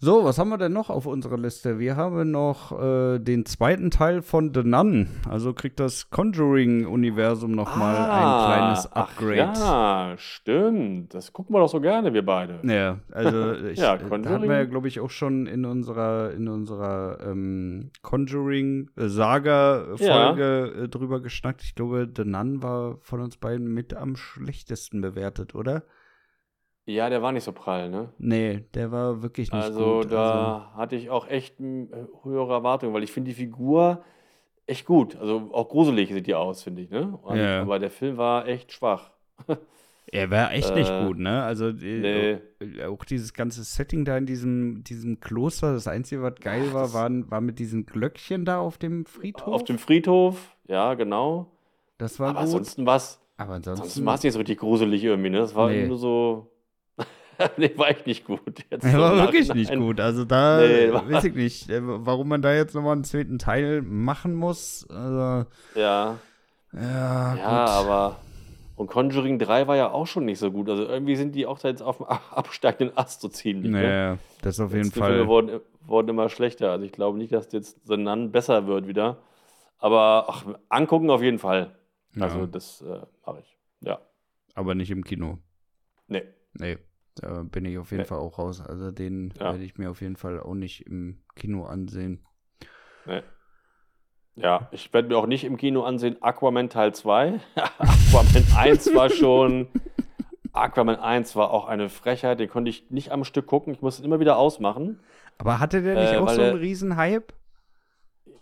So, 0.00 0.22
was 0.22 0.38
haben 0.38 0.50
wir 0.50 0.58
denn 0.58 0.72
noch 0.72 0.90
auf 0.90 1.06
unserer 1.06 1.36
Liste? 1.36 1.80
Wir 1.80 1.96
haben 1.96 2.30
noch 2.30 2.70
äh, 2.80 3.18
den 3.18 3.44
zweiten 3.44 3.90
Teil 3.90 4.22
von 4.22 4.54
The 4.54 4.62
Nun. 4.62 5.08
Also 5.28 5.52
kriegt 5.54 5.80
das 5.80 6.08
Conjuring-Universum 6.10 7.50
nochmal 7.50 7.96
ein 7.96 8.46
kleines 8.46 8.92
Ah, 8.92 9.00
Upgrade. 9.02 9.36
ja, 9.36 10.14
stimmt. 10.16 11.14
Das 11.14 11.32
gucken 11.32 11.52
wir 11.52 11.58
doch 11.58 11.68
so 11.68 11.80
gerne, 11.80 12.14
wir 12.14 12.24
beide. 12.24 12.60
Ja, 12.62 13.00
also 13.10 13.54
ich, 13.54 13.80
Ja, 13.80 13.96
äh, 13.96 13.98
da 13.98 14.04
hatten 14.04 14.08
Conjuring. 14.22 14.48
wir 14.48 14.56
ja, 14.58 14.64
glaube 14.66 14.86
ich, 14.86 15.00
auch 15.00 15.10
schon 15.10 15.48
in 15.48 15.64
unserer, 15.64 16.30
in 16.30 16.46
unserer 16.46 17.18
ähm, 17.26 17.90
Conjuring-Saga-Folge 18.02 20.82
äh, 20.84 20.88
drüber 20.88 21.20
geschnackt. 21.20 21.62
Ich 21.64 21.74
glaube, 21.74 22.08
The 22.16 22.24
Nun 22.24 22.62
war 22.62 22.98
von 23.00 23.20
uns 23.20 23.36
beiden 23.36 23.74
mit 23.74 23.94
am 23.94 24.14
schlechtesten 24.14 25.00
bewertet, 25.00 25.56
oder? 25.56 25.82
Ja, 26.88 27.10
der 27.10 27.20
war 27.20 27.32
nicht 27.32 27.44
so 27.44 27.52
prall, 27.52 27.90
ne? 27.90 28.08
Nee, 28.18 28.64
der 28.72 28.90
war 28.90 29.22
wirklich 29.22 29.52
nicht 29.52 29.62
Also 29.62 30.00
gut. 30.00 30.10
da 30.12 30.72
hatte 30.74 30.96
ich 30.96 31.10
auch 31.10 31.28
echt 31.28 31.60
m, 31.60 31.90
höhere 32.22 32.54
Erwartungen, 32.54 32.94
weil 32.94 33.02
ich 33.02 33.12
finde 33.12 33.28
die 33.30 33.34
Figur 33.34 34.02
echt 34.66 34.86
gut. 34.86 35.16
Also 35.16 35.50
auch 35.52 35.68
gruselig 35.68 36.08
sieht 36.12 36.26
die 36.26 36.34
aus, 36.34 36.62
finde 36.62 36.82
ich, 36.82 36.90
ne? 36.90 37.18
Und, 37.22 37.36
Ja. 37.36 37.62
Aber 37.62 37.78
der 37.78 37.90
Film 37.90 38.16
war 38.16 38.46
echt 38.48 38.72
schwach. 38.72 39.10
Er 40.10 40.30
war 40.30 40.52
echt 40.54 40.74
nicht 40.74 40.88
Äh, 40.88 41.04
gut, 41.04 41.18
ne? 41.18 41.42
Also 41.42 41.68
äh, 41.68 42.38
Nee. 42.62 42.84
auch 42.86 43.04
dieses 43.04 43.34
ganze 43.34 43.62
Setting 43.62 44.06
da 44.06 44.16
in 44.16 44.24
diesem, 44.24 44.82
diesem 44.82 45.20
Kloster, 45.20 45.74
das 45.74 45.86
Einzige, 45.86 46.22
was 46.22 46.36
geil 46.40 46.62
Ach, 46.70 46.74
war, 46.74 46.92
waren, 46.94 47.30
war 47.30 47.42
mit 47.42 47.58
diesen 47.58 47.84
Glöckchen 47.84 48.46
da 48.46 48.58
auf 48.58 48.78
dem 48.78 49.04
Friedhof. 49.04 49.52
Auf 49.52 49.64
dem 49.64 49.76
Friedhof, 49.78 50.56
ja, 50.66 50.94
genau. 50.94 51.50
das 51.98 52.18
war 52.18 52.30
Aber 52.30 52.38
gut. 52.38 52.44
ansonsten 52.44 52.86
war 52.86 52.96
es 52.96 53.20
Aber 53.36 53.52
ansonsten. 53.52 53.82
ansonsten 53.82 54.06
war's 54.06 54.22
nicht 54.22 54.32
so 54.32 54.38
richtig 54.38 54.58
gruselig 54.60 55.04
irgendwie, 55.04 55.28
ne? 55.28 55.38
Das 55.40 55.54
war 55.54 55.68
Nee. 55.68 55.86
nur 55.86 55.98
so. 55.98 56.50
nee, 57.56 57.72
war 57.76 57.88
echt 57.88 58.06
nicht 58.06 58.24
gut. 58.24 58.64
Jetzt 58.70 58.84
er 58.84 58.98
war 58.98 59.16
wirklich 59.16 59.52
nicht 59.54 59.74
gut. 59.74 60.00
Also 60.00 60.24
da 60.24 60.60
Nee, 60.60 60.92
weiß 60.92 61.24
ich 61.24 61.34
nicht, 61.34 61.70
äh, 61.70 61.80
warum 61.82 62.28
man 62.28 62.42
da 62.42 62.52
jetzt 62.54 62.74
nochmal 62.74 62.92
einen 62.92 63.04
zweiten 63.04 63.38
Teil 63.38 63.82
machen 63.82 64.34
muss. 64.34 64.86
Also, 64.90 65.46
Ja, 65.74 66.18
ja, 66.72 67.34
ja, 67.34 67.34
gut. 67.34 67.42
aber. 67.90 68.16
Und 68.76 68.86
Conjuring 68.86 69.40
3 69.40 69.66
war 69.66 69.74
ja 69.76 69.90
auch 69.90 70.06
schon 70.06 70.24
nicht 70.24 70.38
so 70.38 70.52
gut. 70.52 70.68
Also 70.70 70.84
irgendwie 70.84 71.16
sind 71.16 71.34
die 71.34 71.46
auch 71.46 71.58
da 71.58 71.68
jetzt 71.68 71.82
auf 71.82 71.96
dem 71.96 72.06
absteigenden 72.30 72.96
Ast 72.96 73.20
so 73.20 73.28
ziemlich. 73.28 73.72
Ne? 73.72 73.82
Naja, 73.82 74.18
das 74.42 74.54
ist 74.54 74.60
auf 74.60 74.72
jeden 74.72 74.84
Die 74.84 74.90
Filme 74.90 75.08
Fall. 75.18 75.26
wurden, 75.26 75.60
wurden 75.80 76.08
immer 76.10 76.28
schlechter. 76.28 76.70
Also 76.70 76.84
ich 76.84 76.92
glaube 76.92 77.18
nicht, 77.18 77.32
dass 77.32 77.50
jetzt 77.50 77.78
The 77.86 77.96
Nun 77.96 78.30
besser 78.30 78.66
wird 78.68 78.86
wieder. 78.86 79.16
Aber 79.78 80.26
ach, 80.28 80.44
angucken 80.68 81.10
auf 81.10 81.22
jeden 81.22 81.38
Fall. 81.40 81.74
Ja. 82.14 82.22
Also 82.24 82.46
das 82.46 82.80
äh, 82.82 83.00
mache 83.26 83.40
ich. 83.40 83.56
Ja. 83.80 83.98
Aber 84.54 84.74
nicht 84.76 84.90
im 84.92 85.02
Kino. 85.02 85.38
Nee. 86.06 86.22
Nee, 86.54 86.78
da 87.22 87.42
bin 87.42 87.64
ich 87.64 87.78
auf 87.78 87.90
jeden 87.90 88.02
Nee. 88.02 88.06
Fall 88.08 88.18
auch 88.18 88.38
raus. 88.38 88.60
Also 88.60 88.90
den 88.90 89.32
Ja. 89.38 89.52
werde 89.52 89.64
ich 89.64 89.76
mir 89.78 89.90
auf 89.90 90.00
jeden 90.00 90.16
Fall 90.16 90.40
auch 90.40 90.54
nicht 90.54 90.86
im 90.86 91.18
Kino 91.36 91.64
ansehen. 91.64 92.24
nee. 93.06 93.22
Ja, 94.36 94.68
ich 94.70 94.92
werde 94.94 95.08
mir 95.08 95.16
auch 95.18 95.26
nicht 95.26 95.42
im 95.42 95.56
Kino 95.56 95.82
ansehen 95.82 96.16
Aquaman 96.22 96.68
Teil 96.70 96.94
2. 96.94 97.40
Aquaman 97.78 98.44
1 98.56 98.94
war 98.94 99.10
schon. 99.10 99.66
Aquaman 100.52 100.94
1 100.96 101.34
war 101.34 101.50
auch 101.50 101.66
eine 101.66 101.88
Frechheit. 101.88 102.38
Den 102.38 102.48
konnte 102.48 102.70
ich 102.70 102.88
nicht 102.90 103.10
am 103.10 103.24
Stück 103.24 103.46
gucken. 103.46 103.72
Ich 103.74 103.82
musste 103.82 104.02
ihn 104.02 104.04
immer 104.04 104.20
wieder 104.20 104.38
ausmachen. 104.38 105.00
Aber 105.38 105.58
hatte 105.58 105.82
der 105.82 105.96
nicht 105.96 106.12
Äh, 106.12 106.18
auch 106.18 106.28
so 106.28 106.40
einen 106.40 106.56
Riesenhype? 106.56 107.34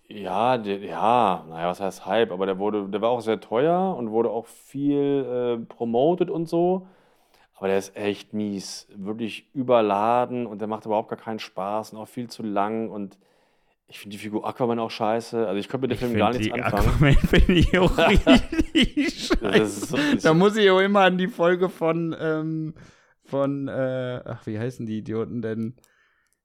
Ja, 0.09 0.57
der, 0.59 0.79
ja, 0.79 1.45
naja, 1.49 1.69
was 1.69 1.81
heißt 1.81 2.05
Hype? 2.07 2.31
Aber 2.31 2.45
der 2.47 2.59
wurde, 2.59 2.89
der 2.89 3.01
war 3.01 3.09
auch 3.11 3.21
sehr 3.21 3.41
teuer 3.41 3.97
und 3.97 4.11
wurde 4.11 4.31
auch 4.31 4.47
viel 4.47 5.59
äh, 5.63 5.65
promoted 5.67 6.31
und 6.31 6.47
so. 6.47 6.87
Aber 7.57 7.69
der 7.69 7.79
ist 7.79 7.97
echt 7.97 8.35
mies, 8.35 8.87
wirklich 8.95 9.49
überladen 9.55 10.47
und 10.47 10.59
der 10.61 10.69
macht 10.69 10.85
überhaupt 10.85 11.09
gar 11.09 11.19
keinen 11.19 11.39
Spaß 11.39 11.93
und 11.93 11.99
auch 11.99 12.09
viel 12.09 12.29
zu 12.29 12.43
lang 12.43 12.91
und 12.91 13.19
ich 13.89 13.99
finde 14.01 14.17
die 14.17 14.23
Figur 14.23 14.47
Aquaman 14.47 14.79
auch 14.81 14.91
scheiße. 14.91 15.47
Also 15.47 15.59
ich 15.59 15.69
konnte 15.69 15.87
mit 15.89 15.93
dem 15.93 15.95
Ich 15.95 16.01
Film 16.11 16.19
gar 16.19 16.33
nichts 16.33 16.53
anfangen. 16.53 16.89
Aquaman 16.89 17.15
finde 17.15 17.53
ich 17.55 17.79
auch 17.79 17.97
richtig 18.75 19.29
scheiße. 19.29 19.87
so- 19.87 19.97
Da 20.23 20.35
muss 20.35 20.57
ich 20.57 20.69
auch 20.71 20.81
immer 20.81 21.01
an 21.03 21.17
die 21.19 21.29
Folge 21.29 21.69
von, 21.69 22.15
ähm, 22.19 22.75
von, 23.25 23.69
äh, 23.69 24.23
ach, 24.25 24.45
wie 24.47 24.59
heißen 24.59 24.85
die 24.87 24.99
Idioten 24.99 25.41
denn? 25.41 25.77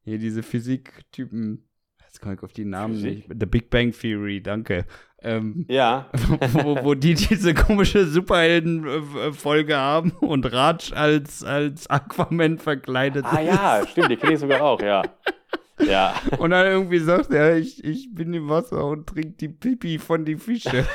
Hier, 0.04 0.18
diese 0.20 0.44
Physiktypen. 0.44 1.68
Jetzt 2.12 2.20
komme 2.20 2.34
ich 2.36 2.44
auf 2.44 2.52
die 2.52 2.66
Namen 2.66 2.96
Physik? 2.96 3.30
nicht. 3.30 3.40
The 3.40 3.46
Big 3.46 3.70
Bang 3.70 3.94
Theory, 3.94 4.44
danke. 4.44 4.86
Ähm, 5.22 5.64
Ja, 5.70 6.10
wo, 6.52 6.84
wo 6.84 6.94
die 6.94 7.14
diese 7.14 7.54
komische 7.54 8.06
Superhelden-Folge 8.06 9.78
haben 9.78 10.12
und 10.20 10.52
Raj 10.52 10.92
als, 10.94 11.42
als 11.42 11.90
Aquaman 11.90 12.58
verkleidet 12.58 13.24
ah 13.24 13.40
ja, 13.40 13.88
stimmt, 13.88 14.12
die 14.12 14.18
kenne 14.18 14.34
ich 14.34 14.40
sogar 14.40 14.62
auch, 14.62 14.82
ja. 14.82 15.04
Ja, 15.80 16.14
Und 16.38 16.50
dann 16.50 16.68
irgendwie 16.68 17.00
sagt 17.00 17.32
er, 17.32 17.56
ich, 17.58 17.82
ich 17.82 18.14
bin 18.14 18.34
im 18.34 18.50
Wasser 18.50 18.84
und 18.84 19.08
trink 19.08 19.38
die 19.38 19.48
Pipi 19.48 19.98
von 19.98 20.26
die 20.26 20.36
Fische. 20.36 20.86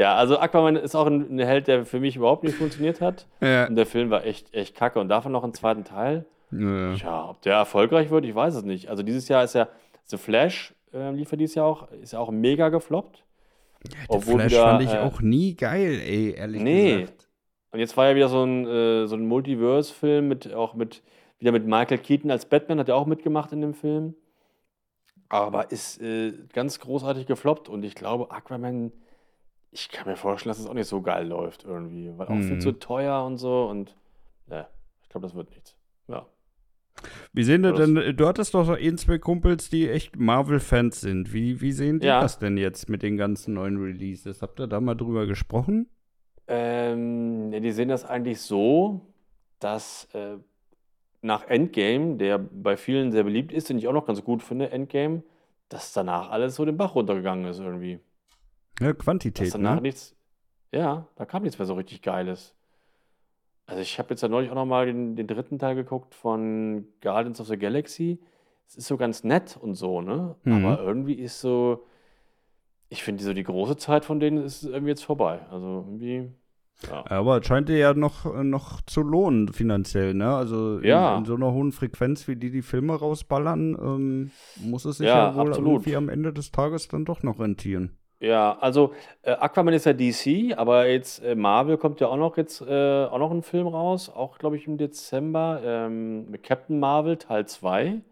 ja, 0.00 0.14
also 0.16 0.38
Aquaman 0.38 0.76
ist 0.76 0.94
auch 0.94 1.06
ein, 1.06 1.28
ein 1.30 1.38
Held, 1.38 1.68
der 1.68 1.84
für 1.84 2.00
mich 2.00 2.16
überhaupt 2.16 2.42
nicht 2.44 2.56
funktioniert 2.56 3.00
hat. 3.00 3.26
ja. 3.40 3.66
Und 3.66 3.76
der 3.76 3.86
Film 3.86 4.10
war 4.10 4.24
echt, 4.24 4.54
echt 4.54 4.74
kacke. 4.74 4.98
Und 5.00 5.08
davon 5.08 5.32
noch 5.32 5.44
einen 5.44 5.54
zweiten 5.54 5.84
Teil. 5.84 6.24
ja. 6.50 6.94
Tja, 6.94 7.28
ob 7.30 7.42
der 7.42 7.54
erfolgreich 7.56 8.10
wird, 8.10 8.24
ich 8.24 8.34
weiß 8.34 8.54
es 8.54 8.64
nicht. 8.64 8.88
Also 8.88 9.02
dieses 9.02 9.28
Jahr 9.28 9.44
ist 9.44 9.54
ja 9.54 9.68
The 10.06 10.16
Flash, 10.16 10.74
äh, 10.92 11.10
lief 11.12 11.30
ja 11.30 11.36
dieses 11.36 11.54
Jahr 11.54 11.66
auch, 11.66 11.90
ist 11.92 12.12
ja 12.12 12.18
auch 12.18 12.30
mega 12.30 12.68
gefloppt. 12.70 13.24
Der 13.84 13.98
Obwohl 14.08 14.34
Flash 14.40 14.52
wieder, 14.52 14.62
fand 14.62 14.82
ich 14.82 14.92
äh, 14.92 14.98
auch 14.98 15.20
nie 15.20 15.54
geil, 15.54 16.00
ey, 16.04 16.34
ehrlich 16.36 16.62
Nee. 16.62 17.00
gesagt. 17.02 17.28
Und 17.72 17.78
jetzt 17.78 17.96
war 17.96 18.08
ja 18.08 18.16
wieder 18.16 18.28
so 18.28 18.42
ein, 18.42 18.66
äh, 18.66 19.06
so 19.06 19.14
ein 19.16 19.26
Multiverse-Film 19.28 20.26
mit 20.28 20.52
auch 20.52 20.74
mit, 20.74 21.02
wieder 21.38 21.52
mit 21.52 21.66
Michael 21.66 21.98
Keaton 21.98 22.30
als 22.30 22.46
Batman, 22.46 22.80
hat 22.80 22.88
er 22.88 22.96
auch 22.96 23.06
mitgemacht 23.06 23.52
in 23.52 23.60
dem 23.60 23.74
Film. 23.74 24.14
Aber 25.28 25.70
ist 25.70 26.02
äh, 26.02 26.32
ganz 26.52 26.80
großartig 26.80 27.26
gefloppt 27.26 27.68
und 27.68 27.84
ich 27.84 27.94
glaube, 27.94 28.30
Aquaman, 28.32 28.90
ich 29.72 29.88
kann 29.88 30.06
mir 30.08 30.16
vorstellen, 30.16 30.50
dass 30.50 30.58
es 30.58 30.66
auch 30.66 30.74
nicht 30.74 30.88
so 30.88 31.00
geil 31.02 31.26
läuft 31.28 31.64
irgendwie, 31.64 32.10
weil 32.16 32.26
auch 32.28 32.38
viel 32.40 32.56
Mhm. 32.56 32.60
zu 32.60 32.72
teuer 32.72 33.24
und 33.24 33.36
so 33.38 33.66
und 33.68 33.94
ne, 34.46 34.66
ich 35.02 35.08
glaube, 35.08 35.26
das 35.26 35.34
wird 35.34 35.50
nichts. 35.50 35.76
Ja. 36.08 36.26
Wie 37.32 37.44
sehen 37.44 37.62
denn, 37.62 37.74
Das- 37.76 37.86
denn, 38.04 38.16
du 38.16 38.26
hattest 38.26 38.52
doch 38.54 38.64
so 38.64 38.72
ein, 38.72 38.98
zwei 38.98 39.18
Kumpels, 39.18 39.70
die 39.70 39.88
echt 39.88 40.16
Marvel-Fans 40.18 41.00
sind. 41.00 41.32
Wie, 41.32 41.60
wie 41.60 41.72
sehen 41.72 42.00
die 42.00 42.08
Ja. 42.08 42.20
das 42.20 42.38
denn 42.38 42.56
jetzt 42.56 42.88
mit 42.88 43.02
den 43.02 43.16
ganzen 43.16 43.54
neuen 43.54 43.76
Releases? 43.82 44.42
Habt 44.42 44.60
ihr 44.60 44.66
da 44.66 44.80
mal 44.80 44.94
drüber 44.96 45.26
gesprochen? 45.26 45.88
Ähm, 46.48 47.52
die 47.52 47.70
sehen 47.72 47.88
das 47.88 48.04
eigentlich 48.04 48.40
so, 48.40 49.00
dass 49.60 50.08
äh, 50.14 50.36
nach 51.22 51.46
Endgame, 51.46 52.16
der 52.16 52.38
bei 52.38 52.76
vielen 52.76 53.12
sehr 53.12 53.22
beliebt 53.24 53.52
ist, 53.52 53.68
den 53.68 53.78
ich 53.78 53.86
auch 53.86 53.92
noch 53.92 54.06
ganz 54.06 54.24
gut 54.24 54.42
finde, 54.42 54.70
Endgame, 54.70 55.22
dass 55.68 55.92
danach 55.92 56.30
alles 56.30 56.56
so 56.56 56.64
den 56.64 56.76
Bach 56.76 56.94
runtergegangen 56.96 57.44
ist 57.44 57.60
irgendwie. 57.60 58.00
Ja, 58.80 58.92
Dass 58.92 58.98
Quantität, 59.04 59.54
ne? 59.58 59.80
nichts, 59.80 60.16
ja, 60.72 61.06
da 61.16 61.24
kam 61.24 61.42
nichts 61.42 61.58
mehr 61.58 61.66
so 61.66 61.74
richtig 61.74 62.02
Geiles. 62.02 62.54
Also 63.66 63.82
ich 63.82 63.98
habe 63.98 64.10
jetzt 64.10 64.22
ja 64.22 64.28
neulich 64.28 64.50
auch 64.50 64.54
noch 64.56 64.66
mal 64.66 64.86
den, 64.86 65.14
den 65.14 65.26
dritten 65.28 65.58
Teil 65.58 65.74
geguckt 65.76 66.14
von 66.14 66.86
Guardians 67.00 67.40
of 67.40 67.46
the 67.46 67.56
Galaxy. 67.58 68.18
Es 68.66 68.76
ist 68.76 68.86
so 68.88 68.96
ganz 68.96 69.22
nett 69.22 69.56
und 69.60 69.74
so, 69.74 70.00
ne? 70.00 70.34
Mhm. 70.44 70.64
Aber 70.64 70.82
irgendwie 70.82 71.14
ist 71.14 71.40
so, 71.40 71.84
ich 72.88 73.02
finde 73.04 73.22
so 73.22 73.32
die 73.32 73.44
große 73.44 73.76
Zeit 73.76 74.04
von 74.04 74.18
denen 74.18 74.38
ist 74.42 74.64
irgendwie 74.64 74.90
jetzt 74.90 75.04
vorbei. 75.04 75.40
Also 75.50 75.84
irgendwie, 75.86 76.32
ja. 76.88 77.04
Aber 77.06 77.38
es 77.38 77.46
scheint 77.46 77.68
dir 77.68 77.78
ja 77.78 77.94
noch, 77.94 78.24
noch 78.42 78.80
zu 78.82 79.02
lohnen 79.02 79.48
finanziell, 79.52 80.14
ne? 80.14 80.34
Also 80.34 80.78
in, 80.78 80.84
Ja. 80.88 81.18
in 81.18 81.24
so 81.24 81.34
einer 81.36 81.52
hohen 81.52 81.70
Frequenz, 81.72 82.26
wie 82.26 82.36
die 82.36 82.50
die 82.50 82.62
Filme 82.62 82.94
rausballern, 82.98 83.76
ähm, 83.80 84.30
muss 84.56 84.84
es 84.84 84.98
sich 84.98 85.06
Ja, 85.06 85.28
ja, 85.30 85.34
wohl 85.36 85.48
absolut. 85.50 85.68
irgendwie 85.74 85.96
am 85.96 86.08
Ende 86.08 86.32
des 86.32 86.50
Tages 86.50 86.88
dann 86.88 87.04
doch 87.04 87.22
noch 87.22 87.38
rentieren. 87.38 87.96
Ja, 88.20 88.58
also 88.60 88.92
äh, 89.22 89.32
Aquaman 89.32 89.72
ist 89.72 89.86
ja 89.86 89.94
DC, 89.94 90.56
aber 90.56 90.86
jetzt 90.86 91.24
äh, 91.24 91.34
Marvel 91.34 91.78
kommt 91.78 92.00
ja 92.00 92.08
auch 92.08 92.18
noch 92.18 92.36
jetzt 92.36 92.60
äh, 92.60 93.04
auch 93.06 93.18
noch 93.18 93.30
ein 93.30 93.42
Film 93.42 93.66
raus, 93.66 94.10
auch 94.10 94.38
glaube 94.38 94.56
ich 94.56 94.66
im 94.66 94.76
Dezember 94.76 95.60
ähm, 95.64 96.30
mit 96.30 96.42
Captain 96.42 96.78
Marvel 96.78 97.16
Teil 97.16 97.46
2. 97.46 98.02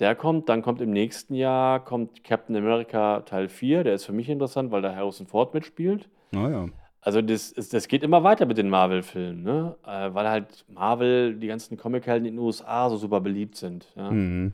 Der 0.00 0.14
kommt, 0.14 0.48
dann 0.48 0.62
kommt 0.62 0.80
im 0.80 0.90
nächsten 0.90 1.34
Jahr 1.34 1.84
kommt 1.84 2.24
Captain 2.24 2.56
America 2.56 3.20
Teil 3.20 3.48
4, 3.48 3.84
der 3.84 3.94
ist 3.94 4.04
für 4.04 4.12
mich 4.12 4.28
interessant, 4.28 4.72
weil 4.72 4.82
da 4.82 4.94
Harrison 4.94 5.26
Ford 5.26 5.54
mitspielt. 5.54 6.08
Naja. 6.32 6.68
Also 7.00 7.22
das, 7.22 7.54
das 7.54 7.88
geht 7.88 8.02
immer 8.02 8.24
weiter 8.24 8.46
mit 8.46 8.58
den 8.58 8.68
Marvel-Filmen, 8.68 9.42
ne? 9.42 9.76
Äh, 9.86 10.12
weil 10.12 10.28
halt 10.28 10.64
Marvel, 10.68 11.36
die 11.36 11.46
ganzen 11.46 11.76
Comic-Helden 11.76 12.26
in 12.26 12.34
den 12.34 12.44
USA 12.44 12.90
so 12.90 12.96
super 12.96 13.20
beliebt 13.20 13.56
sind. 13.56 13.86
Ja? 13.96 14.10
Mhm. 14.10 14.52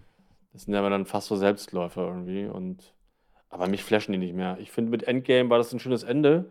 Das 0.52 0.62
sind 0.62 0.74
ja 0.74 0.80
aber 0.80 0.90
dann 0.90 1.06
fast 1.06 1.28
so 1.28 1.36
Selbstläufer 1.36 2.06
irgendwie. 2.06 2.46
Und, 2.46 2.92
aber 3.54 3.68
mich 3.68 3.84
flashen 3.84 4.12
die 4.12 4.18
nicht 4.18 4.34
mehr. 4.34 4.58
Ich 4.60 4.70
finde, 4.72 4.90
mit 4.90 5.04
Endgame 5.04 5.48
war 5.48 5.58
das 5.58 5.72
ein 5.72 5.78
schönes 5.78 6.02
Ende. 6.02 6.50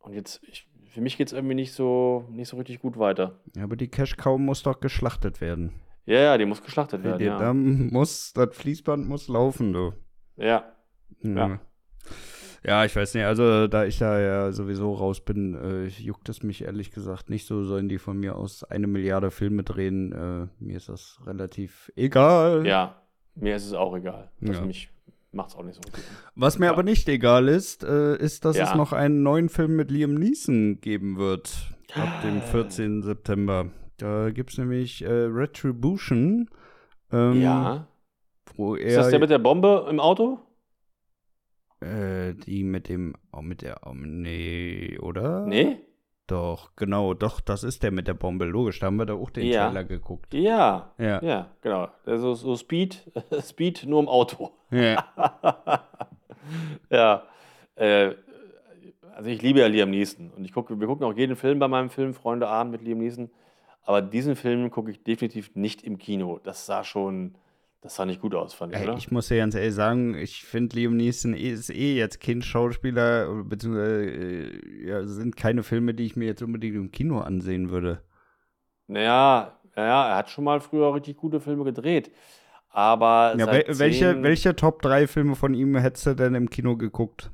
Und 0.00 0.12
jetzt, 0.12 0.42
ich, 0.48 0.68
für 0.92 1.00
mich 1.00 1.16
geht 1.16 1.28
es 1.28 1.32
irgendwie 1.32 1.54
nicht 1.54 1.72
so, 1.72 2.24
nicht 2.30 2.48
so 2.48 2.56
richtig 2.56 2.80
gut 2.80 2.98
weiter. 2.98 3.38
Ja, 3.54 3.62
aber 3.64 3.76
die 3.76 3.88
Cash 3.88 4.16
Cow 4.16 4.38
muss 4.38 4.62
doch 4.64 4.80
geschlachtet 4.80 5.40
werden. 5.40 5.72
Ja, 6.06 6.18
ja, 6.20 6.38
die 6.38 6.46
muss 6.46 6.62
geschlachtet 6.62 7.00
Die, 7.00 7.04
werden. 7.04 7.24
Ja, 7.26 7.38
Da 7.38 7.54
muss, 7.54 8.32
das 8.32 8.56
Fließband 8.56 9.08
muss 9.08 9.28
laufen, 9.28 9.72
du. 9.72 9.92
ja. 10.36 10.64
Ja. 11.22 11.48
Ja. 11.48 11.60
Ja, 12.62 12.84
ich 12.84 12.94
weiß 12.94 13.14
nicht, 13.14 13.24
also 13.24 13.68
da 13.68 13.84
ich 13.86 13.98
da 13.98 14.20
ja 14.20 14.52
sowieso 14.52 14.92
raus 14.92 15.24
bin, 15.24 15.54
äh, 15.54 15.86
juckt 15.86 16.28
es 16.28 16.42
mich 16.42 16.62
ehrlich 16.62 16.90
gesagt 16.90 17.30
nicht 17.30 17.46
so, 17.46 17.62
sollen 17.64 17.88
die 17.88 17.96
von 17.98 18.18
mir 18.18 18.36
aus 18.36 18.64
eine 18.64 18.86
Milliarde 18.86 19.30
Filme 19.30 19.62
drehen. 19.62 20.12
Äh, 20.12 20.46
mir 20.62 20.76
ist 20.76 20.90
das 20.90 21.20
relativ 21.24 21.90
egal. 21.96 22.66
ja, 22.66 23.00
mir 23.34 23.56
ist 23.56 23.64
es 23.66 23.72
auch 23.72 23.96
egal. 23.96 24.30
Das 24.42 24.56
Ja. 24.58 24.64
mich 24.66 24.90
macht 25.32 25.50
es 25.50 25.56
auch 25.56 25.62
nicht 25.62 25.76
so 25.76 25.80
gut. 25.82 25.92
Was 26.34 26.58
mir 26.58 26.66
Ja. 26.66 26.72
aber 26.72 26.82
nicht 26.82 27.08
egal 27.08 27.48
ist, 27.48 27.84
äh, 27.84 28.16
ist, 28.16 28.44
dass 28.44 28.56
es 28.56 28.70
Ja. 28.70 28.76
noch 28.76 28.92
einen 28.92 29.22
neuen 29.22 29.48
Film 29.48 29.76
mit 29.76 29.90
Liam 29.90 30.14
Neeson 30.14 30.80
geben 30.80 31.18
wird. 31.18 31.70
Ab 31.94 32.22
dem 32.22 32.40
14. 32.40 33.02
September. 33.02 33.70
Da 33.96 34.30
gibt 34.30 34.50
es 34.50 34.58
nämlich 34.58 35.02
äh, 35.02 35.08
Retribution. 35.10 36.48
Ähm, 37.12 37.40
ja. 37.40 37.86
Ist 38.78 38.96
das 38.96 39.10
der 39.10 39.18
mit 39.20 39.30
der 39.30 39.38
Bombe 39.38 39.86
im 39.88 40.00
Auto? 40.00 40.38
äh, 41.80 42.34
die 42.34 42.62
mit 42.62 42.88
dem, 42.90 43.14
oh, 43.32 43.40
mit 43.40 43.62
der, 43.62 43.80
oh, 43.86 43.94
nee, 43.94 44.98
oder? 45.00 45.46
Nee? 45.46 45.78
Doch, 46.30 46.70
genau, 46.76 47.12
doch, 47.12 47.40
das 47.40 47.64
ist 47.64 47.82
der 47.82 47.90
mit 47.90 48.06
der 48.06 48.14
Bombe, 48.14 48.44
logisch, 48.44 48.78
da 48.78 48.86
haben 48.86 48.96
wir 48.96 49.06
da 49.06 49.14
auch 49.14 49.30
den 49.30 49.46
Ja. 49.46 49.66
Trailer 49.66 49.82
geguckt. 49.82 50.32
Ja. 50.32 50.92
Ja. 50.96 51.20
Ja, 51.24 51.50
genau. 51.60 51.88
Also 52.06 52.34
so 52.34 52.54
Speed, 52.54 53.10
Speed 53.42 53.84
nur 53.84 53.98
im 54.00 54.08
Auto. 54.08 54.52
Ja. 54.70 55.04
ja. 56.90 57.24
Äh, 57.74 58.14
also 59.12 59.28
ich 59.28 59.42
liebe 59.42 59.58
ja 59.58 59.66
Liam 59.66 59.90
Neeson 59.90 60.30
und 60.30 60.44
ich 60.44 60.52
gucke, 60.52 60.78
wir 60.78 60.86
gucken 60.86 61.04
auch 61.04 61.16
jeden 61.16 61.34
Film 61.34 61.58
bei 61.58 61.66
meinem 61.66 61.90
Film 61.90 62.14
Freunde 62.14 62.46
Abend 62.46 62.70
mit 62.70 62.82
Liam 62.82 62.98
Neeson. 62.98 63.28
Aber 63.82 64.00
diesen 64.00 64.36
Film 64.36 64.70
gucke 64.70 64.92
ich 64.92 65.02
definitiv 65.02 65.56
nicht 65.56 65.82
im 65.82 65.98
Kino. 65.98 66.38
Das 66.44 66.64
sah 66.64 66.84
schon, 66.84 67.34
das 67.80 67.94
sah 67.96 68.04
nicht 68.06 68.20
gut 68.20 68.34
aus, 68.34 68.54
fand 68.54 68.74
ich, 68.74 68.82
oder? 68.82 68.96
ich 68.98 69.10
muss 69.10 69.28
dir 69.28 69.38
ganz 69.38 69.54
ehrlich 69.54 69.74
sagen, 69.74 70.14
ich 70.14 70.44
finde 70.44 70.76
Liam 70.76 70.96
Neeson 70.96 71.34
eh- 71.34 71.50
ist 71.50 71.70
eh 71.70 71.96
jetzt 71.96 72.20
kein 72.20 72.42
Schauspieler, 72.42 73.44
beziehungsweise 73.44 74.04
äh, 74.04 74.86
ja, 74.86 75.06
sind 75.06 75.36
keine 75.36 75.62
Filme, 75.62 75.94
die 75.94 76.04
ich 76.04 76.16
mir 76.16 76.26
jetzt 76.26 76.42
unbedingt 76.42 76.76
im 76.76 76.90
Kino 76.92 77.20
ansehen 77.20 77.70
würde. 77.70 78.02
Naja, 78.86 79.58
naja, 79.76 80.08
er 80.10 80.16
hat 80.16 80.30
schon 80.30 80.44
mal 80.44 80.60
früher 80.60 80.92
richtig 80.94 81.16
gute 81.16 81.40
Filme 81.40 81.64
gedreht. 81.64 82.10
Aber 82.70 83.34
Ja, 83.38 83.46
wel 83.46 83.64
welche, 83.78 84.22
welche 84.22 84.54
Top 84.54 84.82
3 84.82 85.06
Filme 85.06 85.34
von 85.36 85.54
ihm 85.54 85.76
hättest 85.76 86.06
du 86.06 86.14
denn 86.14 86.34
im 86.34 86.50
Kino 86.50 86.76
geguckt? 86.76 87.30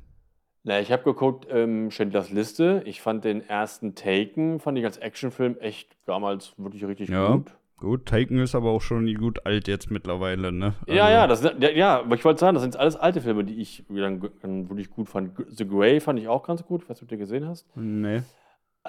Na, 0.63 0.79
ich 0.79 0.91
habe 0.91 1.03
geguckt, 1.03 1.47
ähm, 1.49 1.91
Schindlers 1.91 2.29
Liste. 2.29 2.81
Ich 2.85 3.01
fand 3.01 3.23
den 3.23 3.47
ersten 3.47 3.95
Taken, 3.95 4.59
fand 4.59 4.77
ich 4.77 4.85
als 4.85 4.97
Actionfilm 4.97 5.57
echt 5.59 5.95
damals 6.05 6.53
wirklich 6.57 6.85
richtig 6.85 7.09
Ja. 7.09 7.37
gut. 7.37 7.56
Gut, 7.77 8.07
Taken 8.07 8.39
ist 8.39 8.55
aber 8.55 8.71
auch 8.71 8.81
schon 8.81 9.13
gut 9.13 9.45
alt 9.45 9.67
jetzt 9.67 9.91
mittlerweile, 9.91 10.51
ne? 10.51 10.73
Ja, 10.87 11.03
Also- 11.05 11.13
ja, 11.13 11.27
das, 11.27 11.41
sind- 11.41 11.61
ja, 11.63 11.69
ja, 11.69 11.99
aber 11.99 12.15
ich 12.15 12.25
wollte 12.25 12.39
sagen, 12.39 12.55
das 12.55 12.63
sind 12.63 12.75
alles 12.75 12.95
alte 12.95 13.21
Filme, 13.21 13.43
die 13.43 13.61
ich 13.61 13.83
wirklich 13.87 14.89
gut 14.89 15.09
fand. 15.09 15.31
The 15.49 15.67
Grey 15.67 15.99
fand 15.99 16.19
ich 16.19 16.27
auch 16.27 16.41
ganz 16.43 16.65
gut, 16.65 16.89
ob 16.89 16.97
du 16.99 17.05
den 17.05 17.19
gesehen 17.19 17.47
hast. 17.47 17.67
Nee. 17.75 18.21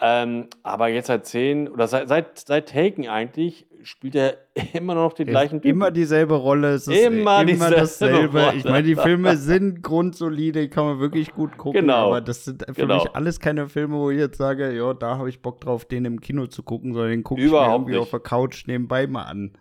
Ähm, 0.00 0.46
aber 0.62 0.88
jetzt 0.88 1.06
seit 1.08 1.26
zehn 1.26 1.68
oder 1.68 1.88
seit, 1.88 2.08
seit, 2.08 2.38
seit 2.38 2.68
Taken 2.68 3.08
eigentlich 3.08 3.66
spielt 3.82 4.14
er 4.14 4.36
immer 4.72 4.94
noch 4.94 5.12
den 5.12 5.26
gleichen 5.26 5.58
Ist 5.58 5.64
immer 5.64 5.90
dieselbe 5.90 6.34
Rolle, 6.36 6.74
es 6.74 6.86
ist 6.86 6.96
Immer 6.96 7.42
immer, 7.42 7.70
dasselbe. 7.70 8.44
Rolle. 8.44 8.56
Ich 8.56 8.64
meine, 8.64 8.84
die 8.84 8.94
Filme 8.94 9.36
sind 9.36 9.82
grundsolide, 9.82 10.68
kann 10.68 10.84
man 10.84 11.00
wirklich 11.00 11.32
gut 11.32 11.56
gucken, 11.58 11.80
Genau. 11.80 12.06
aber 12.08 12.20
das 12.20 12.44
sind 12.44 12.64
für 12.66 12.74
Genau. 12.74 12.94
mich 13.02 13.14
alles 13.16 13.40
keine 13.40 13.68
Filme, 13.68 13.96
wo 13.96 14.10
ich 14.10 14.18
jetzt 14.18 14.38
sage, 14.38 14.70
ja, 14.76 14.94
da 14.94 15.18
habe 15.18 15.28
ich 15.28 15.42
Bock 15.42 15.60
drauf, 15.60 15.84
den 15.84 16.04
im 16.04 16.20
Kino 16.20 16.46
zu 16.46 16.62
gucken, 16.62 16.92
sondern 16.92 17.10
den 17.10 17.24
gucke 17.24 17.40
ich 17.40 17.46
mir 17.46 17.50
Überhaupt 17.56 17.72
irgendwie 17.74 17.92
nicht. 17.92 18.00
auf 18.02 18.10
der 18.10 18.20
Couch 18.20 18.66
nebenbei 18.68 19.06
mal 19.08 19.24
an. 19.24 19.58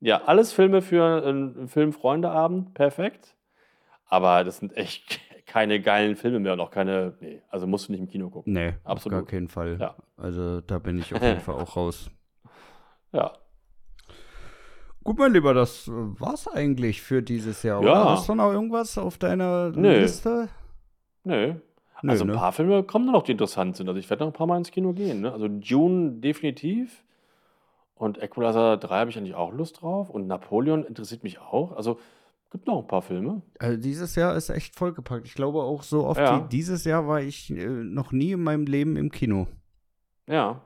Ja, 0.00 0.22
alles 0.24 0.52
Filme 0.52 0.82
für 0.82 1.24
einen 1.24 1.68
Film-Freunde-Abend, 1.68 2.74
perfekt. 2.74 3.36
Aber 4.06 4.42
das 4.42 4.58
sind 4.58 4.76
echt 4.76 5.20
keine 5.52 5.82
geilen 5.82 6.16
Filme 6.16 6.40
mehr 6.40 6.54
und 6.54 6.60
auch 6.60 6.70
keine, 6.70 7.12
nee, 7.20 7.42
also 7.50 7.66
musst 7.66 7.88
du 7.88 7.92
nicht 7.92 8.00
im 8.00 8.08
Kino 8.08 8.30
gucken. 8.30 8.54
Nee, 8.54 8.68
auf 8.84 8.92
Absolut. 8.92 9.18
gar 9.18 9.26
keinen 9.26 9.48
Fall. 9.48 9.76
Ja. 9.78 9.94
Also 10.16 10.62
da 10.62 10.78
bin 10.78 10.96
ich 10.98 11.14
auf 11.14 11.20
jeden 11.22 11.40
Fall 11.40 11.56
auch 11.56 11.76
raus. 11.76 12.10
Ja. 13.12 13.32
Gut, 15.04 15.18
mein 15.18 15.34
Lieber, 15.34 15.52
das 15.52 15.88
äh, 15.88 15.90
war's 15.92 16.48
eigentlich 16.48 17.02
für 17.02 17.22
dieses 17.22 17.62
Jahr. 17.64 17.82
Ja. 17.82 17.90
Oder? 17.90 18.10
Hast 18.12 18.30
du 18.30 18.34
noch 18.34 18.50
irgendwas 18.50 18.96
auf 18.96 19.18
deiner 19.18 19.68
Nö. 19.72 20.00
Liste? 20.00 20.48
Nö. 21.24 21.56
Nö, 22.00 22.10
also 22.10 22.24
ein 22.24 22.28
ne? 22.28 22.32
paar 22.32 22.52
Filme 22.52 22.82
kommen 22.82 23.04
da 23.04 23.12
noch, 23.12 23.22
die 23.22 23.32
interessant 23.32 23.76
sind. 23.76 23.88
Also 23.88 24.00
ich 24.00 24.08
werde 24.08 24.24
noch 24.24 24.30
ein 24.30 24.34
paar 24.34 24.46
Mal 24.46 24.56
ins 24.56 24.70
Kino 24.70 24.94
gehen. 24.94 25.20
Ne? 25.20 25.32
Also 25.34 25.48
Dune 25.48 26.12
definitiv. 26.12 27.04
Und 27.94 28.22
Equalizer 28.22 28.78
3 28.78 29.00
habe 29.00 29.10
ich 29.10 29.18
eigentlich 29.18 29.34
auch 29.34 29.52
Lust 29.52 29.82
drauf. 29.82 30.08
Und 30.08 30.28
Napoleon 30.28 30.82
interessiert 30.82 31.22
mich 31.24 31.40
auch. 31.40 31.76
Also 31.76 31.98
gibt 32.52 32.66
noch 32.66 32.80
ein 32.82 32.86
paar 32.86 33.02
Filme. 33.02 33.42
Also 33.58 33.76
dieses 33.80 34.14
Jahr 34.14 34.36
ist 34.36 34.50
echt 34.50 34.76
vollgepackt. 34.76 35.26
Ich 35.26 35.34
glaube 35.34 35.60
auch 35.62 35.82
so 35.82 36.04
oft 36.06 36.20
Ja. 36.20 36.44
wie 36.44 36.48
dieses 36.48 36.84
Jahr 36.84 37.08
war 37.08 37.20
ich 37.20 37.50
äh, 37.50 37.66
noch 37.66 38.12
nie 38.12 38.32
in 38.32 38.42
meinem 38.42 38.66
Leben 38.66 38.96
im 38.96 39.10
Kino. 39.10 39.48
Ja. 40.28 40.60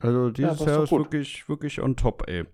Also 0.00 0.30
dieses 0.30 0.52
das 0.52 0.60
ist 0.60 0.66
Jahr 0.66 0.82
ist 0.84 0.90
gut. 0.90 1.00
wirklich, 1.00 1.48
wirklich 1.48 1.82
on 1.82 1.96
top, 1.96 2.24
ey. 2.28 2.44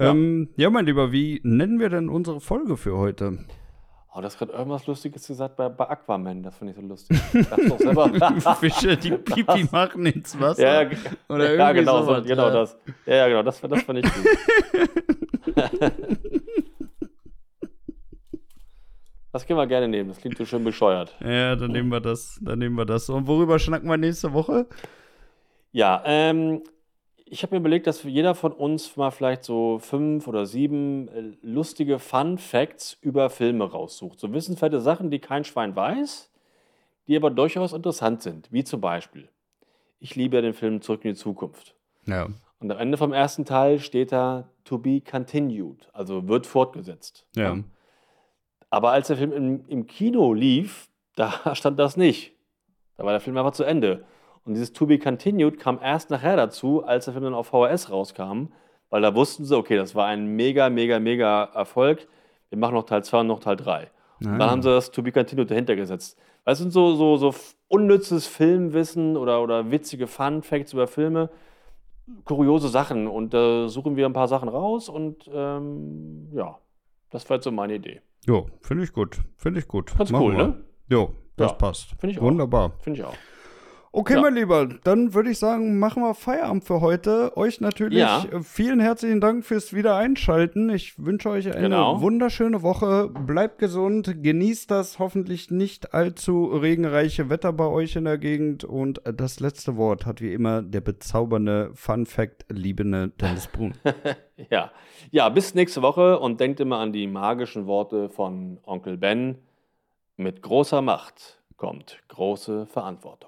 Ja. 0.00 0.10
Ähm, 0.10 0.50
ja, 0.56 0.70
mein 0.70 0.86
Lieber, 0.86 1.10
wie 1.12 1.40
nennen 1.42 1.80
wir 1.80 1.88
denn 1.88 2.08
unsere 2.08 2.40
Folge 2.40 2.76
für 2.76 2.96
heute? 2.96 3.38
Oh, 4.14 4.20
das 4.20 4.40
hat 4.40 4.48
irgendwas 4.50 4.86
Lustiges 4.86 5.26
gesagt 5.26 5.56
bei, 5.56 5.68
bei 5.68 5.88
Aquaman. 5.88 6.42
Das 6.42 6.56
fand 6.56 6.70
ich 6.70 6.76
so 6.76 6.82
lustig. 6.82 7.20
Ich 7.32 7.48
dachte 7.48 7.68
doch 7.68 7.78
selber. 7.78 8.10
Fische, 8.60 8.96
die 8.96 9.12
Pipi 9.12 9.66
machen 9.70 10.06
ins 10.06 10.38
Wasser. 10.40 10.62
ja, 10.62 10.82
ja, 10.82 10.88
Oder 11.28 11.54
ja, 11.54 11.68
irgendwie 11.68 11.80
genau, 11.80 12.00
so, 12.00 12.06
sowas, 12.06 12.24
genau 12.26 12.46
ja. 12.46 12.50
das. 12.52 12.76
Ja, 13.06 13.14
ja, 13.16 13.28
genau, 13.28 13.42
das, 13.42 13.60
das 13.60 13.82
fand 13.82 13.98
ich 14.00 14.04
gut. 14.12 14.26
das 19.32 19.46
können 19.46 19.58
wir 19.58 19.66
gerne 19.66 19.88
nehmen. 19.88 20.08
Das 20.08 20.18
klingt 20.18 20.38
so 20.38 20.44
schön 20.44 20.64
bescheuert. 20.64 21.14
Ja, 21.20 21.56
dann 21.56 21.72
nehmen 21.72 21.90
wir 21.90 22.00
das, 22.00 22.38
dann 22.42 22.58
nehmen 22.58 22.76
wir 22.76 22.86
das. 22.86 23.08
Und 23.10 23.26
worüber 23.26 23.58
schnacken 23.58 23.88
wir 23.88 23.96
nächste 23.96 24.32
Woche? 24.32 24.66
Ja, 25.72 26.02
ähm, 26.06 26.62
ich 27.30 27.42
habe 27.42 27.54
mir 27.54 27.60
überlegt, 27.60 27.86
dass 27.86 28.02
jeder 28.02 28.34
von 28.34 28.52
uns 28.52 28.96
mal 28.96 29.10
vielleicht 29.10 29.44
so 29.44 29.78
fünf 29.78 30.26
oder 30.26 30.46
sieben 30.46 31.08
äh, 31.08 31.32
lustige 31.42 31.98
Fun 31.98 32.38
Facts 32.38 32.96
über 33.00 33.28
Filme 33.30 33.70
raussucht. 33.70 34.18
So 34.18 34.32
wissenswerte 34.32 34.80
Sachen, 34.80 35.10
die 35.10 35.18
kein 35.18 35.44
Schwein 35.44 35.76
weiß, 35.76 36.30
die 37.06 37.16
aber 37.16 37.30
durchaus 37.30 37.72
interessant 37.72 38.22
sind. 38.22 38.50
Wie 38.50 38.64
zum 38.64 38.80
Beispiel, 38.80 39.28
ich 39.98 40.16
liebe 40.16 40.36
ja 40.36 40.42
den 40.42 40.54
Film 40.54 40.80
Zurück 40.80 41.04
in 41.04 41.12
die 41.12 41.16
Zukunft. 41.16 41.74
Ja. 42.06 42.28
Und 42.60 42.72
am 42.72 42.78
Ende 42.78 42.96
vom 42.96 43.12
ersten 43.12 43.44
Teil 43.44 43.78
steht 43.78 44.12
da 44.12 44.50
To 44.64 44.78
be 44.78 45.00
continued, 45.00 45.88
also 45.92 46.28
wird 46.28 46.46
fortgesetzt. 46.46 47.26
Ja. 47.36 47.56
Aber 48.70 48.90
als 48.92 49.08
der 49.08 49.16
Film 49.16 49.32
im, 49.32 49.64
im 49.66 49.86
Kino 49.86 50.32
lief, 50.32 50.88
da 51.16 51.32
stand 51.54 51.78
das 51.78 51.96
nicht. 51.96 52.32
Da 52.96 53.04
war 53.04 53.12
der 53.12 53.20
Film 53.20 53.36
einfach 53.36 53.52
zu 53.52 53.64
Ende. 53.64 54.04
Und 54.44 54.54
dieses 54.54 54.72
To 54.72 54.86
Be 54.86 54.98
Continued 54.98 55.58
kam 55.58 55.78
erst 55.82 56.10
nachher 56.10 56.36
dazu, 56.36 56.84
als 56.84 57.04
der 57.04 57.14
Film 57.14 57.24
dann 57.24 57.34
auf 57.34 57.48
VHS 57.48 57.90
rauskam, 57.90 58.48
weil 58.90 59.02
da 59.02 59.14
wussten 59.14 59.44
sie, 59.44 59.56
okay, 59.56 59.76
das 59.76 59.94
war 59.94 60.06
ein 60.06 60.26
mega, 60.36 60.70
mega, 60.70 60.98
mega 60.98 61.44
Erfolg. 61.44 62.08
Wir 62.48 62.58
machen 62.58 62.74
noch 62.74 62.84
Teil 62.84 63.04
2 63.04 63.20
und 63.20 63.26
noch 63.26 63.40
Teil 63.40 63.56
3. 63.56 63.90
Und 64.20 64.38
dann 64.38 64.50
haben 64.50 64.62
sie 64.62 64.70
das 64.70 64.90
To 64.90 65.02
Be 65.02 65.12
Continued 65.12 65.50
dahinter 65.50 65.76
gesetzt. 65.76 66.18
Das 66.44 66.58
sind 66.58 66.72
so, 66.72 66.94
so, 66.94 67.16
so 67.18 67.34
unnützes 67.68 68.26
Filmwissen 68.26 69.16
oder, 69.16 69.42
oder 69.42 69.70
witzige 69.70 70.06
Fun 70.06 70.42
Facts 70.42 70.72
über 70.72 70.86
Filme, 70.86 71.30
kuriose 72.24 72.68
Sachen. 72.68 73.06
Und 73.06 73.34
da 73.34 73.68
suchen 73.68 73.96
wir 73.96 74.06
ein 74.06 74.14
paar 74.14 74.28
Sachen 74.28 74.48
raus 74.48 74.88
und 74.88 75.30
ähm, 75.32 76.30
ja, 76.32 76.58
das 77.10 77.28
war 77.28 77.36
jetzt 77.36 77.44
so 77.44 77.52
meine 77.52 77.74
Idee. 77.74 78.00
Jo, 78.26 78.46
finde 78.62 78.84
ich 78.84 78.92
gut. 78.92 79.20
Finde 79.36 79.60
ich 79.60 79.68
gut. 79.68 79.96
Ganz 79.96 80.10
Machen 80.10 80.22
cool, 80.26 80.36
wir. 80.36 80.46
ne? 80.48 80.64
Jo, 80.90 81.14
das 81.36 81.52
Ja, 81.52 81.56
passt. 81.56 81.90
finde 81.98 82.10
ich 82.10 82.18
auch. 82.18 82.22
Wunderbar. 82.24 82.72
Finde 82.80 82.98
ich 83.00 83.04
auch. 83.04 83.14
Okay, 83.90 84.14
Ja. 84.14 84.20
mein 84.20 84.34
Lieber, 84.34 84.68
dann 84.84 85.14
würde 85.14 85.30
ich 85.30 85.38
sagen, 85.38 85.78
machen 85.78 86.02
wir 86.02 86.12
Feierabend 86.14 86.64
für 86.64 86.80
heute. 86.82 87.36
Euch 87.38 87.60
natürlich 87.62 87.98
Ja. 88.00 88.22
äh, 88.30 88.42
vielen 88.42 88.80
herzlichen 88.80 89.20
Dank 89.20 89.46
fürs 89.46 89.72
Wiedereinschalten. 89.72 90.68
Ich 90.68 91.02
wünsche 91.02 91.30
euch 91.30 91.50
eine 91.50 91.62
Genau. 91.62 92.00
wunderschöne 92.02 92.62
Woche. 92.62 93.08
Bleibt 93.08 93.58
gesund, 93.58 94.22
genießt 94.22 94.70
das 94.70 94.98
hoffentlich 94.98 95.50
nicht 95.50 95.94
allzu 95.94 96.46
regenreiche 96.46 97.30
Wetter 97.30 97.52
bei 97.54 97.66
euch 97.66 97.96
in 97.96 98.04
der 98.04 98.18
Gegend. 98.18 98.62
Und 98.64 99.00
das 99.04 99.40
letzte 99.40 99.76
Wort 99.78 100.04
hat 100.04 100.20
wie 100.20 100.34
immer 100.34 100.60
der 100.62 100.82
bezaubernde 100.82 101.70
Fun 101.74 102.04
Fact 102.04 102.44
liebende 102.50 103.08
Dennis 103.08 103.46
Brun. 103.46 103.72
Ja. 104.50 104.70
ja, 105.10 105.28
bis 105.30 105.54
nächste 105.54 105.82
Woche 105.82 106.20
und 106.20 106.38
denkt 106.38 106.60
immer 106.60 106.78
an 106.78 106.92
die 106.92 107.08
magischen 107.08 107.66
Worte 107.66 108.08
von 108.08 108.60
Onkel 108.64 108.96
Ben. 108.96 109.38
Mit 110.16 110.42
großer 110.42 110.80
Macht 110.80 111.40
kommt 111.56 111.98
große 112.06 112.66
Verantwortung. 112.66 113.27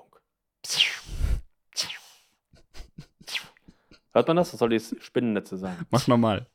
Hört 4.12 4.26
man 4.26 4.36
das? 4.36 4.50
Das 4.50 4.58
soll 4.58 4.70
die 4.70 4.80
Spinnennetze 4.80 5.56
sein. 5.56 5.86
Mach 5.90 6.06
nochmal. 6.08 6.46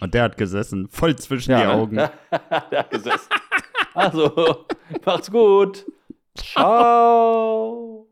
Und 0.00 0.12
der 0.12 0.24
hat 0.24 0.36
gesessen, 0.36 0.88
voll 0.90 1.16
zwischen 1.16 1.52
Ja, 1.52 1.60
die 1.60 1.66
ne? 1.66 1.72
Augen. 1.72 1.96
Der 2.70 2.78
hat 2.80 2.90
gesessen. 2.90 3.30
Also, 3.94 4.66
macht's 5.06 5.30
gut. 5.30 5.86
Ciao. 6.36 8.05